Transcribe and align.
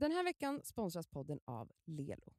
Den 0.00 0.12
här 0.12 0.24
veckan 0.24 0.60
sponsras 0.64 1.06
podden 1.06 1.38
av 1.46 1.66
Lelo. 1.86 2.32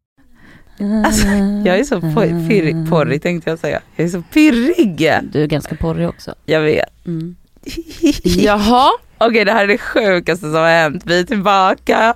Alltså, 1.06 1.28
jag 1.66 1.80
är 1.80 1.83
så 1.83 2.02
pirrig, 2.50 2.90
porrig 2.90 3.22
tänkte 3.22 3.50
jag 3.50 3.60
säga. 3.60 3.82
Jag 3.96 4.06
är 4.06 4.10
så 4.10 4.22
pirrig. 4.33 5.12
Du 5.32 5.44
är 5.44 5.47
ganska 5.47 5.75
porrig 5.75 6.07
också. 6.09 6.35
Jag 6.46 6.62
vet. 6.62 7.05
Mm. 7.07 7.35
Jaha? 8.23 8.89
Okej 9.17 9.46
det 9.46 9.51
här 9.51 9.63
är 9.63 9.67
det 9.67 9.78
sjukaste 9.78 10.46
som 10.46 10.54
har 10.55 10.67
hänt. 10.70 11.04
Vi 11.05 11.20
är 11.20 11.23
tillbaka. 11.23 12.15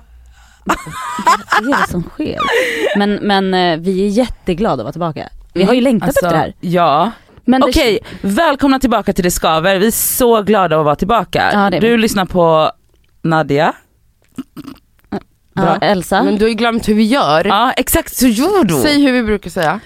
Vad 0.64 1.74
är 1.74 1.82
det 1.82 1.90
som 1.90 2.02
sker? 2.02 2.38
Men, 2.98 3.14
men 3.14 3.54
eh, 3.54 3.80
vi 3.84 4.04
är 4.06 4.08
jätteglada 4.08 4.72
att 4.74 4.84
vara 4.84 4.92
tillbaka. 4.92 5.28
Vi 5.54 5.62
har 5.62 5.74
ju 5.74 5.80
längtat 5.80 6.08
Alltså, 6.08 6.26
efter 6.26 6.36
det 6.36 6.42
här. 6.42 6.54
Ja. 6.60 7.10
Men 7.44 7.60
det- 7.60 7.66
Okej, 7.68 7.98
välkomna 8.22 8.78
tillbaka 8.78 9.12
till 9.12 9.24
Det 9.24 9.30
Skaver. 9.30 9.78
Vi 9.78 9.86
är 9.86 9.90
så 9.90 10.42
glada 10.42 10.78
att 10.78 10.84
vara 10.84 10.96
tillbaka. 10.96 11.50
Ja, 11.52 11.70
det 11.70 11.76
är 11.76 11.80
du 11.80 11.96
lyssnar 11.96 12.24
på 12.24 12.70
Nadia. 13.22 13.72
Ja, 15.54 15.62
bra. 15.62 15.78
Elsa. 15.80 16.22
Men 16.22 16.36
du 16.38 16.44
har 16.44 16.48
ju 16.48 16.54
glömt 16.54 16.88
hur 16.88 16.94
vi 16.94 17.02
gör. 17.04 17.44
Ja 17.46 17.72
exakt 17.76 18.16
så 18.16 18.26
gör 18.26 18.64
du. 18.64 18.74
Säg 18.74 19.02
hur 19.02 19.12
vi 19.12 19.22
brukar 19.22 19.50
säga. 19.50 19.80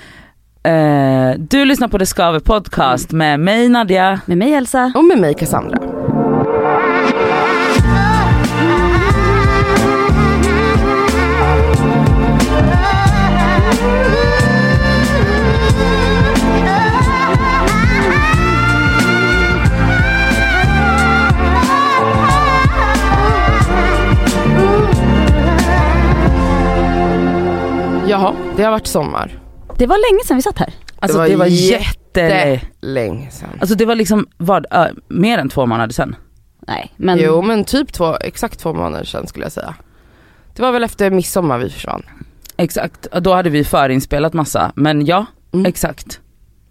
Eh, 0.62 1.38
du 1.38 1.64
lyssnar 1.64 1.88
på 1.88 1.98
Det 1.98 2.06
Skaver 2.06 2.40
podcast 2.40 3.12
med 3.12 3.40
mig 3.40 3.68
Nadia. 3.68 4.20
Med 4.26 4.38
mig 4.38 4.54
Elsa. 4.54 4.92
Och 4.94 5.04
med 5.04 5.18
mig 5.18 5.34
Cassandra. 5.34 5.95
Jaha, 28.16 28.34
det 28.56 28.62
har 28.62 28.70
varit 28.70 28.86
sommar. 28.86 29.38
Det 29.78 29.86
var 29.86 30.12
länge 30.12 30.24
sedan 30.24 30.36
vi 30.36 30.42
satt 30.42 30.58
här. 30.58 30.74
Alltså 30.98 31.18
Det 31.18 31.24
det 31.28 31.36
var 31.36 31.44
var, 31.44 31.46
jättelänge. 31.50 32.60
Länge 32.80 33.30
sedan. 33.30 33.48
Alltså 33.60 33.76
det 33.76 33.84
var 33.84 33.94
liksom, 33.94 34.26
vad, 34.36 34.66
ö, 34.70 34.88
mer 35.08 35.38
än 35.38 35.48
två 35.48 35.66
månader 35.66 35.92
sedan. 35.92 36.16
Nej 36.68 36.92
men 36.96 37.18
Jo 37.18 37.42
men 37.42 37.64
typ 37.64 37.92
två, 37.92 38.16
exakt 38.20 38.58
två 38.60 38.72
månader 38.74 39.04
sedan 39.04 39.26
skulle 39.26 39.44
jag 39.44 39.52
säga. 39.52 39.74
Det 40.54 40.62
var 40.62 40.72
väl 40.72 40.84
efter 40.84 41.10
midsommar 41.10 41.58
vi 41.58 41.70
försvann. 41.70 42.02
Exakt, 42.56 43.06
då 43.20 43.34
hade 43.34 43.50
vi 43.50 43.64
förinspelat 43.64 44.32
massa. 44.32 44.72
Men 44.76 45.06
ja, 45.06 45.26
Mm. 45.52 45.66
exakt. 45.66 46.20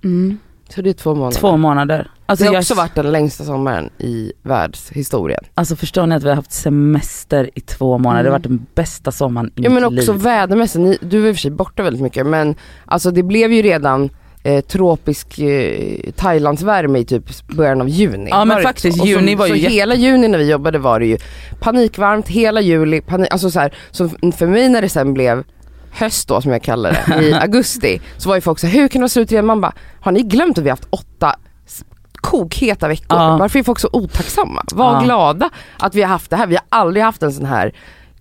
mm. 0.03 0.37
Så 0.69 0.81
det 0.81 0.89
är 0.89 0.94
två 0.94 1.16
månader. 1.16 1.38
Två 1.38 1.58
månader. 1.58 2.11
Alltså, 2.25 2.44
det 2.44 2.49
har 2.49 2.55
jag, 2.55 2.61
också 2.61 2.73
varit 2.75 2.95
den 2.95 3.11
längsta 3.11 3.44
sommaren 3.44 3.89
i 3.97 4.31
världshistorien. 4.44 5.44
alltså 5.53 5.75
förstår 5.75 6.05
ni 6.08 6.16
att 6.16 6.23
vi 6.23 6.30
har 6.30 6.35
haft 6.35 6.52
semester 6.52 7.49
i 7.55 7.61
två 7.61 7.97
månader? 7.97 8.23
Det 8.23 8.30
har 8.30 8.38
varit 8.38 8.44
den 8.44 8.66
bästa 8.75 9.11
sommaren 9.11 9.47
i 9.47 9.52
Ja 9.63 9.69
men 9.69 9.83
mitt 9.93 9.99
också 9.99 10.13
liv. 10.13 10.21
vädermässigt, 10.21 10.80
ni, 10.81 10.97
du 11.09 11.21
var 11.21 11.27
i 11.27 11.31
och 11.31 11.36
för 11.36 11.41
sig 11.41 11.52
borta 11.52 11.83
väldigt 11.83 12.02
mycket 12.02 12.25
men 12.25 12.55
alltså 12.86 13.11
det 13.11 13.23
blev 13.23 13.53
ju 13.53 13.61
redan 13.61 14.09
eh, 14.43 14.61
tropisk 14.66 15.39
eh, 15.39 15.99
Thailandsvärme 16.16 16.99
i 16.99 17.05
typ 17.05 17.47
början 17.47 17.81
av 17.81 17.89
juni. 17.89 18.30
Ja, 18.30 18.45
men 18.45 18.61
faktiskt, 18.63 18.97
så? 18.97 19.05
Juni 19.05 19.36
var 19.36 19.45
ju 19.45 19.52
Så 19.52 19.58
jätte- 19.58 19.73
hela 19.73 19.95
juni 19.95 20.27
när 20.27 20.38
vi 20.38 20.49
jobbade 20.52 20.77
var 20.80 20.99
det 20.99 21.05
ju 21.05 21.17
panikvarmt, 21.59 22.27
hela 22.27 22.61
juli, 22.61 23.02
panik, 23.02 23.31
alltså 23.31 23.52
så 23.52 23.59
här, 23.59 23.73
så 23.91 24.09
för 24.38 24.47
mig 24.47 24.69
när 24.69 24.81
det 24.81 24.89
sen 24.89 25.13
blev 25.13 25.43
höst 25.95 26.27
då 26.27 26.41
som 26.41 26.51
jag 26.51 26.63
kallar 26.63 26.91
det, 27.07 27.23
i 27.23 27.33
augusti, 27.41 28.01
så 28.17 28.29
var 28.29 28.35
ju 28.35 28.41
folk 28.41 28.59
så 28.59 28.67
här, 28.67 28.73
hur 28.79 28.88
kan 28.88 28.99
det 28.99 29.03
vara 29.03 29.09
slut 29.09 29.31
igen? 29.31 29.45
Man 29.45 29.61
bara, 29.61 29.73
har 30.02 30.11
ni 30.11 30.21
glömt 30.21 30.57
att 30.57 30.63
vi 30.63 30.69
har 30.69 30.77
haft 30.77 30.87
åtta 30.89 31.35
kokheta 32.15 32.87
veckor? 32.87 33.17
Varför 33.39 33.59
är 33.59 33.63
folk 33.63 33.79
så 33.79 33.89
otacksamma? 33.93 34.63
Var 34.73 35.03
glada 35.03 35.49
att 35.79 35.95
vi 35.95 36.02
har 36.02 36.09
haft 36.09 36.29
det 36.29 36.35
här. 36.35 36.47
Vi 36.47 36.55
har 36.55 36.63
aldrig 36.69 37.03
haft 37.03 37.23
en 37.23 37.33
sån 37.33 37.45
här 37.45 37.73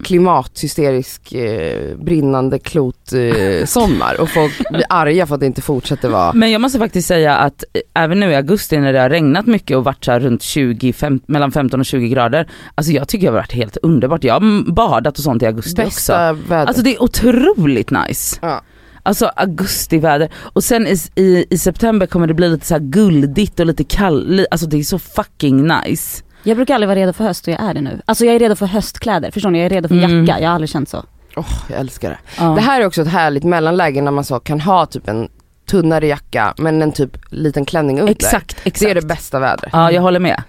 klimathysterisk 0.04 1.32
eh, 1.32 1.96
brinnande 1.96 2.58
klot 2.58 3.12
eh, 3.12 3.66
sommar 3.66 4.20
och 4.20 4.28
folk 4.28 4.70
blir 4.70 4.84
arga 4.88 5.26
för 5.26 5.34
att 5.34 5.40
det 5.40 5.46
inte 5.46 5.62
fortsätter 5.62 6.08
vara 6.08 6.32
Men 6.32 6.50
jag 6.50 6.60
måste 6.60 6.78
faktiskt 6.78 7.08
säga 7.08 7.36
att 7.36 7.64
eh, 7.72 8.02
även 8.02 8.20
nu 8.20 8.30
i 8.30 8.34
augusti 8.34 8.78
när 8.78 8.92
det 8.92 9.00
har 9.00 9.10
regnat 9.10 9.46
mycket 9.46 9.76
och 9.76 9.84
varit 9.84 10.04
så 10.04 10.18
runt 10.18 10.42
20, 10.42 10.92
fem, 10.92 11.20
mellan 11.26 11.52
15 11.52 11.80
och 11.80 11.86
20 11.86 12.08
grader. 12.08 12.48
Alltså 12.74 12.92
jag 12.92 13.08
tycker 13.08 13.26
det 13.26 13.32
har 13.32 13.38
varit 13.38 13.52
helt 13.52 13.76
underbart. 13.76 14.24
Jag 14.24 14.34
har 14.34 14.72
badat 14.72 15.18
och 15.18 15.24
sånt 15.24 15.42
i 15.42 15.46
augusti 15.46 15.82
också. 15.82 15.84
bästa 15.84 16.32
väder. 16.32 16.66
Alltså 16.66 16.82
det 16.82 16.94
är 16.94 17.02
otroligt 17.02 17.90
nice. 17.90 18.38
Ja. 18.42 18.62
Alltså 19.02 19.26
augustiväder 19.36 20.28
och 20.42 20.64
sen 20.64 20.86
i, 20.86 20.96
i, 21.14 21.46
i 21.50 21.58
september 21.58 22.06
kommer 22.06 22.26
det 22.26 22.34
bli 22.34 22.48
lite 22.48 22.66
så 22.66 22.74
här 22.74 22.80
guldigt 22.80 23.60
och 23.60 23.66
lite 23.66 23.84
kall, 23.84 24.46
alltså 24.50 24.66
det 24.66 24.78
är 24.78 24.82
så 24.82 24.98
fucking 24.98 25.66
nice. 25.66 26.22
Jag 26.44 26.56
brukar 26.56 26.74
aldrig 26.74 26.88
vara 26.88 26.98
redo 26.98 27.12
för 27.12 27.24
höst 27.24 27.48
och 27.48 27.52
jag 27.54 27.60
är 27.62 27.74
det 27.74 27.80
nu. 27.80 28.00
Alltså 28.04 28.24
jag 28.24 28.34
är 28.34 28.38
redo 28.38 28.56
för 28.56 28.66
höstkläder, 28.66 29.30
förstår 29.30 29.50
ni? 29.50 29.58
Jag 29.58 29.66
är 29.66 29.70
redo 29.70 29.88
för 29.88 29.94
Mm. 29.94 30.24
jacka, 30.24 30.40
jag 30.40 30.48
har 30.48 30.54
aldrig 30.54 30.68
känt 30.70 30.88
så. 30.88 31.04
Åh, 31.36 31.46
jag 31.70 31.80
älskar 31.80 32.10
det. 32.10 32.18
Ja. 32.38 32.44
Det 32.44 32.60
här 32.60 32.80
är 32.80 32.86
också 32.86 33.02
ett 33.02 33.08
härligt 33.08 33.44
mellanläge 33.44 34.02
när 34.02 34.10
man 34.10 34.24
så 34.24 34.40
kan 34.40 34.60
ha 34.60 34.86
typ 34.86 35.08
en 35.08 35.28
tunnare 35.70 36.06
jacka 36.06 36.54
men 36.58 36.82
en 36.82 36.92
typ 36.92 37.16
liten 37.30 37.64
klänning 37.64 38.00
under. 38.00 38.12
exakt, 38.12 38.56
exakt. 38.64 38.80
Det 38.80 38.90
är 38.90 38.94
det 38.94 39.06
bästa 39.06 39.38
vädret. 39.40 39.70
Ja 39.72 39.92
jag 39.92 40.02
håller 40.02 40.20
med. 40.20 40.42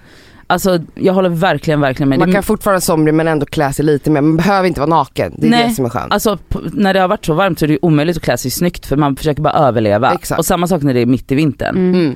Alltså 0.47 0.79
jag 0.95 1.13
håller 1.13 1.29
verkligen 1.29 1.81
verkligen 1.81 2.09
med. 2.09 2.19
Man 2.19 2.33
kan 2.33 2.43
fortfarande 2.43 2.75
vara 2.75 2.81
somrig 2.81 3.13
men 3.13 3.27
ändå 3.27 3.45
klä 3.45 3.73
sig 3.73 3.85
lite 3.85 4.09
mer. 4.09 4.21
Man 4.21 4.37
behöver 4.37 4.67
inte 4.67 4.79
vara 4.79 4.89
naken. 4.89 5.33
Det 5.37 5.47
är 5.47 5.51
Nej. 5.51 5.67
det 5.69 5.73
som 5.75 5.85
är 5.85 5.89
skönt. 5.89 6.13
Alltså 6.13 6.37
när 6.73 6.93
det 6.93 6.99
har 6.99 7.07
varit 7.07 7.25
så 7.25 7.33
varmt 7.33 7.59
så 7.59 7.65
är 7.65 7.67
det 7.67 7.73
ju 7.73 7.79
omöjligt 7.81 8.17
att 8.17 8.23
klä 8.23 8.37
sig 8.37 8.51
snyggt 8.51 8.85
för 8.85 8.95
man 8.97 9.15
försöker 9.15 9.41
bara 9.41 9.53
överleva. 9.53 10.13
Exakt. 10.13 10.39
Och 10.39 10.45
samma 10.45 10.67
sak 10.67 10.81
när 10.81 10.93
det 10.93 10.99
är 10.99 11.05
mitt 11.05 11.31
i 11.31 11.35
vintern. 11.35 11.75
Mm. 11.75 12.15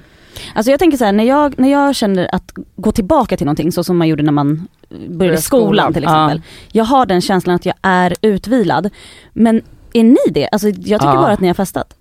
Alltså 0.55 0.71
jag 0.71 0.79
tänker 0.79 0.97
så 0.97 1.05
här, 1.05 1.11
när 1.11 1.23
jag, 1.23 1.59
när 1.59 1.71
jag 1.71 1.95
känner 1.95 2.35
att 2.35 2.51
gå 2.75 2.91
tillbaka 2.91 3.37
till 3.37 3.45
någonting 3.45 3.71
så 3.71 3.83
som 3.83 3.97
man 3.97 4.07
gjorde 4.07 4.23
när 4.23 4.31
man 4.31 4.67
började 5.09 5.37
skolan, 5.41 5.65
skolan. 5.67 5.93
till 5.93 6.03
exempel. 6.03 6.41
Jag 6.71 6.83
har 6.85 7.05
den 7.05 7.21
känslan 7.21 7.55
att 7.55 7.65
jag 7.65 7.75
är 7.81 8.15
utvilad. 8.21 8.89
Men 9.33 9.61
är 9.93 10.03
ni 10.03 10.17
det? 10.31 10.49
Alltså 10.51 10.67
jag 10.67 10.75
tycker 11.01 11.13
Ja. 11.13 11.21
bara 11.21 11.31
att 11.33 11.39
ni 11.39 11.47
har 11.47 11.53
festat. 11.53 11.93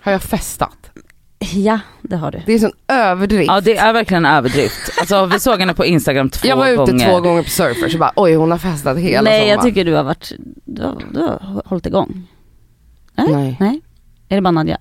Har 0.00 0.12
jag 0.12 0.22
festat? 0.22 0.90
Ja, 1.54 1.80
det 2.02 2.16
har 2.16 2.30
du. 2.32 2.42
Det 2.46 2.52
är 2.52 2.58
sån 2.58 2.72
överdrift. 2.88 3.46
Ja 3.48 3.60
det 3.60 3.76
är 3.76 3.92
verkligen 3.92 4.24
en 4.24 4.32
överdrift. 4.36 4.98
Alltså 5.00 5.26
vi 5.26 5.40
såg 5.40 5.60
henne 5.60 5.74
på 5.74 5.84
instagram 5.84 6.30
två 6.30 6.48
jag 6.48 6.56
var 6.56 6.68
ute 6.68 6.76
gånger. 6.76 7.10
två 7.10 7.20
gånger 7.20 7.42
på 7.42 7.50
surfer 7.50 7.88
så 7.88 7.98
bara 7.98 8.12
oj 8.16 8.34
hon 8.34 8.50
har 8.50 8.58
festat 8.58 8.98
hela 8.98 9.22
Nej 9.30 9.38
jag 9.48 9.54
sommaren. 9.56 9.70
tycker 9.70 9.84
du 9.84 9.94
har 9.94 10.02
varit, 10.02 10.32
du 10.64 10.82
har, 10.82 11.02
du 11.12 11.20
har 11.20 11.62
hållit 11.64 11.86
igång. 11.86 12.26
Nej? 13.14 13.26
Nej. 13.32 13.56
Nej? 13.60 13.80
Är 14.28 14.36
det 14.36 14.42
bara 14.42 14.50
Nadja? 14.50 14.78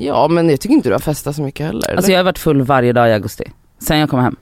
Ja 0.00 0.28
men 0.28 0.50
jag 0.50 0.60
tycker 0.60 0.74
inte 0.74 0.88
du 0.88 0.92
har 0.92 0.98
festat 1.00 1.36
så 1.36 1.42
mycket 1.42 1.66
heller. 1.66 1.90
Alltså 1.90 2.06
eller? 2.06 2.14
jag 2.14 2.18
har 2.18 2.24
varit 2.24 2.38
full 2.38 2.62
varje 2.62 2.92
dag 2.92 3.08
i 3.08 3.12
augusti. 3.12 3.44
Sen 3.78 3.98
jag 3.98 4.10
kom 4.10 4.20
hem. 4.20 4.36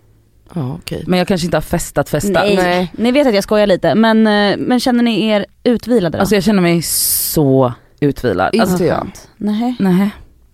Ja 0.55 0.75
okej. 0.83 1.05
Men 1.07 1.19
jag 1.19 1.29
kanske 1.29 1.45
inte 1.45 1.57
har 1.57 1.63
festat 1.63 2.09
festat. 2.09 2.33
Nej. 2.45 2.57
Nej. 2.57 2.93
Ni 2.97 3.13
vet 3.13 3.27
att 3.27 3.35
jag 3.35 3.45
skojar 3.45 3.67
lite 3.67 3.95
men, 3.95 4.27
eh, 4.27 4.57
men 4.59 4.81
känner 4.81 5.03
ni 5.03 5.27
er 5.27 5.47
utvilade 5.65 6.19
då? 6.19 6.21
Alltså 6.21 6.35
jag 6.35 6.45
känner 6.45 6.63
mig 6.63 6.83
så 6.83 7.73
utvilad. 8.01 8.55
Inte 8.55 8.63
Alltså, 8.71 8.85
jag. 8.85 9.11
Nej. 9.37 9.77
nej. 9.79 10.11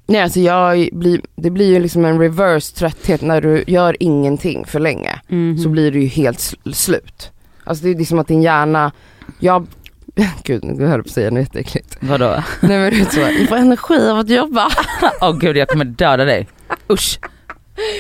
Nej 0.07 0.21
alltså 0.21 0.41
jag 0.41 0.89
blir, 0.93 1.21
det 1.37 1.51
blir 1.51 1.67
ju 1.69 1.81
liksom 1.81 2.05
en 2.05 2.19
reverse 2.21 2.75
trötthet 2.77 3.23
när 3.23 3.41
du 3.41 3.65
gör 3.67 3.97
ingenting 4.01 4.65
för 4.67 4.81
länge. 4.81 5.21
Mhm. 5.29 5.59
Så 5.59 5.69
blir 5.69 5.93
du 5.93 6.01
ju 6.01 6.07
helt 6.07 6.39
sl- 6.39 6.73
slut. 6.73 7.31
Alltså 7.65 7.85
det 7.85 7.91
är 7.91 7.95
liksom 7.95 8.19
att 8.19 8.29
din 8.29 8.43
hjärna, 8.43 8.93
jag, 9.39 9.67
gud 10.45 10.65
nu 10.65 10.87
höll 10.87 10.91
jag 10.91 11.05
på 11.05 11.09
att 11.09 11.15
säga 11.15 11.31
något 11.31 11.41
jätteäckligt. 11.41 11.97
Vadå? 12.01 12.43
Nej 12.61 12.79
men 12.79 12.91
det 12.91 13.01
är 13.01 13.05
så, 13.05 13.21
jag 13.21 13.49
får 13.49 13.57
energi 13.57 14.11
av 14.11 14.19
att 14.19 14.29
jobba. 14.29 14.69
Åh 15.21 15.39
gud 15.39 15.57
jag 15.57 15.69
kommer 15.69 15.85
döda 15.85 16.25
dig. 16.25 16.49
Usch. 16.91 17.19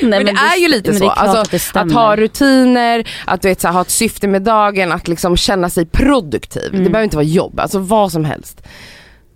Nej, 0.02 0.24
Men 0.24 0.34
det 0.34 0.40
är 0.40 0.56
ju 0.56 0.68
lite 0.68 0.90
men 0.90 0.98
så, 0.98 1.10
alltså, 1.10 1.56
att, 1.78 1.92
ha 1.92 2.16
rutiner, 2.16 3.08
att 3.24 3.42
du 3.42 3.48
vet, 3.48 3.60
så 3.60 3.68
här, 3.68 3.74
ha 3.74 3.80
ett 3.80 3.90
syfte 3.90 4.28
med 4.28 4.42
dagen, 4.42 4.92
att 4.92 5.08
liksom 5.08 5.36
känna 5.36 5.70
sig 5.70 5.86
produktiv. 5.86 6.68
Mm. 6.68 6.84
Det 6.84 6.90
behöver 6.90 7.04
inte 7.04 7.16
vara 7.16 7.24
jobb, 7.24 7.60
alltså 7.60 7.78
vad 7.78 8.12
som 8.12 8.24
helst. 8.24 8.62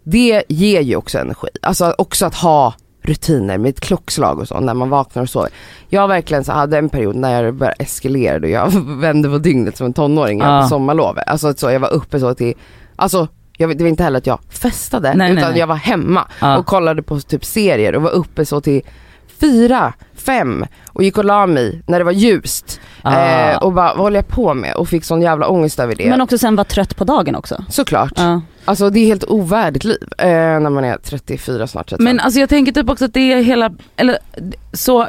Det 0.05 0.43
ger 0.49 0.81
ju 0.81 0.97
också 0.97 1.19
energi. 1.19 1.49
Alltså 1.63 1.95
också 1.99 2.27
att 2.27 2.35
ha 2.35 2.75
rutiner 3.09 3.59
med 3.59 3.69
ett 3.69 3.81
klockslag 3.81 4.39
och 4.39 4.49
så 4.49 4.61
när 4.61 4.75
man 4.75 4.91
vaknar 4.91 5.23
och 5.23 5.29
sover. 5.31 5.51
Jag 5.89 6.09
verkligen 6.09 6.45
så 6.45 6.53
hade 6.53 6.79
en 6.79 6.89
period 6.89 7.17
när 7.17 7.43
jag 7.43 7.55
började 7.55 7.77
eskalera 7.79 8.37
och 8.43 8.49
jag 8.51 8.71
vände 9.01 9.29
på 9.29 9.39
dygnet 9.39 9.77
som 9.77 9.87
en 9.87 9.93
tonåring 9.93 10.39
Ja. 10.41 10.63
på 10.63 10.69
sommarlovet. 10.69 11.29
Alltså 11.29 11.55
så 11.55 11.71
jag 11.71 11.81
var 11.81 11.93
uppe 11.93 12.21
så 12.21 12.35
till, 12.35 12.55
alltså 12.97 13.29
jag, 13.57 13.79
det 13.79 13.85
var 13.85 13.89
inte 13.89 14.03
heller 14.03 14.19
att 14.19 14.27
jag 14.27 14.39
festade 14.51 15.09
Nej, 15.15 15.29
nej, 15.29 15.39
utan 15.39 15.51
nej. 15.51 15.61
jag 15.61 15.67
var 15.67 15.75
hemma 15.77 16.29
Ja. 16.41 16.59
och 16.59 16.67
kollade 16.67 17.03
på 17.03 17.21
typ 17.21 17.45
serier 17.45 17.95
och 17.95 18.03
var 18.03 18.11
uppe 18.11 18.45
så 18.47 18.61
till 18.61 18.83
fyra, 19.41 19.93
fem 20.15 20.65
och 20.89 21.03
gick 21.03 21.19
och 21.19 21.25
la 21.25 21.47
mig 21.47 21.83
när 21.87 21.99
det 21.99 22.05
var 22.05 22.13
ljust. 22.13 22.81
Ah. 23.09 23.51
Eh, 23.51 23.57
och 23.59 23.73
bara, 23.73 23.95
vad 23.95 24.03
håller 24.03 24.17
jag 24.17 24.29
på 24.29 24.55
med? 24.55 24.75
Och 24.75 24.89
fick 24.89 25.05
sån 25.05 25.23
jävla 25.23 25.49
ångest 25.49 25.81
över 25.81 25.95
det. 25.95 26.11
Men 26.11 26.21
också 26.21 26.39
sen 26.39 26.57
vara 26.57 26.65
trött 26.65 26.97
på 26.97 27.05
dagen 27.05 27.35
också. 27.35 27.65
Såklart. 27.69 28.13
Ja. 28.17 28.41
Alltså 28.65 28.91
det 28.91 29.01
är 29.01 29.07
helt 29.07 29.25
ovärdigt 29.25 29.85
liv 29.85 30.09
eh, 30.19 30.27
när 30.29 30.71
man 30.71 30.85
är 30.85 30.97
34 30.97 31.67
snart 31.67 31.89
35. 31.89 32.05
Men 32.05 32.21
alltså 32.21 32.41
jag 32.41 32.49
tänker 32.49 32.73
typ 32.73 32.91
också 32.91 33.05
att 33.05 33.15
det 33.15 33.33
är 33.33 33.43
hela, 33.43 33.71
eller 33.97 34.19
så, 34.73 35.07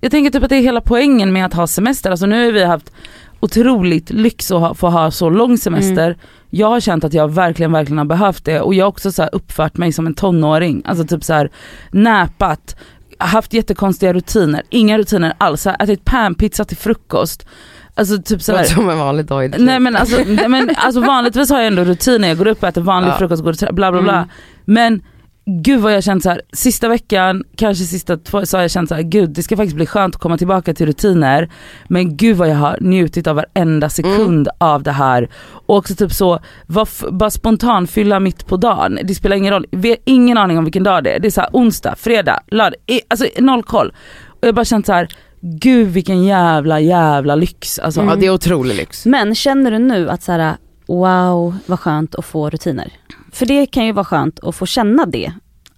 jag 0.00 0.10
tänker 0.10 0.30
typ 0.30 0.42
att 0.42 0.48
det 0.50 0.56
är 0.56 0.62
hela 0.62 0.80
poängen 0.80 1.32
med 1.32 1.46
att 1.46 1.54
ha 1.54 1.66
semester. 1.66 2.10
Alltså 2.10 2.26
nu 2.26 2.44
har 2.44 2.52
vi 2.52 2.64
haft 2.64 2.92
otroligt 3.40 4.10
lyx 4.10 4.50
att 4.50 4.60
ha, 4.60 4.74
få 4.74 4.88
ha 4.88 5.10
så 5.10 5.30
lång 5.30 5.58
semester. 5.58 6.06
Mm. 6.06 6.18
Jag 6.50 6.68
har 6.68 6.80
känt 6.80 7.04
att 7.04 7.14
jag 7.14 7.28
verkligen, 7.28 7.72
verkligen 7.72 7.98
har 7.98 8.04
behövt 8.04 8.44
det 8.44 8.60
och 8.60 8.74
jag 8.74 8.84
har 8.84 8.88
också 8.88 9.12
så 9.12 9.22
här 9.22 9.34
uppfört 9.34 9.76
mig 9.76 9.92
som 9.92 10.06
en 10.06 10.14
tonåring. 10.14 10.82
Alltså 10.84 11.04
typ 11.04 11.24
så 11.24 11.32
här 11.32 11.50
näpat, 11.90 12.76
haft 13.18 13.52
jättekonstiga 13.52 14.12
rutiner, 14.12 14.62
inga 14.70 14.98
rutiner 14.98 15.34
alls. 15.38 15.66
Jag 15.66 15.72
har 15.72 15.84
ätit 15.84 16.04
panpizza 16.04 16.64
till 16.64 16.76
frukost. 16.76 17.46
Alltså 17.94 18.22
typ 18.22 18.42
såhär. 18.42 18.64
som 18.64 18.90
en 18.90 18.98
vanlig 18.98 19.26
dag 19.26 19.54
Nej 19.58 19.80
men 19.80 19.96
alltså, 19.96 20.16
nej, 20.26 20.48
men 20.48 20.70
alltså 20.76 21.00
vanligtvis 21.00 21.50
har 21.50 21.58
jag 21.58 21.66
ändå 21.66 21.84
rutiner, 21.84 22.28
jag 22.28 22.38
går 22.38 22.46
upp 22.46 22.62
och 22.62 22.68
äter 22.68 22.80
vanlig 22.80 23.10
Ja. 23.10 23.18
frukost, 23.18 23.42
går 23.42 23.68
och 23.68 23.74
bla 23.74 23.92
bla 23.92 24.02
bla. 24.02 24.16
Mm. 24.16 24.28
Men 24.64 25.02
gud 25.50 25.80
vad 25.80 25.92
jag 25.94 26.04
känt 26.04 26.22
så 26.22 26.28
här, 26.30 26.42
sista 26.52 26.88
veckan, 26.88 27.44
kanske 27.56 27.84
sista 27.84 28.16
två, 28.16 28.46
så 28.46 28.56
har 28.56 28.62
jag 28.62 28.70
känt 28.70 28.88
så 28.88 28.94
här, 28.94 29.02
gud 29.02 29.30
det 29.30 29.42
ska 29.42 29.56
faktiskt 29.56 29.76
bli 29.76 29.86
skönt 29.86 30.14
att 30.14 30.20
komma 30.20 30.38
tillbaka 30.38 30.74
till 30.74 30.86
rutiner. 30.86 31.48
Men 31.88 32.16
gud 32.16 32.36
vad 32.36 32.48
jag 32.48 32.56
har 32.56 32.78
njutit 32.80 33.26
av 33.26 33.36
varenda 33.36 33.88
sekund 33.88 34.48
av 34.58 34.82
det 34.82 34.92
här. 34.92 35.28
Och 35.66 35.76
också 35.76 35.94
typ 35.94 36.12
så, 36.12 36.38
var 36.66 37.10
bara 37.10 37.30
spontan 37.30 37.86
fylla 37.86 38.20
mitt 38.20 38.46
på 38.46 38.56
dagen. 38.56 38.98
Det 39.04 39.14
spelar 39.14 39.36
ingen 39.36 39.52
roll, 39.54 39.66
vi 39.70 39.88
har 39.88 39.98
ingen 40.04 40.38
aning 40.38 40.58
om 40.58 40.64
vilken 40.64 40.82
dag 40.82 41.04
det 41.04 41.10
är. 41.10 41.18
Det 41.20 41.28
är 41.28 41.30
så 41.30 41.40
här, 41.40 41.50
onsdag, 41.52 41.94
fredag, 41.98 42.40
lördag, 42.46 42.78
i- 42.86 43.00
alltså 43.08 43.26
noll 43.38 43.62
koll. 43.62 43.88
Och 44.26 44.38
jag 44.40 44.48
har 44.48 44.52
bara 44.52 44.64
känt 44.64 44.86
så 44.86 44.92
här, 44.92 45.08
gud 45.40 45.88
vilken 45.88 46.24
jävla 46.24 46.80
jävla 46.80 47.34
lyx. 47.34 47.78
Alltså, 47.78 48.00
Ja 48.02 48.16
det 48.16 48.26
är 48.26 48.30
otrolig 48.34 48.74
lyx. 48.76 49.06
Men 49.06 49.34
känner 49.34 49.70
du 49.70 49.78
nu 49.78 50.10
att 50.10 50.22
så 50.22 50.32
här, 50.32 50.56
wow 50.86 51.56
vad 51.66 51.80
skönt 51.80 52.14
att 52.14 52.24
få 52.24 52.50
rutiner? 52.50 52.92
För 53.32 53.46
det 53.46 53.66
kan 53.66 53.86
ju 53.86 53.92
vara 53.92 54.04
skönt 54.04 54.40
att 54.44 54.54
få 54.56 54.66
känna 54.66 55.06
det. 55.06 55.32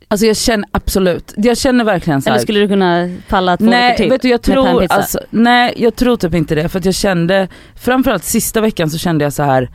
Alltså 0.09 0.27
jag 0.27 0.37
känner 0.37 0.69
absolut, 0.73 1.35
jag 1.37 1.59
känner 1.59 1.85
verkligen 1.85 2.23
så 2.23 2.29
här, 2.31 2.35
Eller 2.37 2.43
skulle 2.43 2.61
du 2.61 2.69
kunna 2.69 3.11
palla 3.29 3.57
två 3.57 3.65
Nej 3.65 3.91
veckor 3.91 3.97
till? 3.97 4.11
vet 4.11 4.23
du 4.23 4.29
jag 4.29 4.43
tror, 4.43 4.87
alltså, 4.89 5.21
nej 5.31 5.75
jag 5.77 5.97
tror 5.97 6.17
typ 6.17 6.35
inte 6.35 6.55
det 6.55 6.69
för 6.69 6.79
att 6.79 6.85
jag 6.85 6.95
kände, 6.95 7.49
framförallt 7.77 8.25
sista 8.25 8.61
veckan 8.61 8.91
så 8.91 8.99
kände 8.99 9.25
jag 9.25 9.33
så 9.33 9.43
här. 9.43 9.71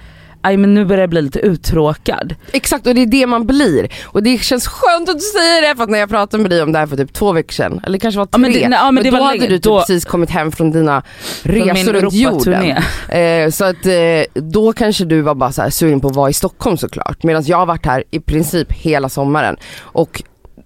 Aj 0.45 0.57
men 0.57 0.74
nu 0.74 0.86
börjar 0.86 1.01
jag 1.01 1.09
bli 1.09 1.21
lite 1.21 1.39
uttråkad. 1.39 2.36
Exakt 2.51 2.88
och 2.88 2.95
det 2.95 3.01
är 3.01 3.06
det 3.06 3.27
man 3.27 3.47
blir. 3.47 3.88
Och 4.06 4.24
det 4.24 4.38
känns 4.44 4.68
skönt 4.68 5.09
att 5.09 5.15
du 5.15 5.21
säger 5.39 5.62
det 5.69 5.75
för 5.75 5.83
att 5.83 5.89
när 5.89 6.00
jag 6.00 6.09
pratade 6.09 6.44
med 6.44 6.51
dig 6.51 6.62
om 6.62 6.71
det 6.71 6.80
här 6.80 6.88
för 6.88 6.97
typ 6.97 7.13
två 7.13 7.31
veckor 7.31 7.53
sedan, 7.53 7.81
eller 7.83 7.97
kanske 7.97 8.18
var 8.19 8.25
tre, 8.25 8.31
Ja, 8.31 8.38
men 8.38 8.51
det- 8.53 8.68
nej, 8.69 8.80
ja, 8.81 8.92
men 8.92 9.03
det 9.03 9.09
då 9.12 9.15
hade 9.24 9.38
länge. 9.38 9.47
du 9.50 9.57
typ 9.57 9.63
Då- 9.63 9.80
precis 9.80 10.06
kommit 10.06 10.30
hem 10.30 10.51
från 10.51 10.71
dina 10.71 11.03
resor 11.44 11.94
runt 11.94 12.13
jorden. 12.13 12.71
Eh, 13.09 13.50
så 13.50 13.65
att 13.65 13.86
eh, 13.86 14.42
då 14.42 14.74
kanske 14.74 15.06
du 15.06 15.21
var 15.21 15.36
bara 15.36 15.51
så 15.51 15.62
här 15.62 15.69
sugen 15.69 16.00
på 16.00 16.07
att 16.07 16.15
vara 16.15 16.30
i 16.30 16.33
Stockholm 16.33 16.77
såklart. 16.77 17.24
Medan 17.24 17.44
jag 17.45 17.57
har 17.57 17.65
varit 17.65 17.86
här 17.86 18.03
i 18.12 18.19
princip 18.19 18.71
hela 18.71 19.09
sommaren. 19.09 19.57
Och 19.81 20.24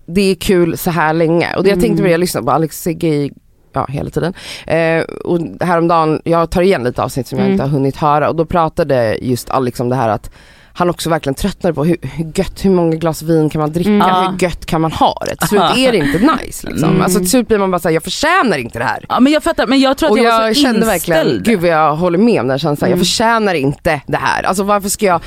det 0.08 0.22
är 0.32 0.36
kul 0.36 0.78
så 0.78 0.92
här 0.92 1.14
länge. 1.14 1.56
Och 1.56 1.64
det 1.64 1.70
jag 1.70 1.80
tänkte 1.82 1.98
på 2.02 2.06
det, 2.06 2.12
jag 2.12 2.20
lyssnade 2.20 2.46
på 2.46 2.52
Alex 2.52 2.82
Sigge 2.82 3.30
Ja 3.74 3.86
hela 3.90 4.10
tiden. 4.10 4.34
Eh, 4.68 5.02
och 5.04 5.40
häromdagen, 5.62 6.22
jag 6.24 6.50
tar 6.50 6.62
igen 6.62 6.84
lite 6.84 7.04
avsnitt 7.04 7.28
som 7.28 7.38
jag 7.38 7.44
Mm. 7.46 7.52
inte 7.54 7.64
har 7.64 7.70
hunnit 7.70 7.96
höra 7.98 8.30
och 8.30 8.36
då 8.36 8.46
pratade 8.46 9.18
just 9.22 9.50
Alex 9.50 9.80
om 9.80 9.90
det 9.90 9.96
här 9.96 10.10
att 10.10 10.32
han 10.74 10.90
också 10.90 11.10
verkligen 11.10 11.34
tröttnade 11.36 11.74
på 11.74 11.86
hur, 11.86 11.98
hur 12.02 12.32
gött, 12.36 12.66
hur 12.66 12.70
många 12.72 12.96
glas 12.96 13.22
vin 13.22 13.50
kan 13.50 13.62
man 13.62 13.72
dricka, 13.72 13.90
Mm. 13.90 14.02
Hur 14.32 14.44
gött 14.44 14.66
kan 14.66 14.82
man 14.82 14.92
ha 14.92 15.24
det? 15.30 15.36
Till 15.36 15.48
slut 15.48 15.62
är 15.62 15.92
det 15.92 15.98
inte 15.98 16.18
nice 16.20 16.68
liksom. 16.68 16.90
Mm. 16.90 17.02
Alltså 17.02 17.20
till 17.20 17.30
slut 17.30 17.48
blir 17.48 17.58
man 17.58 17.72
bara 17.72 17.80
såhär, 17.80 17.94
jag 17.94 18.04
förtjänar 18.04 18.58
inte 18.58 18.80
det 18.80 18.86
här. 18.86 19.06
Ja 19.10 19.20
men 19.20 19.34
jag 19.34 19.44
fattar, 19.44 19.68
men 19.68 19.80
jag 19.80 19.98
tror 19.98 20.08
att 20.08 20.12
Och 20.12 20.18
jag, 20.20 20.48
jag, 20.50 20.56
kände 20.56 20.94
inställd. 20.94 21.18
verkligen, 21.18 21.44
gud 21.44 21.60
vad 21.62 21.70
jag 21.70 21.96
håller 21.96 22.18
med 22.18 22.42
om 22.42 22.48
den 22.48 22.60
känslan, 22.60 22.90
jag 22.90 22.96
Mm. 22.98 23.06
förtjänar 23.06 23.54
inte 23.54 24.02
det 24.08 24.18
här. 24.18 24.44
Alltså 24.44 24.64
varför 24.64 24.90
ska 24.90 25.06
jag, 25.06 25.22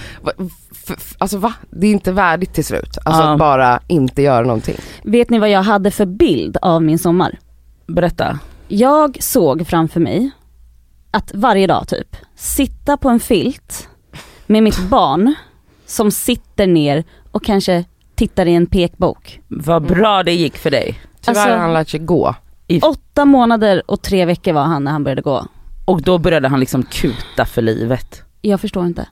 alltså 1.18 1.38
va? 1.38 1.52
Det 1.70 1.86
är 1.86 1.90
inte 1.90 2.12
värdigt 2.12 2.54
till 2.54 2.64
slut. 2.64 2.98
Alltså 3.04 3.22
Ja. 3.22 3.32
att 3.32 3.38
bara 3.38 3.80
inte 3.88 4.22
göra 4.22 4.42
någonting. 4.46 4.76
Vet 5.02 5.30
ni 5.30 5.38
vad 5.38 5.50
jag 5.50 5.62
hade 5.62 5.90
för 5.90 6.06
bild 6.06 6.56
av 6.62 6.82
min 6.82 6.98
sommar? 6.98 7.38
Berätta. 7.94 8.38
Jag 8.68 9.16
såg 9.22 9.66
framför 9.66 10.00
mig 10.00 10.30
att 11.10 11.30
varje 11.34 11.66
dag 11.66 11.88
typ, 11.88 12.16
sitta 12.34 12.96
på 12.96 13.08
en 13.08 13.20
filt 13.20 13.88
med 14.46 14.62
mitt 14.62 14.88
barn 14.88 15.34
som 15.86 16.10
sitter 16.10 16.66
ner 16.66 17.04
och 17.30 17.44
kanske 17.44 17.84
tittar 18.14 18.46
i 18.46 18.54
en 18.54 18.66
pekbok. 18.66 19.40
Vad 19.48 19.82
bra 19.82 20.22
det 20.22 20.32
gick 20.32 20.56
för 20.56 20.70
dig. 20.70 20.98
Tyvärr 21.20 21.40
Alltså- 21.40 21.52
har 21.54 21.58
han 21.58 21.72
lärt 21.72 21.88
sig 21.88 22.00
gå. 22.00 22.34
Åtta 22.82 23.24
månader 23.24 23.82
och 23.86 24.02
tre 24.02 24.24
veckor 24.24 24.52
var 24.52 24.62
han 24.62 24.84
när 24.84 24.92
han 24.92 25.04
började 25.04 25.22
gå. 25.22 25.46
Och 25.84 26.02
då 26.02 26.18
började 26.18 26.48
han 26.48 26.60
liksom 26.60 26.82
kuta 26.82 27.44
för 27.44 27.62
livet. 27.62 28.22
Jag 28.40 28.60
förstår 28.60 28.86
inte. 28.86 29.08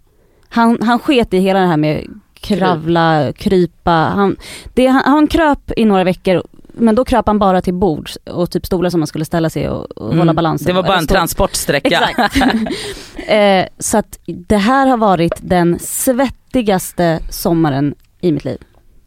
Han, 0.48 0.78
han 0.82 0.98
sket 0.98 1.34
i 1.34 1.38
hela 1.38 1.60
det 1.60 1.66
här 1.66 1.76
med 1.76 2.20
kravla, 2.34 3.32
krypa. 3.32 3.90
Han, 3.90 4.36
det, 4.74 4.86
han, 4.86 5.02
han 5.04 5.26
kröp 5.26 5.72
i 5.76 5.84
några 5.84 6.04
veckor 6.04 6.42
men 6.80 6.94
då 6.94 7.04
kröp 7.04 7.26
han 7.26 7.38
bara 7.38 7.60
till 7.62 7.74
bord 7.74 8.10
och 8.30 8.50
typ 8.50 8.66
stolar 8.66 8.90
som 8.90 9.00
man 9.00 9.06
skulle 9.06 9.24
ställa 9.24 9.50
sig 9.50 9.68
och, 9.68 9.90
och 9.90 10.06
hålla 10.08 10.22
Mm. 10.22 10.36
balansen. 10.36 10.66
Det 10.66 10.72
var 10.72 10.82
bara 10.82 10.98
en 10.98 11.04
stå- 11.04 11.14
transportsträcka. 11.14 12.00
Exakt. 12.10 12.36
eh, 13.28 13.64
så 13.78 13.98
att 13.98 14.18
det 14.26 14.56
här 14.56 14.86
har 14.86 14.96
varit 14.96 15.32
den 15.40 15.78
svettigaste 15.80 17.20
sommaren 17.30 17.94
i 18.20 18.32
mitt 18.32 18.44
liv. 18.44 18.58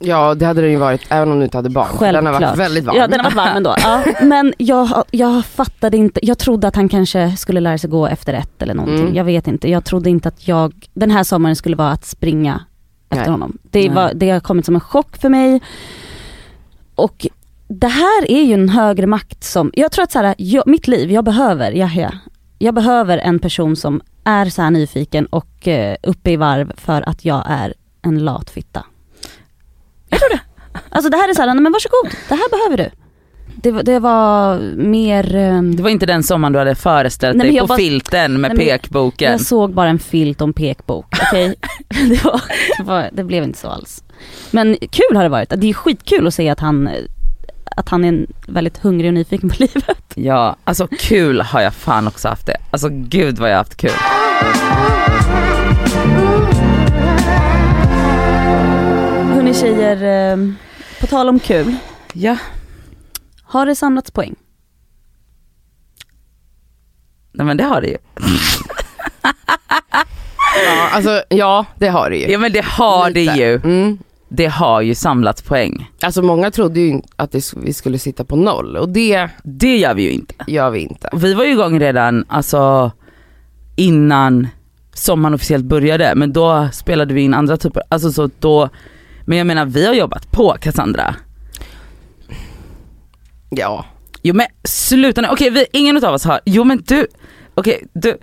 Ja 0.05 0.35
det 0.35 0.45
hade 0.45 0.61
den 0.61 0.71
ju 0.71 0.77
varit 0.77 1.01
även 1.09 1.31
om 1.31 1.37
du 1.39 1.45
inte 1.45 1.57
hade 1.57 1.69
barn. 1.69 1.87
Den 1.99 2.15
har 2.15 2.21
varit 2.21 2.33
Självklart. 2.33 2.57
väldigt 2.57 2.83
varm. 2.83 2.95
Ja 2.97 3.07
den 3.07 3.19
har 3.19 3.23
varit 3.23 3.35
varm 3.35 3.57
ändå. 3.57 3.75
Ja, 3.83 4.03
men 4.21 4.53
jag, 4.57 5.03
jag 5.11 5.45
fattade 5.45 5.97
inte, 5.97 6.25
jag 6.25 6.37
trodde 6.37 6.67
att 6.67 6.75
han 6.75 6.89
kanske 6.89 7.35
skulle 7.37 7.59
lära 7.59 7.77
sig 7.77 7.89
gå 7.89 8.07
efter 8.07 8.33
ett 8.33 8.61
eller 8.61 8.73
någonting. 8.73 9.01
Mm. 9.01 9.15
Jag 9.15 9.23
vet 9.23 9.47
inte, 9.47 9.69
jag 9.69 9.85
trodde 9.85 10.09
inte 10.09 10.27
att 10.27 10.47
jag, 10.47 10.73
den 10.93 11.11
här 11.11 11.23
sommaren 11.23 11.55
skulle 11.55 11.75
vara 11.75 11.91
att 11.91 12.05
springa 12.05 12.63
efter 13.09 13.21
Nej. 13.25 13.31
honom. 13.31 13.57
Det, 13.63 13.89
var, 13.89 14.11
det 14.15 14.29
har 14.29 14.39
kommit 14.39 14.65
som 14.65 14.75
en 14.75 14.81
chock 14.81 15.17
för 15.17 15.29
mig. 15.29 15.61
Och 16.95 17.27
det 17.79 17.87
här 17.87 18.31
är 18.31 18.43
ju 18.43 18.53
en 18.53 18.69
högre 18.69 19.07
makt 19.07 19.43
som, 19.43 19.71
jag 19.73 19.91
tror 19.91 20.03
att 20.03 20.11
så 20.11 20.19
här, 20.19 20.35
jag, 20.37 20.67
mitt 20.67 20.87
liv, 20.87 21.11
jag 21.11 21.23
behöver 21.25 21.71
Yahya. 21.71 22.13
Jag 22.59 22.73
behöver 22.73 23.17
en 23.17 23.39
person 23.39 23.75
som 23.75 24.01
är 24.23 24.45
så 24.45 24.61
här 24.61 24.71
nyfiken 24.71 25.25
och 25.25 25.67
eh, 25.67 25.95
uppe 26.03 26.31
i 26.31 26.35
varv 26.35 26.71
för 26.77 27.09
att 27.09 27.25
jag 27.25 27.43
är 27.49 27.73
en 28.01 28.19
lat 28.19 28.49
fitta. 28.49 28.85
Jag 30.09 30.19
tror 30.19 30.29
det. 30.29 30.39
Alltså 30.89 31.09
det 31.09 31.17
här 31.17 31.29
är 31.29 31.33
så 31.33 31.41
här, 31.41 31.53
nej, 31.53 31.61
men 31.63 31.71
varsågod, 31.71 32.09
det 32.29 32.35
här 32.35 32.49
behöver 32.49 32.77
du. 32.77 32.89
Det, 33.55 33.81
det 33.81 33.99
var 33.99 34.59
mer, 34.75 35.35
ehm, 35.35 35.75
Det 35.75 35.83
var 35.83 35.89
inte 35.89 36.05
den 36.05 36.23
sommaren 36.23 36.53
du 36.53 36.59
hade 36.59 36.75
föreställt 36.75 37.37
Nej, 37.37 37.51
dig 37.51 37.59
på 37.59 37.65
bara- 37.67 37.77
filten 37.77 38.41
med 38.41 38.55
Nej, 38.57 38.67
pekboken. 38.67 39.31
jag 39.31 39.41
såg 39.41 39.73
bara 39.73 39.89
en 39.89 39.99
filt 39.99 40.41
om 40.41 40.53
pekbok, 40.53 41.05
okej? 41.29 41.55
det, 42.09 42.23
var, 42.23 42.41
det, 43.01 43.09
det 43.13 43.23
blev 43.23 43.43
inte 43.43 43.59
så 43.59 43.67
alls. 43.67 44.03
Men 44.51 44.77
kul 44.91 45.15
har 45.15 45.23
det 45.23 45.29
varit, 45.29 45.53
det 45.57 45.69
är 45.69 45.73
skitkul 45.73 46.27
att 46.27 46.33
se 46.33 46.49
att 46.49 46.59
han, 46.59 46.89
att 47.75 47.89
han 47.89 48.03
är 48.03 48.07
en 48.07 48.27
väldigt 48.47 48.77
hungrig 48.77 49.07
och 49.09 49.13
nyfiken 49.13 49.49
på 49.49 49.55
livet. 49.59 49.97
Ja, 50.15 50.55
alltså 50.63 50.87
kul 50.99 51.41
har 51.41 51.61
jag 51.61 51.73
fan 51.73 52.07
också 52.07 52.27
haft 52.27 52.45
det. 52.45 52.57
Alltså 52.71 52.89
gud 52.91 53.37
vad 53.39 53.49
jag 53.49 53.53
har 53.53 53.57
haft 53.57 53.75
kul. 53.77 53.91
Hörni 59.33 59.53
tjejer, 59.53 60.03
ehm, 60.03 60.55
på 60.99 61.07
tal 61.07 61.29
om 61.29 61.39
kul, 61.39 61.75
Ja. 62.13 62.37
har 63.43 63.65
det 63.65 63.75
samlats 63.75 64.11
poäng? 64.11 64.35
Nej 67.31 67.45
men 67.45 67.57
det 67.57 67.63
har 67.63 67.81
det 67.81 67.87
ju. 67.87 67.97
Ja, 70.65 70.89
alltså, 70.91 71.23
ja 71.29 71.65
det 71.75 71.87
har 71.87 72.09
det 72.09 72.17
ju. 72.17 72.31
Ja 72.31 72.39
men 72.39 72.51
det 72.51 72.65
har 72.65 73.09
det 73.11 73.19
Lite. 73.19 73.39
ju. 73.39 73.55
Mm. 73.63 73.97
Det 74.35 74.45
har 74.45 74.81
ju 74.81 74.95
samlats 74.95 75.41
poäng. 75.41 75.91
Alltså 76.01 76.21
många 76.21 76.51
trodde 76.51 76.79
ju 76.79 77.01
att 77.15 77.35
vi 77.55 77.73
skulle 77.73 77.99
sitta 77.99 78.23
på 78.23 78.35
noll 78.35 78.77
och 78.77 78.89
det 78.89 79.29
Det 79.43 79.77
gör 79.77 79.93
vi 79.93 80.03
ju 80.03 80.11
inte. 80.11 80.35
gör 80.47 80.69
vi 80.69 80.79
inte. 80.79 81.09
Vi 81.13 81.33
var 81.33 81.43
ju 81.43 81.51
igång 81.51 81.79
redan 81.79 82.25
alltså 82.27 82.91
innan 83.75 84.47
sommaren 84.93 85.33
officiellt 85.33 85.65
började 85.65 86.15
men 86.15 86.33
då 86.33 86.69
spelade 86.73 87.13
vi 87.13 87.21
in 87.21 87.33
andra 87.33 87.57
typer, 87.57 87.83
alltså 87.89 88.11
så 88.11 88.29
då, 88.39 88.69
men 89.25 89.37
jag 89.37 89.47
menar 89.47 89.65
vi 89.65 89.85
har 89.85 89.93
jobbat 89.93 90.31
på 90.31 90.55
Cassandra. 90.61 91.15
Ja. 93.49 93.85
Jo 94.21 94.35
men 94.35 94.45
sluta 94.63 95.21
nu, 95.21 95.27
okej 95.31 95.49
vi, 95.49 95.65
ingen 95.73 96.05
av 96.05 96.13
oss 96.13 96.23
har, 96.23 96.39
jo 96.45 96.63
men 96.63 96.83
du, 96.87 97.07
okej 97.55 97.83
du, 97.93 98.17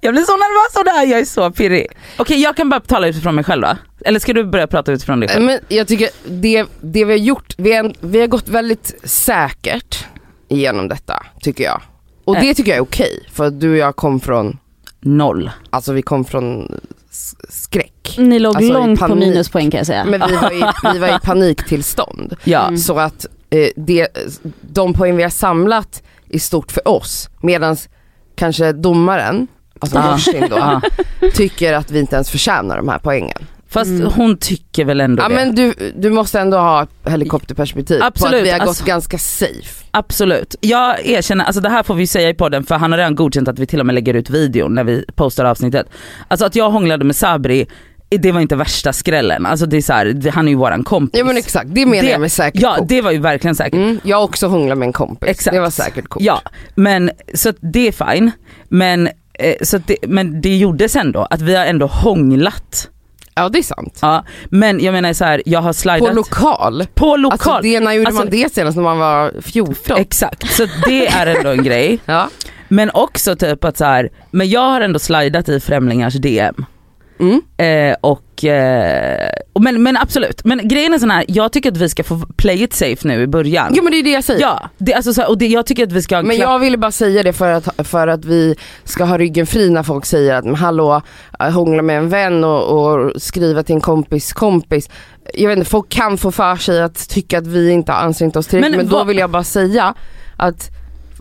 jag 0.00 0.14
blir 0.14 0.22
så 0.22 0.32
nervös 0.36 0.76
av 0.76 0.84
det 0.84 0.90
här, 0.90 1.06
jag 1.06 1.20
är 1.20 1.24
så 1.24 1.50
pirrig. 1.50 1.86
Okej 2.16 2.40
jag 2.42 2.56
kan 2.56 2.68
bara 2.68 2.80
tala 2.80 3.06
utifrån 3.08 3.34
mig 3.34 3.44
själv 3.44 3.62
va? 3.62 3.78
Eller 4.04 4.20
ska 4.20 4.32
du 4.32 4.44
börja 4.44 4.66
prata 4.66 4.92
utifrån 4.92 5.20
dig 5.20 5.28
själv? 5.28 5.44
Men 5.44 5.58
jag 5.68 5.88
tycker 5.88 6.08
det, 6.26 6.66
det 6.80 7.04
vi 7.04 7.12
har 7.12 7.18
gjort, 7.18 7.54
vi 7.58 7.72
har, 7.72 7.92
vi 8.00 8.20
har 8.20 8.26
gått 8.26 8.48
väldigt 8.48 8.94
säkert 9.04 10.06
igenom 10.48 10.88
detta 10.88 11.22
tycker 11.40 11.64
jag. 11.64 11.80
Och 12.24 12.34
det 12.34 12.54
tycker 12.54 12.70
jag 12.70 12.76
är 12.76 12.82
okej 12.82 13.26
för 13.32 13.46
att 13.46 13.60
du 13.60 13.70
och 13.70 13.76
jag 13.76 13.96
kom 13.96 14.20
från, 14.20 14.58
Noll. 15.00 15.50
alltså 15.70 15.92
vi 15.92 16.02
kom 16.02 16.24
från 16.24 16.78
skräck. 17.48 18.14
Ni 18.18 18.38
låg 18.38 18.56
Alltså, 18.56 18.72
långt 18.72 19.00
på 19.00 19.14
minuspoäng 19.14 19.70
kan 19.70 19.78
jag 19.78 19.86
säga. 19.86 20.04
Men 20.04 20.22
vi 20.28 20.34
var 20.36 20.52
i, 20.52 20.92
vi 20.92 20.98
var 20.98 21.08
i 21.08 21.18
paniktillstånd. 21.22 22.36
Ja. 22.44 22.66
Mm. 22.66 22.78
Så 22.78 22.98
att 22.98 23.26
eh, 23.50 23.68
det, 23.76 24.08
de 24.60 24.92
poäng 24.92 25.16
vi 25.16 25.22
har 25.22 25.30
samlat 25.30 26.02
är 26.30 26.38
stort 26.38 26.72
för 26.72 26.88
oss 26.88 27.28
medan 27.40 27.76
kanske 28.34 28.72
domaren, 28.72 29.48
alltså 29.80 29.98
Ja. 29.98 30.14
Rushdie 30.14 30.48
då, 30.48 30.56
Ja. 30.58 30.80
tycker 31.34 31.72
att 31.72 31.90
vi 31.90 31.98
inte 32.00 32.14
ens 32.16 32.30
förtjänar 32.30 32.76
de 32.76 32.88
här 32.88 32.98
poängen. 32.98 33.38
Fast 33.70 33.86
Mm. 33.90 34.12
hon 34.16 34.36
tycker 34.36 34.84
väl 34.84 35.00
ändå 35.00 35.22
Ja 35.22 35.28
det. 35.28 35.34
men 35.34 35.54
du, 35.54 35.74
du 35.96 36.10
måste 36.10 36.40
ändå 36.40 36.56
ha 36.58 36.82
ett 36.82 36.88
helikopterperspektiv 37.12 37.98
på 37.98 38.04
Absolut, 38.04 38.34
att 38.40 38.46
vi 38.46 38.50
har 38.50 38.58
alltså- 38.58 38.82
gått 38.84 38.88
ganska 38.88 39.18
safe. 39.18 39.84
Absolut. 39.90 40.54
Jag 40.60 41.06
erkänner, 41.06 41.44
alltså 41.44 41.60
det 41.60 41.68
här 41.70 41.82
får 41.82 41.94
vi 41.94 42.06
säga 42.06 42.28
i 42.28 42.34
podden 42.34 42.64
för 42.64 42.74
han 42.74 42.92
har 42.92 42.98
redan 42.98 43.14
godkänt 43.14 43.48
att 43.48 43.58
vi 43.58 43.66
till 43.66 43.80
och 43.80 43.86
med 43.86 43.94
lägger 43.94 44.14
ut 44.14 44.30
videon 44.30 44.74
när 44.74 44.84
vi 44.84 45.04
postar 45.14 45.44
avsnittet. 45.44 45.86
Alltså 46.28 46.46
att 46.46 46.56
jag 46.56 46.70
hånglade 46.70 47.04
med 47.04 47.16
Sabri 47.16 47.66
det 48.10 48.32
var 48.32 48.40
inte 48.40 48.56
värsta 48.56 48.92
skrällen. 48.92 49.46
Alltså 49.46 49.66
det 49.66 49.76
är 49.76 49.80
så 49.82 49.92
här, 49.92 50.30
han 50.30 50.48
är 50.48 50.52
ju 50.52 50.56
våran 50.58 50.84
kompis. 50.84 51.18
Ja 51.18 51.24
men 51.24 51.36
exakt, 51.36 51.66
det 51.74 51.86
menar 51.86 52.02
Det- 52.02 52.10
jag 52.10 52.20
med 52.20 52.32
säkert 52.32 52.62
Ja 52.62 52.76
det 52.88 53.02
var 53.02 53.10
ju 53.10 53.18
verkligen 53.18 53.54
säkert. 53.54 53.74
mm, 53.74 54.00
Jag 54.04 54.24
också 54.24 54.46
hånglat 54.46 54.78
med 54.78 54.86
en 54.86 54.92
kompis, 54.92 55.28
Exakt. 55.30 55.54
det 55.54 55.60
var 55.60 55.70
säkert 55.70 56.08
coolt. 56.08 56.24
Ja, 56.24 56.42
men 56.74 57.10
så 57.34 57.52
det 57.60 57.88
är 57.88 58.12
fine. 58.14 58.30
Men, 58.68 59.08
så 59.62 59.76
att 59.76 59.86
det, 59.86 59.96
men 60.08 60.40
det 60.40 60.56
gjordes 60.56 60.96
ändå, 60.96 61.26
att 61.30 61.40
vi 61.42 61.54
har 61.54 61.64
ändå 61.66 61.86
hånglat. 61.86 62.88
Ja 63.34 63.48
det 63.48 63.58
är 63.58 63.62
sant. 63.62 63.98
Ja, 64.02 64.24
men 64.50 64.80
jag 64.80 64.92
menar 64.92 65.12
så 65.12 65.24
här, 65.24 65.42
jag 65.46 65.60
har 65.60 65.72
slidat 65.72 66.08
På 66.08 66.14
lokal. 66.14 66.86
på 66.94 67.16
lokal. 67.16 67.32
Alltså 67.52 67.60
det, 67.62 67.80
när 67.80 67.92
gjorde 67.92 68.06
Alltså- 68.06 68.22
man 68.22 68.30
det 68.30 68.52
senast 68.54 68.76
när 68.76 68.84
man 68.84 68.98
var 68.98 69.32
14? 69.42 69.98
Exakt, 70.00 70.50
så 70.52 70.66
det 70.86 71.06
är 71.06 71.26
ändå 71.26 71.50
en 71.50 71.62
grej. 71.64 71.98
Ja. 72.04 72.28
Men 72.68 72.90
också 72.94 73.36
typ 73.36 73.64
att 73.64 73.76
så 73.76 73.84
här, 73.84 74.10
men 74.30 74.48
jag 74.48 74.60
har 74.70 74.80
ändå 74.80 74.98
slidat 74.98 75.48
i 75.48 75.60
främlingars 75.60 76.14
DM. 76.14 76.64
Mm. 77.20 77.40
Eh, 77.90 77.96
och, 78.00 78.44
eh, 78.44 79.30
och 79.52 79.62
men, 79.62 79.82
men 79.82 79.96
absolut, 79.96 80.44
men 80.44 80.68
grejen 80.68 80.94
är 80.94 80.98
sån 80.98 81.10
här, 81.10 81.24
jag 81.28 81.52
tycker 81.52 81.70
att 81.72 81.76
vi 81.76 81.88
ska 81.88 82.04
få 82.04 82.20
play 82.36 82.62
it 82.62 82.72
safe 82.74 83.08
nu 83.08 83.22
i 83.22 83.26
början. 83.26 83.72
Jo 83.76 83.82
men 83.84 83.92
det 83.92 83.98
är 83.98 84.02
det 84.02 84.10
jag 84.10 84.24
säger. 84.24 84.40
Ja, 84.40 84.68
det, 84.78 84.94
alltså, 84.94 85.12
så 85.14 85.20
här, 85.20 85.28
och 85.28 85.38
det, 85.38 85.46
jag 85.46 85.66
tycker 85.66 85.82
att 85.86 85.92
vi 85.92 86.02
ska 86.02 86.14
ha 86.14 86.20
en 86.20 86.26
Men 86.26 86.36
klapp- 86.36 86.50
jag 86.50 86.58
ville 86.58 86.76
bara 86.76 86.90
säga 86.90 87.22
det 87.22 87.32
för 87.32 87.52
att, 87.52 87.86
för 87.88 88.08
att 88.08 88.24
vi 88.24 88.54
ska 88.84 89.04
ha 89.04 89.18
ryggen 89.18 89.46
fri 89.46 89.70
när 89.70 89.82
folk 89.82 90.06
säger 90.06 90.34
att 90.34 90.44
"Men 90.44 90.54
hallå, 90.54 91.02
hångla 91.38 91.82
med 91.82 91.98
en 91.98 92.08
vän 92.08 92.44
och, 92.44 92.62
och 92.92 93.22
skriva 93.22 93.62
till 93.62 93.74
en 93.74 93.80
kompis 93.80 94.32
kompis. 94.32 94.90
Jag 95.34 95.48
vet 95.48 95.58
inte, 95.58 95.70
folk 95.70 95.88
kan 95.88 96.18
få 96.18 96.32
för 96.32 96.56
sig 96.56 96.82
att 96.82 97.08
tycka 97.08 97.38
att 97.38 97.46
vi 97.46 97.70
inte 97.70 97.92
har 97.92 97.98
ansträngt 98.00 98.36
oss 98.36 98.46
tillräckligt 98.46 98.70
Men 98.76 98.84
men, 98.86 98.90
då 98.92 98.96
vad- 98.96 99.06
vill 99.06 99.18
jag 99.18 99.30
bara 99.30 99.44
säga 99.44 99.94
att 100.36 100.70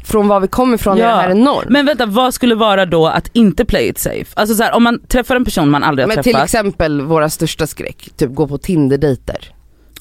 från 0.07 0.27
var 0.27 0.39
vi 0.39 0.47
kommer 0.47 0.75
ifrån 0.75 0.97
är 0.97 1.01
Ja, 1.01 1.07
det 1.07 1.15
här 1.15 1.29
enormt. 1.29 1.63
Men, 1.63 1.73
Men 1.73 1.85
vänta, 1.85 2.05
vad 2.05 2.33
skulle 2.33 2.55
vara 2.55 2.85
då 2.85 3.07
att 3.07 3.29
inte 3.33 3.65
play 3.65 3.87
it 3.87 3.99
safe? 3.99 4.25
Alltså 4.33 4.55
så 4.55 4.63
här, 4.63 4.71
om 4.75 4.83
man 4.83 4.99
träffar 5.07 5.35
en 5.35 5.45
person 5.45 5.69
man 5.69 5.83
aldrig 5.83 6.07
har 6.07 6.13
till 6.15 6.23
träffat. 6.23 6.43
exempel 6.43 7.01
våra 7.01 7.29
största 7.29 7.67
skräck, 7.67 8.09
typ 8.17 8.35
gå 8.35 8.47
på 8.47 8.57
Tinder-dejter. 8.57 9.53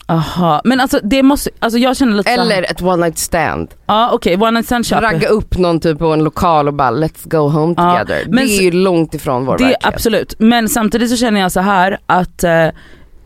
Aha, 0.08 0.60
men 0.64 0.80
alltså 0.80 1.00
det 1.02 1.22
måste, 1.22 1.50
alltså 1.58 1.78
jag 1.78 1.96
känner 1.96 2.14
lite 2.16 2.30
Eller 2.30 2.62
ett 2.62 2.82
one 2.82 2.96
night 2.96 3.18
stand. 3.18 3.68
Ja 3.86 4.10
okej, 4.12 4.36
one 4.36 4.50
night 4.50 4.66
stand 4.66 4.86
köper 4.86 5.02
Ragga 5.02 5.28
upp 5.28 5.58
någon 5.58 5.80
typ 5.80 5.98
på 5.98 6.06
en 6.12 6.24
lokal 6.24 6.68
och 6.68 6.74
bara 6.74 6.90
let's 6.90 7.28
go 7.28 7.48
home 7.48 7.74
together. 7.74 8.24
men 8.26 8.46
det 8.46 8.58
är 8.58 8.62
ju 8.62 8.70
långt 8.72 9.14
ifrån 9.14 9.46
vår 9.46 9.58
Det 9.58 9.64
är 9.64 9.68
verklighet. 9.68 9.94
absolut, 9.94 10.34
men 10.38 10.68
samtidigt 10.68 11.10
så 11.10 11.16
känner 11.16 11.40
jag 11.40 11.52
så 11.52 11.60
här 11.60 11.98
att 12.06 12.44
eh, 12.44 12.68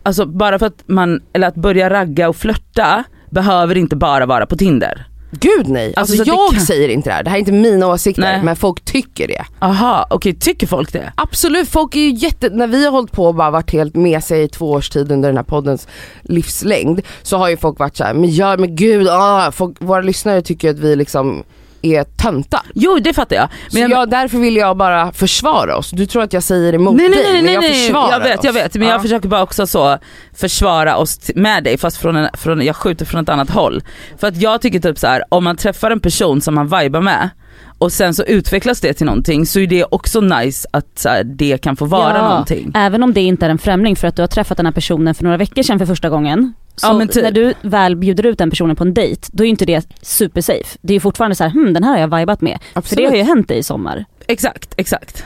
alltså 0.03 0.25
bara 0.25 0.59
för 0.59 0.65
att 0.65 0.83
man, 0.85 1.21
eller 1.33 1.47
att 1.47 1.55
börja 1.55 1.89
ragga 1.89 2.29
och 2.29 2.35
flörta 2.35 3.03
behöver 3.29 3.77
inte 3.77 3.95
bara 3.95 4.25
vara 4.25 4.45
på 4.45 4.55
Tinder. 4.57 5.05
Gud 5.39 5.67
nej, 5.67 5.93
Alltså, 5.95 6.13
alltså, 6.19 6.33
jag 6.33 6.51
kan- 6.51 6.61
säger 6.61 6.89
inte 6.89 7.09
det 7.09 7.13
här, 7.13 7.23
det 7.23 7.29
här 7.29 7.37
är 7.37 7.39
inte 7.39 7.51
mina 7.51 7.87
åsikter 7.87 8.21
Nej. 8.21 8.43
men 8.43 8.55
folk 8.55 8.85
tycker 8.85 9.27
det. 9.27 9.45
Aha, 9.59 10.07
okej 10.09 10.33
tycker 10.35 10.67
folk 10.67 10.93
det? 10.93 11.13
Absolut, 11.15 11.69
folk 11.69 11.95
är 11.95 11.99
ju 11.99 12.11
jätte, 12.13 12.49
när 12.49 12.67
vi 12.67 12.85
har 12.85 12.91
hållit 12.91 13.11
på 13.11 13.25
och 13.25 13.35
bara 13.35 13.51
varit 13.51 13.71
helt 13.71 13.95
med 13.95 14.23
sig 14.23 14.43
i 14.43 14.47
två 14.47 14.71
års 14.71 14.89
tid 14.89 15.11
under 15.11 15.29
den 15.29 15.37
här 15.37 15.43
poddens 15.43 15.87
livslängd 16.21 17.01
så 17.21 17.37
har 17.37 17.49
ju 17.49 17.57
folk 17.57 17.79
varit 17.79 17.97
så 17.97 18.03
här, 18.03 18.13
men 18.13 18.29
gör 18.29 18.57
men 18.57 18.75
gud, 18.75 19.07
ah, 19.09 19.51
folk, 19.51 19.75
våra 19.79 20.01
lyssnare 20.01 20.41
tycker 20.41 20.69
att 20.69 20.79
vi 20.79 20.95
liksom 20.95 21.43
är 21.81 22.03
töntar. 22.03 22.61
Jo 22.75 22.99
det 22.99 23.13
fattar 23.13 23.35
jag. 23.35 23.49
Så 23.69 23.79
jag, 23.79 23.91
jag, 23.91 24.09
därför 24.09 24.37
vill 24.37 24.55
jag 24.55 24.77
bara 24.77 25.11
försvara 25.11 25.77
oss. 25.77 25.89
Du 25.91 26.05
tror 26.05 26.23
att 26.23 26.33
jag 26.33 26.43
säger 26.43 26.73
emot 26.73 26.95
nej, 26.95 27.09
nej, 27.09 27.23
dig 27.23 27.33
nej, 27.33 27.35
men 27.41 27.45
nej, 27.45 27.53
jag 27.53 27.61
nej. 27.61 27.73
försvarar 27.73 28.11
jag 28.11 28.19
vet, 28.19 28.39
oss. 28.39 28.45
jag 28.45 28.53
vet 28.53 28.73
men 28.75 28.87
Ja. 28.87 28.93
jag 28.93 29.01
försöker 29.01 29.29
bara 29.29 29.43
också 29.43 29.67
så 29.67 29.97
försvara 30.33 30.97
oss 30.97 31.19
med 31.35 31.63
dig 31.63 31.77
fast 31.77 31.97
från 31.97 32.15
en, 32.15 32.29
från, 32.33 32.61
jag 32.61 32.75
skjuter 32.75 33.05
från 33.05 33.23
ett 33.23 33.29
annat 33.29 33.49
håll. 33.49 33.83
För 34.17 34.27
att 34.27 34.37
jag 34.41 34.61
tycker 34.61 34.79
typ 34.79 34.99
så 34.99 35.07
här, 35.07 35.23
om 35.29 35.43
man 35.43 35.55
träffar 35.55 35.91
en 35.91 35.99
person 35.99 36.41
som 36.41 36.55
man 36.55 36.65
vibar 36.79 37.01
med 37.01 37.29
och 37.77 37.91
sen 37.91 38.13
så 38.13 38.23
utvecklas 38.23 38.81
det 38.81 38.93
till 38.93 39.05
någonting 39.05 39.45
så 39.45 39.59
är 39.59 39.67
det 39.67 39.85
också 39.91 40.21
nice 40.21 40.67
att 40.73 40.85
så 40.99 41.09
här, 41.09 41.23
det 41.23 41.57
kan 41.57 41.75
få 41.75 41.85
vara 41.85 42.17
Ja. 42.17 42.29
någonting. 42.29 42.71
Även 42.75 43.03
om 43.03 43.13
det 43.13 43.21
inte 43.21 43.45
är 43.45 43.49
en 43.49 43.57
främling 43.57 43.95
för 43.95 44.07
att 44.07 44.15
du 44.15 44.21
har 44.21 44.27
träffat 44.27 44.57
den 44.57 44.65
här 44.65 44.73
personen 44.73 45.15
för 45.15 45.23
några 45.23 45.37
veckor 45.37 45.63
sedan 45.63 45.79
för 45.79 45.85
första 45.85 46.09
gången. 46.09 46.53
Så 46.75 46.87
Ja, 46.87 46.93
men 46.93 47.07
typ. 47.07 47.23
när 47.23 47.31
du 47.31 47.53
väl 47.61 47.95
bjuder 47.95 48.25
ut 48.25 48.37
den 48.37 48.49
personen 48.49 48.75
på 48.75 48.83
en 48.83 48.93
dejt, 48.93 49.27
då 49.31 49.43
är 49.45 49.47
inte 49.47 49.65
det 49.65 49.87
supersafe. 50.01 50.77
Det 50.81 50.93
är 50.93 50.95
ju 50.95 50.99
fortfarande 50.99 51.35
så 51.35 51.43
här, 51.43 51.51
hmm 51.51 51.73
den 51.73 51.83
här 51.83 51.91
har 51.91 51.99
jag 51.99 52.17
vibat 52.19 52.41
med. 52.41 52.59
För 52.61 52.71
det 52.73 52.77
Absolut. 52.79 53.09
har 53.09 53.15
ju 53.17 53.23
hänt 53.23 53.47
dig 53.47 53.57
i 53.57 53.63
sommar. 53.63 54.05
Exakt, 54.27 54.73
exakt. 54.77 55.23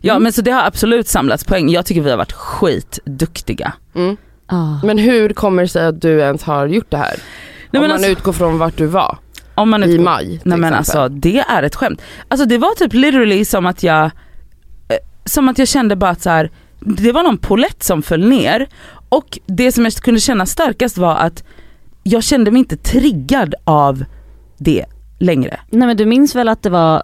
Ja 0.00 0.12
Mm. 0.12 0.22
men 0.22 0.32
så 0.32 0.42
det 0.42 0.50
har 0.50 0.62
absolut 0.66 1.08
samlats 1.08 1.44
poäng. 1.44 1.68
Jag 1.70 1.86
tycker 1.86 2.00
vi 2.00 2.10
har 2.10 2.16
varit 2.16 2.32
skitduktiga. 2.32 3.72
Mm. 3.94 4.16
Ah. 4.46 4.78
Men 4.84 4.98
hur 4.98 5.28
kommer 5.32 5.62
det 5.62 5.68
sig 5.68 5.86
att 5.86 6.00
du 6.00 6.18
ens 6.20 6.42
har 6.42 6.66
gjort 6.66 6.90
det 6.90 6.96
här? 6.96 7.14
Nej, 7.14 7.18
Om 7.64 7.70
men 7.70 7.80
man 7.82 7.90
alltså, 7.90 8.08
utgår 8.10 8.32
från 8.32 8.58
vart 8.58 8.76
du 8.76 8.86
var 8.86 9.18
om 9.54 9.70
man 9.70 9.84
i 9.84 9.86
utgår- 9.86 10.04
maj 10.04 10.24
till 10.26 10.40
Nej 10.44 10.58
men 10.58 10.74
exempel. 10.74 11.00
alltså 11.02 11.08
det 11.18 11.38
är 11.38 11.62
ett 11.62 11.74
skämt. 11.76 12.02
Alltså 12.28 12.46
det 12.46 12.58
var 12.58 12.74
typ 12.74 12.92
literally 12.92 13.44
som 13.44 13.66
att 13.66 13.82
jag, 13.82 14.04
eh, 14.04 14.10
som 15.24 15.48
att 15.48 15.58
jag 15.58 15.68
kände 15.68 15.96
bara 15.96 16.10
att 16.10 16.22
så 16.22 16.30
här, 16.30 16.50
det 16.86 17.12
var 17.12 17.22
någon 17.22 17.38
polett 17.38 17.82
som 17.82 18.02
föll 18.02 18.28
ner 18.28 18.68
och 19.08 19.38
det 19.46 19.72
som 19.72 19.84
jag 19.84 19.92
kunde 19.94 20.20
känna 20.20 20.46
starkast 20.46 20.98
var 20.98 21.16
att 21.16 21.44
jag 22.02 22.22
kände 22.22 22.50
mig 22.50 22.58
inte 22.58 22.76
triggad 22.76 23.54
av 23.64 24.04
det 24.58 24.84
längre. 25.18 25.60
Nej 25.70 25.86
men 25.86 25.96
du 25.96 26.06
minns 26.06 26.34
väl 26.34 26.48
att 26.48 26.62
det 26.62 26.70
var 26.70 27.02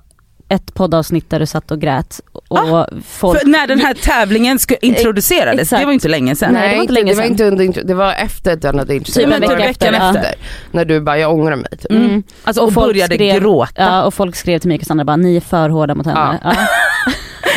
ett 0.48 0.74
poddavsnitt 0.74 1.30
där 1.30 1.40
du 1.40 1.46
satt 1.46 1.70
och 1.70 1.80
grät 1.80 2.20
och 2.48 2.86
folk... 3.06 3.38
För 3.40 3.46
när 3.46 3.66
den 3.66 3.80
här 3.80 3.94
tävlingen 3.94 4.58
introducerades, 4.82 5.60
exakt. 5.60 5.80
det 5.82 5.86
var 5.86 5.92
inte 5.92 6.08
länge 6.08 6.36
sedan. 6.36 6.52
Nej, 6.52 6.68
det 6.68 6.74
var 6.74 6.82
inte 6.82 6.92
länge 6.92 7.10
det 7.34 7.50
var 7.50 7.62
inte 7.62 7.82
det 7.82 7.94
var 7.94 8.12
efter 8.12 8.52
att 8.52 8.62
den 8.62 8.78
hade 8.78 8.94
introducerats. 8.94 9.34
Typ 9.34 9.34
en 9.34 9.40
Det 9.40 9.46
var 9.46 9.56
vecka 9.56 9.90
veckan 9.90 9.94
efter, 9.94 10.30
efter. 10.30 10.34
När 10.70 10.84
du 10.84 11.00
bara, 11.00 11.18
jag 11.18 11.32
ångrar 11.32 11.56
mig 11.56 11.70
typ. 11.70 11.90
Mm. 11.90 12.22
Alltså 12.44 12.62
och, 12.62 12.72
folk 12.72 12.86
började 12.86 13.14
skrev- 13.14 13.40
gråta. 13.40 13.72
Ja 13.76 14.02
och 14.04 14.14
folk 14.14 14.36
skrev 14.36 14.58
till 14.58 14.68
mig 14.68 14.74
och 14.74 14.80
Cassandra 14.80 15.04
bara, 15.04 15.16
ni 15.16 15.36
är 15.36 15.40
för 15.40 15.68
hårda 15.68 15.94
mot 15.94 16.06
henne. 16.06 16.38
Ja. 16.44 16.52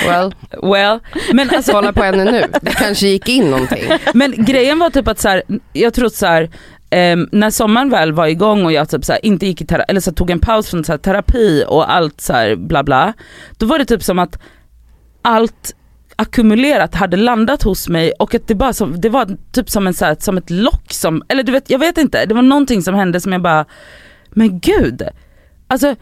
Well, 0.07 0.35
Well, 0.71 0.99
men 1.33 1.49
alltså 1.49 1.71
kolla 1.71 1.93
på 1.93 2.03
henne 2.03 2.23
nu. 2.23 2.43
Det 2.61 2.71
kanske 2.71 3.07
gick 3.07 3.29
in 3.29 3.51
någonting. 3.51 3.83
Men 4.13 4.45
grejen 4.45 4.79
var 4.79 4.89
typ 4.89 5.07
att 5.07 5.19
så 5.19 5.29
här, 5.29 5.43
jag 5.73 5.93
tror 5.93 6.09
så 6.09 6.25
här, 6.25 6.49
ehm, 6.89 7.29
när 7.31 7.49
sommaren 7.49 7.89
väl 7.89 8.13
var 8.13 8.27
igång 8.27 8.65
och 8.65 8.71
jag 8.71 8.89
typ 8.89 9.05
så 9.05 9.11
här, 9.11 9.25
inte 9.25 9.45
gick 9.45 9.61
i 9.61 9.65
terapi, 9.65 9.85
eller 9.87 10.01
så 10.01 10.11
tog 10.11 10.29
en 10.29 10.39
paus 10.39 10.69
från 10.69 10.83
så 10.83 10.91
här, 10.91 10.97
terapi 10.97 11.63
och 11.67 11.93
allt 11.93 12.21
så 12.21 12.33
här, 12.33 12.55
bla 12.55 12.83
bla. 12.83 13.13
Då 13.57 13.65
var 13.65 13.79
det 13.79 13.85
typ 13.85 14.03
som 14.03 14.19
att 14.19 14.39
allt 15.21 15.75
ackumulerat 16.15 16.95
hade 16.95 17.17
landat 17.17 17.63
hos 17.63 17.89
mig 17.89 18.11
och 18.19 18.35
att 18.35 18.47
det 18.47 18.55
bara 18.55 18.73
som, 18.73 19.01
det 19.01 19.09
var 19.09 19.37
typ 19.51 19.69
som, 19.69 19.87
en, 19.87 19.93
så 19.93 20.05
här, 20.05 20.17
som 20.19 20.37
ett 20.37 20.49
lock 20.49 20.93
som, 20.93 21.23
eller 21.29 21.43
du 21.43 21.51
vet, 21.51 21.69
jag 21.69 21.79
vet 21.79 21.97
inte, 21.97 22.25
det 22.25 22.33
var 22.33 22.41
någonting 22.41 22.81
som 22.81 22.95
hände 22.95 23.21
som 23.21 23.31
jag 23.31 23.41
bara, 23.41 23.65
men 24.29 24.59
gud. 24.59 25.01
Alltså 25.67 25.95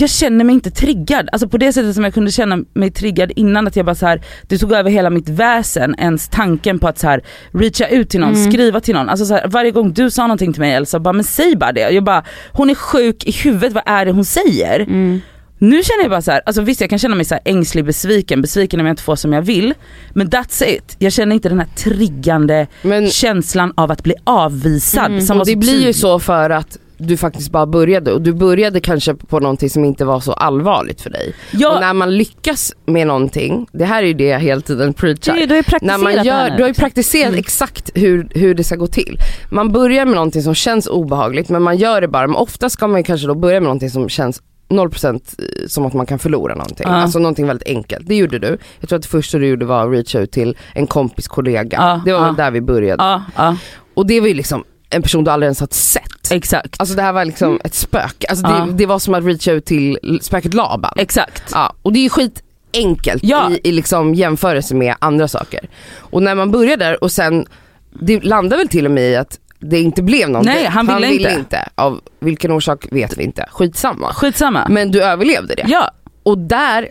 jag 0.00 0.10
känner 0.10 0.44
mig 0.44 0.54
inte 0.54 0.70
triggad, 0.70 1.28
alltså 1.32 1.48
på 1.48 1.58
det 1.58 1.72
sättet 1.72 1.94
som 1.94 2.04
jag 2.04 2.14
kunde 2.14 2.30
känna 2.30 2.58
mig 2.74 2.90
triggad 2.90 3.32
innan 3.36 3.66
att 3.66 3.76
jag 3.76 3.86
bara 3.86 3.94
så 3.94 4.06
här, 4.06 4.22
det 4.48 4.58
tog 4.58 4.72
över 4.72 4.90
hela 4.90 5.10
mitt 5.10 5.28
väsen, 5.28 5.94
ens 5.98 6.28
tanken 6.28 6.78
på 6.78 6.88
att 6.88 6.98
så 6.98 7.06
här, 7.08 7.22
reacha 7.52 7.86
ut 7.86 8.10
till 8.10 8.20
någon, 8.20 8.34
Mm. 8.34 8.50
skriva 8.52 8.80
till 8.80 8.94
någon. 8.94 9.08
Alltså 9.08 9.26
så 9.26 9.34
här, 9.34 9.48
varje 9.48 9.70
gång 9.70 9.92
du 9.92 10.10
sa 10.10 10.22
någonting 10.22 10.52
till 10.52 10.60
mig 10.60 10.72
Elsa, 10.72 11.00
bara 11.00 11.12
men 11.12 11.24
säg 11.24 11.56
bara 11.56 11.72
det. 11.72 11.90
Jag 11.90 12.04
bara, 12.04 12.24
hon 12.52 12.70
är 12.70 12.74
sjuk 12.74 13.24
i 13.24 13.32
huvudet, 13.32 13.72
vad 13.72 13.82
är 13.86 14.04
det 14.04 14.12
hon 14.12 14.24
säger? 14.24 14.80
Mm. 14.80 15.20
Nu 15.62 15.82
känner 15.82 16.02
jag 16.02 16.10
bara 16.10 16.22
så 16.22 16.30
här, 16.30 16.42
alltså 16.46 16.62
visst 16.62 16.80
jag 16.80 16.90
kan 16.90 16.98
känna 16.98 17.14
mig 17.14 17.24
så 17.24 17.34
här 17.34 17.42
ängslig, 17.44 17.84
besviken, 17.84 18.42
besviken 18.42 18.80
om 18.80 18.86
jag 18.86 18.92
inte 18.92 19.02
får 19.02 19.16
som 19.16 19.32
jag 19.32 19.42
vill. 19.42 19.74
Men 20.12 20.28
that's 20.30 20.64
it, 20.64 20.96
jag 20.98 21.12
känner 21.12 21.34
inte 21.34 21.48
den 21.48 21.58
här 21.58 21.68
triggande 21.76 22.66
Men 22.82 23.10
känslan 23.10 23.72
av 23.76 23.90
att 23.90 24.02
bli 24.02 24.14
avvisad. 24.24 25.12
Mm, 25.12 25.40
och 25.40 25.46
det 25.46 25.56
blir 25.56 25.86
ju 25.86 25.92
så 25.92 26.18
för 26.18 26.50
att 26.50 26.78
du 27.00 27.16
faktiskt 27.16 27.50
bara 27.50 27.66
började 27.66 28.12
och 28.12 28.22
du 28.22 28.32
började 28.32 28.80
kanske 28.80 29.14
på 29.14 29.40
någonting 29.40 29.70
som 29.70 29.84
inte 29.84 30.04
var 30.04 30.20
så 30.20 30.32
allvarligt 30.32 31.00
för 31.00 31.10
dig. 31.10 31.34
Ja, 31.52 31.74
Och 31.74 31.80
när 31.80 31.92
man 31.94 32.16
lyckas 32.18 32.72
med 32.86 33.06
någonting, 33.06 33.66
det 33.72 33.84
här 33.84 34.02
är 34.02 34.06
ju 34.06 34.14
det 34.14 34.24
jag 34.24 34.40
hela 34.40 34.60
tiden 34.60 34.92
preachar. 34.94 35.34
Du, 35.34 35.46
du 35.46 35.52
har 35.52 35.56
ju 35.56 35.62
praktiserat 35.62 35.98
när 35.98 36.04
man 36.04 36.12
det 36.12 36.18
här 36.18 36.24
gör, 36.44 36.50
nu, 36.50 36.56
du 36.56 36.62
har 36.62 36.68
ju 36.68 36.74
praktiserat 36.74 37.28
Mm. 37.28 37.38
exakt 37.38 37.90
hur, 37.94 38.28
hur 38.34 38.54
det 38.54 38.64
ska 38.64 38.76
gå 38.76 38.86
till. 38.86 39.18
Man 39.50 39.72
börjar 39.72 40.04
med 40.04 40.14
någonting 40.14 40.42
som 40.42 40.54
känns 40.54 40.86
obehagligt 40.86 41.48
men 41.48 41.62
man 41.62 41.76
gör 41.76 42.00
det 42.00 42.08
bara, 42.08 42.26
men 42.26 42.36
ofta 42.36 42.70
ska 42.70 42.86
man 42.86 43.00
ju 43.00 43.04
kanske 43.04 43.26
då 43.26 43.34
börja 43.34 43.60
med 43.60 43.62
någonting 43.62 43.90
som 43.90 44.08
känns 44.08 44.42
0% 44.68 45.20
som 45.68 45.86
att 45.86 45.92
man 45.94 46.06
kan 46.06 46.18
förlora 46.18 46.54
någonting. 46.54 46.86
Ja. 46.88 46.94
Alltså 46.94 47.18
någonting 47.18 47.46
väldigt 47.46 47.68
enkelt. 47.68 48.08
Det 48.08 48.14
gjorde 48.16 48.38
du. 48.38 48.58
Jag 48.80 48.88
tror 48.88 48.96
att 48.96 49.02
det 49.02 49.08
första 49.08 49.38
du 49.38 49.46
gjorde 49.48 49.64
var 49.66 49.84
att 49.86 49.92
reacha 49.92 50.18
ut 50.18 50.30
till 50.32 50.56
en 50.74 50.86
kompis 50.86 51.28
kollega. 51.28 51.78
Ja, 51.80 52.02
det 52.04 52.12
var 52.12 52.24
väl 52.24 52.34
där 52.36 52.50
vi 52.50 52.60
började. 52.60 53.02
ja, 53.04 53.22
ja, 53.36 53.56
Och 53.94 54.06
det 54.06 54.20
var 54.20 54.28
ju 54.28 54.34
liksom 54.34 54.64
en 54.90 55.02
person 55.02 55.24
du 55.24 55.30
aldrig 55.30 55.46
ens 55.46 55.60
har 55.60 55.68
sett. 55.70 56.04
Exakt. 56.30 56.76
Alltså 56.78 56.94
det 56.94 57.02
här 57.02 57.12
var 57.12 57.24
liksom 57.24 57.60
ett 57.64 57.74
spöke. 57.74 58.26
Alltså 58.30 58.46
Ja. 58.46 58.66
det, 58.66 58.72
det 58.72 58.86
var 58.86 58.98
som 58.98 59.14
att 59.14 59.24
reacha 59.24 59.52
ut 59.52 59.64
till 59.64 60.18
spöket 60.22 60.54
Laban. 60.54 60.92
Exakt. 60.96 61.42
Ja, 61.52 61.72
och 61.82 61.92
det 61.92 61.98
är 61.98 62.02
ju 62.02 62.08
skitenkelt 62.10 63.22
Ja. 63.24 63.50
i, 63.50 63.68
i 63.68 63.72
liksom 63.72 64.14
jämförelse 64.14 64.74
med 64.74 64.94
andra 64.98 65.28
saker. 65.28 65.60
Och 65.98 66.22
när 66.22 66.34
man 66.34 66.50
börjar 66.50 66.76
där 66.76 67.04
och 67.04 67.12
sen, 67.12 67.46
det 68.00 68.24
landar 68.24 68.56
väl 68.56 68.68
till 68.68 68.84
och 68.86 68.92
med 68.92 69.10
i 69.10 69.16
att 69.16 69.38
det 69.58 69.80
inte 69.80 70.02
blev 70.02 70.28
någonting. 70.30 70.54
Nej, 70.54 70.64
han 70.66 70.86
ville 70.86 71.06
inte. 71.12 71.34
inte. 71.38 71.68
Av 71.74 72.00
vilken 72.20 72.52
orsak 72.52 72.86
vet 72.90 73.18
vi 73.18 73.24
inte. 73.24 73.46
Skitsamma. 73.50 74.14
Skitsamma. 74.14 74.66
Men 74.70 74.90
du 74.90 75.02
överlevde 75.02 75.54
det. 75.54 75.64
Ja, 75.68 75.90
Och 76.22 76.38
där, 76.38 76.88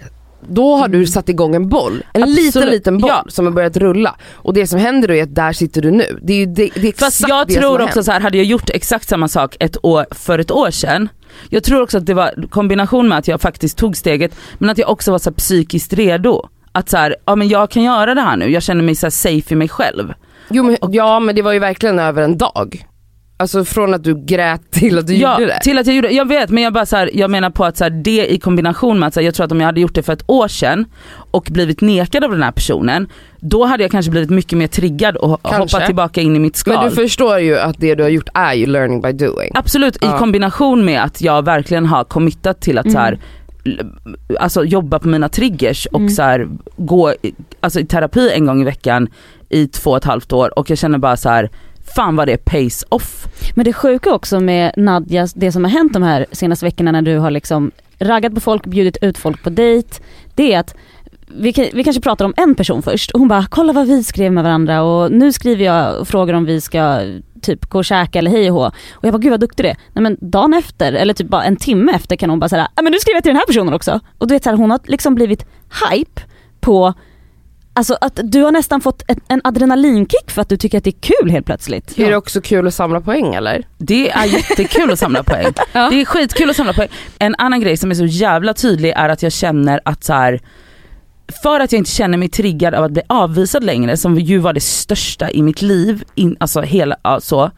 då 0.50 0.76
har 0.76 0.88
du 0.88 1.08
satt 1.08 1.30
igång 1.30 1.56
en 1.56 1.70
boll. 1.70 2.04
En 2.14 2.22
liten 2.22 2.48
Absolut. 2.48 2.70
liten 2.72 2.98
boll 2.98 3.10
Ja. 3.10 3.26
som 3.28 3.46
har 3.46 3.52
börjat 3.54 3.78
rulla. 3.78 4.16
Och 4.34 4.54
det 4.54 4.68
som 4.68 4.80
händer 4.80 5.08
då 5.08 5.14
är 5.14 5.24
att 5.24 5.36
där 5.36 5.54
sitter 5.54 5.82
du 5.82 5.92
nu. 5.92 6.20
Det 6.24 6.34
är 6.34 6.46
det, 6.48 6.54
det 6.54 6.80
är 6.80 6.86
exakt 6.90 7.00
Fast 7.00 7.28
jag 7.30 7.48
det 7.48 7.54
som 7.54 7.62
tror 7.62 7.78
har 7.80 7.86
också 7.86 7.98
hänt. 8.00 8.06
så 8.06 8.12
här, 8.12 8.20
hade 8.20 8.38
jag 8.38 8.46
gjort 8.46 8.70
exakt 8.70 9.10
samma 9.10 9.28
sak 9.28 9.56
ett 9.60 9.86
år, 9.86 10.06
för 10.12 10.40
ett 10.40 10.52
år 10.52 10.72
sedan, 10.72 11.10
jag 11.50 11.64
tror 11.64 11.82
också 11.82 11.98
att 11.98 12.06
det 12.06 12.14
var 12.14 12.48
kombination 12.50 13.08
med 13.10 13.18
att 13.18 13.28
jag 13.28 13.42
faktiskt 13.42 13.78
tog 13.78 13.98
steget, 13.98 14.36
men 14.58 14.70
att 14.70 14.78
jag 14.78 14.90
också 14.90 15.12
var 15.12 15.20
så 15.20 15.32
psykiskt 15.32 15.94
redo. 15.94 16.48
att 16.72 16.90
så 16.90 16.98
här, 16.98 17.16
ja 17.26 17.36
men 17.36 17.48
jag 17.48 17.70
kan 17.70 17.84
göra 17.84 18.14
det 18.16 18.22
här 18.22 18.38
nu, 18.38 18.52
jag 18.52 18.64
känner 18.64 18.84
mig 18.84 18.96
så 18.96 19.12
safe 19.12 19.54
i 19.54 19.56
mig 19.56 19.70
själv. 19.70 20.14
Jo, 20.50 20.64
men, 20.64 20.78
ja 20.82 21.20
men 21.20 21.36
det 21.36 21.42
var 21.42 21.52
ju 21.54 21.60
verkligen 21.60 22.00
över 22.00 22.22
en 22.24 22.38
dag. 22.38 22.86
Alltså 23.42 23.66
från 23.66 23.94
att 23.94 24.04
du 24.04 24.26
grät 24.26 24.72
till 24.72 24.98
att 25.00 25.08
du 25.08 25.14
ja, 25.16 25.40
gjorde 25.40 25.54
det. 25.54 25.60
till 25.64 25.78
att 25.78 25.88
jag 25.88 25.96
gjorde 25.96 26.10
jag 26.12 26.28
vet 26.28 26.50
men 26.50 26.64
jag 26.64 26.74
bara 26.74 26.86
så 26.86 26.96
här, 26.96 27.10
jag 27.14 27.32
menar 27.32 27.50
på 27.50 27.66
att 27.66 27.78
så 27.78 27.84
här, 27.84 27.92
det 27.92 28.34
i 28.34 28.40
kombination 28.40 29.00
med 29.00 29.08
att 29.08 29.14
så 29.14 29.20
här, 29.20 29.26
jag 29.26 29.34
tror 29.36 29.46
att 29.46 29.52
om 29.52 29.60
jag 29.60 29.66
hade 29.66 29.82
gjort 29.82 29.96
det 29.96 30.04
för 30.04 30.14
ett 30.14 30.24
år 30.28 30.48
sedan 30.48 30.86
och 31.32 31.48
blivit 31.52 31.82
nekad 31.82 32.24
av 32.24 32.32
den 32.32 32.44
här 32.44 32.52
personen, 32.52 33.08
då 33.40 33.66
hade 33.66 33.84
jag 33.84 33.92
kanske 33.92 34.12
blivit 34.12 34.30
mycket 34.30 34.58
mer 34.58 34.68
triggad 34.68 35.16
och 35.16 35.42
Kanske. 35.44 35.60
hoppat 35.60 35.86
tillbaka 35.86 36.22
in 36.22 36.36
i 36.36 36.40
mitt 36.40 36.56
skal. 36.56 36.74
Men 36.74 36.90
du 36.90 36.96
förstår 36.96 37.40
ju 37.40 37.60
att 37.60 37.76
det 37.80 37.96
du 37.96 38.04
har 38.04 38.10
gjort 38.10 38.30
är 38.34 38.54
ju 38.54 38.66
learning 38.66 39.02
by 39.02 39.12
doing. 39.12 39.52
Absolut 39.56 39.98
Ja. 40.02 40.16
i 40.16 40.20
kombination 40.20 40.86
med 40.86 41.04
att 41.04 41.22
jag 41.22 41.46
verkligen 41.46 41.86
har 41.86 42.04
committat 42.04 42.62
till 42.62 42.78
att 42.78 42.92
så 42.92 42.98
här, 42.98 43.20
alltså 44.40 44.64
jobba 44.66 45.00
på 45.00 45.08
mina 45.08 45.30
triggers 45.30 45.86
och 45.86 46.00
Mm. 46.00 46.10
så 46.10 46.22
här, 46.22 46.48
gå 46.78 47.14
alltså, 47.60 47.80
i 47.80 47.86
terapi 47.86 48.32
en 48.34 48.46
gång 48.46 48.62
i 48.62 48.66
veckan 48.66 49.08
i 49.50 49.68
två 49.68 49.92
och 49.92 49.98
ett 49.98 50.04
halvt 50.04 50.34
år 50.34 50.60
och 50.60 50.70
jag 50.70 50.78
känner 50.78 50.98
bara 50.98 51.18
så 51.18 51.30
här 51.30 51.50
fan 51.96 52.16
vad 52.16 52.28
det 52.28 52.46
pays 52.46 52.86
off. 52.90 53.28
Men 53.56 53.66
det 53.66 53.74
sjuka 53.74 54.14
också 54.14 54.40
med 54.40 54.72
Nadja, 54.78 55.28
det 55.36 55.52
som 55.52 55.64
har 55.64 55.72
hänt 55.72 55.94
de 55.94 56.04
här 56.04 56.26
senaste 56.32 56.66
veckorna 56.66 56.92
när 56.92 57.02
du 57.02 57.18
har 57.18 57.32
liksom 57.32 57.72
raggat 58.00 58.34
på 58.34 58.40
folk, 58.40 58.66
bjudit 58.66 58.98
ut 59.02 59.18
folk 59.18 59.44
på 59.44 59.50
dejt. 59.50 59.90
Det 60.36 60.54
är 60.54 60.60
att 60.60 60.76
vi, 61.28 61.72
vi 61.74 61.84
kanske 61.84 62.02
pratar 62.02 62.26
om 62.26 62.34
en 62.38 62.56
person 62.56 62.82
först 62.82 63.12
och 63.12 63.20
hon 63.20 63.28
bara 63.28 63.46
kolla 63.50 63.74
vad 63.74 63.88
vi 63.88 64.04
skrev 64.04 64.32
med 64.32 64.44
varandra 64.44 64.82
och 64.84 65.12
nu 65.12 65.34
skriver 65.34 65.66
jag 65.66 66.00
och 66.00 66.08
frågar 66.08 66.34
om 66.34 66.46
vi 66.46 66.62
ska 66.62 67.02
typ 67.42 67.66
gå 67.66 67.78
och 67.78 67.86
käka 67.86 68.20
eller 68.20 68.32
hej 68.32 68.52
och 68.52 68.58
hå. 68.58 68.66
Och 68.92 69.04
jag 69.04 69.14
bara 69.14 69.20
gud 69.20 69.32
vad 69.32 69.40
duktig 69.40 69.66
du 69.66 69.70
är. 69.70 69.78
Nej 69.94 70.04
men 70.04 70.18
dagen 70.22 70.54
efter 70.54 70.94
eller 70.94 71.14
typ 71.14 71.28
bara 71.28 71.44
en 71.44 71.56
timme 71.56 71.92
efter 71.92 72.16
kan 72.16 72.30
hon 72.30 72.40
bara 72.40 72.50
säga 72.50 72.72
ah, 72.76 72.82
men 72.82 72.92
nu 72.92 73.00
skriver 73.00 73.16
jag 73.16 73.24
till 73.24 73.30
den 73.30 73.38
här 73.38 73.46
personen 73.46 73.74
också. 73.74 74.00
Och 74.18 74.28
du 74.28 74.34
vet 74.34 74.44
så 74.44 74.50
här, 74.50 74.58
hon 74.58 74.72
har 74.72 74.80
liksom 74.84 75.16
blivit 75.16 75.46
hype 75.90 76.22
på 76.60 76.94
Alltså 77.74 77.98
att 78.02 78.20
du 78.24 78.44
har 78.44 78.52
nästan 78.52 78.82
fått 78.82 79.04
en, 79.08 79.20
en 79.28 79.42
adrenalinkick 79.44 80.32
för 80.32 80.42
att 80.42 80.50
du 80.50 80.58
tycker 80.58 80.78
att 80.78 80.84
det 80.84 80.90
är 80.90 81.02
kul 81.02 81.32
helt 81.32 81.46
plötsligt. 81.46 82.00
Är 82.00 82.10
det 82.10 82.16
också 82.16 82.42
kul 82.42 82.68
att 82.68 82.74
samla 82.74 83.02
poäng 83.02 83.34
eller? 83.36 83.68
Det 83.78 84.10
är 84.10 84.26
jättekul 84.26 84.92
att 84.92 85.00
samla 85.00 85.24
poäng. 85.24 85.54
Ja. 85.74 85.90
Det 85.90 86.02
är 86.02 86.06
skitkul 86.06 86.50
att 86.50 86.56
samla 86.56 86.74
poäng. 86.74 86.90
En 87.20 87.36
annan 87.38 87.62
grej 87.62 87.78
som 87.78 87.92
är 87.92 87.96
så 87.96 88.06
jävla 88.06 88.54
tydlig 88.54 88.94
är 88.96 89.10
att 89.10 89.24
jag 89.24 89.32
känner 89.32 89.80
att 89.86 90.04
så 90.04 90.14
här, 90.14 90.40
för 91.44 91.60
att 91.60 91.72
jag 91.72 91.80
inte 91.80 91.92
känner 91.92 92.18
mig 92.18 92.30
triggad 92.30 92.74
av 92.74 92.84
att 92.84 92.92
bli 92.92 93.02
avvisad 93.08 93.64
längre, 93.64 93.98
som 93.98 94.20
ju 94.20 94.38
var 94.38 94.54
det 94.54 94.60
största 94.60 95.32
i 95.32 95.42
mitt 95.42 95.62
liv, 95.62 96.04
in, 96.16 96.38
alltså 96.40 96.62
hela, 96.62 96.96
ja, 97.04 97.20
så. 97.22 97.52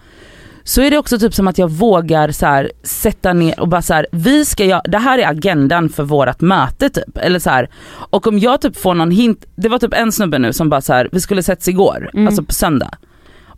Så 0.72 0.82
är 0.82 0.92
det 0.92 0.98
också 0.98 1.20
typ 1.20 1.34
som 1.34 1.48
att 1.48 1.58
jag 1.58 1.72
vågar 1.72 2.32
så 2.32 2.46
här, 2.46 2.72
sätta 2.84 3.34
ner 3.34 3.60
och 3.60 3.68
bara 3.68 3.82
så 3.82 3.94
här, 3.94 4.08
vi 4.12 4.46
ska 4.46 4.66
göra, 4.66 4.82
det 4.86 4.98
här 4.98 5.20
är 5.20 5.28
agendan 5.28 5.90
för 5.90 6.04
vårat 6.04 6.42
möte 6.42 6.90
typ. 6.90 7.18
Eller 7.18 7.40
så 7.40 7.50
här, 7.50 7.70
och 7.90 8.28
om 8.28 8.40
jag 8.40 8.62
typ 8.62 8.78
får 8.78 8.94
någon 8.94 9.12
hint, 9.12 9.46
det 9.56 9.70
var 9.70 9.80
typ 9.80 9.94
en 9.94 10.12
snubbe 10.12 10.40
nu 10.40 10.54
som 10.54 10.70
bara 10.70 10.82
så 10.82 10.94
här, 10.94 11.10
vi 11.12 11.22
skulle 11.22 11.44
setts 11.44 11.68
igår, 11.68 12.10
Mm. 12.14 12.28
alltså 12.28 12.44
på 12.44 12.54
söndag. 12.54 12.92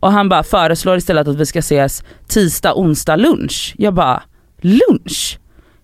Och 0.00 0.12
han 0.12 0.28
bara 0.28 0.42
föreslår 0.42 0.96
istället 0.96 1.28
att 1.28 1.36
vi 1.36 1.46
ska 1.46 1.58
ses 1.58 2.04
tisdag, 2.28 2.74
onsdag, 2.74 3.16
lunch. 3.16 3.74
Jag 3.78 3.94
bara, 3.94 4.22
lunch? 4.60 5.38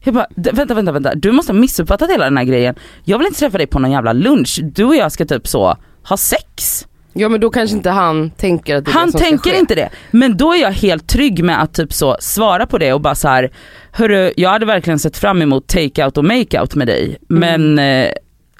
Jag 0.04 0.14
bara, 0.14 0.26
"D- 0.36 0.50
vänta, 0.54 0.74
vänta, 0.74 0.92
vänta, 0.92 1.14
du 1.14 1.32
måste 1.32 1.52
ha 1.52 1.58
missuppfattat 1.60 2.10
hela 2.10 2.24
den 2.24 2.36
här 2.36 2.44
grejen. 2.44 2.74
Jag 3.04 3.18
vill 3.18 3.26
inte 3.26 3.38
träffa 3.40 3.58
dig 3.58 3.66
på 3.66 3.78
någon 3.78 3.90
jävla 3.90 4.12
lunch. 4.12 4.60
Du 4.62 4.84
och 4.84 4.96
jag 4.96 5.12
ska 5.12 5.24
typ 5.24 5.48
så, 5.48 5.76
ha 6.08 6.16
sex. 6.16 6.86
Ja 7.12 7.28
men 7.28 7.40
då 7.40 7.50
kanske 7.50 7.76
inte 7.76 7.90
han 7.90 8.30
tänker 8.30 8.76
att 8.76 8.84
det 8.84 8.90
är 8.90 8.92
Han 8.92 9.06
det 9.06 9.12
som 9.12 9.18
ska 9.20 9.28
tänker 9.28 9.50
ske. 9.50 9.58
inte 9.58 9.74
det. 9.74 9.88
Men 10.10 10.36
då 10.36 10.52
är 10.54 10.56
jag 10.60 10.70
helt 10.72 11.08
trygg 11.08 11.44
med 11.44 11.62
att 11.62 11.74
typ 11.74 11.92
så 11.92 12.16
svara 12.20 12.66
på 12.66 12.78
det 12.78 12.92
och 12.92 13.00
bara 13.00 13.14
så 13.14 13.28
här, 13.28 13.50
hörru, 13.92 14.32
jag 14.36 14.50
hade 14.50 14.66
verkligen 14.66 14.98
sett 14.98 15.18
fram 15.18 15.42
emot 15.42 15.66
take-out 15.74 16.18
och 16.18 16.24
make-out 16.24 16.74
med 16.74 16.86
dig. 16.86 17.18
Men 17.28 17.78
eh, 17.78 17.84
ja, 18.04 18.12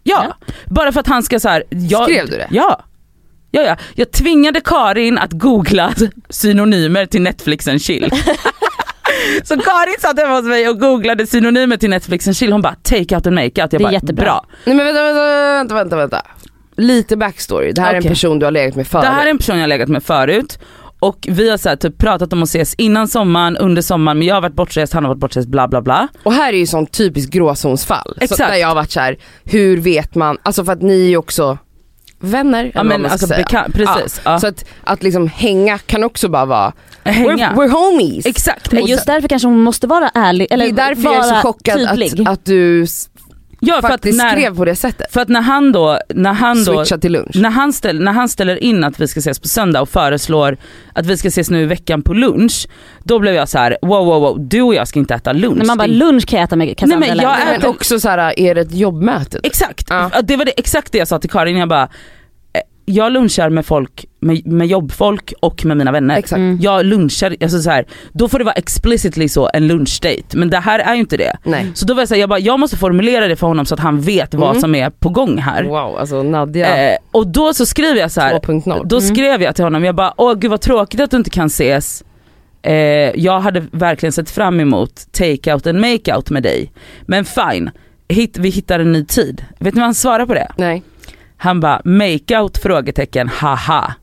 Ja. 0.02 0.34
bara 0.66 0.92
för 0.92 1.00
att 1.00 1.06
han 1.06 1.22
ska 1.22 1.40
så 1.40 1.48
här, 1.48 1.64
jag, 1.70 2.04
Skrev 2.04 2.26
du 2.30 2.36
det? 2.36 2.48
Ja. 2.50 2.84
Ja, 3.50 3.62
ja. 3.62 3.76
Jag 3.94 4.10
tvingade 4.10 4.60
Karin 4.60 5.18
att 5.18 5.32
googla 5.32 5.92
synonymer 6.28 7.06
till 7.06 7.22
Netflix 7.22 7.68
and 7.68 7.82
chill. 7.82 8.10
Så 9.44 9.54
Karin 9.58 9.94
satt 10.00 10.18
hemma 10.20 10.34
hos 10.36 10.44
mig 10.44 10.68
och 10.68 10.80
googlade 10.80 11.26
synonymer 11.26 11.76
till 11.76 11.90
Netflix 11.90 12.26
and 12.26 12.36
chill. 12.36 12.52
Hon 12.52 12.62
bara 12.62 12.74
take 12.82 13.14
out 13.14 13.26
and 13.26 13.34
make 13.36 13.62
out. 13.62 13.72
Jag 13.72 13.82
Det 13.82 13.84
är 13.84 13.92
jättebra. 13.92 14.24
bra. 14.24 14.46
Nej 14.64 14.76
men 14.76 14.86
vänta, 14.86 15.02
vänta, 15.54 15.74
vänta, 15.74 15.96
vänta. 15.96 16.22
Lite 16.80 17.16
backstory. 17.16 17.72
Det 17.72 17.80
här 17.82 17.94
är 17.94 17.98
Okej. 17.98 18.06
en 18.08 18.12
person 18.14 18.38
du 18.38 18.46
har 18.46 18.50
legat 18.50 18.76
med 18.76 18.86
förut. 18.86 19.02
Det 19.04 19.08
här 19.10 19.26
är 19.26 19.30
en 19.30 19.38
person 19.38 19.56
jag 19.56 19.62
har 19.62 19.68
legat 19.68 19.88
med 19.88 20.02
förut. 20.02 20.58
Och 21.02 21.26
vi 21.30 21.50
har 21.50 21.56
så 21.56 21.68
här, 21.68 21.76
typ 21.76 21.98
pratat 21.98 22.32
om 22.32 22.42
att 22.42 22.48
ses 22.48 22.74
innan 22.74 23.08
sommaren, 23.08 23.56
under 23.56 23.82
sommaren, 23.82 24.18
men 24.18 24.26
jag 24.26 24.34
har 24.34 24.42
varit 24.42 24.54
bortrest, 24.54 24.92
han 24.92 25.04
har 25.04 25.08
varit 25.08 25.20
bortrest, 25.20 25.48
bla 25.48 25.68
bla 25.68 25.82
bla. 25.82 26.08
Och 26.22 26.32
här 26.32 26.52
är 26.52 26.56
ju 26.58 26.66
sånt 26.66 26.92
typiskt 26.92 27.32
gråzonsfall. 27.32 28.14
Så 28.18 28.24
Exakt. 28.24 28.38
där 28.50 28.54
jag 28.56 28.68
har 28.68 28.74
varit 28.74 28.90
så 28.90 29.00
här, 29.00 29.16
hur 29.44 29.76
vet 29.76 30.14
man, 30.14 30.38
alltså 30.42 30.64
för 30.64 30.72
att 30.72 30.82
ni 30.82 31.00
är 31.04 31.08
ju 31.08 31.16
också 31.16 31.58
vänner. 32.20 32.64
Ja 32.64 32.70
vad 32.74 32.86
men 32.86 33.00
man 33.02 33.08
ska 33.10 33.14
alltså 33.14 33.26
säga. 33.26 33.36
bekant, 33.42 33.74
precis. 33.74 34.20
Ja. 34.24 34.40
Så 34.40 34.46
att, 34.46 34.64
att 34.84 35.02
liksom 35.02 35.28
hänga 35.28 35.78
kan 35.78 36.04
också 36.04 36.28
bara 36.28 36.44
vara, 36.44 36.72
Hänga. 37.04 37.50
we're, 37.50 37.54
we're 37.54 37.68
homies. 37.68 38.26
Exakt. 38.26 38.72
Men 38.72 38.86
just 38.86 39.06
därför 39.06 39.28
kanske 39.28 39.48
hon 39.48 39.62
måste 39.62 39.86
vara 39.86 40.10
ärlig, 40.14 40.46
eller 40.50 40.64
det 40.64 40.70
är 40.82 40.88
därför 40.88 41.02
vara 41.02 41.14
jag 41.14 41.24
är 41.28 41.34
så 41.34 41.48
chockad 41.48 41.78
tydlig. 41.88 42.20
att, 42.20 42.28
att 42.28 42.44
du 42.44 42.82
s- 42.82 43.09
ja, 43.60 43.74
för 43.80 43.88
att, 43.88 43.92
faktiskt 43.92 44.18
när, 44.18 44.30
skrev 44.30 44.56
på 44.56 44.64
det 44.64 44.76
sättet. 44.76 45.12
för 45.12 45.20
att 45.20 45.28
när 45.28 45.40
han 45.40 45.72
då, 45.72 45.98
när 46.14 46.32
han 46.32 46.64
då 46.64 46.76
Switcha 46.84 46.98
till 46.98 47.12
lunch. 47.12 47.36
när 47.36 47.50
han, 47.50 47.72
ställ, 47.72 48.00
när 48.00 48.12
han 48.12 48.28
ställer 48.28 48.62
in 48.64 48.84
att 48.84 49.00
vi 49.00 49.08
ska 49.08 49.20
ses 49.20 49.38
på 49.38 49.48
söndag 49.48 49.80
och 49.80 49.88
föreslår 49.88 50.56
att 50.92 51.06
vi 51.06 51.16
ska 51.16 51.28
ses 51.28 51.50
nu 51.50 51.62
i 51.62 51.66
veckan 51.66 52.02
på 52.02 52.14
lunch, 52.14 52.68
då 53.04 53.18
blev 53.18 53.34
jag 53.34 53.48
så 53.48 53.58
här: 53.58 53.76
wow 53.82 54.06
wow 54.06 54.20
wow, 54.22 54.36
du 54.48 54.62
och 54.62 54.74
jag 54.74 54.88
ska 54.88 54.98
inte 54.98 55.14
äta 55.14 55.32
lunch. 55.32 55.56
När 55.58 55.64
man 55.64 55.78
bara 55.78 55.86
Det 55.88 55.94
är- 55.94 55.96
lunch 55.96 56.26
kan 56.26 56.38
jag 56.40 56.46
äta 56.46 56.56
med 56.56 56.76
Cassandra 56.76 56.98
Nej, 56.98 57.08
men 57.16 57.24
jag 57.24 57.36
äter- 57.60 57.66
också 57.66 58.00
så 58.00 58.08
här, 58.08 58.38
är 58.40 58.54
det 58.54 58.60
ett 58.60 58.74
jobbmöte? 58.74 59.30
typ? 59.30 59.46
Exakt, 59.46 59.86
Ja. 59.90 60.10
det 60.22 60.36
var 60.36 60.44
det, 60.44 60.52
exakt 60.56 60.92
det 60.92 60.98
jag 60.98 61.08
sa 61.08 61.18
till 61.18 61.30
Karin, 61.30 61.56
jag 61.56 61.68
bara, 61.68 61.88
jag 62.84 63.12
lunchar 63.12 63.50
med 63.50 63.66
folk, 63.66 64.04
med, 64.20 64.46
med 64.46 64.66
jobbfolk 64.68 65.32
och 65.40 65.64
med 65.64 65.76
mina 65.76 65.92
vänner. 65.92 66.16
Exakt. 66.18 66.38
Mm. 66.38 66.58
Jag 66.60 66.86
lunchar, 66.86 67.36
alltså 67.42 67.58
så 67.62 67.70
här, 67.70 67.84
då 68.12 68.28
får 68.28 68.38
det 68.38 68.44
vara 68.44 68.54
explicitly 68.54 69.28
så 69.28 69.50
en 69.54 69.66
lunchdate, 69.66 70.36
men 70.36 70.50
det 70.50 70.56
här 70.58 70.78
är 70.78 70.94
ju 70.94 71.00
inte 71.00 71.16
det. 71.16 71.36
Nej. 71.44 71.66
Så 71.74 71.86
då 71.86 71.94
var 71.94 72.00
jag 72.00 72.08
såhär, 72.08 72.20
jag, 72.20 72.28
bara, 72.28 72.38
jag 72.38 72.60
måste 72.60 72.76
formulera 72.76 73.28
det 73.28 73.36
för 73.36 73.46
honom 73.46 73.66
så 73.66 73.74
att 73.74 73.80
han 73.80 74.00
vet 74.00 74.34
vad 74.34 74.50
Mm. 74.50 74.60
som 74.60 74.74
är 74.74 74.90
på 74.90 75.08
gång 75.08 75.38
här. 75.38 75.64
Wow, 75.64 75.96
alltså 75.98 76.22
Nadja 76.22 76.90
Eh, 76.90 76.96
och 77.12 77.26
då 77.26 77.54
så 77.54 77.66
skriver 77.66 78.00
jag 78.00 78.10
så 78.10 78.20
här, 78.20 78.38
2.0. 78.38 78.82
då 78.84 78.96
Mm. 78.98 79.14
skrev 79.14 79.42
jag 79.42 79.54
till 79.54 79.64
honom, 79.64 79.84
jag 79.84 79.94
bara 79.94 80.14
åh 80.16 80.34
gud 80.34 80.50
vad 80.50 80.60
tråkigt 80.60 81.00
att 81.00 81.10
du 81.10 81.16
inte 81.16 81.30
kan 81.30 81.46
ses. 81.46 82.04
Eh, 82.62 82.72
jag 83.20 83.40
hade 83.40 83.64
verkligen 83.72 84.12
sett 84.12 84.30
fram 84.30 84.60
emot 84.60 84.92
take-out 85.12 85.66
and 85.68 85.80
make-out 85.80 86.30
med 86.30 86.42
dig. 86.42 86.72
Men 87.02 87.24
fine, 87.24 87.70
Hit, 88.08 88.38
vi 88.38 88.48
hittar 88.48 88.80
en 88.80 88.92
ny 88.92 89.04
tid. 89.04 89.44
Vet 89.58 89.74
ni 89.74 89.78
vad 89.80 89.84
han 89.86 89.94
svarar 89.94 90.26
på 90.26 90.34
det? 90.34 90.48
Nej. 90.56 90.82
Han 91.42 91.60
bara 91.60 91.80
make-out 91.84 92.58
frågetecken 92.62 93.28
haha. 93.28 93.94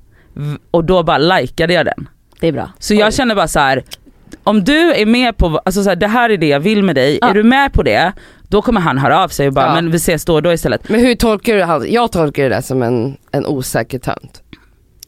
Och 0.72 0.84
då 0.84 1.04
bara 1.04 1.18
likade 1.18 1.74
jag 1.74 1.86
den. 1.86 2.10
Det 2.40 2.48
är 2.48 2.52
bra. 2.52 2.70
Så 2.80 2.94
jag 2.94 3.14
känner 3.14 3.36
bara 3.36 3.48
så 3.48 3.60
här. 3.60 3.84
om 4.44 4.64
du 4.64 4.94
är 4.94 5.06
med 5.06 5.38
på, 5.38 5.58
alltså 5.66 5.84
så 5.84 5.90
här, 5.90 5.96
det 5.96 6.08
här 6.08 6.30
är 6.30 6.38
det 6.38 6.48
jag 6.48 6.60
vill 6.60 6.84
med 6.84 6.96
dig, 6.96 7.18
Ja. 7.22 7.30
är 7.30 7.34
du 7.34 7.44
med 7.44 7.74
på 7.74 7.84
det? 7.84 8.12
Då 8.48 8.62
kommer 8.62 8.82
han 8.82 8.98
höra 8.98 9.24
av 9.24 9.28
sig 9.28 9.48
och 9.48 9.54
bara 9.54 9.66
Ja. 9.66 9.74
men 9.76 9.92
vi 9.92 9.98
ses 9.98 10.26
då 10.26 10.34
och 10.34 10.42
då 10.44 10.54
istället. 10.54 10.90
Men 10.90 11.00
hur 11.00 11.16
tolkar 11.16 11.56
du 11.56 11.64
han? 11.64 11.86
Jag 11.92 12.12
tolkar 12.12 12.44
det 12.44 12.50
där 12.50 12.62
som 12.62 12.84
en, 12.84 13.18
en 13.32 13.46
osäker 13.46 14.00
tönt. 14.00 14.42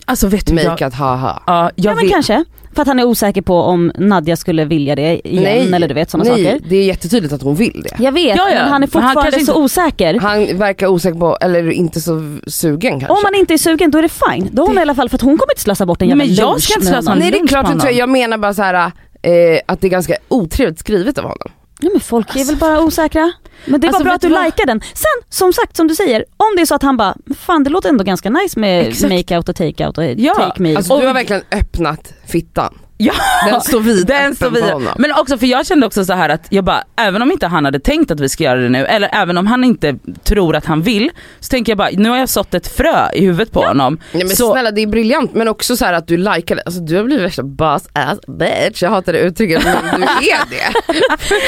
Alltså 0.05 0.27
vet 0.27 0.45
du, 0.47 0.55
jag, 0.55 0.69
Makeat 0.71 0.93
haha. 0.93 1.41
ja, 1.47 1.71
jag 1.75 1.91
Ja 1.91 1.95
men 1.95 2.03
vet, 2.05 2.13
kanske. 2.13 2.45
För 2.75 2.82
att 2.82 2.88
han 2.88 2.99
är 2.99 3.03
osäker 3.03 3.41
på 3.41 3.55
om 3.62 3.91
Nadja 3.97 4.36
skulle 4.36 4.65
vilja 4.65 4.95
det 4.95 5.27
igen 5.27 5.73
eller 5.73 5.88
du 5.88 5.93
vet 5.93 6.10
sådana 6.10 6.29
nej, 6.36 6.43
saker. 6.45 6.60
det 6.69 6.75
är 6.75 6.86
jättetydligt 6.86 7.34
att 7.34 7.41
hon 7.41 7.55
vill 7.55 7.82
det. 7.89 8.03
Jag 8.03 8.12
vet 8.12 8.38
Ja, 8.38 8.49
ja. 8.49 8.55
men 8.55 8.58
han 8.58 8.67
är 8.67 8.71
han 8.73 8.88
fortfarande 8.88 9.21
kanske 9.21 9.39
så 9.45 9.51
inte- 9.51 9.62
osäker. 9.62 10.19
Han 10.19 10.58
verkar 10.58 10.88
osäker 10.88 11.19
på, 11.19 11.38
eller 11.41 11.71
inte 11.71 12.01
så 12.01 12.38
sugen 12.47 12.91
kanske. 12.99 13.08
Om 13.13 13.19
man 13.23 13.36
inte 13.36 13.53
är 13.53 13.58
sugen 13.58 13.91
då 13.91 13.97
är 13.97 14.01
det 14.01 14.10
fine. 14.10 14.49
Då 14.51 14.63
är 14.63 14.67
hon 14.67 14.77
i 14.77 14.82
alla 14.82 14.95
fall 14.95 15.10
för 15.10 15.15
att 15.15 15.21
hon 15.21 15.38
kommer 15.38 15.53
inte 15.53 15.62
slösa 15.62 15.86
bort 15.86 16.01
en 16.01 16.08
jävla 16.10 16.23
Men 16.23 16.34
jag 16.36 16.62
ska 16.62 16.73
inte 16.73 16.86
med 16.86 16.93
slösa 16.93 17.10
honom. 17.12 17.19
Nej 17.19 17.32
det 17.32 17.38
är 17.39 17.47
klart 17.47 17.65
på 17.65 17.71
inte 17.71 17.82
så. 17.82 17.88
honom. 17.88 17.99
Jag 17.99 18.10
menar 18.10 18.38
bara 18.38 18.53
så 18.53 18.62
här 18.62 18.91
eh, 19.21 19.60
att 19.65 19.82
det 19.82 19.88
är 19.88 19.91
ganska 19.91 20.15
otrevligt 20.27 20.79
skrivet 20.79 21.17
av 21.17 21.23
honom. 21.23 21.49
Ja 21.81 21.89
men 21.91 22.01
folk 22.01 22.35
är 22.35 22.45
väl 22.45 22.55
bara 22.57 22.81
osäkra. 22.83 23.31
Men 23.65 23.81
det 23.81 23.87
är 23.87 23.89
Alltså, 23.89 24.03
bara 24.03 24.03
bra 24.03 24.13
att 24.15 24.21
du 24.21 24.29
vad? 24.29 24.45
likar 24.45 24.65
den. 24.65 24.81
Sen 24.81 25.29
som 25.29 25.53
sagt 25.53 25.77
som 25.77 25.87
du 25.87 25.95
säger, 25.95 26.25
om 26.37 26.45
det 26.55 26.61
är 26.61 26.65
så 26.65 26.75
att 26.75 26.83
han 26.83 26.97
bara, 26.97 27.15
fan 27.39 27.63
det 27.63 27.69
låter 27.69 27.89
ändå 27.89 28.03
ganska 28.03 28.29
nice 28.29 28.59
med 28.59 28.87
Exakt. 28.87 29.13
make-out 29.13 29.49
och 29.49 29.55
take-out 29.55 29.97
och 29.97 30.03
Ja, 30.21 30.33
take 30.33 30.61
me. 30.61 30.75
Alltså 30.75 30.99
du 30.99 31.07
har 31.07 31.13
verkligen 31.13 31.41
öppnat 31.51 32.13
fittan. 32.27 32.77
Ja, 33.01 33.13
Den 33.45 33.62
står 33.62 33.79
vid 33.79 34.07
den 34.07 34.35
står 34.35 34.71
honom. 34.71 34.93
Men 34.97 35.12
också 35.12 35.38
för 35.38 35.45
jag 35.45 35.65
kände 35.65 35.85
också 35.88 36.05
så 36.05 36.13
här 36.13 36.29
att 36.29 36.47
jag 36.49 36.63
bara, 36.63 36.83
även 36.95 37.21
om 37.21 37.31
inte 37.31 37.47
han 37.47 37.65
hade 37.65 37.79
tänkt 37.79 38.12
att 38.12 38.19
vi 38.19 38.29
ska 38.29 38.43
göra 38.43 38.59
det 38.59 38.69
nu, 38.69 38.85
eller 38.85 39.09
även 39.13 39.38
om 39.38 39.47
han 39.47 39.63
inte 39.63 39.95
tror 40.23 40.55
att 40.55 40.65
han 40.65 40.81
vill, 40.81 41.12
så 41.39 41.49
tänker 41.49 41.71
jag 41.71 41.77
bara, 41.77 41.89
nu 41.91 42.09
har 42.09 42.17
jag 42.17 42.29
sått 42.29 42.53
ett 42.53 42.67
frö 42.67 43.09
i 43.13 43.25
huvudet 43.25 43.51
på 43.51 43.62
honom. 43.62 43.99
Nej 44.12 44.23
men 44.25 44.35
Så- 44.35 44.51
snälla 44.53 44.71
det 44.71 44.81
är 44.81 44.88
briljant 44.88 45.33
men 45.33 45.47
också 45.47 45.77
så 45.77 45.85
här 45.85 45.93
att 45.93 46.07
du 46.07 46.17
likar 46.17 46.55
det. 46.55 46.62
Alltså 46.65 46.81
du 46.81 46.95
har 46.97 47.03
blivit 47.03 47.25
värsta 47.25 47.43
boss 47.43 47.83
ass 47.93 48.19
bitch. 48.27 48.81
Jag 48.83 48.89
hatar 48.89 49.13
det 49.13 49.19
uttrycket 49.19 49.63
men 49.63 49.75
du 50.01 50.05
är 50.07 50.49
det. 50.49 50.73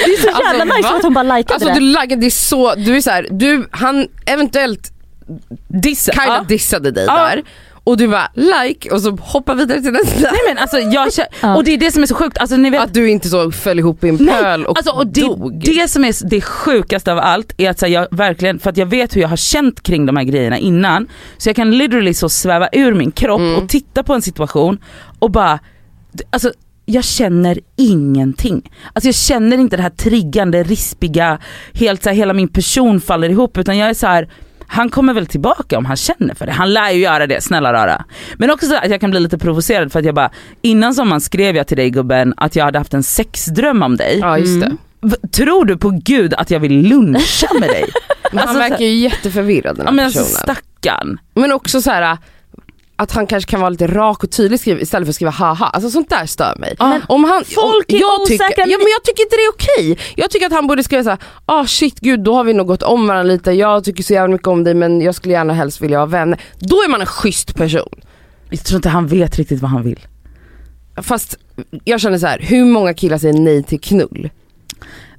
det 0.06 0.12
är 0.12 0.22
så 0.22 0.28
jävla 0.28 0.62
Alltså, 0.64 0.78
nice 0.78 0.90
va? 0.90 0.96
att 0.98 1.04
hon 1.04 1.14
bara 1.14 1.24
likade 1.38 1.54
Alltså 1.54 1.68
det. 1.70 1.74
du 1.74 1.80
likar, 1.80 2.16
det 2.16 2.26
är 2.26 2.30
så, 2.30 2.76
du 2.76 2.96
är 2.96 3.02
så 3.02 3.10
här, 3.10 3.28
du, 3.32 3.68
han 3.72 4.08
eventuellt 4.26 4.92
Dissa. 5.68 6.12
kind 6.12 6.26
ja. 6.28 6.46
dissade 6.48 6.92
dig 6.92 7.06
Ja. 7.08 7.14
där 7.18 7.44
och 7.84 7.98
du 7.98 8.08
bara 8.08 8.32
like 8.36 8.90
och 8.90 9.02
så 9.02 9.12
hoppar 9.16 9.56
vidare 9.56 9.82
till 9.82 9.92
nästa. 9.92 10.20
Nej 10.22 10.40
men 10.48 10.58
alltså 10.58 10.78
jag 10.80 11.08
Ja. 11.42 11.56
och 11.56 11.64
det 11.64 11.74
är 11.74 11.78
det 11.78 11.92
som 11.92 12.04
är 12.04 12.08
så 12.08 12.16
sjukt, 12.16 12.38
alltså 12.38 12.56
ni 12.58 12.70
vet 12.70 12.82
Att 12.82 12.94
du 12.94 13.10
inte 13.10 13.30
så 13.30 13.52
föll 13.52 13.80
ihop 13.80 14.04
i 14.04 14.10
en 14.10 14.18
pöl 14.28 14.66
och, 14.66 14.78
alltså, 14.78 14.92
och 14.92 15.08
det, 15.08 15.22
dog. 15.22 15.62
det 15.66 15.88
som 15.90 16.04
är 16.06 16.30
det 16.30 16.42
sjukaste 16.42 17.12
av 17.12 17.20
allt 17.20 17.54
är 17.58 17.70
att 17.70 17.80
så 17.80 17.86
här, 17.86 17.94
jag 17.94 18.08
verkligen, 18.12 18.60
för 18.60 18.70
att 18.70 18.78
jag 18.78 18.86
vet 18.86 19.16
hur 19.16 19.22
jag 19.22 19.30
har 19.30 19.38
känt 19.38 19.84
kring 19.84 20.06
de 20.06 20.18
här 20.18 20.24
grejerna 20.24 20.58
innan, 20.58 21.08
så 21.38 21.50
jag 21.50 21.56
kan 21.56 21.78
literally 21.78 22.14
så 22.14 22.30
sväva 22.30 22.70
ur 22.72 22.94
min 22.94 23.12
kropp 23.12 23.40
Mm. 23.42 23.56
och 23.56 23.70
titta 23.70 24.04
på 24.04 24.14
en 24.14 24.22
situation 24.22 24.78
och 25.20 25.32
bara, 25.32 25.60
alltså 26.30 26.52
jag 26.86 27.04
känner 27.04 27.60
ingenting. 27.78 28.72
Alltså 28.94 29.08
jag 29.08 29.16
känner 29.16 29.58
inte 29.58 29.78
det 29.78 29.84
här 29.84 29.90
triggande, 29.90 30.64
rispiga, 30.64 31.40
helt 31.74 32.04
så 32.04 32.10
här, 32.10 32.16
hela 32.16 32.34
min 32.34 32.48
person 32.48 33.02
faller 33.02 33.30
ihop 33.30 33.58
utan 33.58 33.78
jag 33.78 33.90
är 33.90 33.94
så 33.94 34.08
här. 34.08 34.30
Han 34.74 34.90
kommer 34.90 35.14
väl 35.14 35.28
tillbaka 35.28 35.78
om 35.78 35.86
han 35.86 35.96
känner 35.98 36.36
för 36.36 36.46
det. 36.46 36.52
Han 36.52 36.74
lär 36.74 36.92
ju 36.92 37.00
göra 37.00 37.28
det, 37.28 37.42
snälla 37.42 37.74
rara. 37.74 38.06
Men 38.38 38.52
också 38.52 38.66
så 38.66 38.76
att 38.76 38.90
jag 38.90 39.02
kan 39.02 39.12
bli 39.12 39.20
lite 39.20 39.38
provocerad 39.38 39.92
för 39.92 40.00
att 40.00 40.06
jag 40.06 40.16
bara, 40.16 40.30
innan 40.62 40.94
sommaren 40.94 41.22
skrev 41.22 41.56
jag 41.56 41.68
till 41.68 41.78
dig 41.78 41.90
gubben 41.90 42.34
att 42.38 42.56
jag 42.56 42.66
hade 42.66 42.78
haft 42.78 42.94
en 42.94 43.04
sexdröm 43.04 43.84
om 43.84 43.98
dig. 43.98 44.18
Ja 44.22 44.38
just 44.38 44.60
det. 44.62 44.66
Mm. 44.66 44.78
Tror 45.32 45.66
du 45.66 45.78
på 45.78 45.90
gud 45.90 46.34
att 46.34 46.52
jag 46.52 46.60
vill 46.60 46.88
luncha 46.88 47.48
med 47.60 47.70
dig? 47.70 47.86
Men 48.32 48.40
Alltså, 48.40 48.60
han 48.60 48.70
verkar 48.70 48.86
ju 48.86 48.94
jätteförvirrad 48.96 49.76
den 49.76 49.86
ja 49.86 49.90
här 49.90 49.96
men 49.96 50.06
alltså 50.06 50.20
personen. 50.20 50.56
stackarn. 50.56 51.20
Men 51.34 51.52
också 51.52 51.82
så 51.82 51.92
här 51.92 52.18
att 53.02 53.12
han 53.12 53.28
kanske 53.28 53.52
kan 53.52 53.60
vara 53.60 53.70
lite 53.70 53.88
rak 53.88 54.24
och 54.24 54.32
tydlig 54.32 54.68
istället 54.68 55.08
för 55.08 55.10
att 55.10 55.16
skriva 55.16 55.32
haha. 55.32 55.68
Alltså 55.68 55.90
sånt 55.90 56.10
där 56.10 56.26
stör 56.26 56.56
mig. 56.60 56.76
Men 56.80 57.02
om 57.08 57.24
han, 57.24 57.44
folk 57.46 57.86
om, 57.90 57.96
är 57.96 58.00
jag 58.00 58.26
tycker, 58.26 58.46
osäkra. 58.46 58.66
ja, 58.68 58.78
men 58.78 58.88
jag 58.88 59.04
tycker 59.04 59.24
inte 59.24 59.36
det 59.36 59.42
är 59.42 59.52
okej. 59.54 60.06
Jag 60.16 60.32
tycker 60.32 60.46
att 60.46 60.52
han 60.52 60.68
borde 60.68 60.84
skriva 60.84 61.04
såhär, 61.04 61.20
ah 61.46 61.66
shit 61.66 62.00
gud 62.00 62.20
då 62.20 62.36
har 62.36 62.44
vi 62.44 62.54
nog 62.54 62.68
gått 62.68 62.84
om 62.84 63.08
varandra 63.08 63.34
lite, 63.34 63.52
jag 63.52 63.84
tycker 63.84 64.04
så 64.04 64.14
jävla 64.14 64.32
mycket 64.32 64.48
om 64.48 64.64
dig 64.64 64.74
men 64.74 65.02
jag 65.02 65.16
skulle 65.16 65.34
gärna 65.34 65.54
helst 65.54 65.82
vilja 65.82 66.00
ha 66.00 66.06
vänner. 66.06 66.42
Då 66.60 66.76
är 66.76 66.90
man 66.90 67.02
en 67.02 67.08
schysst 67.08 67.56
person. 67.56 68.02
Jag 68.50 68.64
tror 68.64 68.76
inte 68.76 68.90
han 68.90 69.08
vet 69.08 69.38
riktigt 69.38 69.62
vad 69.62 69.72
han 69.72 69.84
vill. 69.84 70.00
Fast 70.98 71.38
jag 71.84 72.02
känner 72.02 72.18
så 72.18 72.28
här, 72.28 72.40
hur 72.40 72.66
många 72.66 72.94
killar 72.94 73.18
säger 73.18 73.34
nej 73.34 73.64
till 73.64 73.80
knull? 73.82 74.30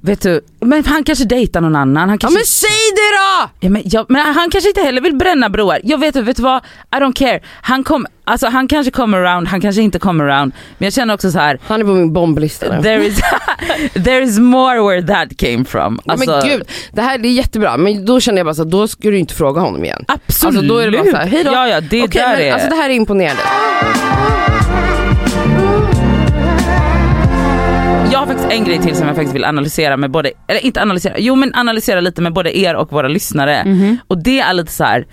Vet 0.05 0.21
du, 0.21 0.41
men 0.59 0.85
han 0.85 1.03
kanske 1.03 1.25
dejtar 1.25 1.61
någon 1.61 1.75
annan. 1.75 2.09
Han 2.09 2.09
Ja 2.09 2.17
kanske, 2.17 2.37
men 2.39 2.45
säg 2.45 2.69
det 2.95 3.17
då! 3.17 3.49
ja, 3.59 3.69
men, 3.69 3.81
ja, 3.85 4.05
men 4.09 4.33
han 4.35 4.49
kanske 4.49 4.69
inte 4.69 4.81
heller 4.81 5.01
vill 5.01 5.15
bränna 5.15 5.49
broar. 5.49 5.79
Jag 5.83 5.97
vet, 5.97 6.15
vet 6.15 6.37
du 6.37 6.43
vad, 6.43 6.61
I 6.95 6.95
don't 6.95 7.13
care. 7.13 7.39
Han, 7.61 7.83
kom, 7.83 8.05
alltså, 8.25 8.47
han 8.47 8.67
kanske 8.67 8.91
kommer 8.91 9.17
around, 9.17 9.47
han 9.47 9.61
kanske 9.61 9.81
inte 9.81 9.99
kommer 9.99 10.23
around. 10.23 10.51
Men 10.77 10.85
jag 10.85 10.93
känner 10.93 11.13
också 11.13 11.31
så 11.31 11.39
här. 11.39 11.59
Han 11.67 11.81
är 11.81 11.85
på 11.85 11.91
min 11.91 12.13
bomblista 12.13 12.75
nu. 12.75 12.83
There 12.83 13.05
is, 13.05 13.21
there 13.93 14.23
is 14.23 14.39
more 14.39 14.81
where 14.81 15.07
that 15.07 15.37
came 15.37 15.65
from. 15.65 15.99
Ja, 16.05 16.13
Alltså, 16.13 16.31
men 16.31 16.49
gud, 16.49 16.63
det 16.91 17.01
här 17.01 17.17
det 17.17 17.27
är 17.27 17.33
jättebra 17.33 17.77
men 17.77 18.05
då 18.05 18.19
känner 18.19 18.37
jag 18.37 18.45
bara 18.45 18.55
så 18.55 18.63
här, 18.63 18.69
då 18.69 18.87
ska 18.87 19.09
du 19.09 19.17
inte 19.17 19.33
fråga 19.33 19.61
honom 19.61 19.83
igen. 19.83 20.05
Absolut. 20.07 20.55
Alltså 20.55 20.73
då 20.73 20.77
är 20.77 20.91
det 20.91 20.97
bara 20.97 21.11
så 21.11 21.17
här, 21.17 21.27
hej 21.27 21.43
då. 21.43 21.51
Ja, 21.51 21.67
ja, 21.67 21.81
det 21.81 22.07
där 22.07 22.27
men, 22.27 22.41
är... 22.41 22.53
Alltså 22.53 22.69
det 22.69 22.75
här 22.75 22.89
är 22.89 22.93
imponerande. 22.93 23.43
Jag 28.13 28.19
har 28.19 28.25
faktiskt 28.25 28.49
en 28.51 28.63
grej 28.63 28.79
till 28.79 28.95
som 28.95 29.07
jag 29.07 29.15
faktiskt 29.15 29.35
vill 29.35 29.45
analysera 29.45 29.97
med 29.97 30.11
både, 30.11 30.31
eller 30.47 30.65
inte 30.65 30.81
analysera, 30.81 31.13
jo 31.17 31.35
men 31.35 31.55
analysera 31.55 31.99
lite 31.99 32.21
med 32.21 32.33
både 32.33 32.57
er 32.57 32.75
och 32.75 32.91
våra 32.91 33.07
lyssnare. 33.07 33.63
Mhm. 33.65 33.97
Och 34.07 34.23
det 34.23 34.39
är 34.39 34.53
lite 34.53 34.71
så 34.71 34.83
här. 34.83 35.05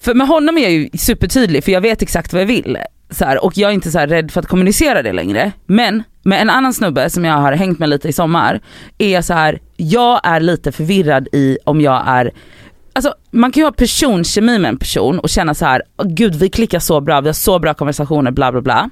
för 0.00 0.14
med 0.14 0.26
honom 0.28 0.58
är 0.58 0.62
jag 0.62 0.72
ju 0.72 0.88
supertydlig 0.98 1.64
för 1.64 1.72
jag 1.72 1.80
vet 1.80 2.02
exakt 2.02 2.32
vad 2.32 2.42
jag 2.42 2.46
vill. 2.46 2.78
Så 3.10 3.24
här, 3.24 3.44
och 3.44 3.52
jag 3.58 3.70
är 3.70 3.74
inte 3.74 3.90
så 3.90 3.98
här 3.98 4.06
rädd 4.06 4.30
för 4.30 4.40
att 4.40 4.46
kommunicera 4.46 5.02
det 5.02 5.12
längre. 5.12 5.52
Men 5.66 6.02
med 6.22 6.42
en 6.42 6.50
annan 6.50 6.74
snubbe 6.74 7.10
som 7.10 7.24
jag 7.24 7.34
har 7.34 7.52
hängt 7.52 7.78
med 7.78 7.88
lite 7.88 8.08
i 8.08 8.12
sommar, 8.12 8.60
är 8.98 9.12
jag 9.12 9.24
så 9.24 9.34
här, 9.34 9.58
jag 9.76 10.20
är 10.24 10.40
lite 10.40 10.72
förvirrad 10.72 11.28
i 11.32 11.58
om 11.64 11.80
jag 11.80 12.02
är 12.06 12.30
Alltså 12.92 13.14
man 13.30 13.52
kan 13.52 13.60
ju 13.60 13.64
ha 13.64 13.72
personkemi 13.72 14.58
med 14.58 14.68
en 14.68 14.78
person 14.78 15.18
och 15.18 15.28
känna 15.28 15.54
så 15.54 15.64
här, 15.64 15.82
"Åh, 15.98 16.06
gud 16.08 16.34
vi 16.34 16.48
klickar 16.48 16.78
så 16.78 17.00
bra, 17.00 17.20
vi 17.20 17.28
har 17.28 17.32
så 17.34 17.58
bra 17.58 17.74
konversationer, 17.74 18.30
bla 18.30 18.52
bla 18.52 18.60
bla. 18.60 18.90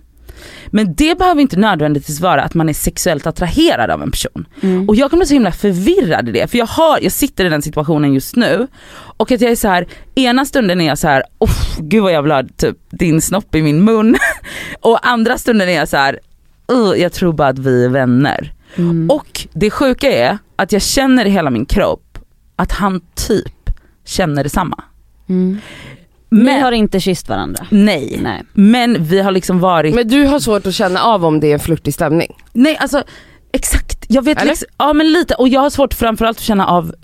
Men 0.67 0.95
det 0.95 1.19
behöver 1.19 1.41
inte 1.41 1.57
nödvändigtvis 1.57 2.21
vara 2.21 2.43
att 2.43 2.55
man 2.55 2.69
är 2.69 2.73
sexuellt 2.73 3.27
attraherad 3.27 3.91
av 3.91 4.03
en 4.03 4.11
person. 4.11 4.47
Mm. 4.61 4.89
Och 4.89 4.97
jag 4.97 5.11
kommer 5.11 5.21
bli 5.21 5.27
så 5.27 5.35
himla 5.35 5.53
förvirrad 5.53 6.29
i 6.29 6.33
det, 6.33 6.51
för 6.51 6.59
jag, 6.59 6.67
har, 6.67 6.99
jag 7.03 7.13
sitter 7.13 7.45
i 7.45 7.49
den 7.49 7.63
situationen 7.63 8.15
just 8.15 8.37
nu 8.37 8.67
och 8.93 9.33
att 9.33 9.41
jag 9.41 9.51
är 9.51 9.57
så 9.57 9.69
här, 9.69 9.87
ena 10.15 10.45
stunden 10.45 10.81
är 10.81 10.87
jag 10.87 10.99
så 10.99 11.09
här, 11.09 11.23
oh, 11.39 11.79
gud 11.79 12.03
vad 12.03 12.13
jag 12.13 12.23
vill 12.23 12.33
ha 12.33 12.43
typ 12.57 12.77
din 12.91 13.21
snopp 13.21 13.55
i 13.55 13.63
min 13.63 13.85
mun. 13.85 14.17
och 14.81 15.07
andra 15.07 15.39
stunden 15.39 15.69
är 15.69 15.73
jag 15.73 15.89
så 15.89 15.97
här, 15.97 16.21
"Ugh, 16.73 17.01
jag 17.01 17.13
tror 17.13 17.33
bara 17.33 17.49
att 17.49 17.59
vi 17.59 17.85
är 17.85 17.89
vänner. 17.89 18.53
Mm. 18.77 19.11
Och 19.11 19.47
det 19.53 19.71
sjuka 19.71 20.13
är 20.13 20.39
att 20.57 20.73
jag 20.73 20.83
känner 20.83 21.25
i 21.25 21.31
hela 21.31 21.51
min 21.51 21.67
kropp 21.67 22.19
att 22.57 22.73
han 22.73 23.01
typ 23.15 23.71
känner 24.05 24.43
detsamma. 24.43 24.85
Mm. 25.29 25.59
Men, 26.29 26.63
har 26.63 26.73
inte 26.73 27.01
kysst 27.01 27.29
varandra? 27.29 27.67
nej. 27.71 28.19
Nej. 28.23 28.43
Men 28.53 29.05
vi 29.05 29.21
har 29.21 29.31
liksom 29.31 29.61
varit 29.61 29.95
Men 29.95 30.09
du 30.09 30.25
har 30.25 30.41
svårt 30.41 30.67
att 30.67 30.75
känna 30.75 31.01
av 31.01 31.25
om 31.25 31.41
det 31.41 31.47
är 31.47 31.53
en 31.53 31.61
flörtig 31.61 31.95
stämning. 31.95 32.37
Nej 32.53 32.77
alltså 32.77 33.03
exakt, 33.53 34.05
jag 34.09 34.23
vet 34.23 34.45
liksom, 34.45 34.69
ja 34.79 34.93
men 34.93 35.13
lite 35.13 35.35
och 35.35 35.49
jag 35.49 35.61
har 35.61 35.71
svårt 35.71 35.95
framförallt 35.95 36.39
att 36.39 36.45
känna 36.45 36.67
av 36.67 36.95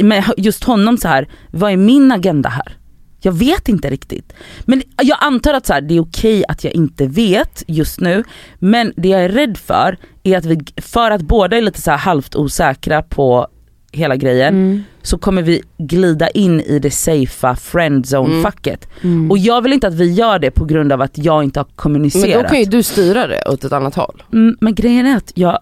med 0.00 0.24
just 0.36 0.64
honom 0.64 0.98
så 0.98 1.08
här. 1.08 1.28
vad 1.50 1.72
är 1.72 1.76
min 1.76 2.12
agenda 2.12 2.48
här? 2.48 2.76
Jag 3.20 3.32
vet 3.32 3.68
inte 3.68 3.90
riktigt. 3.90 4.32
Men 4.64 4.82
jag 5.02 5.18
antar 5.20 5.54
att 5.54 5.66
så 5.66 5.72
här, 5.72 5.80
det 5.80 5.96
är 5.96 6.00
okej 6.00 6.44
att 6.48 6.64
jag 6.64 6.72
inte 6.72 7.06
vet 7.06 7.62
just 7.66 8.00
nu, 8.00 8.24
men 8.58 8.92
det 8.96 9.08
jag 9.08 9.24
är 9.24 9.28
rädd 9.28 9.58
för 9.58 9.98
är 10.22 10.38
att 10.38 10.44
vi, 10.44 10.60
för 10.76 11.10
att 11.10 11.22
båda 11.22 11.56
är 11.56 11.60
lite 11.60 11.80
så 11.80 11.90
här 11.90 11.98
halvt 11.98 12.36
osäkra 12.36 13.02
på 13.02 13.48
hela 13.92 14.16
grejen, 14.16 14.54
Mm. 14.54 14.82
Så 15.04 15.18
kommer 15.18 15.42
vi 15.42 15.62
glida 15.78 16.28
in 16.30 16.60
i 16.60 16.78
det 16.78 16.90
safea 16.90 17.54
friendzone-facket. 17.54 18.88
Mm. 19.02 19.30
Och 19.30 19.38
jag 19.38 19.62
vill 19.62 19.72
inte 19.72 19.86
att 19.86 19.94
vi 19.94 20.12
gör 20.12 20.38
det 20.38 20.50
på 20.50 20.64
grund 20.64 20.92
av 20.92 21.00
att 21.00 21.18
jag 21.18 21.44
inte 21.44 21.60
har 21.60 21.66
kommunicerat. 21.76 22.28
Men 22.34 22.42
då 22.42 22.48
kan 22.48 22.58
ju 22.58 22.64
du 22.64 22.82
styra 22.82 23.26
det 23.26 23.42
åt 23.48 23.64
ett 23.64 23.72
annat 23.72 23.94
håll. 23.94 24.22
Mm, 24.32 24.56
men 24.60 24.74
grejen 24.74 25.06
är 25.06 25.16
att 25.16 25.32
jag, 25.34 25.58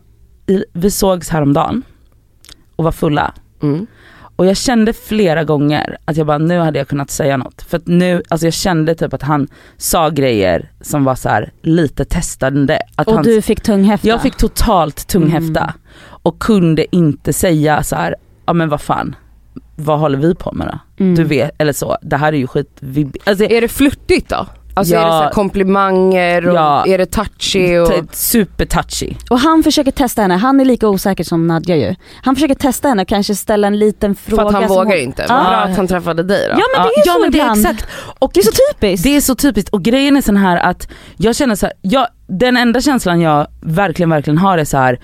vi 0.73 0.91
sågs 0.91 1.29
häromdagen 1.29 1.83
och 2.77 2.85
var 2.85 2.93
fulla. 2.93 3.35
Mm. 3.63 3.87
Och 4.37 4.47
jag 4.47 4.57
kände 4.57 4.93
flera 4.93 5.45
gånger 5.45 5.97
att 6.05 6.17
jag 6.17 6.27
bara 6.27 6.39
nu 6.39 6.59
hade 6.59 6.79
jag 6.79 6.89
kunnat 6.89 7.11
säga 7.11 7.37
något. 7.37 7.63
För 7.63 7.77
att 7.77 7.87
nu, 7.87 8.23
alltså 8.29 8.47
jag 8.47 8.55
kände 8.55 8.95
typ 8.95 9.15
att 9.15 9.23
han 9.23 9.49
sa 9.77 10.09
grejer 10.09 10.71
som 10.81 11.05
var 11.05 11.15
så 11.15 11.29
här 11.29 11.53
lite 11.63 12.05
testande. 12.05 12.79
Att 12.97 13.07
Och 13.09 13.15
han, 13.15 13.25
du 13.25 13.43
fick 13.43 13.61
tunghäfta? 13.61 14.09
jag 14.09 14.23
fick 14.23 14.37
totalt 14.37 15.07
tunghäfta 15.09 15.61
Mm. 15.61 15.73
och 16.23 16.39
kunde 16.39 16.97
inte 16.97 17.33
säga 17.33 17.83
så 17.83 17.97
här, 17.97 18.15
ja 18.47 18.53
men 18.53 18.69
vad 18.69 18.81
fan, 18.81 19.17
vad 19.77 19.99
håller 19.99 20.19
vi 20.19 20.35
på 20.35 20.53
med 20.53 20.67
då? 20.67 21.05
Mm. 21.05 21.15
Du 21.15 21.25
vet, 21.25 21.51
eller 21.59 21.73
så, 21.73 21.97
det 22.03 22.17
här 22.17 22.33
är 22.33 22.37
ju 22.37 22.47
skit, 22.47 22.81
alltså, 23.25 23.45
Är 23.45 23.61
det 23.61 23.69
flörtigt 23.69 24.29
då? 24.29 24.47
Alltså 24.75 24.95
är 24.95 24.99
det 24.99 25.05
Ja. 25.07 25.11
så 25.11 25.23
här 25.23 25.31
komplimanger 25.31 26.49
och 26.49 26.55
Ja. 26.57 26.85
är 26.87 26.99
det 26.99 27.07
touchy 27.07 27.79
och... 27.79 27.89
t- 27.89 28.03
super 28.13 28.67
touchy. 28.67 29.15
Och 29.31 29.39
han 29.39 29.63
försöker 29.63 29.91
testa 29.91 30.23
henne, 30.23 30.35
han 30.37 30.61
är 30.61 30.65
lika 30.65 30.89
osäker 30.89 31.25
som 31.25 31.47
Nadja 31.47 31.77
ju. 31.77 31.95
Han 32.23 32.35
försöker 32.35 32.55
testa 32.55 32.89
henne 32.89 33.03
och 33.03 33.09
kanske 33.09 33.35
ställa 33.35 33.67
en 33.67 33.79
liten 33.79 34.15
fråga. 34.15 34.43
För 34.43 34.49
att 34.49 34.55
han 34.55 34.69
vågar 34.69 34.85
hon- 34.85 34.97
inte. 34.99 35.25
Ja. 35.29 35.35
Vad 35.35 35.45
bra 35.47 35.57
att 35.57 35.77
han 35.77 35.87
träffade 35.89 36.23
dig 36.23 36.49
då. 36.49 36.55
Ja 36.61 36.65
men 36.77 36.83
det 36.87 36.89
är 36.89 37.07
ja, 37.07 37.13
så 37.13 37.19
men 37.21 37.31
det 37.33 37.39
är 37.39 37.43
ibland. 37.43 37.61
exakt. 37.61 37.87
Och 38.19 38.31
Det 38.35 38.41
är 38.41 38.45
så 38.45 38.53
typiskt. 38.73 39.05
Det 39.05 39.17
är 39.17 39.21
så 39.21 39.35
typiskt 39.35 39.71
och 39.71 39.83
grejen 39.83 40.17
är 40.17 40.21
sån 40.21 40.37
här 40.37 40.57
att 40.57 40.89
jag 41.17 41.37
känner 41.37 41.55
så 41.55 41.67
här, 41.67 41.73
jag, 41.83 42.07
den 42.27 42.57
enda 42.57 42.81
känslan 42.81 43.21
jag 43.21 43.47
verkligen 43.61 44.11
verkligen 44.11 44.39
har 44.39 44.59
är 44.59 44.65
så 44.65 44.77
här. 44.77 45.01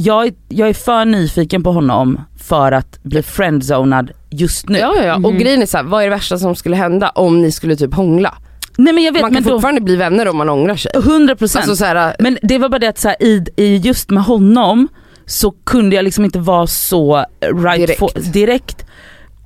Jag, 0.00 0.26
är- 0.26 0.34
jag 0.48 0.68
är 0.68 0.74
för 0.74 1.04
nyfiken 1.04 1.62
på 1.62 1.72
honom 1.72 2.20
för 2.42 2.72
att 2.72 3.02
bli 3.02 3.22
friendzonad 3.22 4.10
just 4.30 4.68
nu. 4.68 4.78
Ja, 4.78 4.92
ja, 4.96 5.04
ja. 5.04 5.14
och 5.14 5.20
Mhm. 5.32 5.38
grejen 5.38 5.62
är 5.62 5.66
så 5.66 5.76
här, 5.76 5.84
vad 5.84 6.00
är 6.02 6.04
det 6.04 6.10
värsta 6.10 6.38
som 6.38 6.56
skulle 6.56 6.76
hända 6.76 7.08
om 7.08 7.42
ni 7.42 7.52
skulle 7.52 7.76
typ 7.76 7.94
hångla? 7.94 8.34
Nej 8.76 8.92
men 8.92 9.04
jag 9.04 9.12
vet 9.12 9.22
Man 9.22 9.30
kan 9.30 9.34
men 9.34 9.42
då, 9.42 9.50
fortfarande 9.56 9.80
bli 9.80 9.96
vänner 9.96 10.28
om 10.28 10.36
man 10.36 10.48
ångrar 10.48 10.76
sig. 10.76 10.90
100% 10.94 11.56
Alltså 11.58 11.76
så 11.76 11.84
här, 11.84 12.16
Men 12.18 12.38
det 12.42 12.58
var 12.58 12.68
bara 12.68 12.78
det 12.78 12.88
att 12.88 12.98
så 12.98 13.08
här, 13.08 13.22
i, 13.22 13.44
i 13.56 13.76
just 13.76 14.10
med 14.10 14.22
honom 14.24 14.88
så 15.26 15.50
kunde 15.50 15.96
jag 15.96 16.04
liksom 16.04 16.24
inte 16.24 16.38
vara 16.38 16.66
så 16.66 17.24
right 17.42 17.76
Direkt. 17.80 17.98
For, 17.98 18.10
direkt 18.32 18.86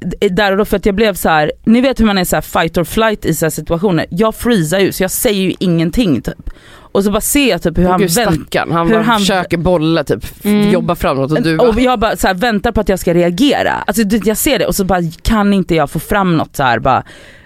d- 0.01 0.29
där 0.29 0.53
och 0.53 0.59
då 0.59 0.65
för 0.65 0.77
att 0.77 0.87
jag 0.87 0.95
blev 0.95 1.15
så 1.15 1.29
här, 1.29 1.53
ni 1.65 1.81
vet 1.81 2.01
hur 2.01 2.05
man 2.07 2.19
är 2.19 2.25
så 2.25 2.37
här 2.37 2.41
fight 2.41 2.79
or 2.79 2.85
flight 2.85 3.25
i 3.25 3.35
så 3.35 3.45
här 3.45 3.51
situationer. 3.51 4.07
Jag 4.11 4.35
freezar 4.35 4.79
ju 4.79 4.93
så 4.93 5.03
jag 5.03 5.11
säger 5.11 5.43
ju 5.43 5.55
ingenting 5.59 6.23
typ. 6.23 6.51
Och 6.93 7.05
så 7.05 7.11
bara 7.11 7.21
ser 7.21 7.51
jag 7.51 7.63
typ 7.63 7.79
hur 7.79 7.89
han 7.89 8.01
Gud 8.01 8.11
vänt, 8.11 8.35
stackarn, 8.37 8.73
han, 8.73 8.89
hur 8.89 8.99
han- 9.01 9.19
försöker 9.21 9.57
bolla 9.57 10.05
typ, 10.05 10.45
Mm. 10.45 10.71
jobba 10.71 10.95
framåt 10.95 11.33
och 11.33 11.43
du 11.43 11.57
bara, 11.57 11.69
och 11.69 11.81
jag 11.81 11.99
bara 11.99 12.17
så 12.17 12.27
här, 12.27 12.35
väntar 12.35 12.73
på 12.73 12.81
att 12.81 12.89
jag 12.89 12.99
ska 12.99 13.15
reagera. 13.15 13.73
Alltså 13.87 14.03
jag 14.25 14.37
ser 14.37 14.59
det 14.59 14.67
och 14.67 14.75
så 14.75 14.85
bara 14.85 15.01
kan 15.23 15.53
inte 15.53 15.75
jag 15.75 15.91
få 15.91 15.99
fram 15.99 16.37
något 16.37 16.57
så 16.57 16.63
här 16.63 16.79
bara. 16.79 17.03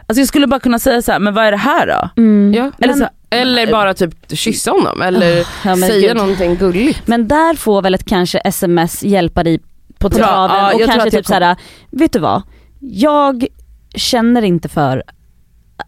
Alltså 0.07 0.21
jag 0.21 0.29
skulle 0.29 0.47
bara 0.47 0.61
kunna 0.61 0.79
säga 0.79 1.03
så 1.03 1.13
här, 1.13 1.19
men 1.19 1.35
vad 1.35 1.45
är 1.45 1.51
det 1.51 1.57
här 1.57 1.87
då? 1.87 2.23
Mm. 2.23 2.55
ja. 2.55 2.71
Eller, 2.79 2.95
Men- 2.95 2.99
så, 2.99 3.09
eller 3.31 3.73
bara 3.73 3.95
typ 3.95 4.15
kyssa 4.39 4.71
honom 4.71 5.03
eller 5.03 5.37
Ja, 5.39 5.45
men 5.77 5.77
säga 5.89 6.09
gud. 6.09 6.17
någonting 6.17 6.57
gulligt. 6.57 7.03
Men 7.07 7.29
där 7.29 7.55
får 7.55 7.83
väl 7.83 7.95
ett 7.95 8.05
kanske 8.07 8.39
sms 8.39 9.03
hjälpa 9.03 9.45
dig 9.45 9.61
på 9.99 10.09
Tra- 10.09 10.17
traven 10.17 10.57
ja, 10.57 10.75
och 10.75 10.81
kanske 10.91 11.11
typ 11.11 11.27
såhär, 11.27 11.57
vet 11.91 12.13
du 12.13 12.19
vad? 12.19 12.43
Jag 12.81 13.47
känner 13.95 14.43
inte 14.43 14.69
för, 14.69 15.03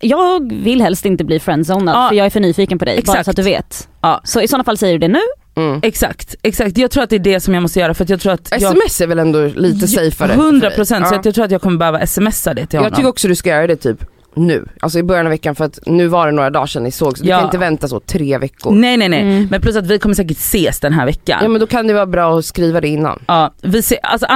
jag 0.01 0.53
vill 0.53 0.81
helst 0.81 1.05
inte 1.07 1.25
bli 1.25 1.41
friendzonad 1.41 1.95
Ja, 1.97 2.09
för 2.09 2.17
jag 2.17 2.27
är 2.27 2.31
för 2.31 2.41
nyfiken 2.41 2.79
på 2.79 2.85
dig, 2.85 2.95
bara 2.95 2.99
exakt. 3.01 3.25
så 3.25 3.31
att 3.31 3.37
du 3.37 3.43
vet. 3.43 3.89
Ja. 4.03 4.21
Så 4.25 4.41
i 4.41 4.49
sådana 4.49 4.65
fall 4.65 4.79
säger 4.79 4.93
du 4.93 4.99
det 4.99 5.13
nu, 5.13 5.21
Mm. 5.57 5.81
exakt, 5.83 6.35
exakt. 6.43 6.79
Jag 6.79 6.91
tror 6.91 7.03
att 7.03 7.11
det 7.11 7.17
är 7.17 7.21
det 7.21 7.41
som 7.41 7.55
jag 7.55 7.63
måste 7.63 7.81
göra 7.81 7.95
för 7.95 8.05
att 8.05 8.11
jag 8.11 8.21
tror 8.21 8.33
att 8.33 8.49
jag, 8.51 8.63
Sms 8.63 9.01
är 9.01 9.07
väl 9.07 9.19
ändå 9.19 9.47
lite 9.47 9.89
safeare? 9.89 10.11
för 10.11 10.29
100 10.29 10.69
dig? 10.69 10.77
procent 10.77 11.09
så 11.09 11.15
Ja. 11.15 11.19
att 11.19 11.25
jag 11.25 11.35
tror 11.35 11.45
att 11.45 11.51
jag 11.51 11.61
kommer 11.63 11.79
behöva 11.79 12.07
smsa 12.07 12.55
det 12.55 12.67
till 12.67 12.79
honom. 12.79 12.91
Jag 12.91 12.97
tycker 12.97 13.09
också 13.09 13.29
du 13.29 13.35
ska 13.35 13.51
göra 13.51 13.67
det 13.67 13.77
typ 13.77 13.99
nu, 14.39 14.69
alltså 14.81 14.99
i 14.99 15.03
början 15.03 15.27
av 15.27 15.31
veckan 15.31 15.55
för 15.55 15.65
att 15.65 15.79
nu 15.87 16.07
var 16.07 16.27
det 16.27 16.33
några 16.33 16.51
dagar 16.51 16.67
sedan 16.67 16.83
ni 16.83 16.91
såg 16.91 17.19
så 17.19 17.25
du 17.25 17.31
Ja. 17.31 17.37
kan 17.37 17.45
inte 17.47 17.59
vänta 17.59 17.89
så 17.89 18.01
tre 18.01 18.39
veckor. 18.39 18.73
Nej 18.73 18.97
nej 18.97 19.09
nej, 19.09 19.21
Mm. 19.23 19.49
men 19.51 19.61
plus 19.61 19.77
att 19.77 19.87
vi 19.87 19.99
kommer 19.99 20.15
säkert 20.15 20.37
ses 20.37 20.81
den 20.81 20.93
här 20.93 21.07
veckan. 21.07 21.39
Ja 21.43 21.49
men 21.49 21.61
då 21.61 21.67
kan 21.67 21.87
det 21.87 21.95
vara 21.95 22.07
bra 22.07 22.39
att 22.39 22.45
skriva 22.45 22.81
det 22.81 22.89
innan. 22.89 23.23
Ja, 23.27 23.55
vi 23.63 23.83
ser, 23.83 23.99
alltså, 24.03 24.27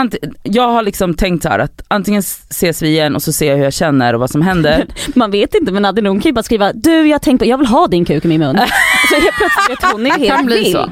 jag 0.43 0.69
har 0.69 0.83
liksom 0.83 1.15
tänkt 1.15 1.43
så 1.43 1.49
här 1.49 1.59
att 1.59 1.83
antingen 1.88 2.21
ses 2.51 2.83
vi 2.83 2.88
igen 2.88 3.15
och 3.15 3.23
så 3.23 3.33
ser 3.33 3.47
jag 3.51 3.57
hur 3.57 3.65
jag 3.65 3.73
känner 3.73 4.15
och 4.15 4.21
vad 4.21 4.31
som 4.31 4.43
händer. 4.43 4.87
Man 5.15 5.31
vet 5.31 5.55
inte 5.55 5.73
men 5.73 5.83
Nadine 5.83 6.07
hon 6.09 6.21
kan 6.21 6.29
ju 6.29 6.33
bara 6.35 6.43
skriva 6.43 6.73
du 6.73 7.09
jag 7.09 7.23
tänkte 7.23 7.45
jag 7.49 7.59
vill 7.59 7.67
ha 7.67 7.87
din 7.87 8.05
kuk 8.05 8.25
i 8.25 8.29
min 8.29 8.41
mun. 8.41 8.57
så 9.09 9.15
helt 9.15 9.37
plötsligt 9.37 9.85
vet 9.85 9.93
hon 9.93 10.07
är 10.07 10.11
kan 10.11 10.21
helt 10.21 10.47
bli 10.47 10.57
vild. 10.59 10.73
så. 10.77 10.91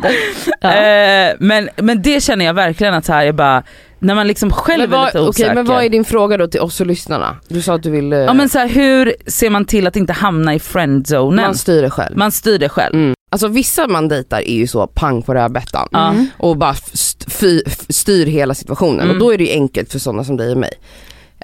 Ja. 0.61 0.73
Eh, 0.73 1.35
men, 1.39 1.69
men 1.77 2.03
det 2.03 2.23
känner 2.23 2.45
jag 2.45 2.55
verkligen 2.55 2.95
att 2.95 3.05
så 3.05 3.13
här, 3.13 3.23
jag 3.23 3.35
bara, 3.35 3.63
när 4.01 4.15
man 4.15 4.27
liksom 4.27 4.51
själv 4.51 4.81
Men 4.91 4.93
är 4.93 4.97
vad, 4.97 5.07
lite 5.07 5.19
okej, 5.19 5.29
osäker. 5.29 5.55
men 5.55 5.65
vad 5.65 5.85
är 5.85 5.89
din 5.89 6.05
fråga 6.05 6.37
då 6.37 6.47
till 6.47 6.61
oss 6.61 6.81
och 6.81 6.87
lyssnarna? 6.87 7.37
Du 7.49 7.63
sa 7.63 7.75
att 7.75 7.83
du 7.83 7.91
vill, 7.91 8.13
eh, 8.13 8.19
Ja 8.19 8.33
men 8.35 8.49
så 8.49 8.59
här, 8.59 8.69
hur 8.69 9.15
ser 9.27 9.51
man 9.51 9.65
till 9.65 9.87
att 9.87 9.97
inte 9.97 10.13
hamna 10.13 10.55
i 10.55 10.59
friendzonen? 10.59 11.45
man 11.45 11.55
styr 11.55 11.83
det 11.83 11.91
själv. 11.91 12.17
Man 12.17 12.33
styr 12.33 12.59
det 12.59 12.69
själv. 12.69 12.95
Mm. 12.95 13.15
Alltså 13.33 13.49
vissa 13.49 13.87
man 13.87 14.09
dejtar 14.09 14.39
är 14.39 14.55
ju 14.55 14.67
så 14.67 14.87
pang 14.87 15.23
på 15.23 15.35
rödbetan. 15.35 15.89
Mm. 15.95 16.27
och 16.39 16.57
bara 16.57 16.75
styr 17.89 18.27
hela 18.27 18.55
situationen 18.55 19.01
Mm. 19.01 19.11
och 19.11 19.19
då 19.19 19.35
är 19.35 19.39
det 19.39 19.45
ju 19.45 19.51
enkelt 19.51 19.93
för 19.93 19.99
sådana 19.99 20.25
som 20.25 20.37
dig 20.37 20.53
och 20.53 20.59
mig. 20.59 20.73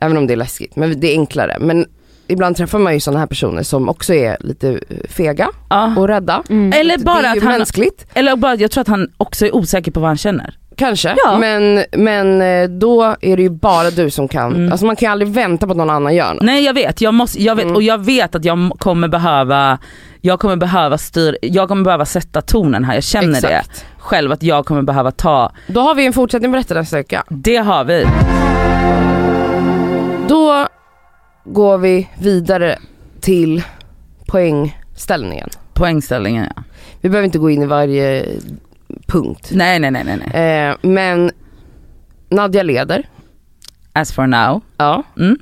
Även 0.01 0.17
om 0.17 0.27
det 0.27 0.33
är 0.35 0.37
läskigt, 0.37 0.77
men 0.77 1.01
det 1.01 1.07
är 1.07 1.13
enklare. 1.19 1.57
Men 1.61 1.87
ibland 2.29 2.57
träffar 2.57 2.79
man 2.79 2.95
ju 2.95 3.01
sådana 3.01 3.19
här 3.21 3.27
personer 3.27 3.63
som 3.63 3.89
också 3.89 4.15
är 4.15 4.37
lite 4.41 4.69
eh, 4.71 4.97
fega 5.09 5.49
Ja. 5.71 5.95
och 5.97 6.09
rädda. 6.09 6.43
Mm. 6.49 6.73
Eller 6.81 6.99
det 6.99 7.05
bara 7.05 7.19
är 7.19 7.35
ju 7.35 7.39
att 7.41 7.45
han, 7.45 7.59
mänskligt, 7.59 8.07
eller 8.15 8.37
bara 8.37 8.55
jag 8.55 8.71
tror 8.71 8.81
att 8.81 8.89
han 8.89 9.09
också 9.17 9.47
är 9.47 9.55
osäker 9.55 9.91
på 9.93 10.01
vad 10.01 10.09
han 10.11 10.17
känner. 10.17 10.59
Kanske. 10.77 11.15
Ja. 11.25 11.39
Men, 11.39 11.85
men 11.93 12.43
eh, 12.43 12.69
då 12.69 13.03
är 13.21 13.37
det 13.37 13.43
ju 13.43 13.51
bara 13.51 13.91
du 13.91 14.11
som 14.11 14.29
kan, 14.29 14.55
Mm. 14.55 14.73
alltså 14.73 14.87
man 14.87 14.97
kan 14.97 15.07
ju 15.07 15.11
aldrig 15.13 15.31
vänta 15.31 15.67
på 15.67 15.71
att 15.73 15.77
någon 15.77 15.91
annan 15.91 16.15
gör 16.15 16.35
något. 16.35 16.43
Nej 16.43 16.65
jag 16.65 16.75
vet, 16.75 17.01
jag 17.01 17.15
måste, 17.15 17.43
jag 17.43 17.55
vet 17.57 17.65
Mm. 17.65 17.77
och 17.77 17.83
jag 17.83 18.05
vet 18.05 18.35
att 18.35 18.45
jag 18.45 18.71
kommer 18.79 19.09
behöva, 19.09 19.79
jag 20.21 20.41
kommer 20.41 20.57
behöva 20.57 20.99
styr, 20.99 21.39
jag 21.43 21.69
kommer 21.69 21.85
behöva 21.85 22.05
sätta 22.05 22.41
tonen 22.43 22.85
här, 22.85 22.95
jag 22.95 23.05
känner 23.05 23.41
det 23.41 23.49
Exakt. 23.49 23.85
själv 23.99 24.33
att 24.33 24.43
jag 24.43 24.67
kommer 24.67 24.83
behöva 24.83 25.11
ta, 25.11 25.53
Då 25.67 25.81
har 25.81 25.95
vi 25.95 26.07
en 26.07 26.13
fortsättning 26.13 26.53
på 26.53 26.57
detta 26.57 26.75
nästa 26.75 26.97
vecka. 26.97 27.25
det 27.29 27.57
har 27.57 27.85
vi. 27.85 28.05
Då 30.29 30.67
går 31.45 31.79
vi 31.79 32.09
vidare 32.19 32.79
till 33.21 33.63
poängställningen. 34.27 35.49
Poängställningen 35.75 36.47
ja. 36.57 36.63
Vi 37.01 37.09
behöver 37.09 37.25
inte 37.27 37.39
gå 37.39 37.51
in 37.51 37.63
i 37.63 37.67
varje 37.67 38.27
punkt. 39.21 39.49
Nej 39.53 39.79
nej 39.79 39.91
nej 39.91 40.05
nej. 40.05 40.69
Eh, 40.71 40.77
men 40.83 41.31
Nadja 42.31 42.63
leder. 42.63 43.09
As 43.93 44.13
for 44.13 44.27
now. 44.27 44.61
Ja. 44.77 45.03
Mm. 45.19 45.39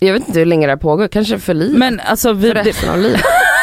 Jag 0.00 0.12
vet 0.12 0.28
inte 0.28 0.38
hur 0.38 0.46
länge 0.46 0.66
det 0.66 0.72
här 0.72 0.76
pågår, 0.76 1.08
kanske 1.08 1.38
för 1.38 1.54
livet. 1.54 1.78
Men 1.78 2.00
alltså 2.00 2.32
vi, 2.32 2.48
för 2.48 2.54
resten 2.54 2.90
av 2.90 2.98
livet. 2.98 3.20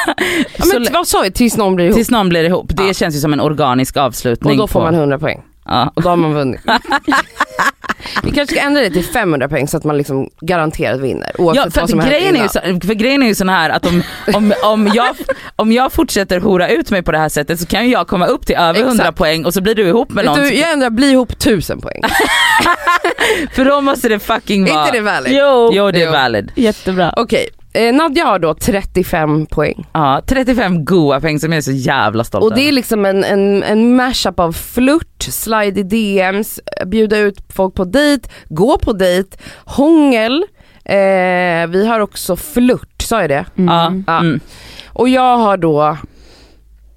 ja, 0.58 0.66
men 0.74 0.88
vad 0.94 1.08
sa 1.08 1.22
vi, 1.22 1.32
tills 1.32 1.58
någon 1.58 1.76
blir 1.76 1.86
ihop? 1.86 1.96
tills 1.96 2.12
någon 2.12 2.30
blir 2.30 2.44
ihop, 2.44 2.72
det 2.76 2.84
Ja. 2.88 2.94
känns 2.94 3.16
ju 3.16 3.20
som 3.20 3.34
en 3.34 3.40
organisk 3.40 3.98
avslutning. 3.98 4.52
och 4.52 4.58
då 4.58 4.68
får 4.68 4.80
på, 4.80 4.86
man 4.86 4.96
100 4.96 5.20
poäng. 5.20 5.42
ja. 5.66 5.92
Och 5.96 6.02
då 6.02 6.10
har 6.10 6.16
man 6.16 6.34
vunnit. 6.34 6.62
vi 8.24 8.32
kanske 8.32 8.56
ska 8.56 8.66
ändra 8.66 8.82
det 8.82 8.90
till 8.90 9.04
500 9.06 9.50
poäng 9.50 9.68
så 9.68 9.78
att 9.78 9.84
man 9.84 9.98
liksom 9.98 10.30
garanterat 10.42 11.00
vinner. 11.00 11.32
Oavsett 11.38 11.66
Ja 11.66 11.72
för, 11.72 11.82
vad 11.82 11.90
som 11.90 12.00
grejen 12.00 12.36
är 12.36 12.42
ju 12.44 12.48
så, 12.50 12.60
för 12.88 12.94
grejen 12.94 13.24
är 13.24 13.28
ju 13.28 13.36
sån 13.36 13.50
här 13.50 13.70
att 13.70 13.86
om, 13.86 14.04
om, 14.34 14.54
om, 14.64 14.88
jag, 14.94 15.16
om 15.56 15.72
jag 15.72 15.94
fortsätter 15.94 16.40
hora 16.40 16.70
ut 16.70 16.92
mig 16.92 17.04
på 17.04 17.12
det 17.12 17.18
här 17.18 17.30
sättet 17.30 17.60
så 17.60 17.66
kan 17.66 17.86
ju 17.86 17.92
jag 17.92 18.08
komma 18.08 18.26
upp 18.26 18.46
till 18.46 18.56
över 18.56 18.80
100 18.80 18.94
Exakt. 19.04 19.18
poäng 19.18 19.46
och 19.46 19.54
så 19.54 19.62
blir 19.62 19.76
du 19.76 19.88
ihop 19.88 20.12
med 20.12 20.26
någon. 20.26 20.40
du, 20.40 20.54
jag 20.54 20.72
ändrar 20.72 20.90
bli 20.90 21.12
ihop 21.12 21.32
1000 21.32 21.82
poäng. 21.82 22.02
För 23.56 23.66
då 23.66 23.82
måste 23.82 24.10
det 24.10 24.20
fucking 24.20 24.66
vara... 24.66 24.86
inte 24.86 24.98
det 24.98 25.02
valid? 25.04 25.34
Jo, 25.36 25.72
Jo 25.74 25.92
det 25.92 26.02
är 26.02 26.06
Jo. 26.06 26.12
valid. 26.12 26.52
jättebra. 26.56 27.14
Okej, 27.18 27.48
eh, 27.74 27.94
Nadja 27.94 28.26
har 28.26 28.40
då 28.40 28.54
35 28.54 29.46
poäng. 29.46 29.88
Ja, 29.94 30.22
35 30.28 30.86
goa 30.86 31.22
poäng 31.22 31.40
som 31.40 31.52
jag 31.52 31.58
är 31.58 31.62
så 31.62 31.72
jävla 31.72 32.24
stolt 32.24 32.44
Och 32.44 32.54
det 32.56 32.62
är 32.62 32.64
över. 32.64 32.72
liksom 32.72 33.06
en, 33.06 33.24
en, 33.24 33.64
en 33.64 33.96
mashup 33.96 34.40
av 34.40 34.52
flört, 34.52 35.24
slide 35.24 35.80
i 35.80 35.84
DMs, 35.84 36.60
bjuda 36.86 37.18
ut 37.18 37.38
folk 37.50 37.74
på 37.76 37.84
dejt, 37.86 38.30
gå 38.50 38.78
på 38.78 38.94
dejt, 38.94 39.38
hångel, 39.66 40.44
eh, 40.86 41.68
vi 41.68 41.88
har 41.88 42.00
också 42.00 42.36
flört, 42.36 43.02
sa 43.02 43.22
jag 43.22 43.30
det? 43.30 43.46
Ja, 43.56 43.86
Mm. 43.88 44.04
Ja. 44.08 44.20
mm. 44.20 44.40
Och 44.88 45.10
jag 45.10 45.38
har 45.38 45.58
då 45.58 45.98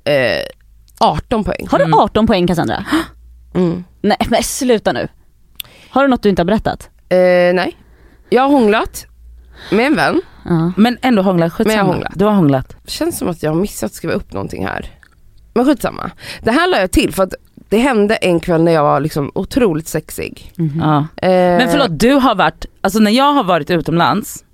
eh, 0.05 0.43
18 1.01 1.45
poäng. 1.45 1.67
Har 1.71 1.79
du 1.79 1.85
Mm. 1.85 1.99
18 1.99 2.27
poäng 2.27 2.47
Cassandra? 2.47 2.85
Mm. 3.55 3.85
Nej 4.01 4.17
men 4.31 4.43
sluta 4.43 4.93
nu. 4.93 5.09
Har 5.91 6.03
du 6.03 6.09
något 6.09 6.23
du 6.23 6.29
inte 6.29 6.41
har 6.43 6.45
berättat? 6.47 6.91
Eh, 7.09 7.55
nej, 7.55 7.77
jag 8.31 8.43
har 8.43 8.49
hånglat 8.49 9.07
med 9.71 9.87
en 9.87 9.97
vän. 9.97 10.21
Ja. 10.45 10.73
Men 10.77 10.99
ändå 11.03 11.23
hånglat, 11.23 11.53
skitsamma. 11.53 11.77
Men 11.77 11.87
jag 11.87 11.93
hånglat. 11.95 12.13
Du 12.15 12.25
har 12.25 12.33
hånglat. 12.33 12.77
Känns 12.87 13.19
som 13.19 13.29
att 13.29 13.43
jag 13.43 13.51
har 13.51 13.61
missat 13.61 13.87
att 13.91 13.95
skriva 13.95 14.15
upp 14.15 14.33
någonting 14.33 14.67
här. 14.67 14.91
Men 15.55 15.65
skitsamma. 15.67 16.11
Det 16.43 16.51
här 16.51 16.69
la 16.71 16.79
jag 16.79 16.91
till 16.91 17.15
för 17.15 17.23
att 17.23 17.35
det 17.69 17.79
hände 17.79 18.17
en 18.17 18.41
kväll 18.41 18.63
när 18.63 18.73
jag 18.73 18.83
var 18.83 19.01
liksom 19.01 19.31
otroligt 19.35 19.89
sexig. 19.89 20.53
Mhm. 20.57 20.81
Ja. 20.81 20.99
Eh, 20.99 21.31
Men 21.31 21.69
förlåt, 21.71 22.01
du 22.01 22.13
har 22.13 22.35
varit, 22.35 22.67
alltså 22.81 22.99
när 22.99 23.11
jag 23.11 23.33
har 23.33 23.45
varit 23.45 23.71
utomlands 23.71 24.45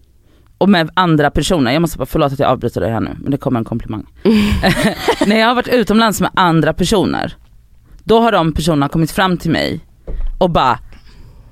och 0.58 0.68
med 0.68 0.90
andra 0.94 1.30
personer, 1.30 1.72
jag 1.72 1.82
måste 1.82 1.98
bara, 1.98 2.06
förlåt 2.06 2.32
att 2.32 2.38
jag 2.38 2.50
avbryter 2.50 2.80
dig 2.80 2.90
här 2.90 3.00
nu 3.00 3.16
men 3.20 3.30
det 3.30 3.36
kommer 3.36 3.58
en 3.60 3.64
komplimang. 3.64 4.06
när 5.26 5.38
jag 5.38 5.46
har 5.48 5.54
varit 5.54 5.68
utomlands 5.68 6.20
med 6.20 6.30
andra 6.34 6.72
personer, 6.74 7.36
då 8.04 8.20
har 8.20 8.32
de 8.32 8.52
personerna 8.52 8.88
kommit 8.88 9.10
fram 9.10 9.36
till 9.36 9.50
mig 9.50 9.80
och 10.38 10.50
bara 10.50 10.78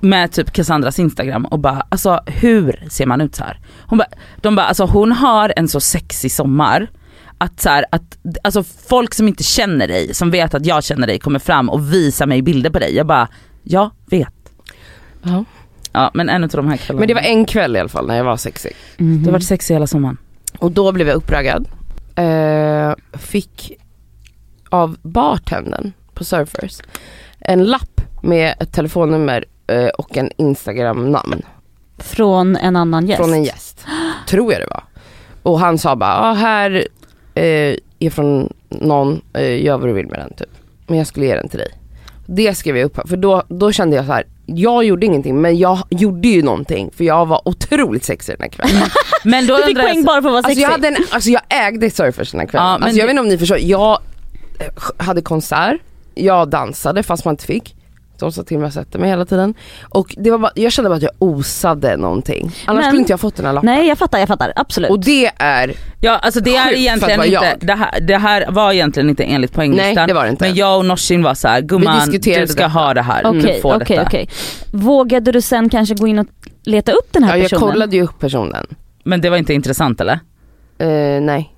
med 0.01 0.33
typ 0.33 0.53
Cassandras 0.53 0.99
instagram 0.99 1.45
och 1.45 1.59
bara 1.59 1.87
alltså 1.89 2.21
hur 2.27 2.85
ser 2.91 3.07
man 3.07 3.21
ut 3.21 3.35
så 3.35 3.45
här? 3.45 3.59
Hon 3.87 3.99
bara, 3.99 4.09
de 4.37 4.57
bara 4.57 4.67
alltså 4.67 4.85
hon 4.85 5.13
har 5.13 5.53
en 5.57 5.69
så 5.69 5.81
sexig 5.81 6.33
sommar 6.33 6.91
att 7.39 7.61
så 7.61 7.69
här, 7.69 7.85
att 7.93 8.19
alltså 8.43 8.63
folk 8.63 9.15
som 9.15 9.29
inte 9.29 9.43
känner 9.43 9.89
dig, 9.89 10.15
som 10.15 10.31
vet 10.31 10.55
att 10.55 10.67
jag 10.67 10.85
känner 10.85 11.07
dig 11.07 11.19
kommer 11.19 11.39
fram 11.39 11.71
och 11.71 11.93
visar 11.93 12.27
mig 12.27 12.43
bilder 12.43 12.71
på 12.71 12.79
dig. 12.79 12.97
Jag 12.97 13.07
bara, 13.07 13.29
jag 13.63 13.91
vet. 14.11 14.35
Ja. 15.23 15.45
Ja 15.93 16.11
men 16.15 16.29
en 16.29 16.45
av 16.45 16.51
de 16.51 16.69
här 16.69 16.77
kvällarna. 16.77 17.01
Men 17.01 17.09
det 17.09 17.15
var 17.15 17.21
en 17.23 17.45
kväll 17.45 17.77
i 17.77 17.81
alla 17.81 17.89
fall 17.89 18.07
när 18.07 18.17
jag 18.17 18.25
var 18.25 18.37
sexig. 18.37 18.73
Mhm. 18.97 19.19
Du 19.19 19.25
har 19.25 19.33
varit 19.33 19.45
sexig 19.45 19.75
hela 19.75 19.87
sommaren. 19.87 20.17
Och 20.59 20.73
då 20.73 20.93
blev 20.93 21.09
jag 21.09 21.17
uppraggad. 21.17 21.69
Eh, 22.15 22.95
fick 23.19 23.73
av 24.69 24.97
bartendern 25.03 25.93
på 26.15 26.25
Surfers 26.25 26.81
en 27.41 27.65
lapp 27.65 28.01
med 28.23 28.55
ett 28.61 28.73
telefonnummer 28.73 29.45
och 29.99 30.17
en 30.17 30.31
Instagram-namn 30.37 31.43
Från 31.99 32.57
en 32.57 32.77
annan 32.77 33.07
gäst? 33.07 33.17
från 33.23 33.33
en 33.33 33.45
gäst. 33.45 33.87
Tror 34.29 34.53
jag 34.53 34.63
det 34.63 34.67
var. 34.71 34.83
Och 35.43 35.61
han 35.61 35.79
sa 35.79 35.97
bara, 35.97 36.15
ah, 36.21 36.33
här 36.33 36.87
eh, 37.35 37.75
är 37.99 38.11
från 38.11 38.53
någon, 38.69 39.21
eh, 39.33 39.63
gör 39.65 39.79
vad 39.79 39.89
du 39.89 39.93
vill 39.93 40.07
med 40.07 40.19
den 40.19 40.33
typ. 40.37 40.51
Men 40.87 40.99
jag 40.99 41.07
skulle 41.07 41.27
ge 41.27 41.35
den 41.37 41.49
till 41.49 41.59
dig. 41.59 41.69
Det 42.27 42.55
skrev 42.55 42.77
jag 42.77 42.85
upp 42.85 42.97
här, 42.97 43.05
för 43.07 43.17
då, 43.17 43.43
då 43.49 43.73
kände 43.73 43.97
jag 43.97 44.07
så 44.07 44.13
här. 44.13 44.25
jag 44.47 44.85
gjorde 44.85 45.07
ingenting 45.07 45.41
men 45.41 45.59
jag 45.59 45.79
gjorde 45.91 46.29
ju 46.29 46.43
någonting 46.43 46.91
för 46.97 47.05
jag 47.05 47.27
var 47.27 47.49
otroligt 47.49 48.05
sexig 48.05 48.35
den 48.39 48.43
här 48.43 48.49
kvällen. 48.49 48.89
Men 49.25 49.47
då 49.47 49.57
Du 49.57 49.63
fick 49.63 49.81
poäng 49.81 50.05
bara 50.05 50.23
för 50.23 50.29
att 50.29 50.33
vara 50.33 50.37
Alltså 50.37 50.49
sexig? 50.49 50.63
jag, 50.63 50.69
hade 50.71 50.89
en, 50.89 50.97
alltså 51.11 51.31
jag 51.31 51.43
ägde 51.49 51.91
Surfers 51.91 52.31
den 52.31 52.41
här 52.41 52.47
kvällen. 52.47 52.67
Ja, 52.67 52.79
men 52.79 52.83
alltså 52.83 52.99
jag 52.99 53.05
det- 53.05 53.07
vet 53.07 53.11
inte 53.13 53.21
om 53.21 53.29
ni 53.29 53.39
förstår, 53.39 53.59
jag 53.59 53.99
eh, 54.59 55.05
hade 55.05 55.23
konsert, 55.23 55.81
jag 56.15 56.49
dansade 56.51 57.03
fast 57.03 57.25
man 57.25 57.33
inte 57.33 57.45
fick. 57.45 57.77
De 58.21 58.33
sa 58.33 58.43
till 58.43 58.59
mig 58.59 58.67
att 58.69 58.75
sätta 58.75 58.99
mig 58.99 59.11
hela 59.11 59.25
tiden. 59.25 59.55
Och 59.89 60.15
det 60.19 60.31
var 60.31 60.39
bara, 60.39 60.53
jag 60.55 60.73
kände 60.73 60.89
bara 60.91 60.97
att 60.97 61.03
jag 61.03 61.13
osade 61.19 61.97
någonting. 61.97 62.53
Annars 62.67 62.81
Men- 62.83 62.85
skulle 62.91 63.01
inte 63.01 63.13
jag 63.13 63.21
fått 63.21 63.37
den 63.37 63.47
här 63.47 63.53
lappen. 63.53 63.67
Nej 63.67 63.89
jag 63.89 63.99
fattar, 63.99 64.19
jag 64.19 64.29
fattar. 64.29 64.53
Absolut. 64.57 64.91
Och 64.91 65.01
det 65.05 65.31
är, 65.37 65.73
ja 66.01 66.17
alltså 66.19 66.41
det 66.41 66.57
är 66.57 66.73
egentligen 66.75 67.25
inte, 67.25 67.57
det 67.61 67.75
här, 67.75 68.01
det 68.01 68.17
här 68.17 68.47
var 68.51 68.73
egentligen 68.73 69.09
inte 69.11 69.25
enligt 69.25 69.53
poänglistan. 69.53 69.95
nej 69.95 70.07
det 70.07 70.15
var 70.15 70.25
det 70.25 70.31
inte. 70.31 70.45
Men 70.45 70.55
jag 70.55 70.79
och 70.79 70.85
Norsin 70.85 71.23
var 71.23 71.35
såhär, 71.35 71.61
gumman 71.61 72.09
du 72.11 72.21
ska 72.23 72.31
detta. 72.47 72.69
ha 72.69 72.95
det 72.95 73.03
här, 73.03 73.27
Okej, 73.27 73.41
du 73.55 73.61
får 73.61 73.75
okej, 73.77 73.87
detta. 73.97 74.03
okej. 74.03 74.29
Vågade 74.73 75.33
du 75.33 75.41
sen 75.41 75.69
kanske 75.69 75.95
gå 75.95 76.07
in 76.07 76.19
och 76.19 76.27
leta 76.65 76.93
upp 76.93 77.13
den 77.13 77.25
här 77.25 77.31
ja, 77.37 77.43
jag 77.43 77.51
personen? 77.51 77.73
kollade 77.73 77.97
ju 77.97 78.03
upp 78.03 78.19
personen. 78.19 78.67
Men 79.05 79.21
det 79.21 79.31
var 79.31 79.37
inte 79.37 79.55
intressant 79.55 80.01
eller? 80.01 80.21
Eh, 80.79 81.21
nej, 81.23 81.55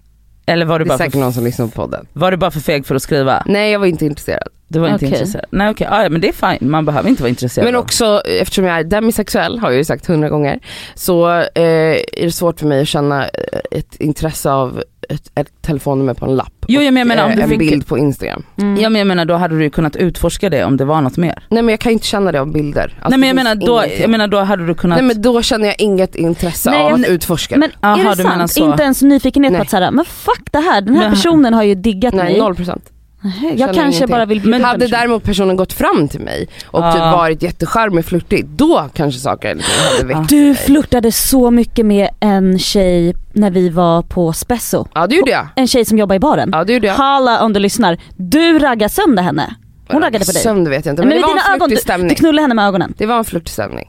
Eller 0.46 0.66
var 0.66 0.79
du, 0.79 0.85
det 0.85 0.87
är 0.87 0.88
bara 0.88 0.98
säkert 0.98 1.12
för, 1.12 1.20
någon 1.20 1.33
som 1.33 1.44
lyssnar 1.44 1.66
på 1.66 1.72
podden. 1.72 2.07
var 2.12 2.31
du 2.31 2.37
bara 2.37 2.51
för 2.51 2.61
feg 2.61 2.87
för 2.87 2.94
att 2.94 3.03
skriva? 3.03 3.42
Nej 3.46 3.72
jag 3.72 3.79
var 3.79 3.87
inte 3.87 4.07
intresserad. 4.07 4.48
Du 4.73 4.79
var 4.79 4.89
inte 4.89 4.97
Okej. 5.07 5.09
intresserad? 5.09 5.45
Nej 5.51 5.71
okej, 5.71 5.87
ah, 5.91 6.03
ja, 6.03 6.09
men 6.09 6.21
det 6.21 6.29
är 6.29 6.33
fine, 6.59 6.71
man 6.71 6.85
behöver 6.85 7.09
inte 7.09 7.23
vara 7.23 7.31
intresserad. 7.31 7.65
Men 7.67 7.77
också 7.77 8.21
eftersom 8.41 8.65
jag 8.65 8.79
är 8.79 8.85
demisexuell, 8.85 9.59
har 9.59 9.71
jag 9.71 9.79
ju 9.79 9.85
sagt 9.85 10.07
hundra 10.07 10.29
gånger, 10.29 10.59
så 10.95 11.31
eh, 11.39 11.43
är 11.65 12.23
det 12.25 12.33
svårt 12.33 12.61
för 12.61 12.67
mig 12.67 12.83
att 12.83 12.89
känna 12.89 13.25
eh, 13.25 13.29
ett 13.71 13.97
intresse 13.97 14.51
av 14.51 14.83
ett, 15.09 15.31
ett 15.35 15.63
telefonnummer 15.63 16.15
på 16.15 16.27
en 16.27 16.37
lapp. 16.37 16.53
Jo 16.69 16.81
jag 16.83 16.95
menar, 16.95 17.17
eh, 17.17 17.25
om 17.25 17.37
du 17.37 17.43
en 17.43 17.49
fick, 17.49 17.59
bild 17.59 17.87
på 17.87 17.99
Instagram. 17.99 18.43
Mm. 18.59 18.81
ja, 18.83 18.89
men 18.89 18.99
jag 18.99 19.07
menar 19.07 19.25
då 19.25 19.35
hade 19.35 19.59
du 19.59 19.71
kunnat 19.71 19.97
utforska 19.97 20.51
det 20.51 20.65
om 20.65 20.77
det 20.77 20.85
var 20.85 21.01
något 21.01 21.17
mer. 21.17 21.43
Nej 21.49 21.63
men 21.63 21.73
jag 21.73 21.81
kan 21.81 21.93
inte 21.93 22.07
känna 22.07 22.33
det 22.33 22.41
av 22.41 22.53
bilder. 22.53 22.83
Alltså, 22.83 23.09
Nej 23.09 23.19
men 23.19 23.27
jag 23.27 23.37
menar, 23.37 23.55
då, 23.55 23.79
ingenting. 23.79 24.01
jag 24.01 24.11
menar 24.11 24.29
då 24.29 24.39
hade 24.39 24.67
du 24.67 24.75
kunnat, 24.75 24.99
Nej 24.99 25.07
men 25.07 25.23
då 25.23 25.43
känner 25.43 25.67
jag 25.67 25.77
inget 25.81 26.15
intresse 26.15 26.71
Nej, 26.71 26.83
av 26.83 26.93
att 26.95 27.09
utforska 27.09 27.55
det. 27.55 27.59
Men 27.59 27.71
Aha, 27.81 28.01
är 28.13 28.17
det 28.17 28.23
sant? 28.23 28.51
så. 28.51 28.71
Inte 28.71 28.83
ens 28.83 29.03
nyfikenhet 29.03 29.53
Nej. 29.53 29.59
på 29.59 29.63
att 29.63 29.71
såhär, 29.71 29.91
men 29.91 30.05
fuck 30.05 30.43
det 30.53 30.59
här, 30.59 30.81
den 30.81 30.95
här 30.95 31.03
Men- 31.03 31.11
personen 31.13 31.55
har 31.55 31.63
ju 31.63 31.75
diggat 31.75 32.15
Nej 32.15 32.25
mig. 32.25 32.39
noll 32.39 32.55
procent. 32.55 32.85
Jag 33.25 33.33
Känner 33.41 33.59
kanske 33.59 33.81
ingenting. 33.83 34.07
bara 34.09 34.25
vill 34.27 34.41
Men 34.43 34.51
bjuda 34.51 34.67
hade 34.67 34.79
personen. 34.79 35.01
däremot 35.01 35.25
personen 35.25 35.57
gått 35.57 35.73
fram 35.73 36.09
till 36.09 36.21
mig 36.21 36.49
och 36.67 36.81
Ja. 36.85 36.93
typ 36.93 37.01
varit 37.01 37.43
jättecharmig 37.43 38.05
flörtig, 38.05 38.47
då 38.47 38.89
kanske 38.95 39.21
saker 39.21 39.49
hade 39.49 40.07
väckt 40.15 40.29
Du 40.29 40.37
mig. 40.45 40.55
flörtade 40.55 41.13
så 41.13 41.51
mycket 41.51 41.87
med 41.87 42.09
en 42.21 42.59
tjej 42.59 43.15
när 43.33 43.51
vi 43.51 43.69
var 43.69 44.03
på 44.03 44.33
Spesso. 44.33 44.87
Ja 44.95 45.07
det 45.07 45.15
gjorde 45.17 45.31
jag. 45.31 45.47
En 45.57 45.67
tjej 45.67 45.85
som 45.85 45.99
jobbar 45.99 46.15
i 46.15 46.19
baren. 46.19 46.51
Ja 46.53 46.65
det 46.65 46.73
gjorde 46.73 46.87
jag. 46.87 46.95
Halla 46.95 47.43
om 47.45 47.53
du 47.53 47.61
lyssnar. 47.61 47.99
Du 48.17 48.59
raggade 48.59 48.89
sönder 48.89 49.23
henne. 49.23 49.55
Hon 49.89 50.03
raggade 50.03 50.25
på 50.25 50.33
dig. 50.33 50.43
Sönder 50.43 50.71
vet 50.71 50.87
jag 50.87 50.93
inte, 50.93 51.03
men, 51.03 51.09
men 51.09 51.19
det 51.21 51.27
var 51.27 51.35
en 51.53 51.57
flörtig 51.59 51.77
du, 51.77 51.81
stämning. 51.81 52.09
du 52.09 52.15
knullade 52.15 52.43
henne 52.43 52.55
med 52.55 52.67
ögonen. 52.67 52.95
Det 52.99 53.07
var 53.07 53.19
en 53.19 53.25
flörtig 53.25 53.51
stämning. 53.51 53.89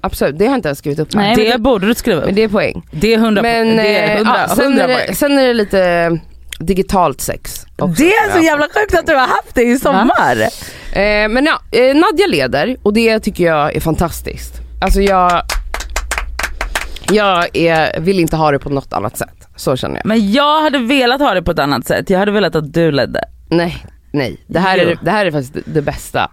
Absolut, 0.00 0.38
det 0.38 0.44
har 0.44 0.52
jag 0.52 0.58
inte 0.58 0.68
ens 0.68 0.78
skrivit 0.78 0.98
upp. 0.98 1.14
Nej, 1.14 1.36
Det 1.36 1.48
men 1.48 1.62
borde 1.62 1.86
du 1.86 1.94
skriva 1.94 2.18
upp. 2.20 2.26
Men 2.26 2.34
det 2.34 2.42
är 2.42 2.48
poäng. 2.48 2.82
Det 2.90 3.14
är 3.14 3.18
hundra 3.18 3.42
Men 3.42 3.66
det 3.76 3.98
är 3.98 4.10
eh, 4.10 4.16
hundra, 4.18 4.36
ja, 4.48 4.54
sen, 4.54 4.64
hundra 4.64 4.82
är 4.84 4.86
poäng. 4.94 5.06
det, 5.08 5.14
sen 5.14 5.38
är 5.38 5.46
det 5.46 5.54
lite 5.54 6.18
digitalt 6.58 7.20
sex. 7.20 7.61
Också. 7.82 8.02
Det 8.02 8.08
är 8.14 8.32
så 8.32 8.38
jävla 8.38 8.68
sjukt 8.74 8.94
att 8.98 9.06
du 9.06 9.12
har 9.14 9.26
haft 9.26 9.54
det 9.54 9.62
i 9.62 9.78
sommar. 9.78 10.40
Eh, 10.92 11.28
men 11.28 11.44
ja, 11.46 11.78
eh, 11.78 11.96
Nadja 11.96 12.26
leder 12.28 12.76
och 12.82 12.92
det 12.92 13.20
tycker 13.20 13.44
jag 13.44 13.76
är 13.76 13.80
fantastiskt. 13.80 14.54
Alltså 14.80 15.00
jag, 15.00 15.42
jag 17.12 17.56
är, 17.56 18.00
vill 18.00 18.20
inte 18.20 18.36
ha 18.36 18.50
det 18.50 18.58
på 18.58 18.70
något 18.70 18.92
annat 18.92 19.16
sätt. 19.18 19.48
Så 19.56 19.76
känner 19.76 19.96
jag. 19.96 20.06
Men 20.06 20.32
jag 20.32 20.62
hade 20.62 20.78
velat 20.78 21.20
ha 21.20 21.34
det 21.34 21.42
på 21.42 21.50
ett 21.50 21.58
annat 21.58 21.86
sätt. 21.86 22.10
Jag 22.10 22.18
hade 22.18 22.32
velat 22.32 22.54
att 22.56 22.72
du 22.72 22.90
ledde. 22.92 23.24
Nej, 23.48 23.86
nej. 24.12 24.40
Det 24.46 24.58
här, 24.58 24.78
Jo. 24.78 24.90
är, 24.90 24.98
det 25.02 25.10
här 25.10 25.26
är 25.26 25.30
faktiskt 25.30 25.54
det, 25.54 25.62
det 25.66 25.82
bästa. 25.82 26.30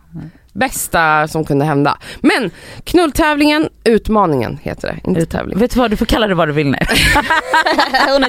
Bästa 0.53 1.27
som 1.27 1.45
kunde 1.45 1.65
hända. 1.65 1.97
Men 2.21 2.51
knulltävlingen, 2.83 3.69
utmaningen 3.83 4.57
heter 4.61 4.87
det, 4.87 5.09
inte 5.09 5.25
tävling. 5.25 5.59
Vet 5.59 5.73
du 5.73 5.79
vad, 5.79 5.91
du 5.91 5.97
får 5.97 6.05
kalla 6.05 6.27
det 6.27 6.35
vad 6.35 6.47
du 6.47 6.53
vill 6.53 6.67
nu. 6.67 6.77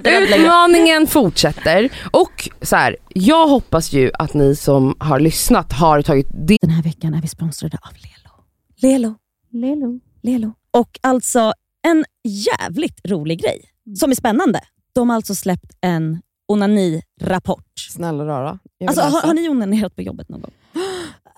Utmaningen 0.11 1.07
fortsätter 1.07 1.89
och 2.11 2.49
så 2.63 2.77
här, 2.77 2.97
jag 3.09 3.49
hoppas 3.49 3.93
ju 3.93 4.11
att 4.19 4.35
ni 4.35 4.57
som 4.57 4.95
har 4.99 5.21
lyssnat 5.21 5.73
har 5.73 6.03
tagit 6.03 6.29
del 6.33 6.59
Den 6.61 6.71
här 6.71 6.83
veckan 6.83 7.15
är 7.15 7.23
vi 7.23 7.29
sponsrade 7.29 7.79
av 7.83 7.93
Lelo. 7.95 8.35
Lelo. 8.83 9.15
Lelo. 9.53 10.01
Lelo. 10.23 10.53
Och 10.71 10.99
alltså 11.01 11.53
en 11.89 12.05
jävligt 12.25 13.01
rolig 13.09 13.43
grej 13.43 13.65
som 13.99 14.11
är 14.11 14.15
spännande. 14.15 14.61
De 14.93 15.09
har 15.09 15.17
alltså 15.17 15.35
släppt 15.35 15.73
en 15.81 16.21
onani-rapport. 16.53 17.65
Snälla 17.91 18.27
rara. 18.27 18.59
Alltså, 18.87 19.03
har, 19.03 19.23
har 19.23 19.35
ni 19.35 19.49
onanerat 19.49 19.97
på 19.97 20.03
jobbet 20.03 20.29
någon 20.29 20.41
gång? 20.41 20.53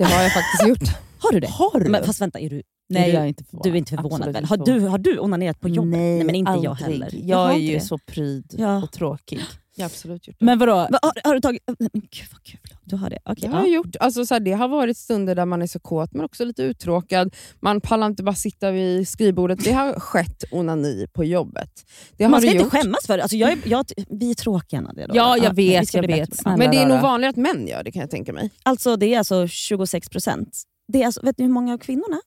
Det 0.08 0.14
har 0.14 0.22
jag 0.22 0.32
faktiskt 0.32 0.68
gjort. 0.68 0.98
Har 1.18 1.32
du 1.32 1.40
det? 1.40 1.46
Har 1.48 1.80
du? 1.80 1.90
Men, 1.90 2.04
fast 2.04 2.20
vänta, 2.20 2.40
är 2.40 2.50
du, 2.50 2.62
Nej, 2.88 3.10
är 3.10 3.14
jag 3.14 3.22
du, 3.24 3.28
inte 3.28 3.44
du 3.62 3.70
är 3.70 3.74
inte 3.74 3.90
förvånad 3.96 4.14
Absolut 4.28 4.36
väl? 4.36 4.44
Har 4.44 4.56
du, 4.56 4.80
har 4.80 4.98
du 4.98 5.18
onanerat 5.18 5.60
på 5.60 5.68
jobbet? 5.68 5.90
Nej, 5.90 6.24
men 6.24 6.34
inte 6.34 6.52
jag 6.52 6.66
aldrig. 6.66 6.92
heller. 7.02 7.10
Jag 7.12 7.36
har 7.36 7.52
är 7.52 7.56
ju 7.56 7.74
det. 7.74 7.80
så 7.80 7.98
pryd 7.98 8.54
Ja. 8.58 8.82
och 8.82 8.92
tråkig. 8.92 9.40
Jag 9.76 9.84
har 9.84 9.86
absolut 9.86 10.28
gjort 10.28 10.36
det. 10.38 10.44
Men 10.44 10.58
vadå? 10.58 10.72
Va, 10.74 10.98
har, 11.02 11.12
har 11.28 11.34
du 11.34 11.40
tagit... 11.40 11.62
Men 11.66 11.88
gud 11.92 12.26
vad 12.32 12.42
kul. 12.42 12.71
Du 12.92 12.96
har 12.98 13.10
det? 13.10 13.18
Okej. 13.24 13.48
Det 13.48 13.56
har 13.56 13.62
jag 13.62 13.70
gjort. 13.70 13.96
Alltså, 14.00 14.26
så 14.26 14.34
här, 14.34 14.40
det 14.40 14.52
har 14.52 14.68
varit 14.68 14.96
stunder 14.96 15.34
där 15.34 15.44
man 15.46 15.62
är 15.62 15.66
så 15.66 15.78
kåt 15.80 16.12
men 16.12 16.24
också 16.24 16.44
lite 16.44 16.62
uttråkad. 16.62 17.34
Man 17.60 17.80
pallar 17.80 18.06
inte 18.06 18.22
bara 18.22 18.34
sitta 18.34 18.70
vid 18.70 19.08
skrivbordet. 19.08 19.64
Det 19.64 19.72
har 19.72 19.92
skett 20.00 20.44
onani 20.50 21.06
på 21.12 21.24
jobbet. 21.24 21.70
Det 22.16 22.24
har 22.24 22.30
Man 22.30 22.40
ska 22.40 22.50
inte 22.50 22.62
gjort. 22.62 22.72
skämmas 22.72 23.06
för 23.06 23.16
det. 23.16 23.22
Alltså, 23.22 23.36
jag 23.36 23.52
är, 23.52 23.58
jag, 23.64 23.84
vi 24.10 24.30
är 24.30 24.34
tråkiga 24.34 24.80
Nadia. 24.80 25.06
då. 25.06 25.16
Ja, 25.16 25.36
jag 25.36 25.54
vi 25.54 25.68
vet, 25.68 25.94
jag 25.94 26.06
vet. 26.06 26.44
Men 26.44 26.70
det 26.70 26.76
är 26.76 26.86
nog 26.86 27.00
vanligare 27.00 27.30
att 27.30 27.36
män 27.36 27.66
gör 27.68 27.82
det 27.82 27.92
kan 27.92 28.00
jag 28.00 28.10
tänka 28.10 28.32
mig. 28.32 28.50
Alltså 28.62 28.96
det 28.96 29.14
är 29.14 29.18
alltså 29.18 29.46
26 29.48 30.08
procent. 30.08 30.62
Det 30.92 31.02
är 31.02 31.06
alltså, 31.06 31.20
vet 31.22 31.38
ni 31.38 31.44
hur 31.44 31.52
många 31.52 31.74
av 31.74 31.78
kvinnorna? 31.78 32.20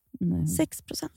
6 0.57 0.81
procent. 0.81 1.11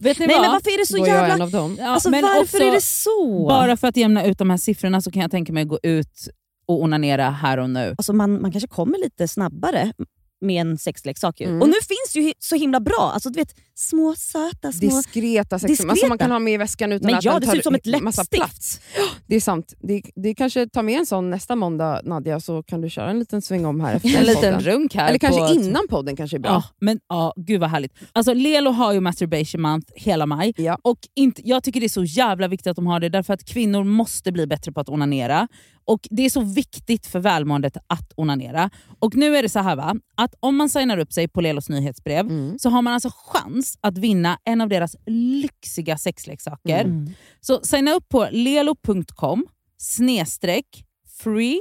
Vet 0.00 0.18
ni 0.18 0.26
Nej 0.26 0.36
vad? 0.36 0.42
men 0.44 0.52
varför 0.52 0.70
är 0.70 0.78
det 0.78 0.86
så 0.86 0.96
Då 0.96 1.06
jag 1.06 1.08
jävla... 1.16 1.34
en 1.34 1.42
av 1.42 1.50
dem. 1.50 1.76
Ja, 1.80 1.86
Alltså 1.88 2.10
men 2.10 2.22
varför 2.22 2.42
också, 2.42 2.56
är 2.56 2.72
det 2.72 2.80
så? 2.80 3.46
Bara 3.48 3.76
för 3.76 3.88
att 3.88 3.96
jämna 3.96 4.24
ut 4.26 4.38
de 4.38 4.50
här 4.50 4.56
siffrorna 4.56 5.00
så 5.00 5.10
kan 5.10 5.22
jag 5.22 5.30
tänka 5.30 5.52
mig 5.52 5.62
att 5.62 5.68
gå 5.68 5.78
ut 5.82 6.28
och 6.70 6.82
onanera 6.82 7.30
här 7.30 7.58
och 7.58 7.70
nu. 7.70 7.94
Alltså 7.98 8.12
man, 8.12 8.42
man 8.42 8.52
kanske 8.52 8.68
kommer 8.68 8.98
lite 8.98 9.28
snabbare 9.28 9.92
med 10.40 10.60
en 10.60 10.78
sexleksak. 10.78 11.40
Ju. 11.40 11.46
Mm. 11.46 11.62
Och 11.62 11.68
nu 11.68 11.74
finns 11.88 12.12
det 12.12 12.20
ju 12.20 12.32
så 12.38 12.56
himla 12.56 12.80
bra, 12.80 13.10
alltså, 13.14 13.30
du 13.30 13.38
vet, 13.38 13.54
små 13.74 14.14
söta 14.14 14.72
små... 14.72 14.88
Diskreta 14.88 15.58
sex 15.58 15.68
Diskreta. 15.70 15.90
Alltså 15.90 16.06
man 16.06 16.18
kan 16.18 16.30
ha 16.30 16.38
med 16.38 16.54
i 16.54 16.56
väskan 16.56 16.92
utan 16.92 17.06
Men 17.06 17.14
att 17.14 17.24
ja, 17.24 17.32
den 17.32 17.40
det 17.40 17.46
tar 17.46 17.52
ser 17.52 17.58
ut 17.58 17.64
som 17.64 17.74
ett 17.74 18.02
massa 18.02 18.22
läppstift. 18.22 18.30
plats. 18.30 18.80
Det 19.26 19.36
är 19.36 19.40
sant. 19.40 19.74
Det, 19.78 20.02
det 20.14 20.34
kanske 20.34 20.68
tar 20.68 20.82
med 20.82 20.98
en 20.98 21.06
sån 21.06 21.30
nästa 21.30 21.56
måndag 21.56 22.00
Nadja 22.04 22.40
så 22.40 22.62
kan 22.62 22.80
du 22.80 22.90
köra 22.90 23.10
en 23.10 23.18
liten 23.18 23.42
sväng 23.42 23.64
om 23.66 23.80
här 23.80 23.94
efter 23.96 24.08
En 24.18 24.24
liten 24.24 24.34
podden. 24.54 24.60
runk 24.60 24.94
här. 24.94 25.08
Eller 25.08 25.18
kanske 25.18 25.40
på, 25.40 25.54
innan 25.54 25.88
podden 25.88 26.16
kanske 26.16 26.36
är 26.36 26.38
bra. 26.38 26.50
Ja, 26.50 26.62
men 26.80 27.00
ja, 27.08 27.32
gud 27.36 27.60
vad 27.60 27.70
härligt. 27.70 27.92
Alltså 28.12 28.34
Lelo 28.34 28.70
har 28.70 28.92
ju 28.92 29.00
masturbation 29.00 29.60
month 29.60 29.92
hela 29.96 30.26
maj. 30.26 30.52
Ja. 30.56 30.78
Och 30.82 30.98
inte, 31.16 31.42
jag 31.48 31.62
tycker 31.64 31.80
det 31.80 31.86
är 31.86 31.88
så 31.88 32.04
jävla 32.04 32.48
viktigt 32.48 32.66
att 32.66 32.76
de 32.76 32.86
har 32.86 33.00
det 33.00 33.08
därför 33.08 33.34
att 33.34 33.44
kvinnor 33.44 33.84
måste 33.84 34.32
bli 34.32 34.46
bättre 34.46 34.72
på 34.72 34.80
att 34.80 34.88
onanera. 34.88 35.48
Och 35.84 36.00
Det 36.10 36.22
är 36.26 36.30
så 36.30 36.40
viktigt 36.40 37.06
för 37.06 37.18
välmåendet 37.20 37.76
att 37.86 38.12
onanera. 38.16 38.70
Och 38.98 39.14
nu 39.16 39.36
är 39.36 39.42
det 39.42 39.48
så 39.48 39.58
här 39.58 39.76
va, 39.76 39.94
att 40.14 40.29
om 40.40 40.56
man 40.56 40.68
signar 40.68 40.98
upp 40.98 41.12
sig 41.12 41.28
på 41.28 41.40
Lelos 41.40 41.68
nyhetsbrev 41.68 42.26
Mm. 42.26 42.58
så 42.58 42.70
har 42.70 42.82
man 42.82 42.92
alltså 42.92 43.10
chans 43.14 43.78
att 43.80 43.98
vinna 43.98 44.38
en 44.44 44.60
av 44.60 44.68
deras 44.68 44.96
lyxiga 45.06 45.98
sexleksaker. 45.98 46.84
Mm. 46.84 47.10
Så 47.40 47.60
signa 47.62 47.92
upp 47.92 48.08
på 48.08 48.28
lelo.com 48.30 49.46
snedstreck 49.78 50.84
free 51.22 51.60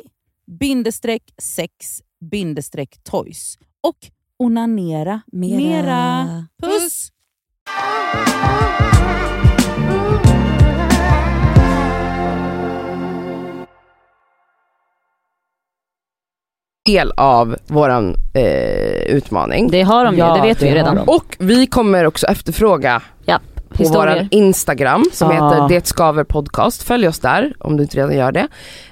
bindestreck 0.60 1.24
sex 1.38 2.02
bindestreck 2.32 3.04
toys 3.04 3.58
och 3.82 3.98
onanera 4.40 5.22
Mera. 5.32 5.58
mera. 5.58 6.48
Puss! 6.62 7.12
Del 16.94 17.12
av 17.18 17.56
våran 17.68 18.16
eh, 18.34 18.44
utmaning. 19.16 19.68
Det 19.72 19.82
har 19.82 20.06
de 20.06 20.14
ju, 20.16 20.20
Ja, 20.20 20.36
det 20.36 20.42
vet 20.48 20.62
vi 20.62 20.66
det 20.66 20.72
har 20.72 20.76
redan. 20.76 20.96
de. 20.96 21.10
Och 21.10 21.36
vi 21.40 21.66
kommer 21.68 22.06
också 22.06 22.28
efterfråga 22.28 23.02
Ja, 23.26 23.40
på 23.70 23.84
våran 23.84 24.28
Instagram 24.32 25.06
som 25.14 25.28
Ah. 25.30 25.32
heter 25.34 25.68
Det 25.76 25.88
skaver 25.88 26.24
podcast. 26.24 26.84
Följ 26.84 27.08
oss 27.08 27.20
där 27.20 27.54
om 27.60 27.78
du 27.78 27.84
inte 27.84 27.98
redan 27.98 28.16
gör 28.16 28.32
det. 28.32 28.48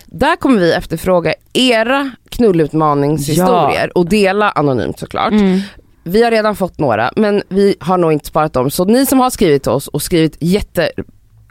Där 0.06 0.36
kommer 0.36 0.60
vi 0.60 0.74
efterfråga 0.74 1.34
era 1.54 2.12
knullutmaningshistorier 2.30 3.98
och 3.98 4.10
dela 4.10 4.50
anonymt 4.52 5.00
såklart. 5.00 5.32
Mm. 5.32 5.60
Vi 6.04 6.24
har 6.24 6.32
redan 6.32 6.56
fått 6.56 6.80
några 6.80 7.12
men 7.16 7.44
vi 7.50 7.76
har 7.80 7.98
nog 7.98 8.14
inte 8.14 8.26
sparat 8.26 8.54
dem. 8.54 8.72
Så 8.72 8.86
ni 8.86 9.06
som 9.06 9.20
har 9.20 9.30
skrivit 9.30 9.64
till 9.64 9.72
oss 9.72 9.88
och 9.88 10.02
skrivit 10.02 10.38
jätte 10.40 10.92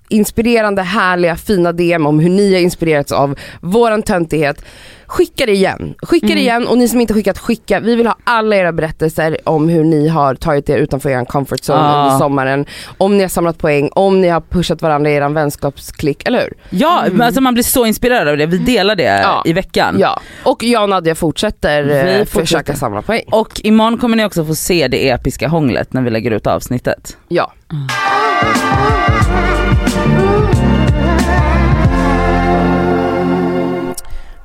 inspirerande, 0.08 0.82
härliga, 0.82 1.36
fina 1.36 1.72
DM 1.72 2.06
om 2.06 2.20
hur 2.20 2.30
ni 2.30 2.52
har 2.54 2.60
inspirerats 2.60 3.12
av 3.12 3.34
våran 3.60 4.02
töntighet. 4.02 4.64
Skicka 5.08 5.46
det 5.46 5.52
igen. 5.52 5.94
Skicka 6.02 6.26
det 6.26 6.40
igen 6.40 6.66
och 6.66 6.78
ni 6.78 6.88
som 6.88 7.00
inte 7.00 7.14
skickat, 7.14 7.38
skicka. 7.38 7.80
Vi 7.80 7.94
vill 7.96 8.06
ha 8.06 8.16
alla 8.24 8.56
era 8.56 8.72
berättelser 8.72 9.36
om 9.44 9.68
hur 9.68 9.84
ni 9.84 10.08
har 10.08 10.34
tagit 10.34 10.68
er 10.68 10.76
utanför 10.78 11.10
er 11.10 11.24
comfort 11.24 11.60
zone 11.60 11.78
Ah. 11.80 12.04
under 12.04 12.18
sommaren. 12.18 12.66
Om 12.98 13.16
ni 13.16 13.22
har 13.24 13.28
samlat 13.28 13.58
poäng, 13.58 13.88
om 13.92 14.20
ni 14.20 14.28
har 14.28 14.40
pushat 14.40 14.82
varandra 14.82 15.10
i 15.10 15.14
er 15.14 15.28
vänskapsklick, 15.28 16.28
eller 16.28 16.40
hur? 16.40 16.52
Ja, 16.70 17.04
men 17.12 17.20
alltså 17.22 17.40
man 17.40 17.54
blir 17.54 17.64
så 17.64 17.86
inspirerad 17.86 18.28
av 18.28 18.36
det. 18.36 18.46
Vi 18.46 18.58
delar 18.58 18.94
det 18.96 19.02
Ja. 19.22 19.42
i 19.44 19.52
veckan. 19.52 19.96
Ja. 19.98 20.20
Och 20.44 20.62
jag 20.62 20.82
och 20.82 20.88
Nadja 20.88 21.14
fortsätter 21.14 21.82
Vi 21.82 21.92
eh, 21.98 22.18
fortsätter. 22.18 22.40
försöka 22.40 22.74
samla 22.74 23.02
poäng. 23.02 23.22
Och 23.30 23.60
imorgon 23.64 23.98
kommer 23.98 24.16
ni 24.16 24.24
också 24.24 24.44
få 24.44 24.54
se 24.54 24.88
det 24.88 25.08
episka 25.10 25.48
hånglet 25.48 25.92
när 25.92 26.02
vi 26.02 26.10
lägger 26.10 26.30
ut 26.30 26.46
avsnittet. 26.46 27.16
Ja. 27.28 27.52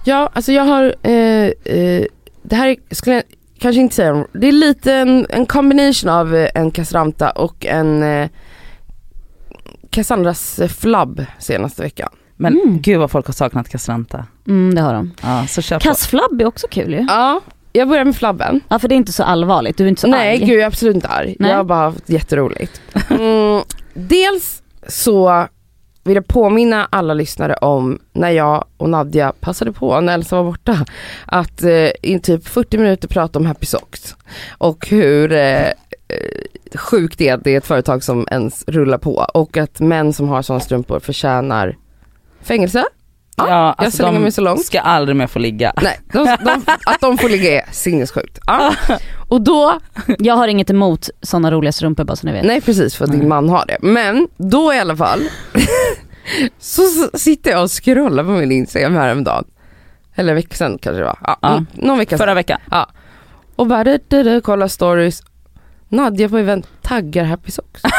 Ja, 0.03 0.29
alltså 0.33 0.51
jag 0.51 0.63
har, 0.63 0.95
eh, 1.03 1.45
eh, 1.65 2.05
det 2.43 2.55
här 2.55 2.75
skulle 2.91 3.15
jag 3.15 3.23
kanske 3.59 3.81
inte 3.81 3.95
säga, 3.95 4.25
det 4.33 4.47
är 4.47 4.51
lite 4.51 4.93
en, 4.93 5.25
en 5.29 5.45
combination 5.45 6.09
av 6.09 6.35
eh, 6.35 6.49
en 6.55 6.71
Cassandra 6.71 7.29
och 7.31 7.65
en 7.65 8.03
eh, 8.03 8.29
Cassandras 9.89 10.59
flabb 10.79 11.25
senaste 11.39 11.81
veckan. 11.81 12.09
Men 12.37 12.53
Mm. 12.61 12.81
gud 12.81 12.99
vad 12.99 13.11
folk 13.11 13.25
har 13.25 13.33
saknat 13.33 13.69
Cassandra. 13.69 14.25
Mm, 14.47 14.75
det 14.75 14.81
har 14.81 14.93
de. 14.93 15.11
Ja, 15.23 15.45
så 15.47 15.61
kör. 15.61 15.79
Kassflabb 15.79 16.41
är 16.41 16.45
också 16.45 16.67
kul 16.67 16.93
ju. 16.93 17.05
Ja, 17.09 17.41
jag 17.73 17.87
börjar 17.87 18.05
med 18.05 18.15
flabben. 18.15 18.61
Ja 18.67 18.79
för 18.79 18.87
det 18.87 18.95
är 18.95 18.97
inte 18.97 19.11
så 19.11 19.23
allvarligt, 19.23 19.77
du 19.77 19.83
är 19.83 19.87
inte 19.87 20.01
så 20.01 20.07
Nej 20.07 20.29
arg. 20.37 20.39
gud 20.45 20.49
jag 20.55 20.61
är 20.61 20.67
absolut 20.67 20.95
inte 20.95 21.07
arg. 21.07 21.35
Nej. 21.39 21.49
Jag 21.49 21.57
har 21.57 21.63
bara 21.63 21.79
haft 21.79 22.09
jätteroligt. 22.09 22.81
Mm, 23.09 23.61
dels 23.93 24.60
så 24.87 25.47
vill 26.03 26.15
jag 26.15 26.27
påminna 26.27 26.87
alla 26.91 27.13
lyssnare 27.13 27.53
om 27.53 27.99
när 28.13 28.29
jag 28.29 28.65
och 28.77 28.89
Nadja 28.89 29.33
passade 29.39 29.71
på 29.71 30.01
när 30.01 30.13
Elsa 30.13 30.35
var 30.35 30.43
borta 30.43 30.85
att 31.25 31.63
eh, 31.63 31.89
i 32.01 32.19
typ 32.23 32.47
40 32.47 32.77
minuter 32.77 33.07
prata 33.07 33.39
om 33.39 33.45
Happy 33.45 33.65
Socks 33.65 34.15
och 34.57 34.87
hur 34.87 35.31
eh, 35.31 35.67
eh, 35.67 35.73
sjukt 36.75 37.17
det 37.17 37.29
är 37.29 37.33
att 37.33 37.43
det 37.43 37.51
är 37.51 37.57
ett 37.57 37.65
företag 37.65 38.03
som 38.03 38.27
ens 38.31 38.63
rullar 38.67 38.97
på 38.97 39.25
och 39.33 39.57
att 39.57 39.79
män 39.79 40.13
som 40.13 40.29
har 40.29 40.41
sådana 40.41 40.59
strumpor 40.59 40.99
förtjänar 40.99 41.77
fängelse. 42.41 42.85
Ja, 43.47 43.49
Ja, 43.49 43.75
jag 43.77 43.85
alltså 43.85 43.97
slänger 43.97 44.13
de 44.13 44.19
mig 44.23 44.31
så 44.31 44.41
långt. 44.41 44.65
ska 44.65 44.79
aldrig 44.79 45.15
mer 45.15 45.27
få 45.27 45.39
ligga. 45.39 45.73
Nej, 45.81 45.99
de, 46.13 46.37
de, 46.45 46.63
att 46.85 47.01
de 47.01 47.17
får 47.17 47.29
ligga 47.29 47.61
är 47.61 47.71
sinnessjukt. 47.71 48.39
Ja. 48.47 48.75
Och 49.29 49.41
då 49.41 49.79
Jag 50.19 50.35
har 50.35 50.47
inget 50.47 50.69
emot 50.69 51.09
sådana 51.21 51.51
roliga 51.51 51.71
strumpor 51.71 52.03
bara 52.03 52.15
så 52.15 52.27
ni 52.27 52.33
vet. 52.33 52.45
Nej 52.45 52.61
precis 52.61 52.95
för 52.95 53.05
att 53.05 53.11
din 53.11 53.19
Nej. 53.19 53.29
man 53.29 53.49
har 53.49 53.65
det. 53.67 53.77
Men 53.81 54.27
då 54.37 54.73
i 54.73 54.79
alla 54.79 54.95
fall 54.95 55.19
så 56.59 56.81
sitter 57.13 57.51
jag 57.51 57.63
och 57.63 57.71
scrollar 57.83 58.23
på 58.23 58.29
min 58.29 58.51
Instagram 58.51 58.95
häromdagen. 58.95 59.43
Eller 60.15 60.29
en 60.29 60.35
vecka 60.35 60.55
sedan 60.55 60.77
kanske 60.81 60.99
det 60.99 61.05
var. 61.05 61.17
Ja, 61.23 61.37
Ja. 61.41 61.63
Någon 61.73 61.97
vecka 61.97 62.09
sedan. 62.17 62.25
Förra 62.25 62.33
veckan. 62.33 62.59
Och 63.55 63.67
bara 63.67 63.83
du, 63.83 63.99
du, 64.07 64.23
du, 64.23 64.41
kolla 64.41 64.69
stories. 64.69 65.23
Nadja 65.89 66.29
på 66.29 66.37
event 66.37 66.67
taggar 66.81 67.23
Happy 67.23 67.51
Socks. 67.51 67.81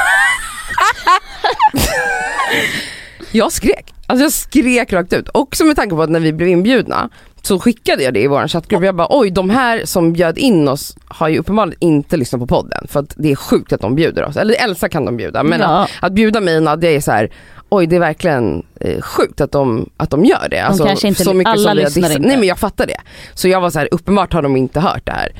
jag 3.32 3.52
skrek. 3.52 3.94
Alltså 4.06 4.24
jag 4.24 4.32
skrek 4.32 4.92
rakt 4.92 5.12
ut. 5.12 5.28
Också 5.34 5.64
med 5.64 5.76
tanke 5.76 5.96
på 5.96 6.02
att 6.02 6.10
när 6.10 6.20
vi 6.20 6.32
blev 6.32 6.48
inbjudna 6.48 7.08
så 7.42 7.58
skickade 7.58 8.02
jag 8.02 8.14
det 8.14 8.20
i 8.20 8.26
vår 8.26 8.48
chattgrupp. 8.48 8.84
Jag 8.84 8.94
bara 8.96 9.06
oj 9.10 9.30
de 9.30 9.50
här 9.50 9.82
som 9.84 10.12
bjöd 10.12 10.38
in 10.38 10.68
oss 10.68 10.96
har 11.04 11.28
ju 11.28 11.38
uppenbarligen 11.38 11.78
inte 11.80 12.16
lyssnat 12.16 12.40
på 12.40 12.46
podden. 12.46 12.86
För 12.88 13.00
att 13.00 13.14
det 13.16 13.30
är 13.32 13.36
sjukt 13.36 13.72
att 13.72 13.80
de 13.80 13.94
bjuder 13.94 14.24
oss. 14.24 14.36
Eller 14.36 14.54
Elsa 14.64 14.88
kan 14.88 15.04
de 15.04 15.16
bjuda. 15.16 15.42
Men 15.42 15.60
ja. 15.60 15.66
att, 15.82 15.90
att 16.00 16.12
bjuda 16.12 16.40
mig 16.40 16.56
och 16.56 16.62
Nadja 16.62 16.90
är 16.90 17.00
så 17.00 17.12
här. 17.12 17.30
Oj 17.68 17.86
det 17.86 17.96
är 17.96 18.00
verkligen 18.00 18.62
eh, 18.80 19.00
sjukt 19.00 19.40
att 19.40 19.52
de, 19.52 19.90
att 19.96 20.10
de 20.10 20.24
gör 20.24 20.48
det. 20.50 20.58
Alltså, 20.60 20.84
kanske 20.84 21.08
inte- 21.08 21.24
så 21.24 21.34
mycket 21.34 21.52
alla 21.52 21.68
som 21.68 21.76
lyssnar 21.76 22.02
dissat- 22.08 22.16
inte. 22.16 22.28
Nej 22.28 22.36
men 22.36 22.48
jag 22.48 22.58
fattar 22.58 22.86
det. 22.86 22.96
Så 23.34 23.48
jag 23.48 23.60
var 23.60 23.70
så 23.70 23.78
här, 23.78 23.88
uppenbart 23.92 24.32
har 24.32 24.42
de 24.42 24.56
inte 24.56 24.80
hört 24.80 25.06
det 25.06 25.12
här. 25.12 25.32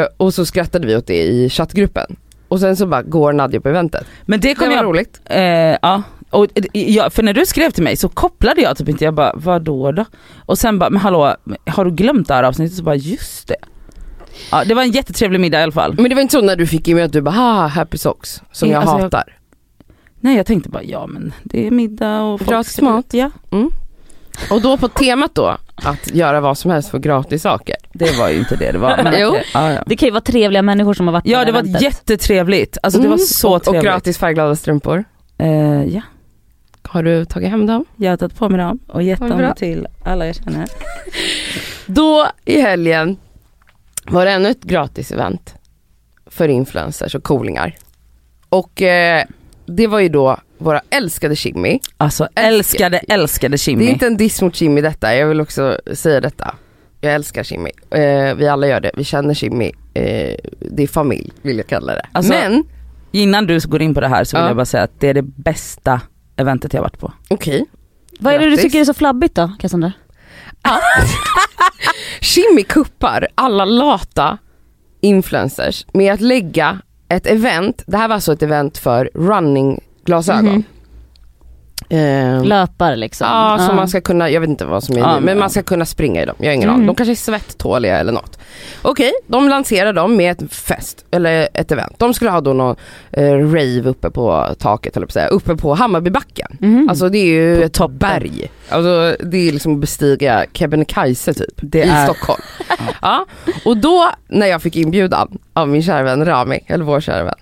Eh, 0.00 0.06
och 0.16 0.34
så 0.34 0.46
skrattade 0.46 0.86
vi 0.86 0.96
åt 0.96 1.06
det 1.06 1.22
i 1.22 1.48
chattgruppen. 1.50 2.16
Och 2.48 2.60
sen 2.60 2.76
så 2.76 2.86
bara 2.86 3.02
går 3.02 3.32
Nadja 3.32 3.60
på 3.60 3.68
eventet. 3.68 4.06
Men 4.26 4.40
det 4.40 4.48
Det 4.48 4.54
kommer 4.54 4.70
var 4.70 4.76
jag 4.76 4.84
roligt. 4.84 5.20
Eh, 5.24 5.40
ja, 5.82 6.02
och, 6.36 6.46
eh, 6.54 6.64
ja, 6.90 7.10
för 7.10 7.22
när 7.22 7.32
du 7.32 7.46
skrev 7.46 7.70
till 7.70 7.82
mig 7.82 7.96
så 7.96 8.08
kopplade 8.08 8.60
jag 8.60 8.76
typ 8.76 8.88
inte, 8.88 9.04
jag 9.04 9.14
bara 9.14 9.32
vadå 9.34 9.92
då? 9.92 10.04
Och 10.46 10.58
sen 10.58 10.78
bara, 10.78 10.90
men 10.90 11.00
hallå, 11.00 11.34
har 11.66 11.84
du 11.84 11.90
glömt 11.90 12.28
det 12.28 12.34
här 12.34 12.42
avsnittet? 12.42 12.76
Så 12.76 12.82
bara 12.82 12.94
just 12.94 13.48
det. 13.48 13.56
Ja, 14.50 14.64
det 14.64 14.74
var 14.74 14.82
en 14.82 14.90
jättetrevlig 14.90 15.40
middag 15.40 15.60
i 15.60 15.62
alla 15.62 15.72
fall. 15.72 15.94
Men 15.98 16.08
det 16.08 16.14
var 16.14 16.22
inte 16.22 16.32
så 16.32 16.40
när 16.42 16.56
du 16.56 16.66
fick 16.66 16.88
in 16.88 16.96
mig 16.96 17.04
att 17.04 17.12
du 17.12 17.20
bara 17.20 17.34
ha 17.34 17.66
happy 17.66 17.98
socks 17.98 18.42
som 18.52 18.68
Eh, 18.68 18.72
jag 18.72 18.80
alltså, 18.82 18.96
jag- 18.96 19.02
hatar. 19.02 19.36
Nej 20.20 20.36
jag 20.36 20.46
tänkte 20.46 20.68
bara, 20.70 20.82
ja 20.82 21.06
men 21.06 21.32
det 21.44 21.66
är 21.66 21.70
middag 21.70 22.20
och 22.22 22.40
Gratis 22.40 22.80
mat. 22.80 23.06
Ja, 23.14 23.30
Och 24.50 24.60
då 24.62 24.76
på 24.76 24.88
temat 24.88 25.34
då 25.34 25.56
att 25.74 26.14
göra 26.14 26.40
vad 26.40 26.58
som 26.58 26.70
helst 26.70 26.90
för 26.90 26.98
gratis 26.98 27.42
saker. 27.42 27.76
det 27.92 28.18
var 28.18 28.28
ju 28.28 28.38
inte 28.38 28.56
det 28.56 28.72
det 28.72 28.78
var. 28.78 29.00
Men 29.02 29.14
Jo. 29.20 29.28
okej, 29.28 29.44
ja, 29.54 29.72
ja. 29.72 29.82
Det 29.86 29.96
kan 29.96 30.06
ju 30.06 30.10
vara 30.12 30.20
trevliga 30.20 30.62
människor 30.62 30.94
som 30.94 31.06
har 31.06 31.12
varit 31.12 31.26
ja 31.26 31.44
det 31.44 31.52
var 31.52 31.60
eventet. 31.60 31.82
jättetrevligt, 31.82 32.78
alltså 32.82 33.00
det 33.00 33.08
var 33.08 33.14
Mm. 33.14 33.26
så 33.26 33.48
och, 33.48 33.54
och 33.56 33.62
trevligt. 33.62 33.82
gratis 33.84 34.18
färgglada 34.18 34.56
strumpor. 34.56 35.04
Eh, 35.38 35.84
ja, 35.84 36.00
Har 36.88 37.02
du 37.02 37.24
tagit 37.24 37.48
hem 37.50 37.66
dem? 37.66 37.84
jag 37.96 38.10
har 38.12 38.16
tagit 38.16 38.36
på 38.36 38.48
mig 38.48 38.58
dem 38.58 38.78
och 38.86 39.02
gett 39.02 39.20
dem 39.20 39.52
till 39.56 39.86
alla 40.04 40.26
jag 40.26 40.34
känner. 40.34 40.68
Då 41.86 42.26
i 42.44 42.60
helgen 42.60 43.16
var 44.04 44.24
det 44.26 44.32
ännu 44.32 44.48
ett 44.48 44.62
gratis 44.62 45.12
event 45.12 45.54
för 46.26 46.48
influencers 46.48 47.14
och 47.14 47.22
coolingar. 47.22 47.74
Och 48.48 48.82
eh, 48.82 49.24
det 49.66 49.86
var 49.86 50.00
ju 50.00 50.08
då 50.08 50.36
våra 50.58 50.80
älskade 50.90 51.36
Kimmy. 51.36 51.78
Alltså 51.96 52.28
älskade, 52.34 52.98
älskade 52.98 53.58
Kimmy. 53.58 53.84
Det 53.84 53.90
är 53.90 53.92
inte 53.92 54.06
en 54.06 54.16
diss 54.16 54.42
mot 54.42 54.54
Kimmy 54.54 54.80
detta, 54.80 55.16
jag 55.16 55.26
vill 55.26 55.40
också 55.40 55.80
säga 55.94 56.20
detta. 56.20 56.54
Jag 57.00 57.14
älskar 57.14 57.42
Kimmy. 57.42 57.70
Eh, 57.90 58.34
vi 58.34 58.48
alla 58.48 58.66
gör 58.68 58.80
det, 58.80 58.90
vi 58.94 59.04
känner 59.04 59.34
Kimmy. 59.34 59.72
Eh, 59.94 60.36
det 60.60 60.82
är 60.82 60.86
familj 60.86 61.30
vill 61.42 61.56
jag 61.56 61.66
kalla 61.66 61.92
det. 61.94 62.06
Alltså- 62.12 62.32
Men 62.32 62.64
Innan 63.12 63.46
du 63.46 63.60
går 63.68 63.82
in 63.82 63.94
på 63.94 64.00
det 64.00 64.08
här 64.08 64.24
så 64.24 64.36
vill 64.36 64.42
Ja. 64.42 64.48
jag 64.48 64.56
bara 64.56 64.66
säga 64.66 64.82
att 64.82 65.00
det 65.00 65.08
är 65.08 65.14
det 65.14 65.22
bästa 65.22 66.00
eventet 66.36 66.74
jag 66.74 66.82
varit 66.82 66.98
på. 66.98 67.12
okej. 67.28 67.64
Vad 68.18 68.34
är 68.34 68.38
det 68.38 68.44
du 68.44 68.50
Grattis. 68.50 68.64
tycker 68.64 68.80
är 68.80 68.84
så 68.84 68.94
flabbigt 68.94 69.34
då 69.34 69.52
Cassandra? 69.58 69.92
Kimmy 72.20 72.62
kuppar 72.62 73.28
alla 73.34 73.64
lata 73.64 74.38
influencers 75.00 75.86
med 75.92 76.12
att 76.14 76.20
lägga 76.20 76.78
ett 77.08 77.26
event, 77.26 77.82
det 77.86 77.96
här 77.96 78.08
var 78.08 78.14
alltså 78.14 78.32
ett 78.32 78.42
event 78.42 78.78
för 78.78 79.10
running 79.14 79.80
glasögon. 80.04 80.64
Eh, 81.88 82.44
Löpar 82.44 82.96
liksom. 82.96 83.26
Ja, 83.30 83.66
så 83.68 83.74
man 83.74 83.88
ska 83.88 84.00
kunna, 84.00 84.30
jag 84.30 84.40
vet 84.40 84.50
inte 84.50 84.64
vad 84.64 84.84
som 84.84 84.96
är 84.96 85.00
Ja, 85.00 85.14
nu, 85.14 85.20
men- 85.26 85.38
man 85.38 85.50
ska 85.50 85.62
kunna 85.62 85.84
springa 85.84 86.22
i 86.22 86.26
dem. 86.26 86.34
Jag 86.38 86.46
har 86.46 86.52
ingen 86.52 86.68
Mm. 86.68 86.74
aning. 86.74 86.86
De 86.86 86.96
kanske 86.96 87.12
är 87.12 87.14
svettåliga 87.14 87.98
eller 87.98 88.12
något. 88.12 88.38
Okej, 88.82 89.12
de 89.26 89.48
lanserar 89.48 89.92
dem 89.92 90.16
med 90.16 90.32
ett 90.42 90.52
fest, 90.52 91.04
eller 91.10 91.48
ett 91.54 91.72
event. 91.72 91.94
De 91.98 92.14
skulle 92.14 92.30
ha 92.30 92.40
då 92.40 92.52
någon 92.52 92.76
eh, 93.12 93.22
rave 93.32 93.82
uppe 93.88 94.10
på 94.10 94.46
taket, 94.58 94.96
eller 94.96 95.06
på 95.06 95.12
säga, 95.12 95.26
uppe 95.28 95.56
på 95.56 95.74
Hammarbybacken. 95.74 96.56
Mhm. 96.60 96.88
Alltså 96.90 97.08
det 97.08 97.18
är 97.18 97.26
ju 97.26 97.56
På 97.56 97.62
ett 97.62 97.72
toppen. 97.72 97.98
berg. 97.98 98.50
Alltså 98.68 99.16
det 99.24 99.48
är 99.48 99.52
liksom 99.52 99.74
att 99.74 99.80
bestiga 99.80 100.44
Kebnekaise 100.52 101.34
typ, 101.34 101.54
Det 101.56 101.78
i 101.78 101.88
är- 101.88 102.04
Stockholm. 102.04 102.42
ja. 103.02 103.26
Och 103.64 103.76
då 103.76 104.10
när 104.28 104.46
jag 104.46 104.62
fick 104.62 104.76
inbjudan 104.76 105.38
av 105.52 105.68
min 105.68 105.82
kära 105.82 106.02
vän 106.02 106.24
Rami, 106.24 106.60
eller 106.66 106.84
vår 106.84 107.00
kära 107.00 107.24
vän, 107.24 107.34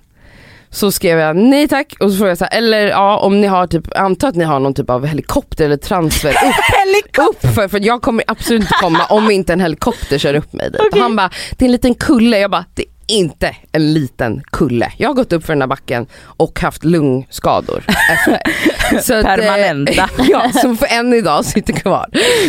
så 0.75 0.93
skrev 0.93 1.19
jag 1.19 1.37
nej 1.37 1.69
tack 1.69 1.95
och 2.01 2.11
så 2.11 2.17
frågade 2.17 2.31
jag 2.31 2.39
så 2.39 2.45
här, 2.45 2.59
eller 2.59 2.87
ja 2.87 3.19
om 3.19 3.41
ni 3.41 3.47
har 3.47 3.67
typ, 3.67 3.97
anta 3.97 4.29
att 4.29 4.35
ni 4.35 4.45
har 4.45 4.61
någon 4.61 4.75
typ 4.75 4.91
av 4.91 5.07
helikopter 5.07 5.65
eller 5.65 5.77
transfer 5.77 6.31
upp, 6.31 7.19
upp 7.31 7.55
för, 7.55 7.69
för 7.69 7.87
jag 7.87 8.03
kommer 8.03 8.25
absolut 8.27 8.61
inte 8.63 8.75
komma 8.81 9.05
om 9.05 9.31
inte 9.31 9.53
en 9.53 9.61
helikopter 9.61 10.19
kör 10.19 10.35
upp 10.35 10.53
mig 10.53 10.71
dit. 10.71 10.81
Okej. 10.81 11.01
Han 11.01 11.17
bara, 11.17 11.31
det 11.51 11.65
är 11.65 11.67
en 11.67 11.73
liten 11.73 11.95
kulle, 11.95 12.39
jag 12.39 12.51
bara, 12.51 12.65
det 12.75 12.85
inte 13.07 13.57
en 13.73 13.93
liten 13.93 14.43
kulle. 14.53 14.93
Jag 14.97 15.09
har 15.09 15.15
gått 15.15 15.33
upp 15.33 15.45
för 15.45 15.53
den 15.53 15.63
här 15.63 15.69
backen 15.69 16.07
och 16.23 16.61
haft 16.61 16.85
lungskador. 16.85 17.85
Så 19.03 19.15
att, 19.15 19.25
eh, 19.25 19.35
Permanenta. 19.35 20.11
ja, 20.29 20.53
som 20.53 20.77
för 20.77 20.87
än 20.87 21.15
idag 21.15 21.45
sitter 21.45 21.73
kvar. 21.73 22.07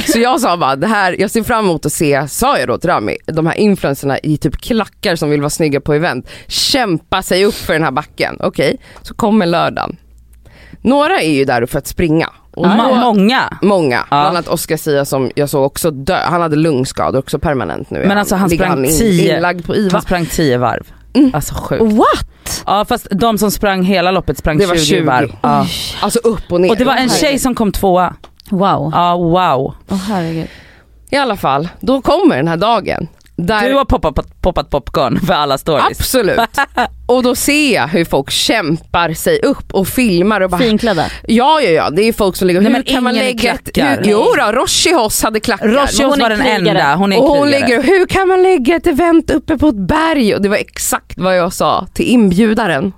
Så 0.07 0.19
jag 0.19 0.41
sa 0.41 0.57
bara, 0.57 0.75
det 0.75 0.87
här, 0.87 1.15
jag 1.19 1.31
ser 1.31 1.43
fram 1.43 1.65
emot 1.65 1.85
att 1.85 1.93
se, 1.93 2.27
sa 2.27 2.59
jag 2.59 2.67
då 2.67 2.77
till 2.77 2.89
Rami, 2.89 3.17
de 3.25 3.45
här 3.47 3.55
influencerna 3.55 4.19
i 4.19 4.37
typ 4.37 4.57
klackar 4.57 5.15
som 5.15 5.29
vill 5.29 5.41
vara 5.41 5.49
snygga 5.49 5.81
på 5.81 5.93
event, 5.93 6.29
kämpa 6.47 7.21
sig 7.21 7.45
upp 7.45 7.55
för 7.55 7.73
den 7.73 7.83
här 7.83 7.91
backen. 7.91 8.37
Okej, 8.39 8.77
så 9.01 9.13
kommer 9.13 9.45
lördagen. 9.45 9.97
Några 10.81 11.21
är 11.21 11.31
ju 11.31 11.45
där 11.45 11.65
för 11.65 11.79
att 11.79 11.87
springa. 11.87 12.29
Och 12.55 12.67
då- 12.67 12.95
många. 12.95 13.57
Många, 13.61 13.95
Ja. 13.97 14.05
bland 14.09 14.27
annat 14.27 14.47
Oscar 14.47 14.77
Sia 14.77 15.05
som 15.05 15.31
jag 15.35 15.49
såg 15.49 15.65
också 15.65 15.91
dö, 15.91 16.17
han 16.23 16.41
hade 16.41 16.55
lungskador 16.55 17.19
också 17.19 17.39
permanent 17.39 17.89
nu. 17.89 18.05
Men 18.07 18.17
alltså 18.17 18.35
han 18.35 18.49
sprang 18.49 18.85
in- 18.85 18.97
tio- 18.97 19.35
inlagd 19.35 19.65
på 19.65 19.75
IVA. 19.75 19.89
Han 19.93 20.01
sprang 20.01 20.25
10 20.25 20.57
varv. 20.57 20.87
Mm. 21.13 21.31
Alltså 21.33 21.53
sjukt. 21.55 21.83
What? 21.93 22.63
Ja 22.65 22.85
fast 22.85 23.07
de 23.11 23.37
som 23.37 23.51
sprang 23.51 23.83
hela 23.83 24.11
loppet 24.11 24.37
sprang 24.37 24.57
Det 24.57 24.65
var 24.65 24.75
20, 24.75 24.85
20. 24.85 25.03
varv. 25.03 25.31
Ja. 25.41 25.65
Alltså 26.01 26.19
upp 26.19 26.51
och 26.51 26.61
ner. 26.61 26.69
Och 26.69 26.75
det 26.77 26.83
var 26.85 26.95
en 26.95 27.09
tjej 27.09 27.39
som 27.39 27.55
kom 27.55 27.71
tvåa. 27.71 28.13
Wow. 28.49 28.91
Ja 28.95 29.15
wow. 29.17 29.73
Åh 29.89 29.97
herregud. 30.07 30.47
I 31.09 31.15
alla 31.17 31.35
fall, 31.35 31.67
då 31.79 32.01
kommer 32.01 32.35
den 32.37 32.47
här 32.47 32.57
dagen. 32.57 33.07
Där 33.37 33.69
Du 33.69 33.75
har 33.75 33.85
poppat, 33.85 34.41
poppat 34.41 34.69
popcorn 34.69 35.19
för 35.19 35.33
alla 35.33 35.57
stories. 35.57 35.99
Absolut. 35.99 36.39
Och 37.07 37.23
då 37.23 37.35
ser 37.35 37.73
jag 37.73 37.87
hur 37.87 38.05
folk 38.05 38.31
kämpar 38.31 39.13
sig 39.13 39.39
upp 39.39 39.73
och 39.73 39.87
filmar 39.87 40.41
och 40.41 40.49
bara 40.49 40.61
Finklädda. 40.61 41.05
Ja 41.27 41.61
ja 41.61 41.69
ja, 41.69 41.89
det 41.89 42.01
är 42.01 42.13
folk 42.13 42.35
som 42.35 42.47
ligger 42.47 42.61
Nej, 42.61 42.71
hur 42.71 42.73
men 42.73 42.83
kan 42.83 43.03
man 43.03 43.15
lägga 43.15 43.53
ett, 43.53 43.69
hur, 43.75 44.01
Jo 44.03 44.25
då, 44.37 44.51
Roshihos 44.51 45.23
hade 45.23 45.39
klackar. 45.39 45.67
Roshos 45.67 46.01
hon 46.01 46.13
är 46.13 46.21
var 46.21 46.29
den 46.29 46.41
enda, 46.41 46.95
hon 46.95 47.13
är 47.13 47.21
och 47.21 47.29
hon 47.29 47.51
ligger, 47.51 47.83
hur 47.83 48.05
kan 48.05 48.27
man 48.27 48.43
lägga 48.43 48.75
ett 48.75 48.87
event 48.87 49.31
uppe 49.31 49.57
på 49.57 49.67
ett 49.67 49.87
berg? 49.87 50.35
Och 50.35 50.41
det 50.41 50.49
var 50.49 50.57
exakt 50.57 51.17
vad 51.17 51.37
jag 51.37 51.53
sa 51.53 51.87
till 51.93 52.05
inbjudaren. 52.05 52.93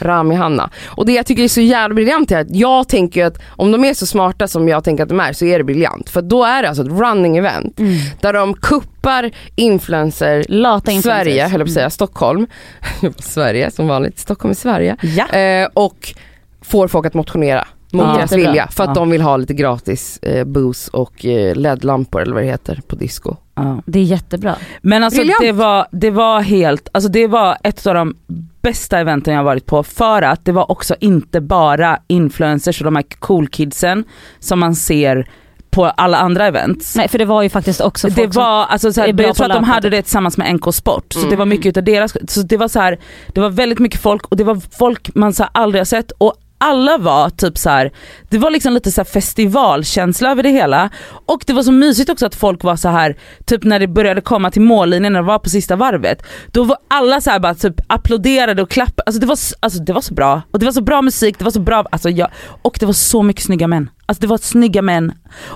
Rami 0.00 0.34
Hanna. 0.34 0.70
Och 0.86 1.06
det 1.06 1.12
jag 1.12 1.26
tycker 1.26 1.42
är 1.44 1.48
så 1.48 1.60
jävla 1.60 1.94
briljant 1.94 2.30
är 2.30 2.38
att 2.40 2.54
jag 2.56 2.88
tänker 2.88 3.24
att 3.26 3.38
om 3.48 3.72
de 3.72 3.84
är 3.84 3.94
så 3.94 4.06
smarta 4.06 4.48
som 4.48 4.68
jag 4.68 4.84
tänker 4.84 5.02
att 5.02 5.08
de 5.08 5.20
är 5.20 5.32
så 5.32 5.44
är 5.44 5.58
det 5.58 5.64
briljant. 5.64 6.10
För 6.10 6.22
då 6.22 6.44
är 6.44 6.62
det 6.62 6.68
alltså 6.68 6.82
ett 6.82 6.88
running 7.00 7.36
event 7.36 7.76
där 8.20 8.32
de 8.32 8.54
kuppar 8.54 9.30
influencer 9.56 10.44
Lata. 10.48 10.90
Sverige, 10.92 11.42
höll 11.42 11.52
jag 11.52 11.60
på 11.60 11.64
att 11.70 11.74
säga, 11.74 11.90
Stockholm. 11.90 12.46
Sverige 13.18 13.70
som 13.70 13.88
vanligt, 13.88 14.18
Stockholm 14.18 14.50
är 14.50 14.54
Sverige. 14.54 14.96
Ja. 15.00 15.28
Eh, 15.38 15.68
och 15.74 16.14
får 16.62 16.88
folk 16.88 17.06
att 17.06 17.14
motionera 17.14 17.68
mot 17.92 18.06
Ja. 18.06 18.16
deras 18.16 18.32
vilja 18.32 18.68
för 18.68 18.84
att 18.84 18.90
Ja. 18.90 18.94
de 18.94 19.10
vill 19.10 19.20
ha 19.22 19.36
lite 19.36 19.54
gratis 19.54 20.18
eh, 20.22 20.44
booze 20.44 20.90
och 20.92 21.24
eh, 21.26 21.56
LED-lampor 21.56 22.22
eller 22.22 22.34
vad 22.34 22.42
det 22.42 22.46
heter 22.48 22.80
på 22.86 22.96
disco. 22.96 23.36
Ja. 23.64 23.82
Det 23.86 23.98
är 23.98 24.02
jättebra. 24.04 24.54
Men 24.82 25.04
alltså 25.04 25.22
det 25.40 25.52
var, 25.52 25.86
det 25.90 26.10
var 26.10 26.40
helt, 26.40 26.88
alltså 26.92 27.10
det 27.10 27.26
var 27.26 27.56
ett 27.64 27.86
av 27.86 27.94
de 27.94 28.14
bästa 28.62 28.98
eventen 28.98 29.34
jag 29.34 29.44
varit 29.44 29.66
på 29.66 29.82
för 29.82 30.22
att 30.22 30.44
det 30.44 30.52
var 30.52 30.70
också 30.70 30.94
inte 31.00 31.40
bara 31.40 31.98
influencers 32.06 32.80
och 32.80 32.84
de 32.84 32.96
här 32.96 33.04
cool 33.18 33.48
kidsen 33.48 34.04
som 34.38 34.58
man 34.60 34.74
ser 34.74 35.28
på 35.70 35.84
alla 35.86 36.18
andra 36.18 36.46
events. 36.46 36.96
Nej 36.96 37.08
för 37.08 37.18
det 37.18 37.24
var 37.24 37.42
ju 37.42 37.48
faktiskt 37.48 37.80
också 37.80 38.08
det 38.08 38.14
folk 38.14 38.34
som- 38.34 38.42
var, 38.42 38.64
alltså 38.64 38.92
så 38.92 39.00
är 39.00 39.06
här, 39.06 39.12
bra 39.12 39.26
jag 39.26 39.36
tror 39.36 39.46
att 39.46 39.52
de 39.52 39.64
hade 39.64 39.90
det 39.90 40.02
tillsammans 40.02 40.36
med 40.36 40.54
NK 40.54 40.72
Sport, 40.74 41.12
så 41.12 41.18
Mm. 41.18 41.30
det 41.30 41.36
var 41.36 41.46
mycket 41.46 41.66
utav 41.66 41.84
deras, 41.84 42.12
så 42.32 42.42
det 42.42 42.56
var 42.56 42.68
så 42.68 42.80
här, 42.80 42.98
det 43.34 43.40
var 43.40 43.50
väldigt 43.50 43.78
mycket 43.78 44.00
folk 44.00 44.26
och 44.26 44.36
det 44.36 44.44
var 44.44 44.60
folk 44.78 45.14
man 45.14 45.32
så 45.32 45.44
aldrig 45.52 45.80
har 45.80 45.84
sett 45.84 46.10
och 46.18 46.34
alla 46.60 46.98
var 46.98 47.30
typ 47.30 47.58
så 47.58 47.70
här, 47.70 47.92
det 48.30 48.38
var 48.38 48.50
liksom 48.50 48.72
lite 48.72 48.92
så 48.92 49.00
här 49.00 49.06
festivalkänsla 49.06 50.30
över 50.30 50.42
det 50.42 50.48
hela 50.48 50.90
och 51.26 51.42
det 51.46 51.52
var 51.52 51.62
så 51.62 51.72
mysigt 51.72 52.10
också 52.10 52.26
att 52.26 52.34
folk 52.34 52.64
var 52.64 52.76
så 52.76 52.88
här 52.88 53.16
typ 53.44 53.64
när 53.64 53.78
det 53.78 53.88
började 53.88 54.20
komma 54.20 54.50
till 54.50 54.62
mållinjen 54.62 55.12
när 55.12 55.20
det 55.20 55.26
var 55.26 55.38
på 55.38 55.48
sista 55.48 55.76
varvet, 55.76 56.22
då 56.52 56.64
var 56.64 56.78
alla 56.88 57.20
så 57.20 57.30
här 57.30 57.40
bara 57.40 57.54
typ 57.54 57.74
applåderade 57.86 58.62
och 58.62 58.70
klappade, 58.70 59.02
alltså 59.06 59.20
det 59.20 59.26
var, 59.26 59.38
alltså 59.60 59.78
det 59.82 59.92
var 59.92 60.00
så 60.00 60.14
bra 60.14 60.42
och 60.50 60.58
det 60.58 60.64
var 60.64 60.72
så 60.72 60.82
bra 60.82 61.02
musik, 61.02 61.38
det 61.38 61.44
var 61.44 61.52
så 61.52 61.60
bra, 61.60 61.84
alltså 61.92 62.10
jag, 62.10 62.28
och 62.62 62.76
det 62.80 62.86
var 62.86 62.92
så 62.92 63.22
mycket 63.22 63.44
snygga 63.44 63.66
män. 63.66 63.90
Alltså 64.06 64.20
det 64.20 64.26
var 64.26 64.38
snygga 64.38 64.82
män. 64.82 65.12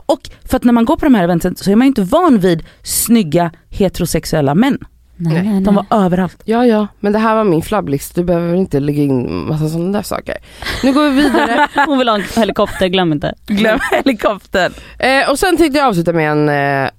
Och 0.07 0.31
för 0.45 0.57
att 0.57 0.65
när 0.65 0.73
man 0.73 0.85
går 0.85 0.97
på 0.97 1.05
de 1.05 1.15
här 1.15 1.25
eventen 1.25 1.57
så 1.57 1.71
är 1.71 1.77
man 1.77 1.87
ju 1.87 1.89
inte 1.89 2.03
van 2.03 2.39
vid 2.39 2.63
snygga 2.83 3.51
heterosexuella 3.69 4.55
män. 4.55 4.79
Nej, 5.17 5.43
nej. 5.43 5.61
De 5.63 5.75
var 5.75 5.87
överallt. 5.91 6.43
Ja 6.45 6.67
ja, 6.67 6.87
men 7.01 7.13
det 7.13 7.19
här 7.19 7.35
var 7.35 7.45
min 7.45 7.63
flabblist. 7.63 8.15
Du 8.15 8.25
behöver 8.25 8.55
inte 8.55 8.81
lägga 8.81 9.03
in 9.03 9.47
massa 9.49 9.69
sådana 9.69 9.93
där 9.93 10.03
saker. 10.03 10.37
Nu 10.83 10.93
går 10.93 11.11
vi 11.11 11.23
vidare. 11.23 11.69
Hon 11.87 11.99
vill 11.99 12.09
ha 12.09 12.15
en 12.15 12.25
helikopter, 12.37 12.87
glöm 12.89 13.13
inte. 13.13 13.35
Glöm 13.47 13.79
helikoptern. 13.93 14.73
eh, 14.99 15.31
och 15.31 15.39
sen 15.39 15.57
tänkte 15.57 15.79
jag 15.79 15.89
avsluta 15.89 16.13
med 16.13 16.31
en, 16.31 16.49
eh, 16.49 16.91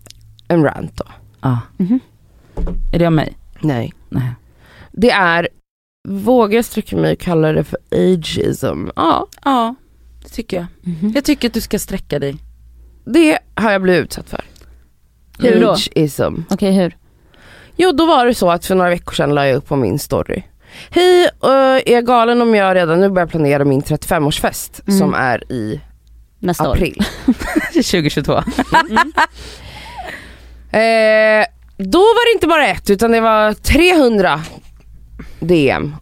en 0.48 0.64
rant 0.64 0.98
då. 0.98 1.04
Ja. 1.42 1.60
Mhm. 1.78 2.00
Är 2.94 3.00
det 3.00 3.08
om 3.08 3.16
mig? 3.16 3.38
Nej. 3.60 3.94
Nej. 4.10 4.30
Det 4.92 5.12
är, 5.12 5.48
vågar 6.08 6.56
jag 6.56 6.66
sträcka 6.66 6.96
mig 6.98 7.14
och 7.14 7.20
kalla 7.20 7.52
det 7.52 7.64
för 7.64 7.80
ageism? 7.92 8.88
Ja, 8.96 9.28
Ja, 9.46 9.76
det 10.24 10.30
tycker 10.30 10.58
jag. 10.58 10.66
Mhm. 10.82 11.12
Jag 11.16 11.24
tycker 11.24 11.48
att 11.48 11.54
du 11.54 11.62
ska 11.62 11.80
sträcka 11.80 12.20
dig. 12.20 12.36
det 13.06 13.38
har 13.56 13.72
jag 13.72 13.82
blivit 13.82 14.04
utsatt 14.04 14.30
för. 14.30 14.42
Hur 15.40 15.62
då? 15.62 15.72
Ageism. 15.72 16.34
Okej 16.50 16.72
hur? 16.72 16.96
Jo 17.76 17.92
då 17.92 18.06
var 18.06 18.26
det 18.26 18.36
så 18.36 18.52
att 18.52 18.66
för 18.66 18.76
några 18.76 18.90
veckor 18.90 19.14
sedan 19.14 19.36
la 19.36 19.48
jag 19.48 19.56
upp 19.56 19.68
på 19.68 19.76
min 19.76 20.00
story. 20.00 20.44
Hej, 20.90 21.24
eh, 21.44 21.50
är 21.86 21.92
jag 21.92 22.06
galen 22.06 22.42
om 22.42 22.56
jag 22.56 22.76
redan 22.76 23.00
nu 23.00 23.10
börjar 23.10 23.28
planera 23.28 23.66
min 23.66 23.82
35-årsfest 23.82 24.82
Mm. 24.88 25.00
som 25.00 25.14
är 25.14 25.52
i 25.52 25.82
Nästa 26.40 26.70
år. 26.70 26.74
april. 26.76 27.02
2022. 27.74 28.34
Eh, 30.72 31.46
då 31.78 32.00
var 32.00 32.26
det 32.32 32.34
inte 32.36 32.48
bara 32.48 32.68
ett 32.68 32.90
utan 32.90 33.12
det 33.12 33.22
var 33.22 33.54
300 33.54 34.42
DM 35.40 35.96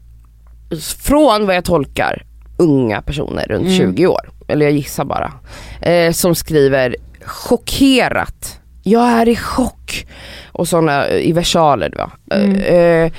från 1.04 1.46
vad 1.46 1.56
jag 1.56 1.66
tolkar 1.66 2.24
unga 2.58 3.02
personer 3.02 3.46
runt 3.50 3.66
Mm. 3.68 3.78
20 3.78 4.08
år, 4.08 4.30
eller 4.48 4.66
jag 4.66 4.74
gissar 4.76 5.06
bara, 5.06 5.34
eh, 5.82 6.12
som 6.12 6.36
skriver 6.36 6.96
chockerat, 7.26 8.60
jag 8.84 9.06
är 9.06 9.28
i 9.28 9.36
chock 9.36 10.08
och 10.52 10.68
sådana 10.68 11.10
i 11.10 11.32
versaler. 11.32 11.94
Va? 11.98 12.12
Mm. 12.32 12.56
Eh, 12.56 13.12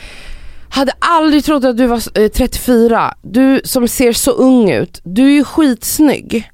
hade 0.69 0.93
aldrig 0.99 1.45
trott 1.45 1.65
att 1.65 1.77
du 1.77 1.87
var 1.87 2.21
eh, 2.21 2.29
34, 2.29 3.15
du 3.23 3.61
som 3.65 3.89
ser 3.89 4.13
så 4.13 4.31
ung 4.31 4.71
ut, 4.71 5.01
du 5.05 5.25
är 5.27 5.31
ju 5.31 5.45
skitsnygg. 5.45 6.51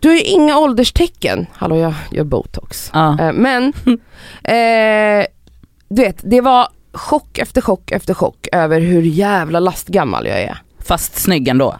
Du 0.00 0.08
har 0.08 0.14
ju 0.16 0.22
inga 0.22 0.58
ålderstecken, 0.58 1.46
hallå 1.52 1.76
jag 1.76 1.94
gör 2.10 2.24
botox. 2.24 2.90
Ja. 2.94 3.20
Eh, 3.20 3.32
Men, 3.32 3.64
eh, 4.44 5.26
du 5.88 6.02
vet, 6.02 6.18
det 6.22 6.40
var 6.40 6.68
chock 6.92 7.38
efter 7.38 7.60
chock 7.60 7.90
efter 7.90 8.14
chock 8.14 8.48
över 8.52 8.80
hur 8.80 9.02
jävla 9.02 9.60
lastgammal 9.60 10.26
jag 10.26 10.40
är. 10.40 10.58
Fast 10.84 11.18
snygg 11.18 11.48
ändå. 11.48 11.76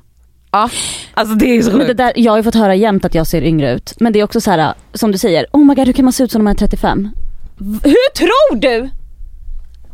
Ja. 0.51 0.70
Alltså 1.14 1.34
det 1.34 1.47
är 1.57 1.62
så 1.62 1.70
Men 1.70 1.78
det 1.78 1.86
sjukt. 1.86 1.97
där, 1.99 2.12
jag 2.16 2.32
har 2.32 2.36
ju 2.36 2.42
fått 2.42 2.55
höra 2.55 2.74
jämt 2.74 3.05
att 3.05 3.14
jag 3.14 3.26
ser 3.26 3.42
yngre 3.42 3.72
ut. 3.74 3.94
Men 4.01 4.12
det 4.12 4.20
är 4.20 4.24
också 4.24 4.40
så 4.40 4.51
här, 4.51 4.74
som 4.94 5.12
du 5.12 5.18
säger, 5.18 5.47
oh 5.53 5.64
my 5.64 5.74
god 5.74 5.86
hur 5.86 5.92
kan 5.92 6.05
man 6.05 6.12
se 6.12 6.24
ut 6.24 6.30
som 6.32 6.38
när 6.40 6.44
man 6.44 6.53
är 6.55 6.59
35? 6.59 7.09
V- 7.59 7.78
Hur 7.84 8.14
tror 8.16 8.57
du 8.61 8.90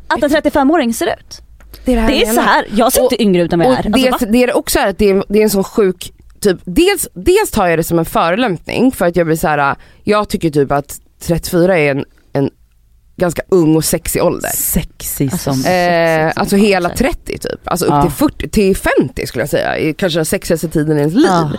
att 0.07 0.23
en 0.23 0.31
35-åring 0.31 0.95
ser 0.95 1.07
ut? 1.07 1.43
Det 1.85 1.93
är, 1.93 1.97
det 1.97 2.03
här 2.03 2.09
Det 2.09 2.23
är 2.23 2.33
så 2.33 2.41
här, 2.41 2.67
jag 2.75 2.93
ser 2.93 3.01
Och- 3.05 3.13
inte 3.13 3.23
yngre 3.23 3.43
ut 3.43 3.53
än 3.53 3.59
vad 3.59 3.69
jag 3.69 3.87
är. 3.87 4.13
Alltså, 4.13 4.27
det, 4.27 4.43
är 4.45 4.57
också 4.57 4.79
är 4.79 4.87
att 4.87 4.99
det 4.99 5.11
är, 5.11 5.25
det 5.29 5.39
är 5.39 5.43
en 5.43 5.51
sån 5.51 5.65
sjuk, 5.65 6.13
typ, 6.41 6.59
dels, 6.65 7.09
dels 7.15 7.51
tar 7.51 7.67
jag 7.67 7.79
det 7.79 7.85
som 7.85 7.99
en 7.99 8.05
förolämpning 8.05 8.93
för 8.93 9.07
att 9.07 9.17
jag 9.17 9.27
blir 9.27 9.37
så 9.37 9.49
här. 9.49 9.77
jag 10.05 10.29
tycker 10.29 10.51
typ 10.51 10.73
att 10.73 10.99
34 11.23 11.79
är 11.79 11.91
en 11.91 12.05
ganska 13.17 13.43
ung 13.49 13.77
och 13.77 13.85
sexig 13.85 14.23
ålder. 14.23 14.49
Sexy 14.55 15.25
Alltså, 15.25 15.39
som... 15.39 15.55
så- 15.63 15.69
Eh, 15.69 16.33
alltså 16.37 16.57
hela 16.57 16.89
man 16.89 16.97
säger. 16.97 17.13
30 17.13 17.39
typ, 17.39 17.61
alltså 17.69 17.85
upp 17.87 17.91
Ja. 17.93 18.03
till 18.03 18.11
40, 18.11 18.49
till 18.49 18.77
50 18.77 19.27
skulle 19.27 19.43
jag 19.43 19.49
säga, 19.51 19.79
i 19.79 19.95
kanske 19.95 20.19
den 20.19 20.25
sexigaste 20.27 20.69
tiden 20.69 20.97
i 20.97 21.01
ens 21.01 21.15
liv. 21.15 21.25
Ja. 21.27 21.51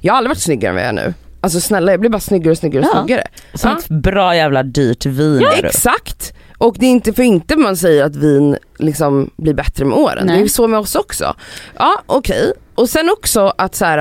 Jag 0.00 0.12
har 0.12 0.18
aldrig 0.18 0.28
varit 0.30 0.38
snyggare 0.42 0.68
än 0.70 0.74
vad 0.74 0.82
jag 0.84 0.88
är 0.88 1.08
nu. 1.08 1.14
Alltså 1.40 1.60
snälla 1.60 1.90
jag 1.92 2.00
blir 2.00 2.10
bara 2.10 2.20
snyggare 2.20 2.50
och 2.50 2.58
snyggare 2.58 2.82
och 2.84 2.90
Ja. 2.94 3.00
snyggare. 3.00 3.26
Som 3.54 3.70
Ja. 3.70 3.78
ett 3.78 3.88
bra 3.88 4.36
jävla 4.36 4.62
dyrt 4.62 5.06
vin. 5.06 5.38
du. 5.38 5.66
Exakt! 5.66 6.32
Och 6.58 6.76
det 6.78 6.86
är 6.86 6.90
inte 6.90 7.12
för 7.12 7.22
inte 7.22 7.56
man 7.56 7.76
säger 7.76 8.04
att 8.04 8.16
vin 8.16 8.56
liksom 8.78 9.30
blir 9.36 9.54
bättre 9.54 9.84
med 9.84 9.98
åren. 9.98 10.26
Nej. 10.26 10.38
Det 10.38 10.44
är 10.44 10.48
så 10.48 10.68
med 10.68 10.78
oss 10.80 10.94
också. 10.94 11.34
Ja 11.78 12.02
okej, 12.06 12.52
och 12.74 12.88
sen 12.88 13.10
också 13.10 13.52
att 13.58 13.74
så 13.74 13.84
här, 13.84 13.98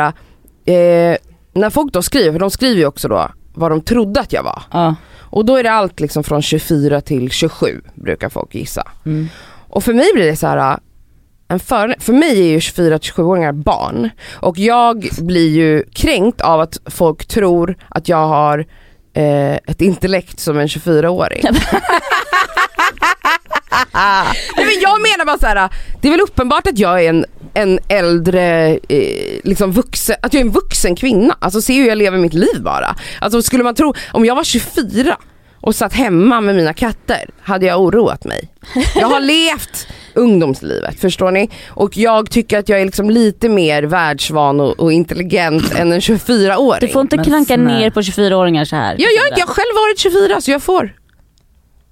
eh, 0.66 1.18
när 1.54 1.70
folk 1.70 1.94
då 1.94 2.02
skriver, 2.02 2.32
för 2.32 2.40
de 2.40 2.52
skriver 2.52 2.80
ju 2.80 2.86
också 2.86 3.08
då 3.08 3.32
vad 3.54 3.72
de 3.72 3.82
trodde 3.82 4.20
att 4.22 4.34
jag 4.34 4.44
var. 4.44 4.64
Ja. 4.72 4.96
Och 5.30 5.46
då 5.46 5.56
är 5.56 5.64
det 5.64 5.72
allt 5.72 6.00
liksom 6.00 6.24
från 6.24 6.42
24 6.42 7.02
till 7.02 7.32
27 7.32 7.82
brukar 7.94 8.30
folk 8.30 8.56
gissa. 8.56 8.84
Mm. 9.06 9.30
Och 9.70 9.84
för 9.84 9.94
mig 9.94 10.08
blir 10.14 10.26
det 10.26 10.36
så 10.36 10.48
här. 10.48 10.80
En 11.48 11.60
för, 11.60 11.96
för 12.00 12.14
mig 12.14 12.40
är 12.40 12.50
ju 12.50 12.60
24-27-åringar 12.60 13.52
barn 13.52 14.10
och 14.34 14.58
jag 14.58 15.10
blir 15.18 15.50
ju 15.50 15.84
kränkt 15.94 16.42
av 16.42 16.60
att 16.60 16.78
folk 16.86 17.26
tror 17.26 17.78
att 17.90 18.10
jag 18.10 18.28
har 18.28 18.66
eh, 19.14 19.56
ett 19.56 19.82
intellekt 19.82 20.40
som 20.40 20.58
en 20.58 20.68
24-åring. 20.68 21.42
Nej, 23.94 24.66
men 24.66 24.82
jag 24.82 25.02
menar 25.02 25.26
bara 25.26 25.38
så 25.38 25.46
här. 25.46 25.70
det 26.02 26.08
är 26.08 26.12
väl 26.12 26.22
uppenbart 26.22 26.68
att 26.68 26.78
jag 26.80 27.04
är 27.06 27.10
en, 27.10 27.26
en 27.58 27.80
äldre, 27.88 28.78
eh, 28.90 29.40
liksom 29.44 29.72
vuxen, 29.72 30.16
att 30.22 30.34
jag 30.34 30.42
är 30.42 30.46
en 30.46 30.52
vuxen 30.52 30.96
kvinna. 30.96 31.38
Alltså 31.40 31.62
se 31.62 31.82
hur 31.82 31.88
jag 31.88 31.98
lever 31.98 32.18
mitt 32.18 32.34
liv 32.34 32.62
bara. 32.62 32.96
Alltså 33.22 33.42
skulle 33.42 33.64
man 33.64 33.76
tro, 33.76 33.94
om 34.12 34.26
jag 34.26 34.36
var 34.36 34.44
24 34.44 35.18
och 35.62 35.76
satt 35.76 35.94
hemma 35.94 36.42
med 36.42 36.56
mina 36.56 36.74
katter 36.74 37.30
hade 37.42 37.66
jag 37.66 37.82
oroat 37.82 38.26
mig. 38.26 38.50
Jag 38.96 39.08
har 39.08 39.20
levt 39.20 39.88
ungdomslivet, 40.14 41.00
förstår 41.00 41.32
ni? 41.32 41.50
Och 41.70 41.98
jag 41.98 42.32
tycker 42.32 42.60
att 42.60 42.70
jag 42.70 42.82
är 42.82 42.86
liksom 42.86 43.10
lite 43.10 43.50
mer 43.50 43.84
världsvan 43.84 44.60
och, 44.60 44.80
och 44.80 44.94
intelligent 44.94 45.76
än 45.76 45.92
en 45.92 46.00
24-åring. 46.00 46.88
Du 46.88 46.94
får 46.94 47.02
inte 47.02 47.18
klanka 47.18 47.58
ner 47.58 47.90
på 47.90 48.02
24-åringar 48.02 48.66
så 48.66 48.76
här. 48.76 48.96
jag, 49.00 49.12
jag, 49.12 49.40
jag 49.40 49.48
har 49.48 49.54
själv 49.54 49.76
varit 49.76 50.00
24 50.00 50.42
så 50.42 50.52
jag 50.52 50.62
får. 50.64 50.94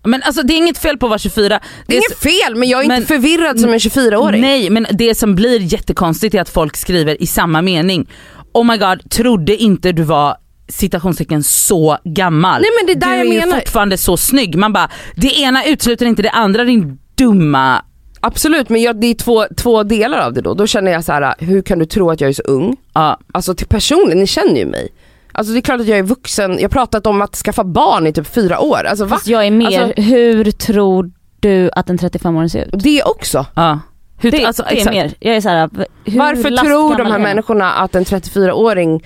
Men 0.06 0.24
alltså 0.24 0.41
det 0.43 0.53
är 0.53 0.58
inget 0.58 0.78
fel 0.78 0.97
på 0.97 1.06
att 1.06 1.10
vara 1.10 1.20
24. 1.20 1.60
Det 1.88 1.93
är 1.93 1.97
inget 1.97 2.20
fel 2.20 2.56
men 2.56 2.70
jag 2.70 2.84
är 2.84 2.88
Men- 2.88 2.97
inte 2.97 3.08
förvirrad 3.08 3.60
som 3.60 3.74
en 3.74 3.80
24-åring. 3.80 4.41
Nej 4.41 4.70
men 4.70 4.88
det 4.91 5.16
som 5.16 5.36
blir 5.36 5.60
jättekonstigt 5.74 6.36
är 6.36 6.41
att 6.41 6.49
folk 6.49 6.78
skriver 6.78 7.22
i 7.24 7.28
samma 7.28 7.62
mening. 7.62 8.10
Oh 8.53 8.66
my 8.66 8.78
god, 8.78 9.10
trodde 9.10 9.56
inte 9.58 9.91
du 9.91 10.03
var 10.03 10.38
citationstecken 10.68 11.43
så 11.43 11.97
gammal. 12.03 12.62
Nej, 12.62 12.70
men 12.80 12.86
det 12.88 13.06
är 13.06 13.10
där 13.10 13.18
du 13.18 13.18
jag 13.18 13.28
är 13.28 13.34
ju 13.34 13.39
menar. 13.39 13.60
fortfarande 13.60 13.97
så 13.97 14.18
snygg. 14.18 14.56
Man 14.58 14.74
bara, 14.74 14.89
det 15.16 15.39
ena 15.39 15.66
utesluter 15.66 16.06
inte 16.06 16.22
det 16.22 16.30
andra 16.30 16.64
din 16.64 16.99
dumma... 17.16 17.82
Absolut 18.20 18.70
men 18.70 18.82
jag, 18.82 19.01
det 19.01 19.08
är 19.08 19.14
två, 19.14 19.45
två 19.58 19.84
delar 19.84 20.18
av 20.18 20.34
det 20.34 20.41
då. 20.41 20.53
Då 20.53 20.68
känner 20.68 20.91
jag 20.91 21.03
så 21.03 21.12
här: 21.12 21.34
hur 21.39 21.62
kan 21.62 21.80
du 21.80 21.86
tro 21.86 22.10
att 22.12 22.22
jag 22.22 22.30
är 22.30 22.34
så 22.34 22.41
ung? 22.41 22.78
Ja, 22.93 23.20
Alltså 23.32 23.56
till 23.56 23.68
personligen, 23.68 24.20
ni 24.20 24.28
känner 24.28 24.56
ju 24.56 24.66
mig. 24.66 24.89
Alltså 25.38 25.54
det 25.54 25.60
är 25.60 25.62
klart 25.62 25.82
att 25.82 25.88
jag 25.88 26.00
är 26.00 26.04
vuxen, 26.04 26.54
jag 26.54 26.62
har 26.62 26.70
pratat 26.70 27.08
om 27.08 27.22
att 27.22 27.36
skaffa 27.36 27.64
barn 27.64 28.08
i 28.08 28.14
typ 28.14 28.28
fyra 28.28 28.60
år. 28.60 28.84
Alltså 28.84 29.06
va? 29.06 29.10
Fast 29.16 29.28
jag 29.28 29.46
är 29.48 29.52
mer, 29.52 29.82
Alltså- 29.82 30.02
hur 30.02 30.52
tror 30.52 31.12
du 31.40 31.70
att 31.76 31.90
en 31.90 31.98
35-åring 31.98 32.50
ser 32.50 32.66
ut? 32.66 32.70
Det 32.74 33.04
också. 33.04 33.46
ja. 33.56 33.80
Hur, 34.18 34.32
Det, 34.32 34.46
alltså, 34.46 34.66
det 34.70 34.82
är 34.82 34.92
mer, 34.92 35.14
jag 35.20 35.36
är 35.36 35.42
så 35.42 35.50
här, 35.50 35.70
hur 36.06 36.20
Varför 36.20 36.58
tror 36.66 36.98
de 36.98 37.08
är 37.08 37.12
här 37.12 37.20
människorna 37.20 37.72
att 37.72 37.96
en 37.96 38.04
34-åring 38.06 39.04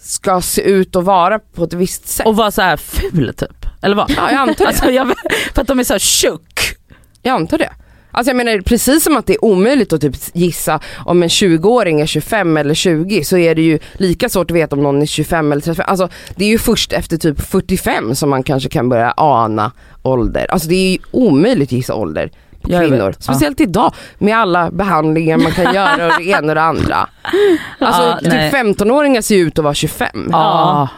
ska 0.00 0.40
se 0.40 0.62
ut 0.62 0.96
och 0.96 1.04
vara 1.04 1.38
på 1.38 1.64
ett 1.64 1.72
visst 1.74 2.08
sätt? 2.08 2.26
Och 2.26 2.36
vara 2.36 2.50
så 2.50 2.62
här 2.62 2.76
ful 2.76 3.34
typ. 3.36 3.66
Eller 3.82 3.96
vad? 3.96 4.10
Ja 4.16 4.30
jag 4.30 4.40
antar 4.40 4.64
det. 4.64 4.66
Alltså, 4.68 4.90
jag, 4.90 5.12
för 5.54 5.62
att 5.62 5.68
de 5.68 5.78
är 5.78 5.84
så 5.84 5.98
tjock. 5.98 6.76
Jag 7.22 7.34
antar 7.34 7.58
det. 7.58 7.70
Alltså 8.14 8.30
jag 8.30 8.36
menar 8.36 8.60
precis 8.60 9.04
som 9.04 9.16
att 9.16 9.26
det 9.26 9.34
är 9.34 9.44
omöjligt 9.44 9.92
att 9.92 10.00
typ 10.00 10.16
gissa 10.32 10.80
om 11.04 11.22
en 11.22 11.28
20-åring 11.28 12.00
är 12.00 12.06
25 12.06 12.56
eller 12.56 12.74
20 12.74 13.24
så 13.24 13.36
är 13.36 13.54
det 13.54 13.62
ju 13.62 13.78
lika 13.94 14.28
svårt 14.28 14.50
att 14.50 14.56
veta 14.56 14.76
om 14.76 14.82
någon 14.82 15.02
är 15.02 15.06
25 15.06 15.52
eller 15.52 15.62
35. 15.62 15.84
Alltså 15.88 16.08
det 16.36 16.44
är 16.44 16.48
ju 16.48 16.58
först 16.58 16.92
efter 16.92 17.16
typ 17.16 17.40
45 17.40 18.14
som 18.14 18.30
man 18.30 18.42
kanske 18.42 18.68
kan 18.68 18.88
börja 18.88 19.14
ana 19.16 19.72
ålder. 20.02 20.46
Alltså 20.50 20.68
det 20.68 20.74
är 20.74 20.90
ju 20.92 20.98
omöjligt 21.10 21.68
att 21.68 21.72
gissa 21.72 21.94
ålder 21.94 22.30
på 22.60 22.72
Jag 22.72 22.80
kvinnor. 22.82 23.06
vet, 23.06 23.16
ja. 23.18 23.22
Speciellt 23.34 23.60
idag 23.60 23.94
med 24.18 24.36
alla 24.36 24.70
behandlingar 24.70 25.36
man 25.38 25.52
kan 25.52 25.74
göra 25.74 26.06
och 26.06 26.12
det 26.18 26.24
ena 26.30 26.48
och 26.48 26.54
det 26.54 26.62
andra. 26.62 27.08
Alltså 27.78 28.02
Ja, 28.02 28.18
nej. 28.22 28.50
typ 28.50 28.60
15-åringar 28.80 29.20
ser 29.22 29.36
ju 29.36 29.42
ut 29.46 29.58
att 29.58 29.64
vara 29.64 29.74
25. 29.74 30.08
Ja, 30.32 30.88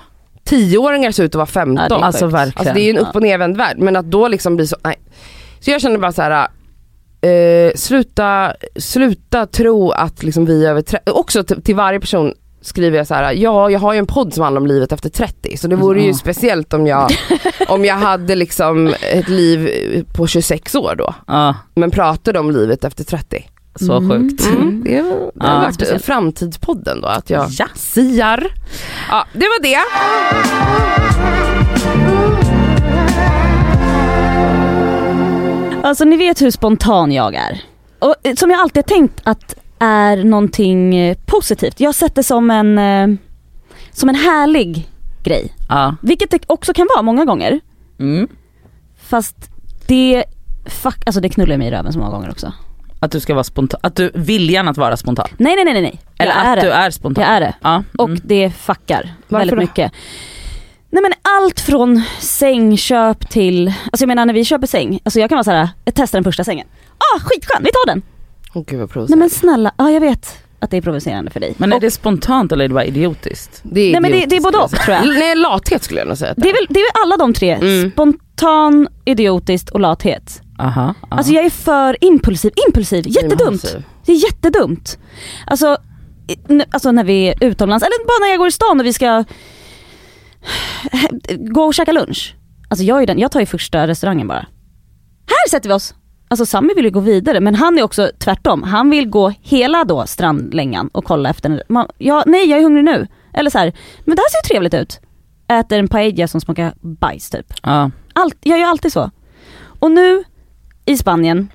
10-åringar 0.48 1.10
ser 1.10 1.24
ut 1.24 1.30
att 1.30 1.34
vara 1.34 1.46
15. 1.46 1.76
Ja, 1.76 1.88
det 1.88 1.94
är 2.02 2.06
alltså 2.06 2.26
verkligen. 2.26 2.58
Alltså 2.58 2.74
det 2.74 2.80
är 2.80 2.84
ju 2.84 2.90
en 2.90 2.98
upp 2.98 3.14
och 3.16 3.22
nervänd 3.22 3.56
värld 3.56 3.76
men 3.78 3.96
att 3.96 4.10
då 4.10 4.28
liksom 4.28 4.56
bli 4.56 4.66
så, 4.66 4.76
nej. 4.84 4.94
Så 5.60 5.70
jag 5.70 5.80
känner 5.80 5.98
bara 5.98 6.12
så 6.12 6.22
här. 6.22 6.48
Eh, 7.20 7.72
sluta, 7.76 8.52
sluta 8.76 9.46
tro 9.46 9.90
att 9.90 10.22
liksom 10.22 10.44
vi 10.46 10.64
är 10.66 10.70
över 10.70 10.82
30, 10.82 11.10
också 11.10 11.44
till, 11.44 11.74
varje 11.74 12.00
person 12.00 12.32
skriver 12.60 12.98
jag 12.98 13.06
så 13.06 13.14
här: 13.14 13.32
ja 13.32 13.70
jag 13.70 13.78
har 13.80 13.92
ju 13.92 13.98
en 13.98 14.06
podd 14.06 14.34
som 14.34 14.42
handlar 14.42 14.60
om 14.60 14.66
livet 14.66 14.92
efter 14.92 15.08
30 15.08 15.56
så 15.56 15.68
det 15.68 15.76
vore 15.76 15.98
ju 15.98 16.04
Mm. 16.04 16.14
speciellt 16.14 16.74
om 16.74 16.86
jag, 16.86 17.10
om 17.68 17.84
jag 17.84 17.94
hade 17.94 18.34
liksom 18.34 18.94
ett 19.12 19.28
liv 19.28 19.70
på 20.16 20.26
26 20.26 20.74
år 20.74 20.94
då. 20.98 21.14
ja, 21.26 21.54
Men 21.74 21.90
pratade 21.90 22.38
om 22.38 22.50
livet 22.50 22.84
efter 22.84 23.04
30. 23.04 23.48
så 23.80 23.96
Mm. 23.96 24.10
sjukt. 24.10 24.46
Mm. 24.46 24.84
Det, 24.84 24.90
det 25.02 25.12
Ja. 25.34 25.46
har 25.46 25.60
varit 25.62 26.04
framtidspodden 26.04 27.00
då 27.00 27.08
att 27.08 27.30
jag 27.30 27.46
Ja. 27.50 27.66
siar. 27.74 28.46
Ja 29.10 29.26
det 29.32 29.46
var 29.46 29.62
det. 29.62 29.78
Alltså 35.86 36.04
ni 36.04 36.16
vet 36.16 36.42
hur 36.42 36.50
spontan 36.50 37.12
jag 37.12 37.34
är. 37.34 37.60
Och 37.98 38.14
eh, 38.22 38.34
som 38.34 38.50
jag 38.50 38.60
alltid 38.60 38.86
tänkt 38.86 39.20
att 39.24 39.54
är 39.78 40.24
någonting 40.24 40.96
eh, 40.96 41.16
positivt. 41.26 41.80
Jag 41.80 41.88
har 41.88 41.92
sett 41.92 42.14
det 42.14 42.22
som 42.22 42.50
en, 42.50 42.78
eh, 42.78 43.18
som 43.92 44.08
en 44.08 44.14
härlig 44.14 44.88
grej. 45.22 45.52
Ja. 45.68 45.96
Vilket 46.02 46.30
det 46.30 46.38
också 46.46 46.72
kan 46.72 46.86
vara 46.94 47.02
många 47.02 47.24
gånger. 47.24 47.60
Mm. 47.98 48.28
Fast 49.08 49.36
det 49.86 50.24
fuck, 50.66 51.02
alltså 51.06 51.20
det 51.20 51.28
knullar 51.28 51.56
mig 51.56 51.68
i 51.68 51.70
röven 51.70 51.92
så 51.92 51.98
många 51.98 52.10
gånger 52.10 52.30
också. 52.30 52.52
Att 53.00 53.10
du 53.12 53.20
ska 53.20 53.34
vara 53.34 53.44
spontan, 53.44 53.80
att 53.82 53.96
du, 53.96 54.10
viljan 54.14 54.68
att 54.68 54.76
vara 54.76 54.96
spontan. 54.96 55.26
Nej 55.36 55.54
nej 55.56 55.64
nej 55.72 55.82
nej. 55.82 56.00
Eller 56.18 56.32
jag 56.32 56.40
att 56.40 56.46
är 56.46 56.56
du 56.56 56.68
det. 56.68 56.74
är 56.74 56.90
spontan. 56.90 57.24
Jag 57.24 57.32
är 57.32 57.40
det. 57.40 57.54
Ja. 57.62 57.82
Och 57.98 58.08
Mm. 58.08 58.20
det 58.24 58.50
fuckar 58.50 59.14
Varför 59.28 59.46
väldigt 59.56 59.74
då? 59.76 59.82
Nej 60.90 61.02
men 61.02 61.12
allt 61.22 61.60
från 61.60 62.02
sängköp 62.20 63.30
till, 63.30 63.68
alltså 63.68 64.02
jag 64.02 64.08
menar 64.08 64.26
när 64.26 64.34
vi 64.34 64.44
köper 64.44 64.66
säng, 64.66 65.00
alltså 65.04 65.20
jag 65.20 65.28
kan 65.28 65.36
vara 65.36 65.44
såhär, 65.44 65.68
jag 65.84 65.94
testar 65.94 66.18
den 66.18 66.24
första 66.24 66.44
sängen. 66.44 66.66
Ah 66.98 67.20
skitskön, 67.20 67.62
vi 67.64 67.70
tar 67.70 67.86
den! 67.86 68.02
Åh 68.54 68.62
gud 68.66 68.78
vad 68.78 68.88
Nej 68.88 68.92
provocerande. 68.92 69.16
men 69.16 69.30
snälla, 69.30 69.72
ja 69.78 69.90
jag 69.90 70.00
vet 70.00 70.38
att 70.60 70.70
det 70.70 70.76
är 70.76 70.80
provocerande 70.82 71.30
för 71.30 71.40
dig. 71.40 71.54
Men 71.56 71.72
är 71.72 71.76
Och- 71.76 71.80
det 71.80 71.90
spontant 71.90 72.52
eller 72.52 72.64
är 72.64 72.68
det 72.68 72.74
bara 72.74 72.84
idiotiskt? 72.84 73.60
Det 73.62 73.80
är 73.80 73.92
Nej 73.92 74.00
men 74.00 74.10
det, 74.10 74.16
det 74.16 74.22
är 74.22 74.22
idiotiskt, 74.26 74.44
både 74.52 74.58
och 74.64 74.70
tror 74.70 74.96
jag. 74.96 75.06
Nej 75.18 75.34
lathet 75.34 75.82
skulle 75.84 76.00
jag 76.00 76.08
nog 76.08 76.18
säga. 76.18 76.34
Det 76.36 76.48
är, 76.50 76.52
väl, 76.52 76.66
det 76.68 76.80
är 76.80 76.84
väl 76.94 77.02
alla 77.04 77.16
de 77.16 77.34
tre, 77.34 77.50
Mm. 77.54 77.90
spontan, 77.90 78.88
idiotiskt 79.04 79.70
och 79.70 79.80
lathet. 79.80 80.42
Aha, 80.58 80.80
aha. 80.80 80.94
Alltså 81.08 81.32
jag 81.32 81.44
är 81.44 81.50
för 81.50 82.04
impulsiv, 82.04 82.52
impulsiv, 82.68 83.04
jättedumt. 83.08 83.40
Impulsiv. 83.64 83.82
Det 84.06 84.12
är 84.12 84.16
jättedumt. 84.24 84.98
Alltså, 85.46 85.76
alltså 86.70 86.92
när 86.92 87.04
vi 87.04 87.28
är 87.28 87.44
utomlands, 87.44 87.84
eller 87.86 88.06
bara 88.06 88.24
när 88.26 88.30
jag 88.30 88.38
går 88.38 88.48
i 88.48 88.52
stan 88.52 88.80
och 88.80 88.86
vi 88.86 88.92
ska 88.92 89.24
gå 91.38 91.62
och 91.64 91.74
käka 91.74 91.92
lunch. 91.92 92.34
Alltså 92.68 92.84
jag, 92.84 93.02
är 93.02 93.06
den, 93.06 93.18
jag 93.18 93.30
tar 93.32 93.40
ju 93.40 93.46
första 93.46 93.86
restaurangen 93.86 94.28
bara. 94.28 94.46
Här 95.26 95.50
sätter 95.50 95.68
vi 95.68 95.74
oss! 95.74 95.94
Alltså 96.28 96.46
Sami 96.46 96.74
vill 96.74 96.84
ju 96.84 96.90
gå 96.90 97.00
vidare 97.00 97.40
men 97.40 97.54
han 97.54 97.78
är 97.78 97.82
också 97.82 98.10
tvärtom. 98.18 98.62
Han 98.62 98.90
vill 98.90 99.08
gå 99.08 99.32
hela 99.42 99.84
då 99.84 100.06
strandlängan 100.06 100.88
och 100.92 101.04
kolla 101.04 101.30
efter 101.30 101.62
man, 101.68 101.86
ja, 101.98 102.22
nej 102.26 102.50
jag 102.50 102.58
är 102.58 102.62
hungrig 102.62 102.84
nu. 102.84 103.06
Eller 103.34 103.50
så 103.50 103.58
här, 103.58 103.72
men 104.04 104.16
det 104.16 104.22
här 104.22 104.30
ser 104.30 104.48
ju 104.48 104.54
trevligt 104.54 104.74
ut. 104.74 105.00
Äter 105.48 105.78
en 105.78 105.88
paella 105.88 106.28
som 106.28 106.40
smakar 106.40 106.74
bajs 106.80 107.30
typ. 107.30 107.52
ja. 107.62 107.90
Allt, 108.12 108.36
jag 108.40 108.58
gör 108.58 108.66
alltid 108.68 108.92
så. 108.92 109.10
Och 109.78 109.90
nu 109.90 110.24
i 110.84 110.96
Spanien, 110.96 111.48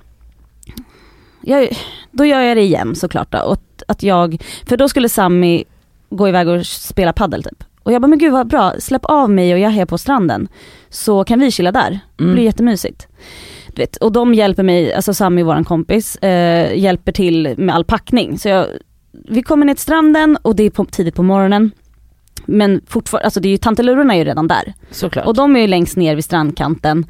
jag, 1.41 1.69
då 2.11 2.25
gör 2.25 2.39
jag 2.41 2.57
det 2.57 2.61
igen 2.63 2.95
såklart. 2.95 3.31
Då, 3.31 3.39
och 3.39 3.53
att- 3.53 3.83
att 3.87 4.03
jag, 4.03 4.41
för 4.67 4.77
då 4.77 4.89
skulle 4.89 5.09
Sammy 5.09 5.63
gå 6.09 6.27
iväg 6.29 6.47
och 6.47 6.65
spela 6.65 7.13
paddel 7.13 7.43
typ. 7.43 7.63
Och 7.83 7.91
jag 7.91 8.01
bara, 8.01 8.07
men 8.07 8.19
gud 8.19 8.31
vad 8.31 8.47
bra, 8.47 8.73
släpp 8.79 9.05
av 9.05 9.29
mig 9.29 9.53
och 9.53 9.59
jag 9.59 9.77
är 9.77 9.85
på 9.85 9.97
stranden. 9.97 10.47
Så 10.89 11.23
kan 11.23 11.39
vi 11.39 11.51
chilla 11.51 11.71
där. 11.71 11.99
Det 12.17 12.23
Mm. 12.23 12.33
blir 12.35 12.43
jättemysigt. 12.43 13.07
Du 13.75 13.81
vet, 13.81 13.95
och 13.97 14.11
de 14.11 14.33
hjälper 14.33 14.63
mig, 14.63 14.93
alltså 14.93 15.13
Sammy 15.13 15.43
våran 15.43 15.63
kompis, 15.63 16.15
eh, 16.15 16.77
hjälper 16.77 17.11
till 17.11 17.53
med 17.57 17.75
all 17.75 17.85
packning. 17.85 18.39
Så 18.39 18.49
jag, 18.49 18.65
vi 19.29 19.43
kommer 19.43 19.65
ner 19.65 19.73
till 19.73 19.81
stranden 19.81 20.37
och 20.41 20.55
det 20.55 20.63
är 20.63 20.69
på, 20.69 20.85
tidigt 20.85 21.15
på 21.15 21.23
morgonen. 21.23 21.71
Men 22.45 22.81
fortfarande, 22.87 23.25
alltså 23.25 23.39
det 23.39 23.47
är 23.47 23.51
ju, 23.51 23.57
tantelurorna 23.57 24.13
är 24.13 24.17
ju 24.17 24.23
redan 24.23 24.47
där. 24.47 24.73
Såklart. 24.91 25.25
Och 25.25 25.33
de 25.33 25.55
är 25.55 25.59
ju 25.59 25.67
längst 25.67 25.97
ner 25.97 26.15
vid 26.15 26.25
strandkanten. 26.25 27.05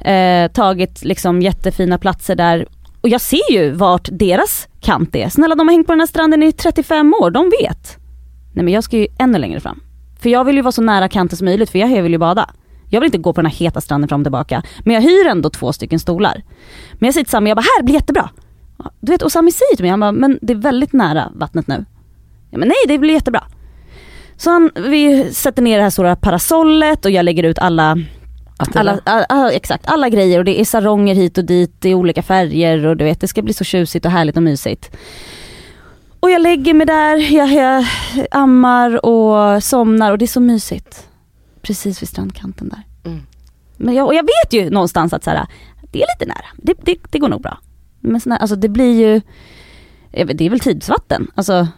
Eh, 0.00 0.50
tagit 0.52 1.04
liksom 1.04 1.42
jättefina 1.42 1.98
platser 1.98 2.36
där. 2.36 2.66
Och 3.00 3.08
jag 3.08 3.20
ser 3.20 3.52
ju 3.52 3.70
vart 3.70 4.08
deras 4.12 4.68
kant 4.80 5.16
är. 5.16 5.28
Snälla 5.28 5.54
de 5.54 5.68
har 5.68 5.74
hängt 5.74 5.86
på 5.86 5.92
den 5.92 6.00
här 6.00 6.06
stranden 6.06 6.42
i 6.42 6.52
35 6.52 7.14
år, 7.14 7.30
de 7.30 7.50
vet. 7.62 7.96
Nej 8.52 8.64
men 8.64 8.74
jag 8.74 8.84
ska 8.84 8.96
ju 8.98 9.06
ännu 9.18 9.38
längre 9.38 9.60
fram. 9.60 9.80
För 10.18 10.30
jag 10.30 10.44
vill 10.44 10.56
ju 10.56 10.62
vara 10.62 10.72
så 10.72 10.82
nära 10.82 11.08
kanten 11.08 11.36
som 11.36 11.44
möjligt 11.44 11.70
för 11.70 11.78
jag 11.78 12.02
vill 12.02 12.12
ju 12.12 12.18
bada. 12.18 12.50
Jag 12.90 13.00
vill 13.00 13.06
inte 13.06 13.18
gå 13.18 13.32
på 13.32 13.40
den 13.42 13.50
här 13.50 13.58
heta 13.58 13.80
stranden 13.80 14.08
fram 14.08 14.20
och 14.20 14.24
tillbaka. 14.24 14.62
Men 14.84 14.94
jag 14.94 15.02
hyr 15.02 15.26
ändå 15.26 15.50
två 15.50 15.72
stycken 15.72 15.98
stolar. 15.98 16.42
Men 16.92 17.06
jag 17.06 17.14
säger 17.14 17.24
till 17.24 17.30
Sami, 17.30 17.50
jag 17.50 17.56
bara 17.56 17.66
här 17.76 17.82
blir 17.82 17.94
jättebra. 17.94 18.30
Du 19.00 19.12
vet, 19.12 19.22
och 19.22 19.32
Sami 19.32 19.52
säger 19.52 19.76
till 19.76 19.84
mig, 19.84 19.90
han 19.90 20.00
bara, 20.00 20.12
men 20.12 20.38
det 20.42 20.52
är 20.52 20.56
väldigt 20.56 20.92
nära 20.92 21.32
vattnet 21.34 21.66
nu. 21.66 21.84
Ja, 22.50 22.58
men 22.58 22.68
nej 22.68 22.76
det 22.88 22.98
blir 22.98 23.14
jättebra. 23.14 23.44
Så 24.36 24.50
han, 24.50 24.70
vi 24.74 25.32
sätter 25.34 25.62
ner 25.62 25.76
det 25.76 25.82
här 25.82 25.90
stora 25.90 26.16
parasollet 26.16 27.04
och 27.04 27.10
jag 27.10 27.24
lägger 27.24 27.42
ut 27.42 27.58
alla 27.58 27.98
alla, 28.74 29.00
alla, 29.04 29.52
exakt, 29.52 29.86
alla 29.86 30.08
grejer 30.08 30.38
och 30.38 30.44
det 30.44 30.60
är 30.60 30.64
saronger 30.64 31.14
hit 31.14 31.38
och 31.38 31.44
dit 31.44 31.84
i 31.84 31.94
olika 31.94 32.22
färger 32.22 32.86
och 32.86 32.96
du 32.96 33.04
vet 33.04 33.20
det 33.20 33.28
ska 33.28 33.42
bli 33.42 33.54
så 33.54 33.64
tjusigt 33.64 34.06
och 34.06 34.12
härligt 34.12 34.36
och 34.36 34.42
mysigt. 34.42 34.96
Och 36.20 36.30
jag 36.30 36.42
lägger 36.42 36.74
mig 36.74 36.86
där, 36.86 37.16
jag, 37.16 37.52
jag 37.52 37.86
ammar 38.30 39.06
och 39.06 39.62
somnar 39.62 40.12
och 40.12 40.18
det 40.18 40.24
är 40.24 40.26
så 40.26 40.40
mysigt. 40.40 41.08
Precis 41.62 42.02
vid 42.02 42.08
strandkanten 42.08 42.68
där. 42.68 43.10
Mm. 43.10 43.26
Men 43.76 43.94
jag, 43.94 44.06
och 44.06 44.14
jag 44.14 44.22
vet 44.22 44.52
ju 44.52 44.70
någonstans 44.70 45.12
att 45.12 45.24
så 45.24 45.30
här, 45.30 45.46
det 45.92 46.02
är 46.02 46.06
lite 46.18 46.26
nära, 46.26 46.46
det, 46.56 46.74
det, 46.82 46.98
det 47.10 47.18
går 47.18 47.28
nog 47.28 47.42
bra. 47.42 47.58
Men 48.00 48.20
såna, 48.20 48.36
alltså 48.36 48.56
det 48.56 48.68
blir 48.68 49.00
ju, 49.00 49.20
det 50.10 50.46
är 50.46 50.50
väl 50.50 50.60
tidsvatten. 50.60 51.30
Alltså 51.34 51.68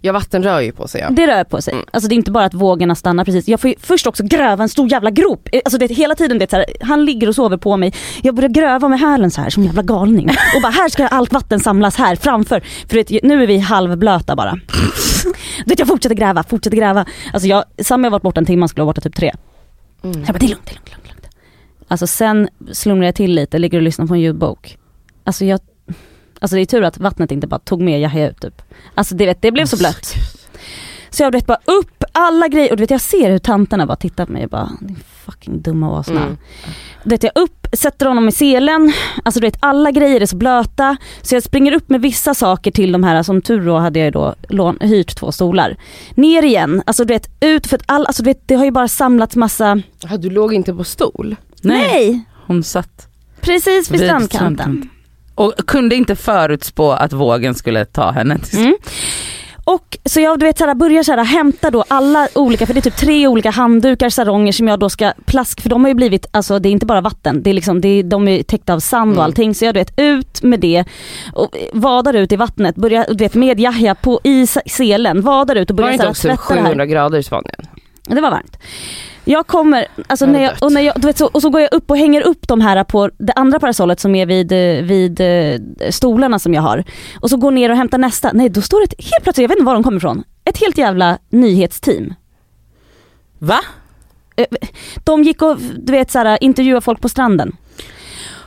Ja 0.00 0.12
vatten 0.12 0.42
rör 0.42 0.60
ju 0.60 0.72
på 0.72 0.88
sig 0.88 1.00
ja. 1.00 1.10
det 1.10 1.26
rör 1.26 1.44
på 1.44 1.62
sig. 1.62 1.74
Mm. 1.74 1.86
Alltså 1.90 2.08
det 2.08 2.14
är 2.14 2.16
inte 2.16 2.30
bara 2.30 2.44
att 2.44 2.54
vågorna 2.54 2.94
stannar 2.94 3.24
precis. 3.24 3.48
Jag 3.48 3.60
får 3.60 3.70
ju 3.70 3.76
först 3.80 4.06
också 4.06 4.24
gräva 4.24 4.62
en 4.62 4.68
stor 4.68 4.90
jävla 4.90 5.10
grop. 5.10 5.48
Eh, 5.52 5.60
Alltså 5.64 5.78
det 5.78 5.86
hela 5.86 6.14
tiden 6.14 6.38
det 6.38 6.44
är 6.44 6.48
så 6.50 6.56
här, 6.56 6.66
han 6.80 7.04
ligger 7.04 7.28
och 7.28 7.34
sover 7.34 7.56
på 7.56 7.76
mig. 7.76 7.94
Jag 8.22 8.34
börjar 8.34 8.48
gräva 8.48 8.88
med 8.88 9.00
hälen 9.00 9.30
så 9.30 9.40
här 9.40 9.50
som 9.50 9.62
en 9.62 9.66
jävla 9.66 9.82
galning. 9.82 10.28
Och 10.56 10.62
bara 10.62 10.72
här 10.72 10.88
ska 10.88 11.06
allt 11.06 11.32
vatten 11.32 11.60
samlas 11.60 11.96
här 11.96 12.16
framför. 12.16 12.60
För 12.88 12.94
vet, 12.96 13.22
nu 13.22 13.42
är 13.42 13.46
vi 13.46 13.58
halvblöta 13.58 14.36
bara. 14.36 14.58
Du 15.64 15.70
vet 15.70 15.78
jag 15.78 15.88
fortsätter 15.88 16.14
gräva, 16.16 16.42
fortsätter 16.42 16.76
gräva. 16.76 17.06
Alltså 17.32 17.48
jag, 17.48 17.64
Sam 17.82 18.04
har 18.04 18.10
varit 18.10 18.22
borta 18.22 18.40
en 18.40 18.46
timme, 18.46 18.62
han 18.62 18.68
skulle 18.68 18.84
vara 18.84 18.92
borta 18.92 19.00
typ 19.00 19.16
tre. 19.16 19.34
Mm. 20.04 20.18
Jag 20.20 20.26
bara 20.26 20.38
det 20.38 20.46
är 20.46 20.48
lugnt, 20.48 20.66
det 20.66 20.70
är 20.70 20.74
lugnt, 20.74 20.88
lugnt. 20.90 21.08
lugnt. 21.08 21.26
Alltså 21.88 22.06
sen 22.06 22.48
slumrar 22.72 23.06
jag 23.06 23.14
till 23.14 23.34
lite, 23.34 23.58
ligger 23.58 23.78
och 23.78 23.82
lyssnar 23.82 24.06
på 24.06 24.14
en 24.14 24.20
ljudbok. 24.20 24.78
Alltså 25.24 25.44
jag, 25.44 25.60
alltså 26.40 26.56
det 26.56 26.62
är 26.62 26.66
tur 26.66 26.82
att 26.82 26.98
vattnet 26.98 27.32
inte 27.32 27.46
bara 27.46 27.58
tog 27.58 27.80
med 27.80 28.00
Yahya 28.00 28.30
ut 28.30 28.40
typ. 28.40 28.62
Alltså 28.94 29.14
det, 29.14 29.26
vet, 29.26 29.42
det 29.42 29.52
blev 29.52 29.66
så 29.66 29.76
blött. 29.76 30.14
Så 31.10 31.22
jag 31.22 31.32
vet 31.32 31.46
bara 31.46 31.58
upp 31.64 32.04
alla 32.12 32.48
grejer 32.48 32.70
och 32.70 32.76
du 32.76 32.82
vet 32.82 32.90
jag 32.90 33.00
ser 33.00 33.30
hur 33.30 33.38
tanterna 33.38 33.86
bara 33.86 33.96
tittar 33.96 34.26
på 34.26 34.32
mig 34.32 34.44
och 34.44 34.50
bara 34.50 34.70
din 34.80 34.98
fucking 35.24 35.62
dumma 35.62 35.98
åsna. 35.98 36.22
Mm. 36.22 36.36
Du 37.04 37.10
vet 37.10 37.22
jag 37.22 37.32
upp, 37.34 37.66
sätter 37.72 38.06
honom 38.06 38.28
i 38.28 38.32
selen, 38.32 38.92
alltså 39.24 39.40
du 39.40 39.46
vet 39.46 39.56
alla 39.60 39.90
grejer 39.90 40.20
är 40.20 40.26
så 40.26 40.36
blöta. 40.36 40.96
Så 41.22 41.34
jag 41.34 41.42
springer 41.42 41.72
upp 41.72 41.88
med 41.88 42.00
vissa 42.00 42.34
saker 42.34 42.70
till 42.70 42.92
de 42.92 43.04
här, 43.04 43.22
som 43.22 43.42
tur 43.42 43.66
då 43.66 43.78
hade 43.78 43.98
jag 43.98 44.04
ju 44.04 44.10
då 44.10 44.34
lån, 44.48 44.78
hyrt 44.80 45.16
två 45.16 45.32
stolar. 45.32 45.76
Ner 46.14 46.42
igen, 46.42 46.82
alltså 46.86 47.04
du 47.04 47.14
vet 47.14 47.28
ut 47.40 47.66
för 47.66 47.76
att 47.76 47.82
all, 47.86 48.06
alltså 48.06 48.22
du 48.22 48.30
vet 48.30 48.48
det 48.48 48.54
har 48.54 48.64
ju 48.64 48.70
bara 48.70 48.88
samlats 48.88 49.36
massa, 49.36 49.80
Ja, 49.98 50.16
du 50.16 50.30
låg 50.30 50.54
inte 50.54 50.74
på 50.74 50.84
stol? 50.84 51.36
Nej, 51.62 51.88
nej 51.88 52.24
hon 52.46 52.62
satt 52.62 53.08
precis 53.40 53.90
vid, 53.90 54.00
vid 54.00 54.08
strandkanten. 54.08 54.88
Och 55.36 55.54
kunde 55.66 55.94
inte 55.96 56.16
förutspå 56.16 56.92
att 56.92 57.12
vågen 57.12 57.54
skulle 57.54 57.84
ta 57.84 58.10
henne 58.10 58.38
till 58.38 58.58
Mm. 58.58 58.74
Och 59.64 59.98
så 60.04 60.20
jag 60.20 60.38
du 60.38 60.46
vet, 60.46 60.58
såhär, 60.58 60.74
börjar 60.74 61.02
såhär, 61.02 61.24
hämta 61.24 61.70
då 61.70 61.84
alla 61.88 62.28
olika, 62.34 62.66
för 62.66 62.74
det 62.74 62.80
är 62.80 62.82
typ 62.82 62.96
tre 62.96 63.26
olika 63.26 63.50
handdukar, 63.50 64.08
saronger 64.08 64.52
som 64.52 64.68
jag 64.68 64.78
då 64.78 64.88
ska 64.90 65.12
plask, 65.24 65.60
för 65.60 65.68
de 65.70 65.84
har 65.84 65.88
ju 65.88 65.94
blivit, 65.94 66.26
alltså 66.30 66.58
det 66.58 66.68
är 66.68 66.70
inte 66.70 66.86
bara 66.86 67.00
vatten, 67.00 67.42
det 67.42 67.50
är 67.50 67.54
liksom, 67.54 67.80
det 67.80 67.88
är, 67.88 68.02
de 68.02 68.28
är 68.28 68.42
täckta 68.42 68.74
av 68.74 68.80
sand 68.80 69.08
Mm. 69.08 69.18
och 69.18 69.24
allting. 69.24 69.54
Så 69.54 69.64
jag 69.64 69.74
du 69.74 69.80
vet 69.80 69.92
ut 69.96 70.42
med 70.42 70.60
det 70.60 70.84
och 71.32 71.56
vadar 71.72 72.14
ut 72.14 72.32
i 72.32 72.36
vattnet, 72.36 72.76
börjar 72.76 73.06
du 73.08 73.24
vet 73.24 73.34
med 73.34 73.60
Yahya 73.60 73.94
på 73.94 74.20
i 74.24 74.46
selen, 74.66 75.22
vadar 75.22 75.56
ut 75.56 75.70
och 75.70 75.76
Var 75.76 75.82
det 75.82 75.82
börjar 75.82 75.92
inte 75.92 76.02
såhär, 76.02 76.10
också 76.10 76.28
tvätta 76.46 76.54
det 76.54 76.60
här. 76.60 76.66
700 76.68 76.86
grader 76.86 77.18
i 77.18 77.22
Spanien? 77.22 77.66
Det 78.06 78.20
var 78.20 78.30
varmt. 78.30 78.56
Jag 79.24 79.46
kommer, 79.46 79.86
alltså 80.06 80.26
när 80.26 80.42
jag, 80.42 80.52
och, 80.60 80.72
när 80.72 80.80
jag, 80.80 80.94
du 81.00 81.06
vet, 81.06 81.18
så, 81.18 81.26
och 81.26 81.42
så 81.42 81.50
går 81.50 81.60
jag 81.60 81.72
upp 81.72 81.90
och 81.90 81.96
hänger 81.98 82.20
upp 82.22 82.48
de 82.48 82.60
här 82.60 82.84
på 82.84 83.10
det 83.18 83.32
andra 83.32 83.60
parasollet 83.60 84.00
som 84.00 84.14
är 84.14 84.26
vid, 84.26 84.52
eh, 84.52 84.84
vid 84.84 85.20
eh, 85.20 85.90
stolarna 85.90 86.38
som 86.38 86.54
jag 86.54 86.62
har. 86.62 86.84
Och 87.20 87.30
så 87.30 87.36
går 87.36 87.50
ner 87.50 87.70
och 87.70 87.76
hämtar 87.76 87.98
nästa, 87.98 88.30
nej 88.32 88.48
då 88.48 88.62
står 88.62 88.80
det 88.80 88.84
ett, 88.84 89.04
helt 89.12 89.22
plötsligt, 89.24 89.42
jag 89.42 89.48
vet 89.48 89.56
inte 89.58 89.66
var 89.66 89.74
de 89.74 89.82
kommer 89.82 89.96
ifrån, 89.96 90.24
ett 90.44 90.60
helt 90.60 90.78
jävla 90.78 91.18
nyhetsteam. 91.30 92.14
Va? 93.38 93.58
De 95.04 95.22
gick 95.22 95.42
och 95.42 95.56
du 95.78 95.92
vet 95.92 96.10
såhär, 96.10 96.38
intervjuade 96.40 96.80
folk 96.80 97.00
på 97.00 97.08
stranden. 97.08 97.56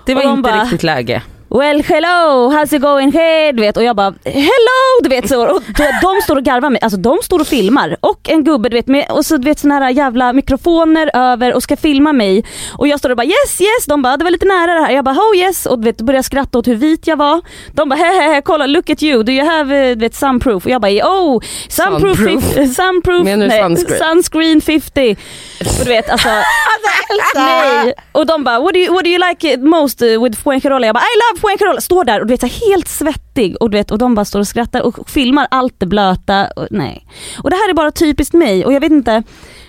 Det 0.06 0.16
var 0.16 0.24
de 0.24 0.30
inte 0.30 0.42
bara- 0.42 0.64
riktigt 0.64 0.84
läge. 0.84 1.22
Well 1.52 1.82
hello, 1.84 2.50
how's 2.52 2.74
it 2.76 2.82
going 2.82 3.12
here? 3.12 3.52
Du 3.52 3.62
vet 3.62 3.78
och 3.78 3.84
jag 3.84 3.96
bara 3.96 4.14
hello 4.26 5.00
du 5.04 5.10
vet 5.10 5.30
så 5.30 5.48
och 5.56 5.62
de, 6.02 6.22
står 6.24 6.36
och 6.36 6.44
garvar 6.44 6.70
mig, 6.70 6.82
alltså 6.82 6.98
de 7.00 7.18
står 7.24 7.40
och 7.40 7.48
filmar 7.48 7.96
och 8.00 8.30
en 8.30 8.44
gubbe 8.44 8.70
du 8.70 8.76
vet 8.78 8.88
med 8.88 9.06
och 9.12 9.26
så 9.26 9.38
du 9.38 9.46
vet 9.50 9.60
såna 9.60 9.76
här 9.80 9.90
jävla 9.90 10.34
mikrofoner 10.34 11.12
över 11.14 11.54
och 11.54 11.64
ska 11.64 11.78
filma 11.78 12.14
mig 12.14 12.44
och 12.78 12.88
jag 12.88 13.00
står 13.00 13.10
och 13.10 13.18
bara 13.18 13.26
yes 13.28 13.62
yes, 13.62 13.86
de 13.88 14.02
bara 14.02 14.18
det 14.18 14.24
var 14.24 14.32
lite 14.32 14.46
nära 14.46 14.74
det 14.74 14.82
här, 14.82 14.92
jag 14.92 15.06
bara 15.06 15.16
oh 15.16 15.38
yes 15.38 15.66
och 15.66 15.80
du 15.80 15.86
vet 15.86 16.02
börjar 16.02 16.22
skratta 16.22 16.60
åt 16.60 16.68
hur 16.68 16.76
vit 16.76 17.08
jag 17.08 17.18
var. 17.18 17.42
De 17.74 17.90
bara 17.90 17.96
hehehe 18.00 18.42
kolla 18.42 18.66
look 18.66 18.90
at 18.90 19.04
you, 19.04 19.24
do 19.24 19.32
you 19.32 19.46
have 19.50 19.90
uh, 19.90 19.96
du 19.96 20.00
vet 20.00 20.16
sunproof? 20.16 20.66
Och 20.66 20.72
jag 20.72 20.82
bara 20.82 20.92
oh 20.92 21.42
sunproof, 21.70 22.18
Sunproof. 22.18 22.44
fif- 22.58 22.74
sunproof 22.74 23.24
Menar 23.24 23.46
du 23.46 23.52
sunscreen? 23.52 24.00
sunscreen 24.00 24.62
50. 24.62 25.18
Och 25.60 25.86
du 25.86 25.90
vet 25.90 26.10
alltså 26.10 26.30
Nej! 27.36 27.94
Och 28.12 28.26
de 28.26 28.44
bara, 28.44 28.60
what 28.60 28.74
do 28.74 28.80
you, 28.80 28.94
what 28.94 29.04
do 29.04 29.10
you 29.10 29.20
like 29.30 29.58
most 29.58 30.02
uh, 30.02 30.24
with 30.24 30.38
Fuengirola? 30.44 30.86
Jag 30.88 30.94
bara, 30.96 31.04
I 31.04 31.16
love 31.34 31.39
Fuengirola! 31.42 31.82
Står 31.82 32.04
där 32.04 32.20
och 32.22 32.28
du 32.28 32.34
vet 32.34 32.42
så 32.42 32.66
helt 32.70 32.88
svettig 32.88 33.56
och 33.60 33.70
du 33.70 33.78
vet 33.78 33.92
och 33.92 33.98
de 33.98 34.16
bara 34.16 34.26
står 34.26 34.40
och 34.40 34.48
skrattar 34.48 34.82
och 34.82 35.10
filmar 35.10 35.48
allt 35.52 35.74
det 35.78 35.86
blöta. 35.86 36.48
Och, 36.56 36.68
nej. 36.72 37.06
Och 37.44 37.50
det 37.50 37.56
här 37.56 37.70
är 37.70 37.74
bara 37.74 37.92
typiskt 37.92 38.34
mig 38.34 38.66
och 38.66 38.74
jag 38.74 38.80
vet 38.82 38.92
inte, 38.92 39.24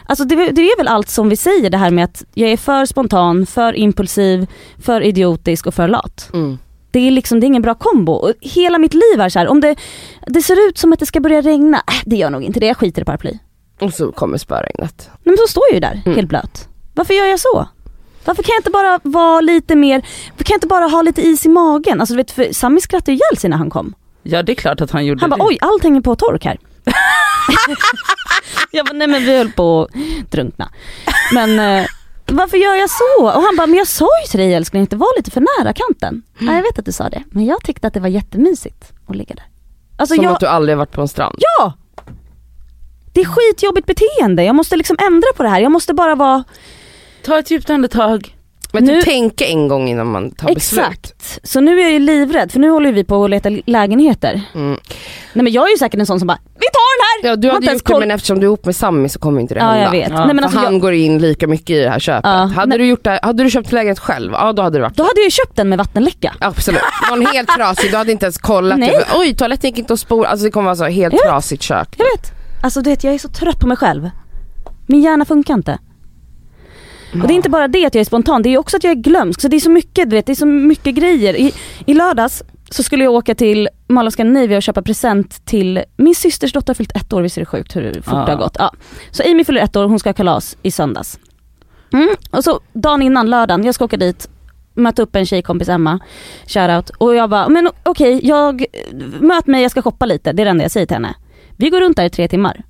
alltså 0.06 0.24
det, 0.24 0.34
det 0.36 0.62
är 0.62 0.76
väl 0.76 0.88
allt 0.88 1.08
som 1.08 1.28
vi 1.28 1.36
säger 1.36 1.70
det 1.70 1.78
här 1.78 1.90
med 1.90 2.04
att 2.04 2.24
jag 2.34 2.50
är 2.50 2.56
för 2.56 2.84
spontan, 2.86 3.46
för 3.46 3.72
impulsiv, 3.76 4.46
för 4.82 5.00
idiotisk 5.00 5.66
och 5.66 5.74
för 5.74 5.88
lat. 5.88 6.30
Mm. 6.32 6.58
Det 6.90 6.98
är 7.06 7.10
liksom, 7.10 7.40
det 7.40 7.44
är 7.44 7.48
ingen 7.48 7.62
bra 7.62 7.74
kombo. 7.74 8.12
Och 8.12 8.32
hela 8.40 8.78
mitt 8.78 8.94
liv 8.94 9.20
är 9.20 9.28
så 9.28 9.38
här, 9.38 9.48
om 9.48 9.60
det, 9.60 9.76
det 10.26 10.42
ser 10.42 10.68
ut 10.68 10.78
som 10.78 10.92
att 10.92 10.98
det 10.98 11.06
ska 11.06 11.20
börja 11.20 11.40
regna, 11.40 11.76
äh, 11.76 11.94
det 12.06 12.16
gör 12.16 12.30
nog 12.30 12.42
inte 12.42 12.60
det, 12.60 12.66
jag 12.66 12.76
skiter 12.76 13.02
i 13.02 13.04
paraply. 13.04 13.38
Och 13.80 13.94
så 13.94 14.12
kommer 14.12 14.38
spöregnet. 14.38 15.10
Men 15.24 15.36
så 15.36 15.46
står 15.48 15.62
jag 15.70 15.74
ju 15.74 15.80
där, 15.80 16.02
Mm. 16.06 16.16
helt 16.16 16.28
blöt. 16.28 16.68
Varför 16.94 17.14
gör 17.14 17.26
jag 17.26 17.40
så? 17.40 17.68
Varför 18.24 18.42
kan 18.42 18.52
jag 18.52 18.58
inte 18.60 18.70
bara 18.70 19.00
vara 19.02 19.40
lite 19.40 19.76
mer, 19.76 20.02
varför 20.30 20.44
kan 20.44 20.54
jag 20.54 20.56
inte 20.56 20.66
bara 20.66 20.84
ha 20.84 21.02
lite 21.02 21.22
is 21.22 21.46
i 21.46 21.48
magen? 21.48 22.00
Alltså 22.00 22.14
du 22.14 22.16
vet, 22.16 22.30
för 22.30 22.52
Sami 22.52 22.80
skrattade 22.80 23.12
ihjäl 23.12 23.36
sig 23.38 23.50
när 23.50 23.56
han 23.56 23.70
kom. 23.70 23.94
Ja 24.22 24.42
det 24.42 24.52
är 24.52 24.56
klart 24.56 24.80
att 24.80 24.90
han 24.90 25.06
gjorde 25.06 25.20
Han 25.20 25.30
det. 25.30 25.36
bara 25.36 25.46
oj, 25.48 25.58
allt 25.60 25.82
hänger 25.82 26.00
på 26.00 26.16
tork 26.16 26.44
här. 26.44 26.58
jag 28.70 28.86
bara 28.86 28.92
nej 28.92 29.08
men 29.08 29.22
vi 29.24 29.38
höll 29.38 29.52
på 29.52 29.82
att 29.82 30.30
drunkna. 30.30 30.70
Men 31.32 31.58
eh, 31.80 31.86
varför 32.26 32.56
gör 32.56 32.74
jag 32.74 32.90
så? 32.90 33.24
Och 33.24 33.42
han 33.42 33.56
bara, 33.56 33.66
men 33.66 33.76
jag 33.78 33.86
sa 33.86 34.08
ju 34.24 34.30
till 34.30 34.40
dig 34.40 34.54
älskling 34.54 34.82
att 34.82 34.90
det 34.90 34.96
var 34.96 35.16
lite 35.18 35.30
för 35.30 35.40
nära 35.58 35.72
kanten. 35.72 36.22
Ja, 36.38 36.54
jag 36.54 36.62
vet 36.62 36.78
att 36.78 36.84
du 36.84 36.92
sa 36.92 37.08
det, 37.08 37.22
men 37.30 37.44
jag 37.44 37.64
tyckte 37.64 37.86
att 37.86 37.94
det 37.94 38.00
var 38.00 38.08
jättemysigt 38.08 38.92
att 39.06 39.16
ligga 39.16 39.34
där. 39.34 39.44
Alltså 39.96 40.14
Som 40.14 40.24
jag, 40.24 40.32
att 40.32 40.40
du 40.40 40.46
aldrig 40.46 40.76
varit 40.78 40.92
på 40.92 41.00
en 41.00 41.08
strand. 41.08 41.34
ja! 41.38 41.72
Det 43.12 43.20
är 43.20 43.24
skitjobbigt 43.24 43.86
beteende, 43.86 44.44
jag 44.44 44.54
måste 44.54 44.76
liksom 44.76 44.96
ändra 45.06 45.28
på 45.36 45.42
det 45.42 45.48
här. 45.48 45.60
Jag 45.60 45.72
måste 45.72 45.94
bara 45.94 46.14
vara 46.14 46.44
Ta 47.24 47.38
ett 47.38 47.50
djupt 47.50 47.70
andetag. 47.70 48.36
Men 48.72 48.84
Nu- 48.84 49.02
tänka 49.02 49.44
en 49.46 49.68
gång 49.68 49.88
innan 49.88 50.06
man 50.06 50.30
tar 50.30 50.54
beslut. 50.54 50.80
Exakt. 50.80 51.40
Så 51.42 51.60
nu 51.60 51.78
är 51.78 51.82
jag 51.82 51.92
ju 51.92 51.98
livrädd 51.98 52.52
för 52.52 52.58
nu 52.60 52.70
håller 52.70 52.92
vi 52.92 53.04
på 53.04 53.24
att 53.24 53.30
leta 53.30 53.48
lägenheter. 53.66 54.40
Mm. 54.54 54.78
Nej 55.32 55.44
men 55.44 55.52
jag 55.52 55.66
är 55.66 55.70
ju 55.70 55.76
säkert 55.76 56.00
en 56.00 56.06
sån 56.06 56.18
som 56.18 56.26
bara, 56.28 56.38
vi 56.54 56.66
tar 56.66 57.22
den 57.22 57.22
här! 57.24 57.30
Ja 57.30 57.36
du 57.36 57.48
Har 57.48 57.54
hade 57.54 57.72
gjort 57.72 57.86
det 57.86 57.98
men 57.98 58.10
eftersom 58.10 58.38
du 58.40 58.44
är 58.46 58.48
ihop 58.48 58.64
med 58.64 58.76
Sammy 58.76 59.08
så 59.08 59.18
kommer 59.18 59.40
inte 59.40 59.54
det 59.54 59.60
Ja 59.60 59.66
hända. 59.66 59.84
jag 59.84 59.90
vet. 59.90 60.10
Ja. 60.10 60.24
Nej, 60.26 60.34
men 60.34 60.44
alltså, 60.44 60.58
han 60.58 60.72
jag, 60.72 60.80
går 60.82 60.92
in 60.92 61.18
lika 61.18 61.46
mycket 61.46 61.70
i 61.70 61.78
det 61.80 61.90
här 61.90 61.98
köpet. 61.98 62.24
Ja, 62.24 62.30
hade, 62.30 62.68
men- 62.68 62.78
du 62.78 62.86
gjort 62.86 63.04
det, 63.04 63.20
hade 63.22 63.42
du 63.44 63.50
köpt 63.50 63.72
lägenhet 63.72 63.98
själv, 63.98 64.32
ja 64.32 64.52
då 64.52 64.62
hade 64.62 64.78
det 64.78 64.82
varit 64.82 64.96
då 64.96 65.02
hade 65.02 65.20
jag 65.20 65.24
ju 65.24 65.30
köpt 65.30 65.56
den 65.56 65.68
med 65.68 65.78
vattenläcka. 65.78 66.34
Absolut. 66.40 66.80
Någon 67.10 67.26
helt 67.26 67.48
trasig, 67.48 67.90
du 67.90 67.96
hade 67.96 68.12
inte 68.12 68.24
ens 68.26 68.38
kollat. 68.38 68.78
Nej. 68.78 68.88
Typ, 68.90 69.06
Oj 69.16 69.34
toaletten 69.34 69.70
gick 69.70 69.78
inte 69.78 69.92
att 69.92 70.00
spola. 70.00 70.28
Alltså 70.28 70.44
det 70.44 70.50
kommer 70.50 70.64
vara 70.64 70.76
så 70.76 70.84
helt 70.84 71.12
Jag 71.14 71.20
vet. 71.20 71.28
trasigt 71.30 71.62
kök. 71.62 71.88
Jag 71.96 72.04
vet. 72.04 72.32
Alltså 72.62 72.80
du 72.82 72.90
vet 72.90 73.04
jag 73.04 73.14
är 73.14 73.18
så 73.18 73.28
trött 73.28 73.60
på 73.60 73.66
mig 73.66 73.76
själv. 73.76 74.10
Min 74.86 75.02
hjärna 75.02 75.24
funkar 75.24 75.54
inte. 75.54 75.78
Och 77.12 77.28
det 77.28 77.32
är 77.34 77.36
inte 77.36 77.50
bara 77.50 77.68
det 77.68 77.86
att 77.86 77.94
jag 77.94 78.00
är 78.00 78.04
spontan, 78.04 78.42
det 78.42 78.48
är 78.54 78.58
också 78.58 78.76
att 78.76 78.84
jag 78.84 78.90
är 78.90 78.94
glömsk. 79.02 79.40
Så 79.40 79.48
det 79.48 79.56
är 79.56 79.60
så 79.60 79.70
mycket, 79.70 80.10
du 80.10 80.16
vet, 80.16 80.26
det 80.26 80.32
är 80.32 80.36
så 80.36 80.46
mycket 80.46 80.94
grejer. 80.94 81.34
I, 81.36 81.52
i 81.86 81.94
lördags 81.94 82.42
så 82.70 82.82
skulle 82.82 83.04
jag 83.04 83.12
åka 83.12 83.34
till 83.34 83.68
Mall 83.88 84.06
of 84.06 84.12
Scandinavia 84.12 84.56
och 84.56 84.62
köpa 84.62 84.82
present 84.82 85.46
till 85.46 85.82
min 85.96 86.14
systers 86.14 86.52
dotter 86.52 86.68
har 86.68 86.74
fyllt 86.74 86.96
ett 86.96 87.12
år, 87.12 87.22
visst 87.22 87.36
är 87.36 87.42
det 87.42 87.46
sjukt 87.46 87.76
hur 87.76 87.92
fort 87.94 88.04
det 88.04 88.10
Ja. 88.10 88.26
har 88.26 88.36
gått. 88.36 88.56
Ja. 88.58 88.72
Så 89.10 89.22
Amy 89.30 89.44
fyller 89.44 89.60
ett 89.60 89.76
år, 89.76 89.84
hon 89.84 89.98
ska 89.98 90.08
ha 90.08 90.14
kalas 90.14 90.56
i 90.62 90.70
söndags. 90.70 91.18
Mm. 91.92 92.08
Och 92.30 92.44
så 92.44 92.60
dagen 92.72 93.02
innan 93.02 93.30
lördagen, 93.30 93.64
jag 93.64 93.74
ska 93.74 93.84
åka 93.84 93.96
dit, 93.96 94.28
möta 94.74 95.02
upp 95.02 95.16
en 95.16 95.26
tjejkompis 95.26 95.68
Emma, 95.68 95.98
shoutout. 96.46 96.90
Och 96.98 97.14
jag 97.14 97.30
bara, 97.30 97.48
men 97.48 97.68
okej, 97.82 98.20
jag, 98.22 98.64
möt 99.20 99.46
mig, 99.46 99.62
jag 99.62 99.70
ska 99.70 99.82
shoppa 99.82 100.06
lite, 100.06 100.32
det 100.32 100.42
är 100.42 100.44
det 100.44 100.50
enda 100.50 100.64
jag 100.64 100.70
säger 100.70 100.86
till 100.86 100.96
henne. 100.96 101.14
Vi 101.56 101.70
går 101.70 101.80
runt 101.80 101.96
där 101.96 102.04
i 102.04 102.10
tre 102.10 102.28
timmar. 102.28 102.62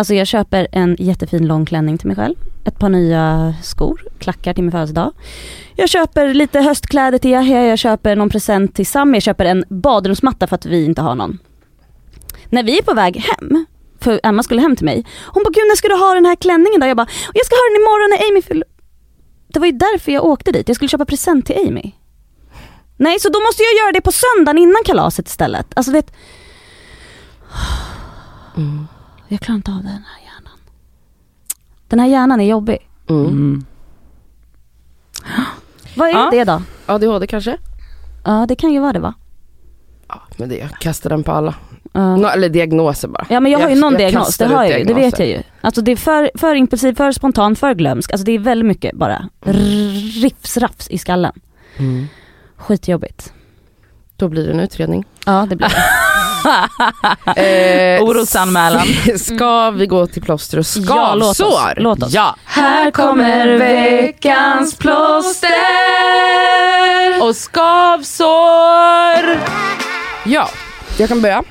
Alltså 0.00 0.14
jag 0.14 0.26
köper 0.26 0.68
en 0.72 0.96
jättefin 0.98 1.46
lång 1.46 1.66
klänning 1.66 1.98
till 1.98 2.06
mig 2.06 2.16
själv, 2.16 2.34
ett 2.64 2.78
par 2.78 2.88
nya 2.88 3.54
skor, 3.62 4.02
klackar 4.18 4.54
till 4.54 4.64
min 4.64 4.72
födelsedag. 4.72 5.12
Jag 5.76 5.88
köper 5.88 6.34
lite 6.34 6.60
höstkläder 6.60 7.18
till 7.18 7.30
Yahya, 7.30 7.66
jag 7.66 7.78
köper 7.78 8.16
någon 8.16 8.30
present 8.30 8.74
till 8.74 8.86
Sami, 8.86 9.16
jag 9.16 9.22
köper 9.22 9.44
en 9.44 9.64
badrumsmatta 9.68 10.46
för 10.46 10.54
att 10.54 10.66
vi 10.66 10.84
inte 10.84 11.02
har 11.02 11.14
någon. 11.14 11.38
När 12.48 12.62
vi 12.62 12.78
är 12.78 12.82
på 12.82 12.94
väg 12.94 13.16
hem, 13.16 13.66
för 14.00 14.20
Emma 14.22 14.42
skulle 14.42 14.60
hem 14.60 14.76
till 14.76 14.84
mig, 14.84 15.06
hon 15.26 15.42
bara 15.42 15.50
gud 15.50 15.68
när 15.68 15.76
ska 15.76 15.88
du 15.88 15.94
ha 15.94 16.14
den 16.14 16.26
här 16.26 16.36
klänningen 16.36 16.80
då? 16.80 16.86
Jag 16.86 16.96
bara, 16.96 17.08
jag 17.34 17.46
ska 17.46 17.54
ha 17.54 17.70
den 17.70 17.80
imorgon 17.82 18.10
när 18.10 18.30
Amy 18.30 18.42
fyller... 18.42 18.68
Det 19.48 19.58
var 19.58 19.66
ju 19.66 19.72
därför 19.72 20.12
jag 20.12 20.24
åkte 20.24 20.52
dit, 20.52 20.68
jag 20.68 20.76
skulle 20.76 20.88
köpa 20.88 21.04
present 21.04 21.46
till 21.46 21.56
Amy. 21.68 21.92
Nej 22.96 23.20
så 23.20 23.28
då 23.28 23.40
måste 23.40 23.62
jag 23.62 23.84
göra 23.84 23.92
det 23.92 24.00
på 24.00 24.12
söndagen 24.12 24.58
innan 24.58 24.82
kalaset 24.84 25.28
istället. 25.28 25.66
Alltså 25.74 25.92
vet... 25.92 26.12
Mm. 28.56 28.86
Jag 29.32 29.40
klarar 29.40 29.56
inte 29.56 29.70
av 29.70 29.76
den 29.76 29.86
här 29.86 30.24
hjärnan. 30.24 30.58
Den 31.88 32.00
här 32.00 32.06
hjärnan 32.06 32.40
är 32.40 32.44
jobbig. 32.44 32.78
Mm. 33.08 33.26
Mm. 33.26 33.64
Vad 35.96 36.08
är 36.08 36.12
Ja. 36.12 36.28
det 36.32 36.44
då? 36.44 36.62
ADHD 36.86 37.26
kanske? 37.26 37.56
Ja 38.24 38.46
det 38.48 38.56
kan 38.56 38.72
ju 38.72 38.80
vara 38.80 38.92
det 38.92 38.98
va? 39.00 39.14
Ja 40.08 40.20
men 40.36 40.48
det, 40.48 40.56
jag 40.56 40.70
kastar 40.70 41.10
den 41.10 41.22
på 41.22 41.32
alla. 41.32 41.54
Ja. 41.92 42.16
Nå, 42.16 42.28
eller 42.28 42.48
diagnoser 42.48 43.08
bara. 43.08 43.26
Ja 43.30 43.40
men 43.40 43.52
jag 43.52 43.58
har 43.58 43.70
ju 43.70 43.74
någon 43.80 43.92
jag 43.92 44.00
diagnos, 44.00 44.36
det 44.36 44.44
kastar 44.44 44.56
har 44.56 44.64
jag 44.64 44.78
ju, 44.78 44.84
det 44.84 44.94
vet 44.94 45.18
jag 45.18 45.28
ju. 45.28 45.42
Alltså 45.60 45.80
det 45.82 45.92
är 45.92 45.96
för, 45.96 46.30
för 46.34 46.54
impulsiv, 46.54 46.94
för 46.94 47.12
spontan, 47.12 47.56
för 47.56 47.74
glömsk. 47.74 48.12
Alltså 48.12 48.24
det 48.24 48.32
är 48.32 48.38
väldigt 48.38 48.66
mycket 48.66 48.96
bara 48.96 49.28
riffs-raffs 49.42 50.88
i 50.90 50.98
skallen. 50.98 51.32
Mm. 51.76 52.06
Skitjobbigt. 52.56 53.32
Då 54.16 54.28
blir 54.28 54.46
det 54.46 54.52
en 54.52 54.60
utredning. 54.60 55.04
Ja 55.26 55.46
det 55.50 55.56
blir 55.56 55.68
det. 55.68 55.74
Eh, 57.36 58.02
Orosanmälan. 58.04 58.86
Ska 59.18 59.70
vi 59.70 59.86
gå 59.86 60.06
till 60.06 60.22
plåster 60.22 60.58
och 60.58 60.64
Ja, 60.86 61.14
låt 61.14 61.28
oss. 61.30 61.36
skavsår? 61.36 61.74
Låt 61.80 62.02
oss. 62.02 62.12
Ja. 62.12 62.36
Här 62.44 62.90
kommer 62.90 63.58
veckans 63.58 64.76
plåster 64.76 65.50
och 67.22 67.36
skavsår. 67.36 69.38
Ja, 70.26 70.48
jag 70.98 71.08
kan 71.08 71.22
börja. 71.22 71.42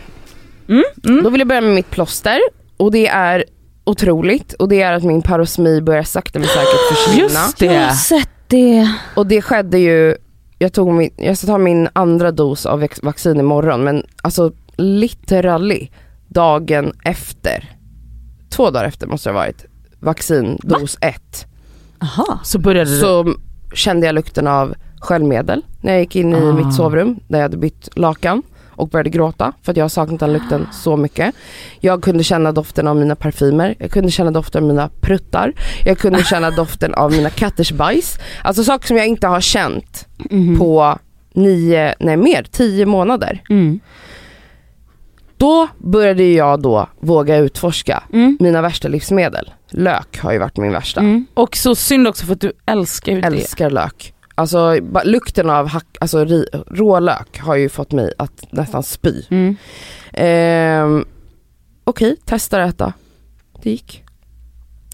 Mm. 0.69 0.83
Mm. 1.05 1.23
Då 1.23 1.29
vill 1.29 1.41
jag 1.41 1.47
börja 1.47 1.61
med 1.61 1.75
mitt 1.75 1.89
plåster 1.89 2.39
och 2.77 2.91
det 2.91 3.07
är 3.07 3.43
otroligt 3.83 4.53
och 4.53 4.69
det 4.69 4.81
är 4.81 4.93
att 4.93 5.03
min 5.03 5.21
parosmi 5.21 5.81
börjar 5.81 6.03
sakta 6.03 6.39
men 6.39 6.47
säkert 6.47 6.95
försvinna. 6.95 7.23
Just 7.23 7.61
Jag 7.61 7.71
har 7.73 7.79
det. 7.87 7.93
sett 7.95 8.29
det. 8.47 8.91
Och 9.15 9.27
det 9.27 9.41
skedde 9.41 9.79
ju, 9.79 10.15
jag, 10.57 10.73
tog 10.73 10.93
min, 10.93 11.09
jag 11.17 11.37
ska 11.37 11.47
ta 11.47 11.57
min 11.57 11.89
andra 11.93 12.31
dos 12.31 12.65
av 12.65 12.83
vac- 12.83 12.99
vaccin 13.03 13.39
imorgon 13.39 13.83
men 13.83 14.03
alltså 14.21 14.51
literally 14.79 15.89
dagen 16.27 16.93
efter, 17.03 17.69
två 18.49 18.69
dagar 18.71 18.85
efter 18.87 19.07
måste 19.07 19.29
det 19.29 19.33
ha 19.33 19.39
varit, 19.39 19.65
vaccin 19.99 20.57
dos 20.63 20.97
ett. 21.01 21.45
Jaha. 21.99 22.39
Så 22.43 22.59
började 22.59 22.89
det. 22.91 22.97
Så 22.97 23.33
kände 23.73 24.05
jag 24.05 24.15
lukten 24.15 24.47
av 24.47 24.75
sköljmedel 25.01 25.61
när 25.81 25.91
jag 25.91 26.01
gick 26.01 26.15
in 26.15 26.33
i 26.33 26.35
Ah. 26.35 26.53
mitt 26.53 26.73
sovrum 26.75 27.19
där 27.27 27.37
jag 27.39 27.43
hade 27.43 27.57
bytt 27.57 27.89
lakan 27.95 28.41
och 28.69 28.89
började 28.89 29.09
gråta 29.09 29.53
för 29.61 29.71
att 29.71 29.77
jag 29.77 29.83
har 29.83 29.89
saknat 29.89 30.19
den 30.19 30.33
lukten 30.33 30.67
så 30.73 30.97
mycket. 30.97 31.35
Jag 31.79 32.03
kunde 32.03 32.23
känna 32.23 32.51
doften 32.51 32.87
av 32.87 32.95
mina 32.95 33.15
parfymer, 33.15 33.75
jag 33.79 33.91
kunde 33.91 34.11
känna 34.11 34.31
doften 34.31 34.63
av 34.63 34.67
mina 34.67 34.89
pruttar, 35.01 35.53
jag 35.85 35.97
kunde 35.97 36.23
känna 36.23 36.49
doften 36.57 36.93
av 36.93 37.11
mina 37.11 37.29
katters 37.29 37.71
bajs. 37.71 38.17
Alltså 38.43 38.63
saker 38.63 38.87
som 38.87 38.97
jag 38.97 39.07
inte 39.07 39.27
har 39.27 39.41
känt 39.41 40.05
Mhm. 40.31 40.57
på 40.59 40.99
nio, 41.33 41.95
nej 41.99 42.17
mer, 42.17 42.43
tio 42.51 42.85
månader. 42.85 43.43
Mm. 43.49 43.79
Då 45.39 45.67
började 45.77 46.23
jag 46.23 46.61
då 46.61 46.87
våga 46.99 47.37
utforska 47.37 48.03
Mm. 48.13 48.37
mina 48.39 48.61
värsta 48.61 48.87
livsmedel. 48.87 49.51
Lök 49.69 50.19
har 50.19 50.31
ju 50.31 50.39
varit 50.39 50.57
min 50.57 50.71
värsta. 50.71 50.99
Mm. 50.99 51.25
Och 51.33 51.55
så 51.55 51.75
synd 51.75 52.07
också 52.07 52.25
för 52.25 52.33
att 52.33 52.41
du 52.41 52.51
älskar 52.65 53.11
ju 53.11 53.21
det. 53.21 53.27
älskar 53.27 53.69
lök. 53.69 54.13
Alltså 54.35 54.79
lukten 55.03 55.49
av 55.49 55.67
hack, 55.67 55.85
alltså, 55.99 56.25
ri, 56.25 56.45
rålök 56.71 57.39
har 57.39 57.55
ju 57.55 57.69
fått 57.69 57.91
mig 57.91 58.13
att 58.17 58.45
nästan 58.51 58.83
spy. 58.83 59.21
Mm. 59.29 59.55
Ehm, 60.13 61.05
Okej, 61.83 62.15
testa 62.25 62.63
att 62.63 62.73
äta. 62.73 62.93
Det 63.63 63.69
gick. 63.69 64.03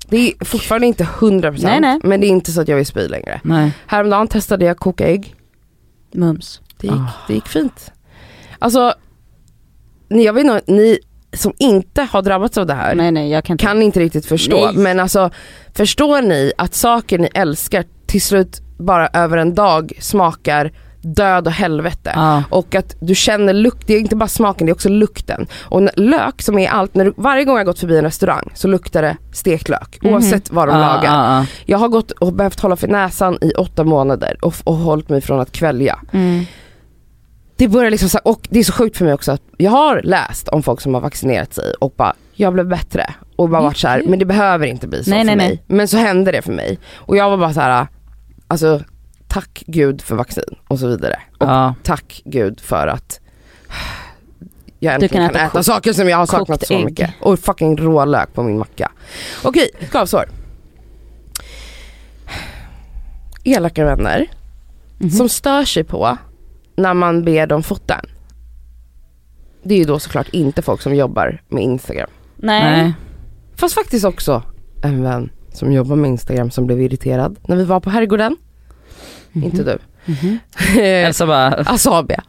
Det 0.09 0.17
är 0.17 0.45
fortfarande 0.45 0.87
inte 0.87 1.03
100% 1.03 1.63
Nej, 1.63 1.79
nej. 1.79 1.99
men 2.03 2.21
det 2.21 2.27
är 2.27 2.29
inte 2.29 2.51
så 2.51 2.61
att 2.61 2.67
jag 2.67 2.75
vill 2.77 2.85
spy 2.85 3.07
längre. 3.07 3.41
Nej. 3.43 3.71
Häromdagen 3.87 4.27
testade 4.27 4.65
jag 4.65 4.77
koka 4.77 5.07
ägg. 5.07 5.35
Mums. 6.13 6.61
Det 6.77 6.87
gick, 6.87 6.95
Ah. 6.95 7.11
det 7.27 7.33
gick 7.33 7.47
fint. 7.47 7.91
Alltså, 8.59 8.93
jag 10.07 10.33
vet 10.33 10.43
inte, 10.45 10.61
ni 10.67 10.99
som 11.33 11.53
inte 11.59 12.01
har 12.11 12.21
drabbats 12.21 12.57
av 12.57 12.65
det 12.65 12.73
här 12.73 12.95
Nej 12.95 13.11
nej 13.11 13.41
kan 13.41 13.53
inte. 13.53 13.65
kan 13.65 13.81
inte 13.81 13.99
riktigt 13.99 14.25
förstå. 14.25 14.65
Nej. 14.65 14.75
Men 14.75 14.99
alltså 14.99 15.29
förstår 15.73 16.21
ni 16.21 16.51
att 16.57 16.73
saker 16.73 17.19
ni 17.19 17.29
älskar 17.33 17.83
till 18.07 18.21
slut 18.21 18.61
bara 18.79 19.07
över 19.07 19.37
en 19.37 19.55
dag 19.55 19.91
smakar 19.99 20.71
död 21.01 21.47
och 21.47 21.53
helvete. 21.53 22.11
Ja. 22.15 22.43
Och 22.49 22.75
att 22.75 22.95
du 22.99 23.15
känner 23.15 23.53
lukt, 23.53 23.87
det 23.87 23.93
är 23.93 23.99
inte 23.99 24.15
bara 24.15 24.27
smaken 24.27 24.65
det 24.67 24.71
är 24.71 24.73
också 24.73 24.89
lukten. 24.89 25.47
Och 25.63 25.81
n- 25.81 25.89
lök 25.95 26.41
som 26.41 26.59
är 26.59 26.69
allt, 26.69 26.95
när 26.95 27.05
du, 27.05 27.13
varje 27.17 27.43
gång 27.43 27.57
jag 27.57 27.65
gått 27.65 27.79
förbi 27.79 27.97
en 27.97 28.03
restaurang 28.03 28.49
så 28.55 28.67
luktar 28.67 29.01
det 29.01 29.17
steklök 29.33 29.97
Mhm. 30.01 30.13
oavsett 30.13 30.51
vad 30.51 30.67
de 30.67 30.75
Ja, 30.79 30.81
lagar. 30.81 31.35
ja. 31.37 31.45
Jag 31.65 31.77
har 31.77 31.87
gått 31.87 32.11
och 32.11 32.33
behövt 32.33 32.59
hålla 32.59 32.75
för 32.75 32.87
näsan 32.87 33.37
i 33.41 33.51
åtta 33.51 33.83
månader 33.83 34.37
och, 34.41 34.53
och 34.63 34.75
hållit 34.75 35.09
mig 35.09 35.21
från 35.21 35.39
att 35.39 35.51
kvälja. 35.51 35.99
Mm. 36.13 36.45
Det 37.57 37.67
börjar 37.67 37.91
liksom 37.91 38.09
så, 38.09 38.19
och 38.23 38.47
det 38.49 38.59
är 38.59 38.63
så 38.63 38.73
sjukt 38.73 38.97
för 38.97 39.05
mig 39.05 39.13
också 39.13 39.31
att 39.31 39.41
jag 39.57 39.71
har 39.71 40.01
läst 40.03 40.47
om 40.47 40.63
folk 40.63 40.81
som 40.81 40.93
har 40.93 41.01
vaccinerat 41.01 41.53
sig 41.53 41.73
och 41.79 41.93
bara, 41.97 42.13
jag 42.33 42.53
blev 42.53 42.67
bättre. 42.67 43.13
Och 43.35 43.49
bara 43.49 43.61
varit 43.61 43.77
så 43.77 43.87
här, 43.87 44.03
men 44.05 44.19
det 44.19 44.25
behöver 44.25 44.67
inte 44.67 44.87
bli 44.87 45.03
så 45.03 45.09
Nej, 45.09 45.19
för 45.19 45.25
nej, 45.25 45.35
mig. 45.35 45.47
nej. 45.47 45.63
Men 45.67 45.87
så 45.87 45.97
hände 45.97 46.31
det 46.31 46.41
för 46.41 46.51
mig. 46.53 46.79
Och 46.95 47.17
jag 47.17 47.29
var 47.29 47.37
bara 47.37 47.53
så 47.53 47.59
här, 47.61 47.87
alltså 48.47 48.81
tack 49.27 49.63
gud 49.67 50.01
för 50.01 50.15
vaccin 50.15 50.55
och 50.67 50.79
så 50.79 50.87
vidare. 50.87 51.19
Och 51.39 51.47
Ja. 51.47 51.75
tack 51.83 52.21
gud 52.25 52.59
för 52.59 52.87
att 52.87 53.19
jag 54.79 54.93
äntligen 54.93 55.13
kan 55.13 55.27
kan 55.29 55.35
äta 55.35 55.45
äta, 55.45 55.63
saker 55.63 55.93
som 55.93 56.09
jag 56.09 56.17
har 56.17 56.25
saknat 56.25 56.67
så 56.67 56.73
ägg. 56.73 56.85
mycket. 56.85 57.13
Och 57.21 57.39
fucking 57.39 57.77
rålök 57.77 58.33
på 58.33 58.43
min 58.43 58.57
macka. 58.57 58.91
Okej, 59.43 59.69
skavsår. 59.89 60.25
Elaka 63.43 63.85
vänner 63.85 64.27
Mhm. 64.97 65.09
som 65.09 65.29
stör 65.29 65.63
sig 65.65 65.83
på 65.83 66.17
när 66.77 66.93
man 66.93 67.23
ber 67.23 67.47
dem 67.47 67.63
fota 67.63 67.93
en. 67.95 68.09
Det 69.63 69.73
är 69.73 69.79
ju 69.79 69.85
då 69.85 69.99
såklart 69.99 70.29
inte 70.29 70.61
folk 70.61 70.81
som 70.81 70.95
jobbar 70.95 71.41
med 71.47 71.63
Instagram. 71.63 72.09
Nej. 72.35 72.63
Nej. 72.63 72.93
Fast 73.55 73.75
faktiskt 73.75 74.05
också 74.05 74.43
en 74.83 75.03
vän 75.03 75.29
som 75.53 75.71
jobbar 75.71 75.95
med 75.95 76.09
Instagram 76.09 76.51
som 76.51 76.65
blev 76.65 76.81
irriterad 76.81 77.37
när 77.47 77.55
vi 77.55 77.63
var 77.63 77.79
på 77.79 77.89
herrgården. 77.89 78.37
Inte 79.33 79.63
du. 79.63 79.77
Mhm. 80.05 80.39
Elsa 80.79 81.27
bara, 81.27 81.47
Asabia. 81.47 82.23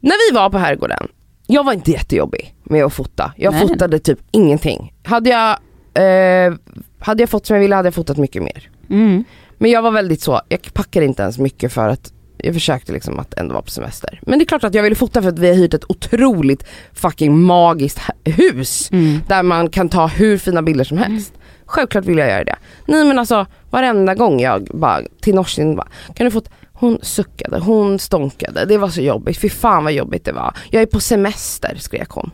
När 0.00 0.30
vi 0.30 0.36
var 0.36 0.50
på 0.50 0.58
herrgården, 0.58 1.08
jag 1.46 1.64
var 1.64 1.72
inte 1.72 1.90
jättejobbig 1.90 2.54
med 2.64 2.84
att 2.84 2.92
fota. 2.92 3.32
Jag 3.36 3.52
Nej. 3.52 3.68
fotade 3.68 3.98
typ 3.98 4.18
ingenting. 4.30 4.92
Hade 5.04 5.30
jag, 5.30 5.50
eh, 5.94 6.54
hade 6.98 7.22
jag 7.22 7.30
fått 7.30 7.46
som 7.46 7.56
jag 7.56 7.60
ville 7.60 7.74
hade 7.76 7.86
jag 7.86 7.94
fotat 7.94 8.16
mycket 8.16 8.42
mer. 8.42 8.70
Mm. 8.90 9.24
Men 9.58 9.70
jag 9.70 9.82
var 9.82 9.90
väldigt 9.90 10.20
så, 10.20 10.40
jag 10.48 10.74
packade 10.74 11.06
inte 11.06 11.22
ens 11.22 11.38
mycket 11.38 11.72
för 11.72 11.88
att 11.88 12.12
jag 12.38 12.54
försökte 12.54 12.92
liksom 12.92 13.18
att 13.18 13.34
ändå 13.34 13.52
vara 13.52 13.62
på 13.62 13.70
semester. 13.70 14.20
Men 14.22 14.38
det 14.38 14.42
är 14.44 14.46
klart 14.46 14.64
att 14.64 14.74
jag 14.74 14.82
ville 14.82 14.96
fota 14.96 15.22
för 15.22 15.28
att 15.28 15.38
vi 15.38 15.48
har 15.48 15.54
hyrt 15.54 15.74
ett 15.74 15.84
otroligt 15.88 16.64
fucking 16.94 17.38
magiskt 17.42 17.98
hu- 17.98 18.30
hus. 18.32 18.88
Mm. 18.92 19.20
Där 19.28 19.42
man 19.42 19.70
kan 19.70 19.88
ta 19.88 20.06
hur 20.06 20.38
fina 20.38 20.62
bilder 20.62 20.84
som 20.84 20.98
helst. 20.98 21.32
Självklart 21.66 22.04
vill 22.04 22.18
jag 22.18 22.28
göra 22.28 22.44
det. 22.44 22.56
Nej 22.86 23.04
men 23.04 23.18
alltså 23.18 23.46
varenda 23.70 24.14
gång 24.14 24.40
jag 24.40 24.68
bara 24.74 25.00
till 25.20 25.34
Norsin 25.34 25.76
bara, 25.76 25.88
kan 26.14 26.24
du 26.24 26.30
få 26.30 26.42
hon 26.72 26.98
suckade, 27.02 27.58
hon 27.58 27.98
stånkade, 27.98 28.64
det 28.64 28.78
var 28.78 28.88
så 28.88 29.00
jobbigt, 29.00 29.38
fy 29.40 29.48
fan 29.48 29.84
vad 29.84 29.92
jobbigt 29.92 30.24
det 30.24 30.32
var. 30.32 30.54
Jag 30.70 30.82
är 30.82 30.86
på 30.86 31.00
semester 31.00 31.76
skrek 31.78 32.08
hon. 32.10 32.30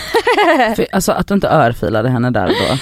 för, 0.76 0.86
alltså 0.92 1.12
att 1.12 1.26
du 1.28 1.34
inte 1.34 1.48
örfilade 1.48 2.08
henne 2.08 2.30
där 2.30 2.44
och 2.44 2.50
då. 2.68 2.78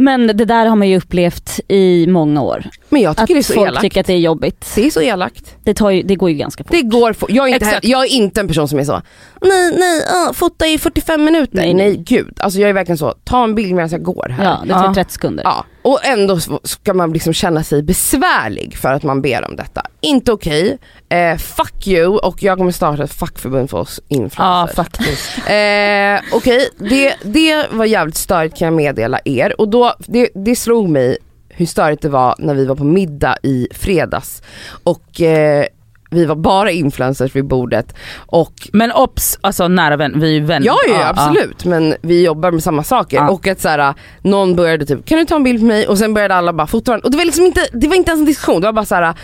Men 0.00 0.26
det 0.26 0.44
där 0.44 0.66
har 0.66 0.76
man 0.76 0.88
ju 0.88 0.96
upplevt 0.96 1.60
i 1.68 2.06
många 2.06 2.42
år. 2.42 2.64
Men 2.88 3.02
jag 3.02 3.16
tycker 3.16 3.22
Att 3.22 3.28
det 3.28 3.38
är 3.38 3.42
så 3.42 3.54
folk 3.54 3.68
elakt. 3.68 3.80
tycker 3.82 4.00
att 4.00 4.06
det 4.06 4.12
är 4.12 4.18
jobbigt. 4.18 4.72
Det 4.74 4.86
är 4.86 4.90
så 4.90 5.00
elakt. 5.00 5.56
Det, 5.64 5.74
tar 5.74 5.90
ju, 5.90 6.02
det 6.02 6.14
går 6.16 6.30
ju 6.30 6.36
ganska 6.36 6.64
fort. 6.64 6.70
Det 6.72 6.82
går 6.82 7.12
fort. 7.12 7.30
Jag 7.30 7.48
är 7.48 7.54
inte, 7.54 7.78
jag 7.82 8.02
är 8.04 8.08
inte 8.08 8.40
en 8.40 8.48
person 8.48 8.68
som 8.68 8.78
är 8.78 8.84
så, 8.84 9.02
nej 9.42 9.76
nej, 9.78 10.00
uh, 10.26 10.32
fota 10.32 10.66
i 10.66 10.78
45 10.78 11.24
minuter. 11.24 11.56
Nej, 11.56 11.74
Nej, 11.74 11.88
nej. 11.88 11.96
gud. 12.06 12.34
Alltså 12.40 12.58
jag 12.60 12.70
är 12.70 12.74
verkligen 12.74 12.98
så, 12.98 13.14
ta 13.24 13.44
en 13.44 13.54
bild 13.54 13.74
medan 13.74 13.88
jag 13.90 14.02
går 14.02 14.28
här. 14.28 14.44
Ja, 14.44 14.60
det 14.66 14.72
tar 14.72 14.84
Ja. 14.84 14.94
30 14.94 15.12
sekunder. 15.12 15.44
Ja, 15.44 15.64
och 15.82 16.04
ändå 16.04 16.38
ska 16.64 16.94
man 16.94 17.12
liksom 17.12 17.32
känna 17.32 17.62
sig 17.64 17.82
besvärlig 17.82 18.76
för 18.76 18.92
att 18.92 19.02
man 19.02 19.22
ber 19.22 19.44
om 19.48 19.56
detta. 19.56 19.82
Inte 20.00 20.32
okej. 20.32 20.78
Eh, 21.08 21.36
fuck 21.36 21.86
you 21.86 22.06
och 22.18 22.42
jag 22.42 22.58
kommer 22.58 22.72
starta 22.72 23.04
ett 23.04 23.12
fackförbund 23.12 23.70
för 23.70 23.78
oss 23.78 24.00
Ja 24.08 24.16
influencers. 24.16 24.76
faktiskt. 24.76 25.38
Eh, 25.38 26.36
Okej, 26.36 26.68
det, 26.78 27.14
det 27.22 27.66
var 27.72 27.84
jävligt 27.84 28.16
störigt 28.16 28.56
kan 28.58 28.66
jag 28.66 28.74
meddela 28.74 29.20
er 29.24 29.60
och 29.60 29.68
då, 29.68 29.94
det, 29.98 30.28
det 30.34 30.56
slog 30.56 30.88
mig 30.88 31.18
hur 31.48 31.66
störigt 31.66 32.02
det 32.02 32.08
var 32.08 32.34
när 32.38 32.54
vi 32.54 32.64
var 32.66 32.76
på 32.76 32.84
middag 32.84 33.36
i 33.42 33.68
fredags 33.74 34.42
och 34.84 35.20
eh, 35.20 35.66
vi 36.10 36.24
var 36.24 36.36
bara 36.36 36.70
influencers 36.70 37.36
vid 37.36 37.44
bordet 37.46 37.94
och 38.26 38.52
Men 38.72 38.92
ops, 38.92 39.38
alltså 39.40 39.68
nära 39.68 39.96
vän, 39.96 40.20
vi 40.20 40.36
är 40.36 40.40
vänner. 40.40 40.66
Ja, 40.66 40.76
ja, 40.88 41.08
absolut 41.08 41.64
men 41.64 41.94
vi 42.02 42.24
jobbar 42.24 42.50
med 42.50 42.62
samma 42.62 42.84
saker 42.84 43.16
Ja. 43.16 43.30
och 43.30 43.46
att 43.46 43.60
så 43.60 43.68
här, 43.68 43.94
någon 44.22 44.56
började 44.56 44.86
typ, 44.86 45.06
kan 45.06 45.18
du 45.18 45.24
ta 45.24 45.36
en 45.36 45.42
bild 45.44 45.58
på 45.60 45.66
mig? 45.66 45.86
Och 45.88 45.98
sen 45.98 46.14
började 46.14 46.34
alla 46.34 46.52
bara 46.52 46.66
fota 46.66 46.90
varandra. 46.90 47.04
Och 47.06 47.10
det 47.10 47.16
var 47.16 47.24
liksom 47.24 47.44
inte, 47.46 47.66
det 47.72 47.88
var 47.88 47.96
inte 47.96 48.10
ens 48.10 48.20
en 48.20 48.26
diskussion, 48.26 48.60
det 48.60 48.66
var 48.66 48.72
bara 48.72 48.84
så 48.84 48.94
här. 48.94 49.14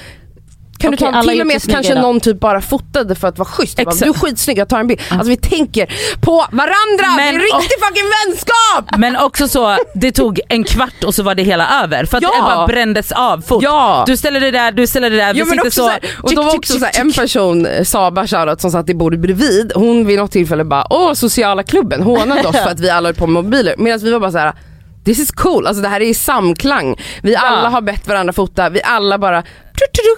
Kan 0.78 0.94
Okej, 0.94 1.06
du 1.08 1.12
ta, 1.12 1.22
till 1.22 1.40
och 1.40 1.46
med 1.46 1.62
kanske 1.70 1.94
då. 1.94 2.00
någon 2.00 2.20
typ 2.20 2.40
bara 2.40 2.60
fotade 2.60 3.14
för 3.14 3.28
att 3.28 3.38
vara 3.38 3.48
schysst. 3.48 3.76
Bara, 3.84 3.94
du 3.94 4.08
är 4.08 4.12
skitsnygg, 4.12 4.58
jag 4.58 4.68
tar 4.68 4.80
en 4.80 4.86
bild. 4.86 5.00
Alltså 5.10 5.28
vi 5.28 5.36
tänker 5.36 5.86
på 6.20 6.46
varandra, 6.52 7.16
Men- 7.16 7.16
det 7.16 7.40
är 7.40 7.58
riktig 7.58 7.78
fucking 7.88 8.04
vänskap! 8.26 8.98
Men 8.98 9.16
också 9.16 9.48
så, 9.48 9.76
det 9.94 10.12
tog 10.12 10.40
en 10.48 10.64
kvart 10.64 11.04
och 11.04 11.14
så 11.14 11.22
var 11.22 11.34
det 11.34 11.42
hela 11.42 11.82
över. 11.82 12.04
För 12.04 12.16
att 12.16 12.22
Ja. 12.22 12.30
det 12.36 12.42
bara 12.42 12.66
brändes 12.66 13.12
av 13.12 13.40
fort. 13.40 13.62
Ja! 13.62 14.04
Du 14.06 14.16
ställer 14.16 14.40
det 14.40 14.50
där, 14.50 14.72
du 14.72 14.86
ställer 14.86 15.10
det 15.10 15.16
där, 15.16 15.32
vi 15.34 15.38
Ja, 15.38 15.44
men 15.44 15.60
också 15.60 15.70
så. 15.70 15.88
så 15.88 16.22
och 16.22 16.34
då 16.34 16.42
var 16.42 16.56
också 16.56 16.78
så 16.78 16.86
en 16.92 17.12
person, 17.12 17.66
eh, 17.66 17.84
Saba 17.84 18.26
shoutout, 18.26 18.60
som 18.60 18.70
satt 18.70 18.90
i 18.90 18.94
bordet 18.94 19.20
bredvid, 19.20 19.72
hon 19.74 20.06
vid 20.06 20.18
något 20.18 20.32
tillfälle 20.32 20.64
bara 20.64 20.86
åh 20.90 21.12
sociala 21.12 21.62
klubben 21.62 22.02
hånade 22.02 22.48
oss 22.48 22.56
för 22.56 22.70
att 22.70 22.80
vi 22.80 22.90
alla 22.90 23.08
höll 23.08 23.14
på 23.14 23.26
med 23.26 23.44
mobiler. 23.44 23.74
Medan 23.78 23.98
vi 23.98 24.12
var 24.12 24.20
bara 24.20 24.32
så 24.32 24.38
här. 24.38 24.52
This 25.04 25.18
is 25.18 25.30
cool, 25.30 25.66
alltså 25.66 25.82
det 25.82 25.88
här 25.88 26.00
är 26.00 26.04
i 26.06 26.14
samklang. 26.14 26.96
Vi 27.22 27.36
alla 27.36 27.68
har 27.68 27.80
bett 27.80 28.08
varandra 28.08 28.32
fota, 28.32 28.68
vi 28.68 28.82
alla 28.84 29.18
bara 29.18 29.42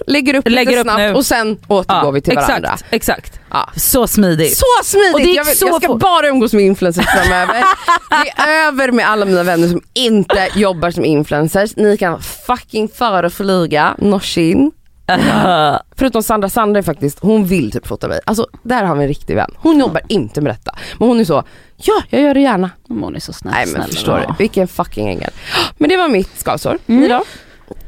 lägger 0.07 0.33
upp 0.35 0.49
Lägger 0.49 0.71
lite 0.71 0.79
upp 0.79 0.85
snabbt 0.85 0.99
nu. 0.99 1.13
och 1.13 1.25
sen 1.25 1.57
återgår 1.67 2.11
vi 2.11 2.21
till 2.21 2.33
exakt, 2.33 2.49
varandra. 2.49 2.77
Exakt, 2.89 3.39
Ja. 3.51 3.69
Så 3.75 4.07
smidigt. 4.07 4.57
Så 4.57 4.65
smidigt! 4.83 5.13
Och 5.13 5.19
det 5.19 5.25
gick 5.25 5.37
jag, 5.37 5.45
vill, 5.45 5.57
så 5.57 5.67
jag 5.67 5.83
ska 5.83 5.95
bara 5.95 6.27
umgås 6.27 6.53
med 6.53 6.63
influencers 6.65 7.05
framöver. 7.05 7.63
det 8.09 8.41
är 8.41 8.67
över 8.67 8.91
med 8.91 9.09
alla 9.09 9.25
mina 9.25 9.43
vänner 9.43 9.67
som 9.67 9.81
inte 9.93 10.49
jobbar 10.55 10.91
som 10.91 11.05
influencers. 11.05 11.75
Ni 11.75 11.97
kan 11.97 12.21
fucking 12.21 12.87
föreflyga 12.87 13.95
Norsin. 13.97 14.71
Förutom 15.95 16.23
Sandra, 16.23 16.49
Sandra 16.49 16.79
är 16.79 16.83
faktiskt, 16.83 17.19
hon 17.19 17.45
vill 17.45 17.71
typ 17.71 17.87
fota 17.87 18.07
mig. 18.07 18.19
Alltså 18.25 18.47
där 18.63 18.83
har 18.83 18.95
vi 18.95 19.01
en 19.01 19.07
riktig 19.07 19.35
vän. 19.35 19.51
Hon 19.57 19.79
jobbar 19.79 20.01
inte 20.07 20.41
med 20.41 20.53
detta. 20.53 20.75
Men 20.97 21.07
hon 21.07 21.19
är 21.19 21.25
så, 21.25 21.43
ja 21.77 22.01
jag 22.09 22.21
gör 22.21 22.33
det 22.33 22.39
gärna. 22.39 22.69
Men 22.87 23.03
Hon 23.03 23.15
är 23.15 23.19
så 23.19 23.33
snäll. 23.33 23.53
Nej 23.53 23.65
men 23.65 23.75
snäll. 23.75 23.91
förstår 23.91 24.17
du, 24.17 24.33
vilken 24.39 24.67
fucking 24.67 25.07
ängel. 25.09 25.31
Men 25.77 25.89
det 25.89 25.97
var 25.97 26.07
mitt 26.07 26.39
skavsår. 26.39 26.77
Mm. 26.87 27.01
Ni 27.01 27.07
då? 27.07 27.23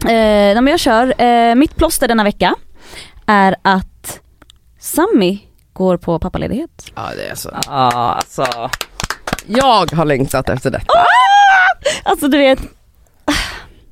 Eh, 0.05 0.69
jag 0.71 0.79
kör. 0.79 1.21
Eh, 1.21 1.55
mitt 1.55 1.75
plåster 1.75 2.07
denna 2.07 2.23
vecka 2.23 2.55
är 3.25 3.55
att 3.61 4.19
Sammy 4.79 5.39
går 5.73 5.97
på 5.97 6.19
pappaledighet. 6.19 6.91
Ja 6.95 7.01
det 7.17 7.27
är 7.29 7.35
så. 7.35 7.49
Ja, 7.65 7.91
alltså. 8.13 8.45
Jag 9.47 9.91
har 9.91 10.05
längtat 10.05 10.49
efter 10.49 10.71
detta. 10.71 10.93
Alltså 12.03 12.27
du 12.27 12.37
vet, 12.37 12.59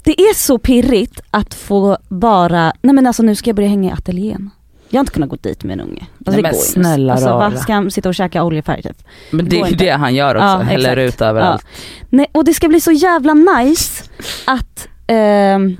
det 0.03 0.21
är 0.21 0.33
så 0.33 0.57
pirrigt 0.57 1.19
att 1.31 1.53
få 1.53 1.97
bara, 2.09 2.73
nej 2.81 2.95
men 2.95 3.07
alltså 3.07 3.23
nu 3.23 3.35
ska 3.35 3.49
jag 3.49 3.55
börja 3.55 3.69
hänga 3.69 3.89
i 3.89 3.93
ateljén. 3.93 4.49
Jag 4.89 4.97
har 4.99 5.01
inte 5.01 5.11
kunnat 5.13 5.29
gå 5.29 5.35
dit 5.35 5.63
med 5.63 5.73
en 5.73 5.81
unge. 5.81 6.01
Alltså, 6.01 6.31
Nej, 6.31 6.35
det 6.35 6.41
men 6.41 6.51
går 6.51 6.59
snälla 6.59 7.13
alltså, 7.13 7.29
rara. 7.29 7.49
vad 7.49 7.59
Ska 7.59 7.73
han 7.73 7.91
sitta 7.91 8.09
och 8.09 8.15
käka 8.15 8.43
oljefärg 8.43 8.83
typ? 8.83 9.03
Men 9.31 9.49
det 9.49 9.57
Går 9.57 9.65
är 9.65 9.69
ju 9.69 9.75
det 9.75 9.89
han 9.89 10.15
gör 10.15 10.35
också, 10.35 10.45
Ja, 10.47 10.57
häller 10.57 10.97
exakt. 10.97 11.15
ut 11.15 11.21
överallt. 11.21 11.65
Nej, 12.09 12.27
och 12.31 12.45
det 12.45 12.53
ska 12.53 12.67
bli 12.67 12.81
så 12.81 12.91
jävla 12.91 13.33
nice 13.33 14.03
att 14.45 14.87
ehm, 15.07 15.77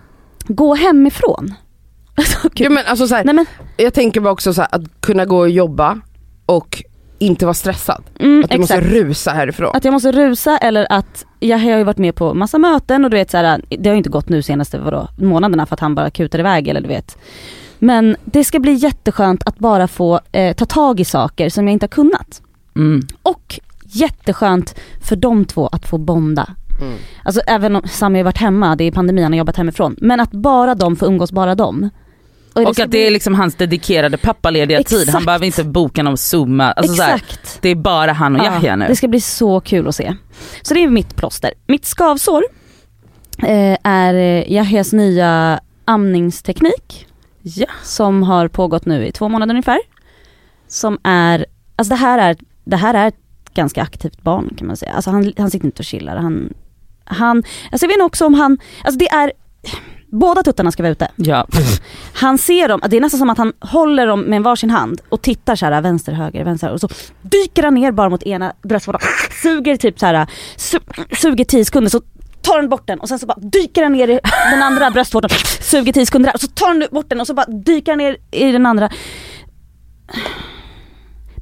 gå 0.53 0.75
hemifrån. 0.75 1.53
Alltså, 2.15 2.49
Ja, 2.53 2.69
men 2.69 2.83
alltså, 2.87 3.07
så 3.07 3.15
här, 3.15 3.23
Nej 3.23 3.35
men, 3.35 3.45
jag 3.77 3.93
tänker 3.93 4.21
bara 4.21 4.33
också 4.33 4.53
så 4.53 4.61
här, 4.61 4.69
att 4.71 5.01
kunna 5.01 5.25
gå 5.25 5.37
och 5.37 5.49
jobba 5.49 5.99
och 6.45 6.83
inte 7.19 7.45
vara 7.45 7.53
stressad. 7.53 8.03
mm, 8.19 8.43
Att 8.43 8.49
du 8.49 8.55
exakt. 8.55 8.83
måste 8.83 8.95
rusa 8.99 9.31
härifrån. 9.31 9.71
Att 9.73 9.85
jag 9.85 9.91
måste 9.91 10.11
rusa 10.11 10.57
eller 10.57 10.87
att 10.89 11.25
jag 11.39 11.57
har 11.57 11.77
ju 11.77 11.83
varit 11.83 11.97
med 11.97 12.15
på 12.15 12.33
massa 12.33 12.57
möten 12.57 13.05
och 13.05 13.11
du 13.11 13.17
vet 13.17 13.31
så 13.31 13.37
här, 13.37 13.61
det 13.69 13.89
har 13.89 13.93
ju 13.93 13.97
inte 13.97 14.09
gått 14.09 14.29
nu 14.29 14.41
senaste 14.41 14.79
vadå, 14.79 15.07
månaderna 15.17 15.65
för 15.65 15.73
att 15.73 15.79
han 15.79 15.95
bara 15.95 16.09
kutar 16.09 16.39
iväg 16.39 16.67
eller 16.67 16.81
du 16.81 16.87
vet. 16.87 17.17
Men 17.79 18.15
det 18.25 18.43
ska 18.43 18.59
bli 18.59 18.73
jätteskönt 18.73 19.43
att 19.45 19.59
bara 19.59 19.87
få 19.87 20.19
eh, 20.31 20.55
ta 20.55 20.65
tag 20.65 20.99
i 20.99 21.05
saker 21.05 21.49
som 21.49 21.67
jag 21.67 21.73
inte 21.73 21.83
har 21.83 21.89
kunnat. 21.89 22.41
Mm. 22.75 23.07
Och 23.23 23.59
jätteskönt 23.83 24.75
för 25.01 25.15
de 25.15 25.45
två 25.45 25.67
att 25.67 25.85
få 25.85 25.97
bonda. 25.97 26.55
Mm. 26.81 26.97
Alltså 27.23 27.41
även 27.47 27.75
om 27.75 27.81
Sami 27.87 28.19
har 28.19 28.23
varit 28.23 28.37
hemma, 28.37 28.75
det 28.75 28.83
är 28.83 28.91
pandemi, 28.91 29.21
han 29.23 29.31
har 29.33 29.37
jobbat 29.37 29.55
hemifrån. 29.57 29.95
Men 30.01 30.19
att 30.19 30.31
bara 30.31 30.75
de 30.75 30.95
får 30.95 31.07
umgås, 31.07 31.31
bara 31.31 31.55
de. 31.55 31.89
Och 32.53 32.73
ska 32.75 32.83
att 32.83 32.91
det 32.91 33.07
är 33.07 33.11
liksom 33.11 33.35
hans 33.35 33.55
dedikerade 33.55 34.17
pappalediga 34.17 34.83
tid, 34.83 35.09
han 35.09 35.25
behöver 35.25 35.45
inte 35.45 35.63
boka 35.63 36.03
någon 36.03 36.17
zooma. 36.17 36.71
Alltså 36.71 36.93
så 36.93 37.03
här, 37.03 37.15
Exakt. 37.15 37.61
det 37.61 37.69
är 37.69 37.75
bara 37.75 38.13
han 38.13 38.35
och 38.35 38.45
Yahya 38.45 38.75
nu. 38.75 38.87
Det 38.87 38.95
ska 38.95 39.07
bli 39.07 39.21
så 39.21 39.59
kul 39.59 39.87
att 39.87 39.95
se. 39.95 40.15
Så 40.61 40.73
det 40.73 40.83
är 40.83 40.87
mitt 40.89 41.15
plåster. 41.15 41.51
Mitt 41.67 41.85
skavsår 41.85 42.43
eh, 43.43 43.77
är 43.83 44.13
eh, 44.13 44.51
Yahyas 44.51 44.93
nya 44.93 45.59
amningsteknik 45.85 47.05
Ja. 47.41 47.65
som 47.83 48.23
har 48.23 48.47
pågått 48.47 48.85
nu 48.85 49.07
i 49.07 49.11
två 49.11 49.29
månader 49.29 49.53
ungefär. 49.53 49.79
Som 50.67 50.99
är, 51.03 51.45
alltså 51.75 51.89
det 51.93 51.99
här 51.99 52.19
är, 52.19 52.37
det 52.63 52.75
här 52.75 52.93
är 52.93 53.07
ett 53.07 53.15
ganska 53.53 53.81
aktivt 53.81 54.21
barn 54.21 54.53
kan 54.57 54.67
man 54.67 54.77
säga. 54.77 54.91
Alltså 54.91 55.09
han, 55.11 55.33
han 55.37 55.51
sitter 55.51 55.65
inte 55.65 55.79
och 55.79 55.85
chillar. 55.85 56.17
Han, 56.17 56.53
han, 57.09 57.37
alltså 57.71 57.85
jag 57.85 57.87
vet 57.87 57.95
inte 57.95 58.03
också 58.03 58.25
om 58.25 58.33
han, 58.33 58.57
alltså 58.83 58.99
det 58.99 59.09
är, 59.09 59.31
båda 60.11 60.43
tuttarna 60.43 60.71
ska 60.71 60.83
vara 60.83 60.91
ute. 60.91 61.07
Ja. 61.15 61.47
Han 62.13 62.37
ser 62.37 62.67
dem, 62.67 62.81
det 62.89 62.97
är 62.97 63.01
nästan 63.01 63.19
som 63.19 63.29
att 63.29 63.37
han 63.37 63.53
håller 63.59 64.07
dem 64.07 64.21
med 64.21 64.37
en 64.37 64.43
varsin 64.43 64.69
hand 64.69 65.01
och 65.09 65.21
tittar 65.21 65.55
så 65.55 65.65
här 65.65 65.81
vänster, 65.81 66.13
höger, 66.13 66.43
vänster 66.43 66.69
och 66.71 66.81
så 66.81 66.89
dyker 67.21 67.63
han 67.63 67.73
ner 67.73 67.91
bara 67.91 68.09
mot 68.09 68.23
ena 68.23 68.53
bröstvårtan, 68.63 69.01
suger 69.41 69.77
typ 69.77 69.99
så 69.99 70.05
här, 70.05 70.27
su 70.57 70.79
suger 71.21 71.45
10 71.45 71.65
sekunder 71.65 71.89
så 71.89 72.01
tar 72.41 72.55
han 72.55 72.69
bort 72.69 72.87
den 72.87 72.99
och 72.99 73.09
sen 73.09 73.19
så 73.19 73.25
bara 73.25 73.39
dyker 73.39 73.83
han 73.83 73.93
ner 73.93 74.07
i 74.07 74.19
den 74.51 74.63
andra 74.63 74.91
bröstvårtan, 74.91 75.29
suger 75.61 75.93
10 75.93 76.05
sekunder 76.05 76.33
och 76.33 76.41
så 76.41 76.47
tar 76.47 76.67
han 76.67 76.83
bort 76.91 77.09
den 77.09 77.19
och 77.19 77.27
så 77.27 77.33
bara 77.33 77.45
dyker 77.45 77.91
han 77.91 77.97
ner 77.97 78.17
i 78.31 78.51
den 78.51 78.65
andra. 78.65 78.89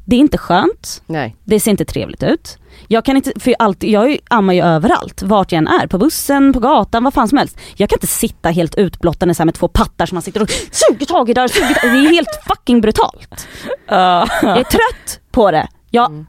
Det 0.10 0.16
är 0.16 0.20
inte 0.20 0.38
skönt, 0.38 1.02
Nej. 1.06 1.36
det 1.44 1.60
ser 1.60 1.72
inte 1.72 1.86
trevligt 1.86 2.24
ut. 2.24 2.58
Jag 2.88 3.06
kan 3.06 3.16
inte, 3.16 3.32
för 3.40 3.56
allt, 3.60 3.84
jag 3.84 4.18
ammar 4.30 4.54
ju 4.54 4.62
överallt, 4.62 5.22
vart 5.22 5.52
jag 5.52 5.58
än 5.58 5.68
är, 5.68 5.88
på 5.88 5.98
bussen, 5.98 6.54
på 6.54 6.60
gatan, 6.60 7.04
vad 7.04 7.14
fan 7.14 7.28
som 7.28 7.38
helst. 7.38 7.60
Jag 7.76 7.90
kan 7.90 7.96
inte 7.98 8.08
sitta 8.08 8.50
helt 8.50 8.76
utblottande 8.76 9.36
så 9.36 9.40
här 9.44 9.46
med 9.46 9.56
två 9.56 9.68
pattar 9.68 10.06
som 10.06 10.16
man 10.16 10.22
sitter 10.22 10.42
och 10.42 10.50
suger 10.72 11.06
tag 11.06 11.30
i 11.30 11.34
där, 11.34 11.48
suger 11.48 11.74
tag. 11.74 11.92
Det 11.92 11.98
är 11.98 12.12
helt 12.12 12.40
fucking 12.48 12.82
brutalt. 12.82 13.48
Jag 13.88 14.58
är 14.58 14.64
trött 14.64 15.20
på 15.32 15.52
det. 15.52 15.68
Jag 15.90 16.02
har 16.02 16.26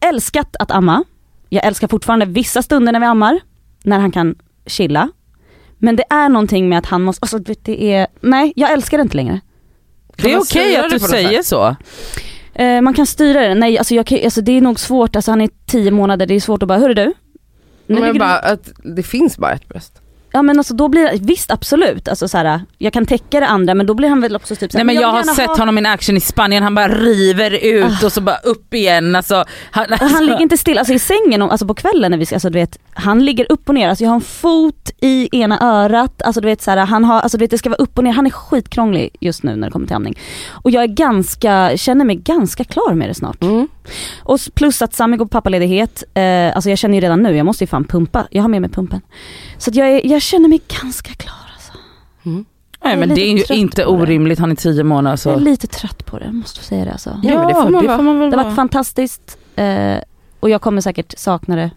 älskat 0.00 0.56
att 0.58 0.70
amma. 0.70 1.04
Jag 1.48 1.66
älskar 1.66 1.88
fortfarande 1.88 2.26
vissa 2.26 2.62
stunder 2.62 2.92
när 2.92 3.00
vi 3.00 3.06
ammar, 3.06 3.40
när 3.82 3.98
han 3.98 4.10
kan 4.10 4.34
chilla. 4.66 5.08
Men 5.78 5.96
det 5.96 6.04
är 6.10 6.28
någonting 6.28 6.68
med 6.68 6.78
att 6.78 6.86
han 6.86 7.02
måste, 7.02 7.22
alltså 7.22 7.38
det 7.38 7.94
är, 7.94 8.06
nej 8.20 8.52
jag 8.56 8.72
älskar 8.72 8.98
det 8.98 9.02
inte 9.02 9.16
längre. 9.16 9.40
Det 10.16 10.32
är 10.32 10.38
okej 10.38 10.44
styra 10.44 10.84
att 10.84 10.90
du 10.90 10.98
säger 10.98 11.38
sätt? 11.38 11.46
så. 11.46 11.76
Eh, 12.54 12.80
man 12.80 12.94
kan 12.94 13.06
styra 13.06 13.40
det, 13.48 13.54
nej 13.54 13.78
alltså, 13.78 13.94
jag 13.94 14.12
alltså 14.24 14.40
det 14.40 14.52
är 14.52 14.60
nog 14.60 14.80
svårt, 14.80 15.16
alltså 15.16 15.30
han 15.30 15.40
är 15.40 15.50
tio 15.66 15.90
månader, 15.90 16.26
det 16.26 16.34
är 16.34 16.40
svårt 16.40 16.62
att 16.62 16.68
bara, 16.68 16.78
hörru 16.78 16.94
du. 16.94 17.12
Men 17.86 18.18
bara 18.18 18.38
att 18.38 18.72
det 18.96 19.02
finns 19.02 19.38
bara 19.38 19.52
ett 19.52 19.68
bröst. 19.68 20.01
Ja 20.32 20.42
men 20.42 20.58
alltså 20.58 20.74
då 20.74 20.88
blir 20.88 21.18
visst 21.20 21.50
absolut, 21.50 22.08
alltså 22.08 22.28
så 22.28 22.38
här, 22.38 22.60
jag 22.78 22.92
kan 22.92 23.06
täcka 23.06 23.40
det 23.40 23.46
andra 23.46 23.74
men 23.74 23.86
då 23.86 23.94
blir 23.94 24.08
han 24.08 24.20
väl 24.20 24.36
också 24.36 24.56
typ 24.56 24.72
så 24.72 24.78
här, 24.78 24.84
Nej 24.84 24.94
men 24.94 25.02
jag, 25.02 25.16
vill 25.16 25.28
har 25.28 25.34
sett 25.34 25.46
ha- 25.46 25.56
honom 25.56 25.78
i 25.78 25.86
action 25.88 26.16
i 26.16 26.20
Spanien, 26.20 26.62
han 26.62 26.74
bara 26.74 26.88
river 26.88 27.50
ut 27.64 28.02
och 28.02 28.12
så 28.12 28.20
bara 28.20 28.36
upp 28.36 28.74
igen. 28.74 29.16
Alltså, 29.16 29.44
han, 29.70 29.86
Han 29.90 30.26
ligger 30.26 30.40
inte 30.40 30.56
still, 30.56 30.78
alltså 30.78 30.94
i 30.94 30.98
sängen, 30.98 31.42
alltså 31.42 31.66
på 31.66 31.74
kvällen 31.74 32.10
när 32.10 32.18
vi 32.18 32.26
ska, 32.26 32.36
alltså 32.36 32.50
du 32.50 32.58
vet, 32.58 32.78
han 32.94 33.24
ligger 33.24 33.52
upp 33.52 33.68
och 33.68 33.74
ner, 33.74 33.88
alltså 33.88 34.04
jag 34.04 34.10
har 34.10 34.14
en 34.14 34.20
fot 34.20 34.90
i 35.00 35.28
ena 35.32 35.58
örat, 35.60 36.22
alltså 36.22 36.40
du 36.40 36.46
vet 36.46 36.62
så 36.62 36.70
här, 36.70 36.76
han 36.78 37.04
har, 37.04 37.20
alltså 37.20 37.38
du 37.38 37.42
vet 37.42 37.50
det 37.50 37.58
ska 37.58 37.68
vara 37.68 37.82
upp 37.82 37.98
och 37.98 38.04
ner, 38.04 38.12
han 38.12 38.26
är 38.26 38.30
skitkrånglig 38.30 39.10
just 39.20 39.42
nu 39.42 39.56
när 39.56 39.66
det 39.66 39.72
kommer 39.72 39.86
till 39.86 39.96
amning. 39.96 40.18
Och 40.50 40.70
jag 40.70 40.82
är 40.82 40.88
ganska, 40.88 41.76
känner 41.76 42.04
mig 42.04 42.16
ganska 42.16 42.64
klar 42.64 42.94
med 42.94 43.08
det 43.10 43.14
snart. 43.14 43.42
Mm. 43.42 43.68
Och 44.22 44.38
plus 44.54 44.82
att 44.82 44.94
Sami 44.94 45.16
går 45.16 45.24
på 45.24 45.28
pappaledighet, 45.28 46.02
eh, 46.14 46.54
alltså 46.54 46.70
jag 46.70 46.78
känner 46.78 46.94
ju 46.94 47.00
redan 47.00 47.22
nu, 47.22 47.36
jag 47.36 47.46
måste 47.46 47.64
ju 47.64 47.68
fan 47.68 47.84
pumpa, 47.84 48.26
jag 48.30 48.42
har 48.42 48.48
med 48.48 48.60
mig 48.60 48.70
pumpen. 48.70 49.00
Så 49.58 49.70
att 49.70 49.76
jag, 49.76 49.88
är, 49.90 50.06
jag 50.06 50.22
känner 50.22 50.48
mig 50.48 50.60
ganska 50.82 51.12
klar 51.14 51.34
alltså. 51.54 51.72
Nej 52.22 52.44
jag 52.80 52.92
är 52.92 52.96
men 52.96 53.08
det 53.08 53.20
är 53.20 53.50
ju 53.50 53.54
inte 53.60 53.82
på 53.84 53.90
det. 53.90 54.02
orimligt, 54.02 54.38
han 54.38 54.50
är 54.50 54.54
tio 54.54 54.84
månader 54.84 55.16
så. 55.16 55.28
Jag 55.28 55.36
är 55.36 55.40
lite 55.40 55.66
trött 55.66 56.06
på 56.06 56.18
det, 56.18 56.24
jag 56.24 56.34
måste 56.34 56.64
säga 56.64 56.84
det 56.84 56.92
alltså. 56.92 57.20
Ja, 57.22 57.38
men 57.38 57.48
det 57.48 57.54
får 57.54 57.70
man 57.70 57.72
vara. 57.72 58.12
väl 58.18 58.30
Det 58.30 58.36
har 58.36 58.44
varit 58.44 58.56
fantastiskt 58.56 59.38
eh, 59.56 59.96
och 60.40 60.50
jag 60.50 60.60
kommer 60.62 60.80
säkert 60.80 61.14
sakna 61.18 61.56
det. 61.56 61.70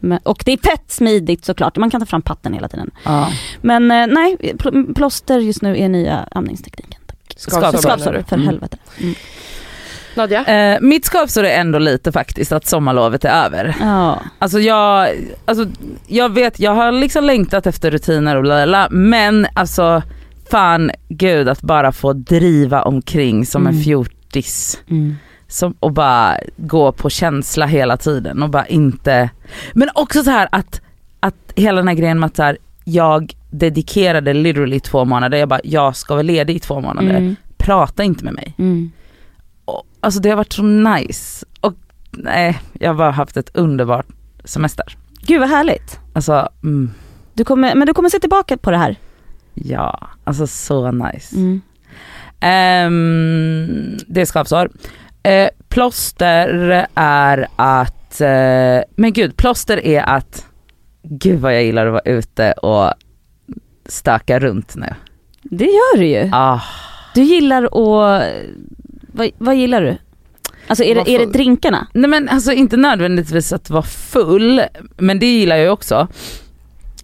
Men, 0.00 0.18
och 0.22 0.42
det 0.46 0.52
är 0.52 0.56
fett 0.70 0.90
smidigt 0.90 1.44
såklart, 1.44 1.76
man 1.76 1.90
kan 1.90 2.00
ta 2.00 2.06
fram 2.06 2.22
patten 2.22 2.52
hela 2.54 2.68
tiden. 2.68 2.90
Ja. 3.04 3.28
Men 3.62 3.90
eh, 3.90 4.06
nej, 4.06 4.36
pl- 4.40 4.94
plåster 4.94 5.38
just 5.38 5.62
nu 5.62 5.78
är 5.78 5.88
nya 5.88 6.28
amningstekniken. 6.30 7.00
Skavsår, 7.36 8.22
för 8.28 8.34
Mm. 8.36 8.46
helvete. 8.46 8.76
Mm. 9.00 9.14
Nadja? 10.16 10.44
Eh, 10.44 10.80
mitt 10.80 11.04
skavsår 11.04 11.44
är 11.44 11.60
ändå 11.60 11.78
lite 11.78 12.12
faktiskt 12.12 12.52
att 12.52 12.66
sommarlovet 12.66 13.24
är 13.24 13.44
över. 13.44 13.76
Ja. 13.80 14.20
Alltså 14.38 14.60
jag, 14.60 15.08
alltså 15.44 15.66
jag 16.06 16.32
vet, 16.34 16.60
jag 16.60 16.74
har 16.74 16.92
liksom 16.92 17.24
längtat 17.24 17.66
efter 17.66 17.90
rutiner 17.90 18.36
och 18.36 18.42
bla 18.42 18.88
men 18.90 19.46
alltså 19.54 20.02
fan 20.50 20.90
gud 21.08 21.48
att 21.48 21.60
bara 21.62 21.92
få 21.92 22.12
driva 22.12 22.82
omkring 22.82 23.46
som 23.46 23.66
en 23.66 23.72
Mm. 23.72 23.84
fjortis. 23.84 24.80
Mm. 24.90 25.16
Som, 25.48 25.74
och 25.80 25.92
bara 25.92 26.38
gå 26.56 26.92
på 26.92 27.10
känsla 27.10 27.66
hela 27.66 27.96
tiden 27.96 28.42
och 28.42 28.50
bara 28.50 28.66
inte, 28.66 29.30
men 29.72 29.88
också 29.94 30.22
så 30.22 30.30
här 30.30 30.48
att, 30.52 30.80
att 31.20 31.34
hela 31.56 31.76
den 31.80 31.88
här 31.88 31.94
grejen 31.94 32.18
med 32.20 32.26
att 32.26 32.36
så 32.36 32.42
här, 32.42 32.58
jag 32.84 33.32
dedikerade 33.50 34.32
literally 34.32 34.80
två 34.80 35.04
månader, 35.04 35.38
jag 35.38 35.48
bara 35.48 35.60
jag 35.64 35.96
ska 35.96 36.14
vara 36.14 36.22
ledig 36.22 36.56
i 36.56 36.58
två 36.58 36.80
månader, 36.80 37.10
Mm. 37.16 37.36
prata 37.56 38.02
inte 38.04 38.24
med 38.24 38.34
mig. 38.34 38.54
Mm. 38.58 38.90
Alltså 40.00 40.20
det 40.20 40.28
har 40.28 40.36
varit 40.36 40.52
så 40.52 40.62
nice 40.62 41.46
och 41.60 41.74
nej, 42.10 42.60
jag 42.72 42.90
har 42.90 42.94
bara 42.94 43.10
haft 43.10 43.36
ett 43.36 43.50
underbart 43.56 44.06
semester. 44.44 44.96
Gud 45.26 45.40
vad 45.40 45.48
härligt. 45.48 45.98
Alltså, 46.12 46.48
mm, 46.62 46.90
Du 47.34 47.44
kommer, 47.44 47.74
men 47.74 47.86
du 47.86 47.94
kommer 47.94 48.08
se 48.08 48.18
tillbaka 48.18 48.56
på 48.56 48.70
det 48.70 48.76
här. 48.78 48.96
ja, 49.54 50.08
alltså 50.24 50.46
så 50.46 50.90
nice. 50.90 51.36
Mm. 51.36 51.60
Ehm, 52.40 53.96
det 54.06 54.20
är 54.20 54.24
skavsår. 54.24 54.70
Uh, 55.28 55.48
plåster 55.68 56.86
är 56.94 57.46
att, 57.56 58.20
eh, 58.20 58.80
men 58.96 59.12
gud, 59.12 59.36
plåster 59.36 59.86
är 59.86 60.02
att, 60.02 60.46
gud 61.02 61.40
vad 61.40 61.54
jag 61.54 61.64
gillar 61.64 61.86
att 61.86 61.92
vara 61.92 62.02
ute 62.14 62.52
och 62.52 62.92
stöka 63.86 64.38
runt 64.38 64.76
nu. 64.76 64.94
Det 65.42 65.64
gör 65.64 65.98
du 65.98 66.06
ju. 66.06 66.30
Ah, 66.32 66.60
Du 67.14 67.22
gillar 67.22 67.62
att, 67.64 68.22
vad, 69.14 69.30
vad 69.38 69.56
gillar 69.56 69.80
du? 69.82 69.96
Alltså 70.66 70.84
är 70.84 70.94
det, 70.94 71.10
är 71.10 71.18
det 71.18 71.26
drinkarna? 71.26 71.86
nej 71.94 72.10
men 72.10 72.28
alltså 72.28 72.52
inte 72.52 72.76
nödvändigtvis 72.76 73.52
att 73.52 73.70
vara 73.70 73.82
full, 73.82 74.62
men 74.96 75.18
det 75.18 75.26
gillar 75.26 75.56
jag 75.56 75.64
ju 75.64 75.70
också. 75.70 76.08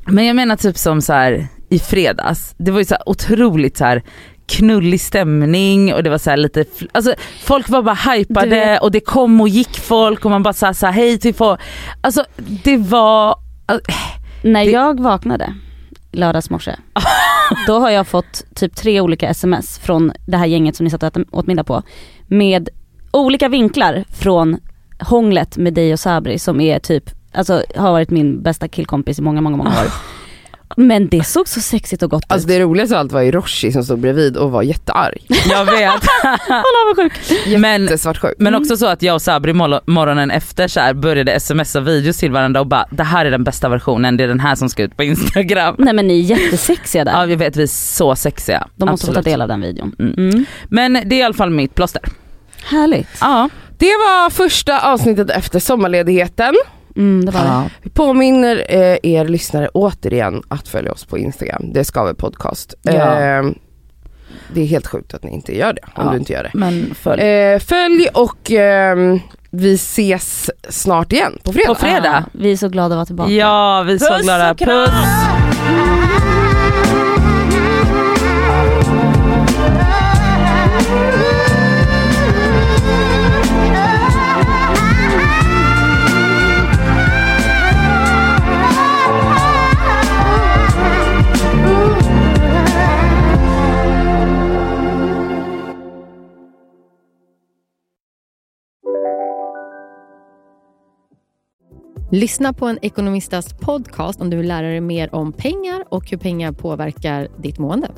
Men 0.06 0.26
jag 0.26 0.36
menar 0.36 0.56
typ 0.56 0.78
som 0.78 1.02
så 1.02 1.12
här 1.12 1.48
i 1.68 1.78
fredags, 1.78 2.54
det 2.58 2.70
var 2.70 2.78
ju 2.78 2.84
så 2.84 2.96
otroligt 3.06 3.76
så 3.76 3.84
här 3.84 4.02
knullig 4.46 5.00
stämning 5.00 5.94
och 5.94 6.02
det 6.02 6.10
var 6.10 6.18
så 6.18 6.30
här 6.30 6.36
lite, 6.36 6.64
alltså 6.92 7.14
folk 7.44 7.68
var 7.68 7.82
bara 7.82 7.94
hypade 8.14 8.78
och 8.82 8.90
det 8.90 9.00
kom 9.00 9.40
och 9.40 9.48
gick 9.48 9.78
folk 9.80 10.24
och 10.24 10.30
man 10.30 10.42
bara 10.42 10.54
sa 10.54 10.74
så 10.74 10.86
här, 10.86 10.92
hej 10.92 11.18
till 11.18 11.34
folk. 11.34 11.60
Alltså 12.00 12.24
det 12.64 12.76
var, 12.76 13.34
När 14.42 14.64
Det- 14.64 14.70
jag 14.70 15.00
vaknade 15.00 15.54
lördags 16.12 16.50
morse, 16.50 16.76
då 17.66 17.78
har 17.78 17.90
jag 17.90 18.06
fått 18.06 18.44
typ 18.54 18.76
tre 18.76 19.00
olika 19.00 19.28
sms 19.28 19.78
från 19.78 20.12
det 20.26 20.36
här 20.36 20.46
gänget 20.46 20.76
som 20.76 20.84
ni 20.84 20.90
satt 20.90 21.02
och 21.02 21.22
åt- 21.30 21.46
middag 21.46 21.64
på. 21.64 21.82
Med 22.26 22.68
olika 23.12 23.48
vinklar 23.48 24.04
från 24.08 24.56
hånglet 25.00 25.56
med 25.56 25.74
dig 25.74 25.92
och 25.92 26.00
Sabri 26.00 26.38
som 26.38 26.60
är 26.60 26.78
typ, 26.78 27.10
alltså 27.32 27.62
har 27.76 27.92
varit 27.92 28.10
min 28.10 28.42
bästa 28.42 28.68
killkompis 28.68 29.18
i 29.18 29.22
många, 29.22 29.40
många, 29.40 29.56
många 29.56 29.70
år. 29.70 29.74
Men 30.76 31.08
det 31.08 31.24
såg 31.26 31.48
så 31.48 31.60
sexigt 31.60 32.02
och 32.02 32.10
gott 32.10 32.24
Alltså 32.28 32.48
ut. 32.48 32.48
det 32.48 32.60
roligaste 32.60 32.94
av 32.94 33.00
allt 33.00 33.12
var 33.12 33.20
ju 33.20 33.30
Roshi 33.32 33.72
som 33.72 33.84
stod 33.84 33.98
bredvid 33.98 34.36
och 34.36 34.50
var 34.50 34.62
jättearg. 34.62 35.26
jag 35.50 35.64
vet. 35.64 36.02
Kolla 36.48 36.80
vad 36.86 36.96
sjuk. 36.96 37.12
men, 37.58 37.82
Jättesvartsjuk. 37.82 38.34
men 38.38 38.54
också 38.54 38.76
så 38.76 38.86
att 38.86 39.02
jag 39.02 39.14
och 39.14 39.22
Sabri 39.22 39.52
mor- 39.52 39.80
morgonen 39.86 40.30
efter 40.30 40.68
så 40.68 40.80
här 40.80 40.94
började 40.94 41.40
smsa 41.40 41.80
videos 41.80 42.16
till 42.16 42.32
varandra 42.32 42.60
och 42.60 42.66
bara 42.66 42.86
det 42.90 43.02
här 43.04 43.26
är 43.26 43.30
den 43.30 43.44
bästa 43.44 43.68
versionen, 43.68 44.16
det 44.16 44.24
är 44.24 44.28
den 44.28 44.40
här 44.40 44.54
som 44.54 44.68
ska 44.68 44.82
ut 44.82 44.96
på 44.96 45.02
instagram. 45.02 45.74
Nej 45.78 45.94
men 45.94 46.06
ni 46.06 46.18
är 46.20 46.22
jättesexiga 46.38 47.04
där. 47.04 47.12
Ja 47.12 47.24
vi 47.26 47.36
vet 47.36 47.56
vi 47.56 47.62
är 47.62 47.66
så 47.66 48.16
sexiga. 48.16 48.68
De 48.76 48.88
måste 48.88 49.06
få 49.06 49.12
ta 49.12 49.18
Absolut. 49.18 49.32
del 49.34 49.42
av 49.42 49.48
den 49.48 49.60
videon. 49.60 49.94
Mm. 49.98 50.14
Mm. 50.30 50.44
Men 50.68 50.92
det 50.92 51.14
är 51.16 51.18
i 51.18 51.22
alla 51.22 51.34
fall 51.34 51.50
mitt 51.50 51.74
plåster. 51.74 52.02
Härligt. 52.64 53.08
Ja. 53.20 53.48
Det 53.78 53.86
var 53.86 54.30
första 54.30 54.80
avsnittet 54.92 55.30
efter 55.30 55.58
sommarledigheten. 55.58 56.54
Mm, 56.96 57.24
det 57.24 57.32
var 57.32 57.40
det. 57.44 57.70
Vi 57.82 57.90
påminner 57.90 58.64
eh, 58.68 58.96
er 59.02 59.24
lyssnare 59.28 59.68
återigen 59.68 60.42
att 60.48 60.68
följa 60.68 60.92
oss 60.92 61.04
på 61.04 61.18
Instagram, 61.18 61.72
det 61.72 61.84
ska 61.84 62.04
vi 62.04 62.14
podcast. 62.14 62.74
Ja. 62.82 62.92
Eh, 62.92 63.44
det 64.54 64.60
är 64.60 64.66
helt 64.66 64.86
sjukt 64.86 65.14
att 65.14 65.24
ni 65.24 65.30
inte 65.30 65.56
gör 65.58 65.72
det, 65.72 65.82
om 65.94 66.04
Ja. 66.06 66.10
du 66.12 66.18
inte 66.18 66.32
gör 66.32 66.42
det. 66.42 66.50
Men 66.54 66.94
följ. 66.94 67.22
Eh, 67.22 67.58
följ 67.58 68.06
och 68.14 68.50
ehm, 68.50 69.20
vi 69.50 69.74
ses 69.74 70.50
snart 70.68 71.12
igen 71.12 71.38
på 71.44 71.52
fredag. 71.52 71.68
På 71.68 71.74
fredag. 71.74 72.24
Ja, 72.32 72.38
vi 72.40 72.52
är 72.52 72.56
så 72.56 72.68
glada 72.68 72.86
att 72.94 72.96
vara 72.96 73.06
tillbaka. 73.06 73.30
Ja 73.32 73.82
vi 73.86 73.94
är 73.94 73.98
så 73.98 74.12
Puss 74.12 74.22
glada. 74.22 74.54
Puss! 74.54 75.59
Lyssna 102.12 102.52
på 102.52 102.66
en 102.66 102.78
ekonomistas 102.82 103.54
podcast 103.60 104.20
om 104.20 104.30
du 104.30 104.36
vill 104.36 104.48
lära 104.48 104.66
dig 104.66 104.80
mer 104.80 105.14
om 105.14 105.32
pengar 105.32 105.84
och 105.88 106.10
hur 106.10 106.18
pengar 106.18 106.52
påverkar 106.52 107.28
ditt 107.42 107.58
mående. 107.58 107.90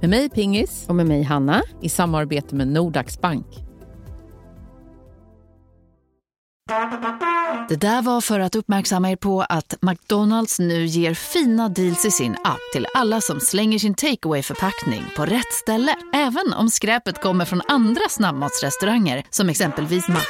Med 0.00 0.10
mig 0.10 0.30
Pingis 0.30 0.84
Och 0.88 0.94
med 0.94 1.06
mig 1.06 1.22
Hanna. 1.22 1.62
i 1.82 1.88
samarbete 1.88 2.54
med 2.54 2.68
Nordax 2.68 3.20
Bank. 3.20 3.46
Det 7.68 7.76
där 7.76 8.02
var 8.02 8.20
för 8.20 8.40
att 8.40 8.54
uppmärksamma 8.54 9.10
er 9.10 9.16
på 9.16 9.42
att 9.48 9.74
McDonalds 9.82 10.58
nu 10.58 10.84
ger 10.86 11.14
fina 11.14 11.68
deals 11.68 12.04
i 12.04 12.10
sin 12.10 12.32
app 12.32 12.60
till 12.72 12.86
alla 12.94 13.20
som 13.20 13.40
slänger 13.40 13.78
sin 13.78 13.94
takeaway 13.94 14.42
förpackning 14.42 15.04
på 15.16 15.26
rätt 15.26 15.52
ställe. 15.52 15.94
Även 16.14 16.52
om 16.56 16.70
skräpet 16.70 17.22
kommer 17.22 17.44
från 17.44 17.62
andra 17.68 18.08
snabbmatsrestauranger 18.08 19.24
som 19.30 19.48
exempelvis 19.48 20.08
Ma... 20.08 20.20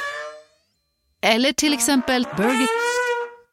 Eller 1.21 1.51
till 1.51 1.73
exempel 1.73 2.27
Burger... 2.37 2.90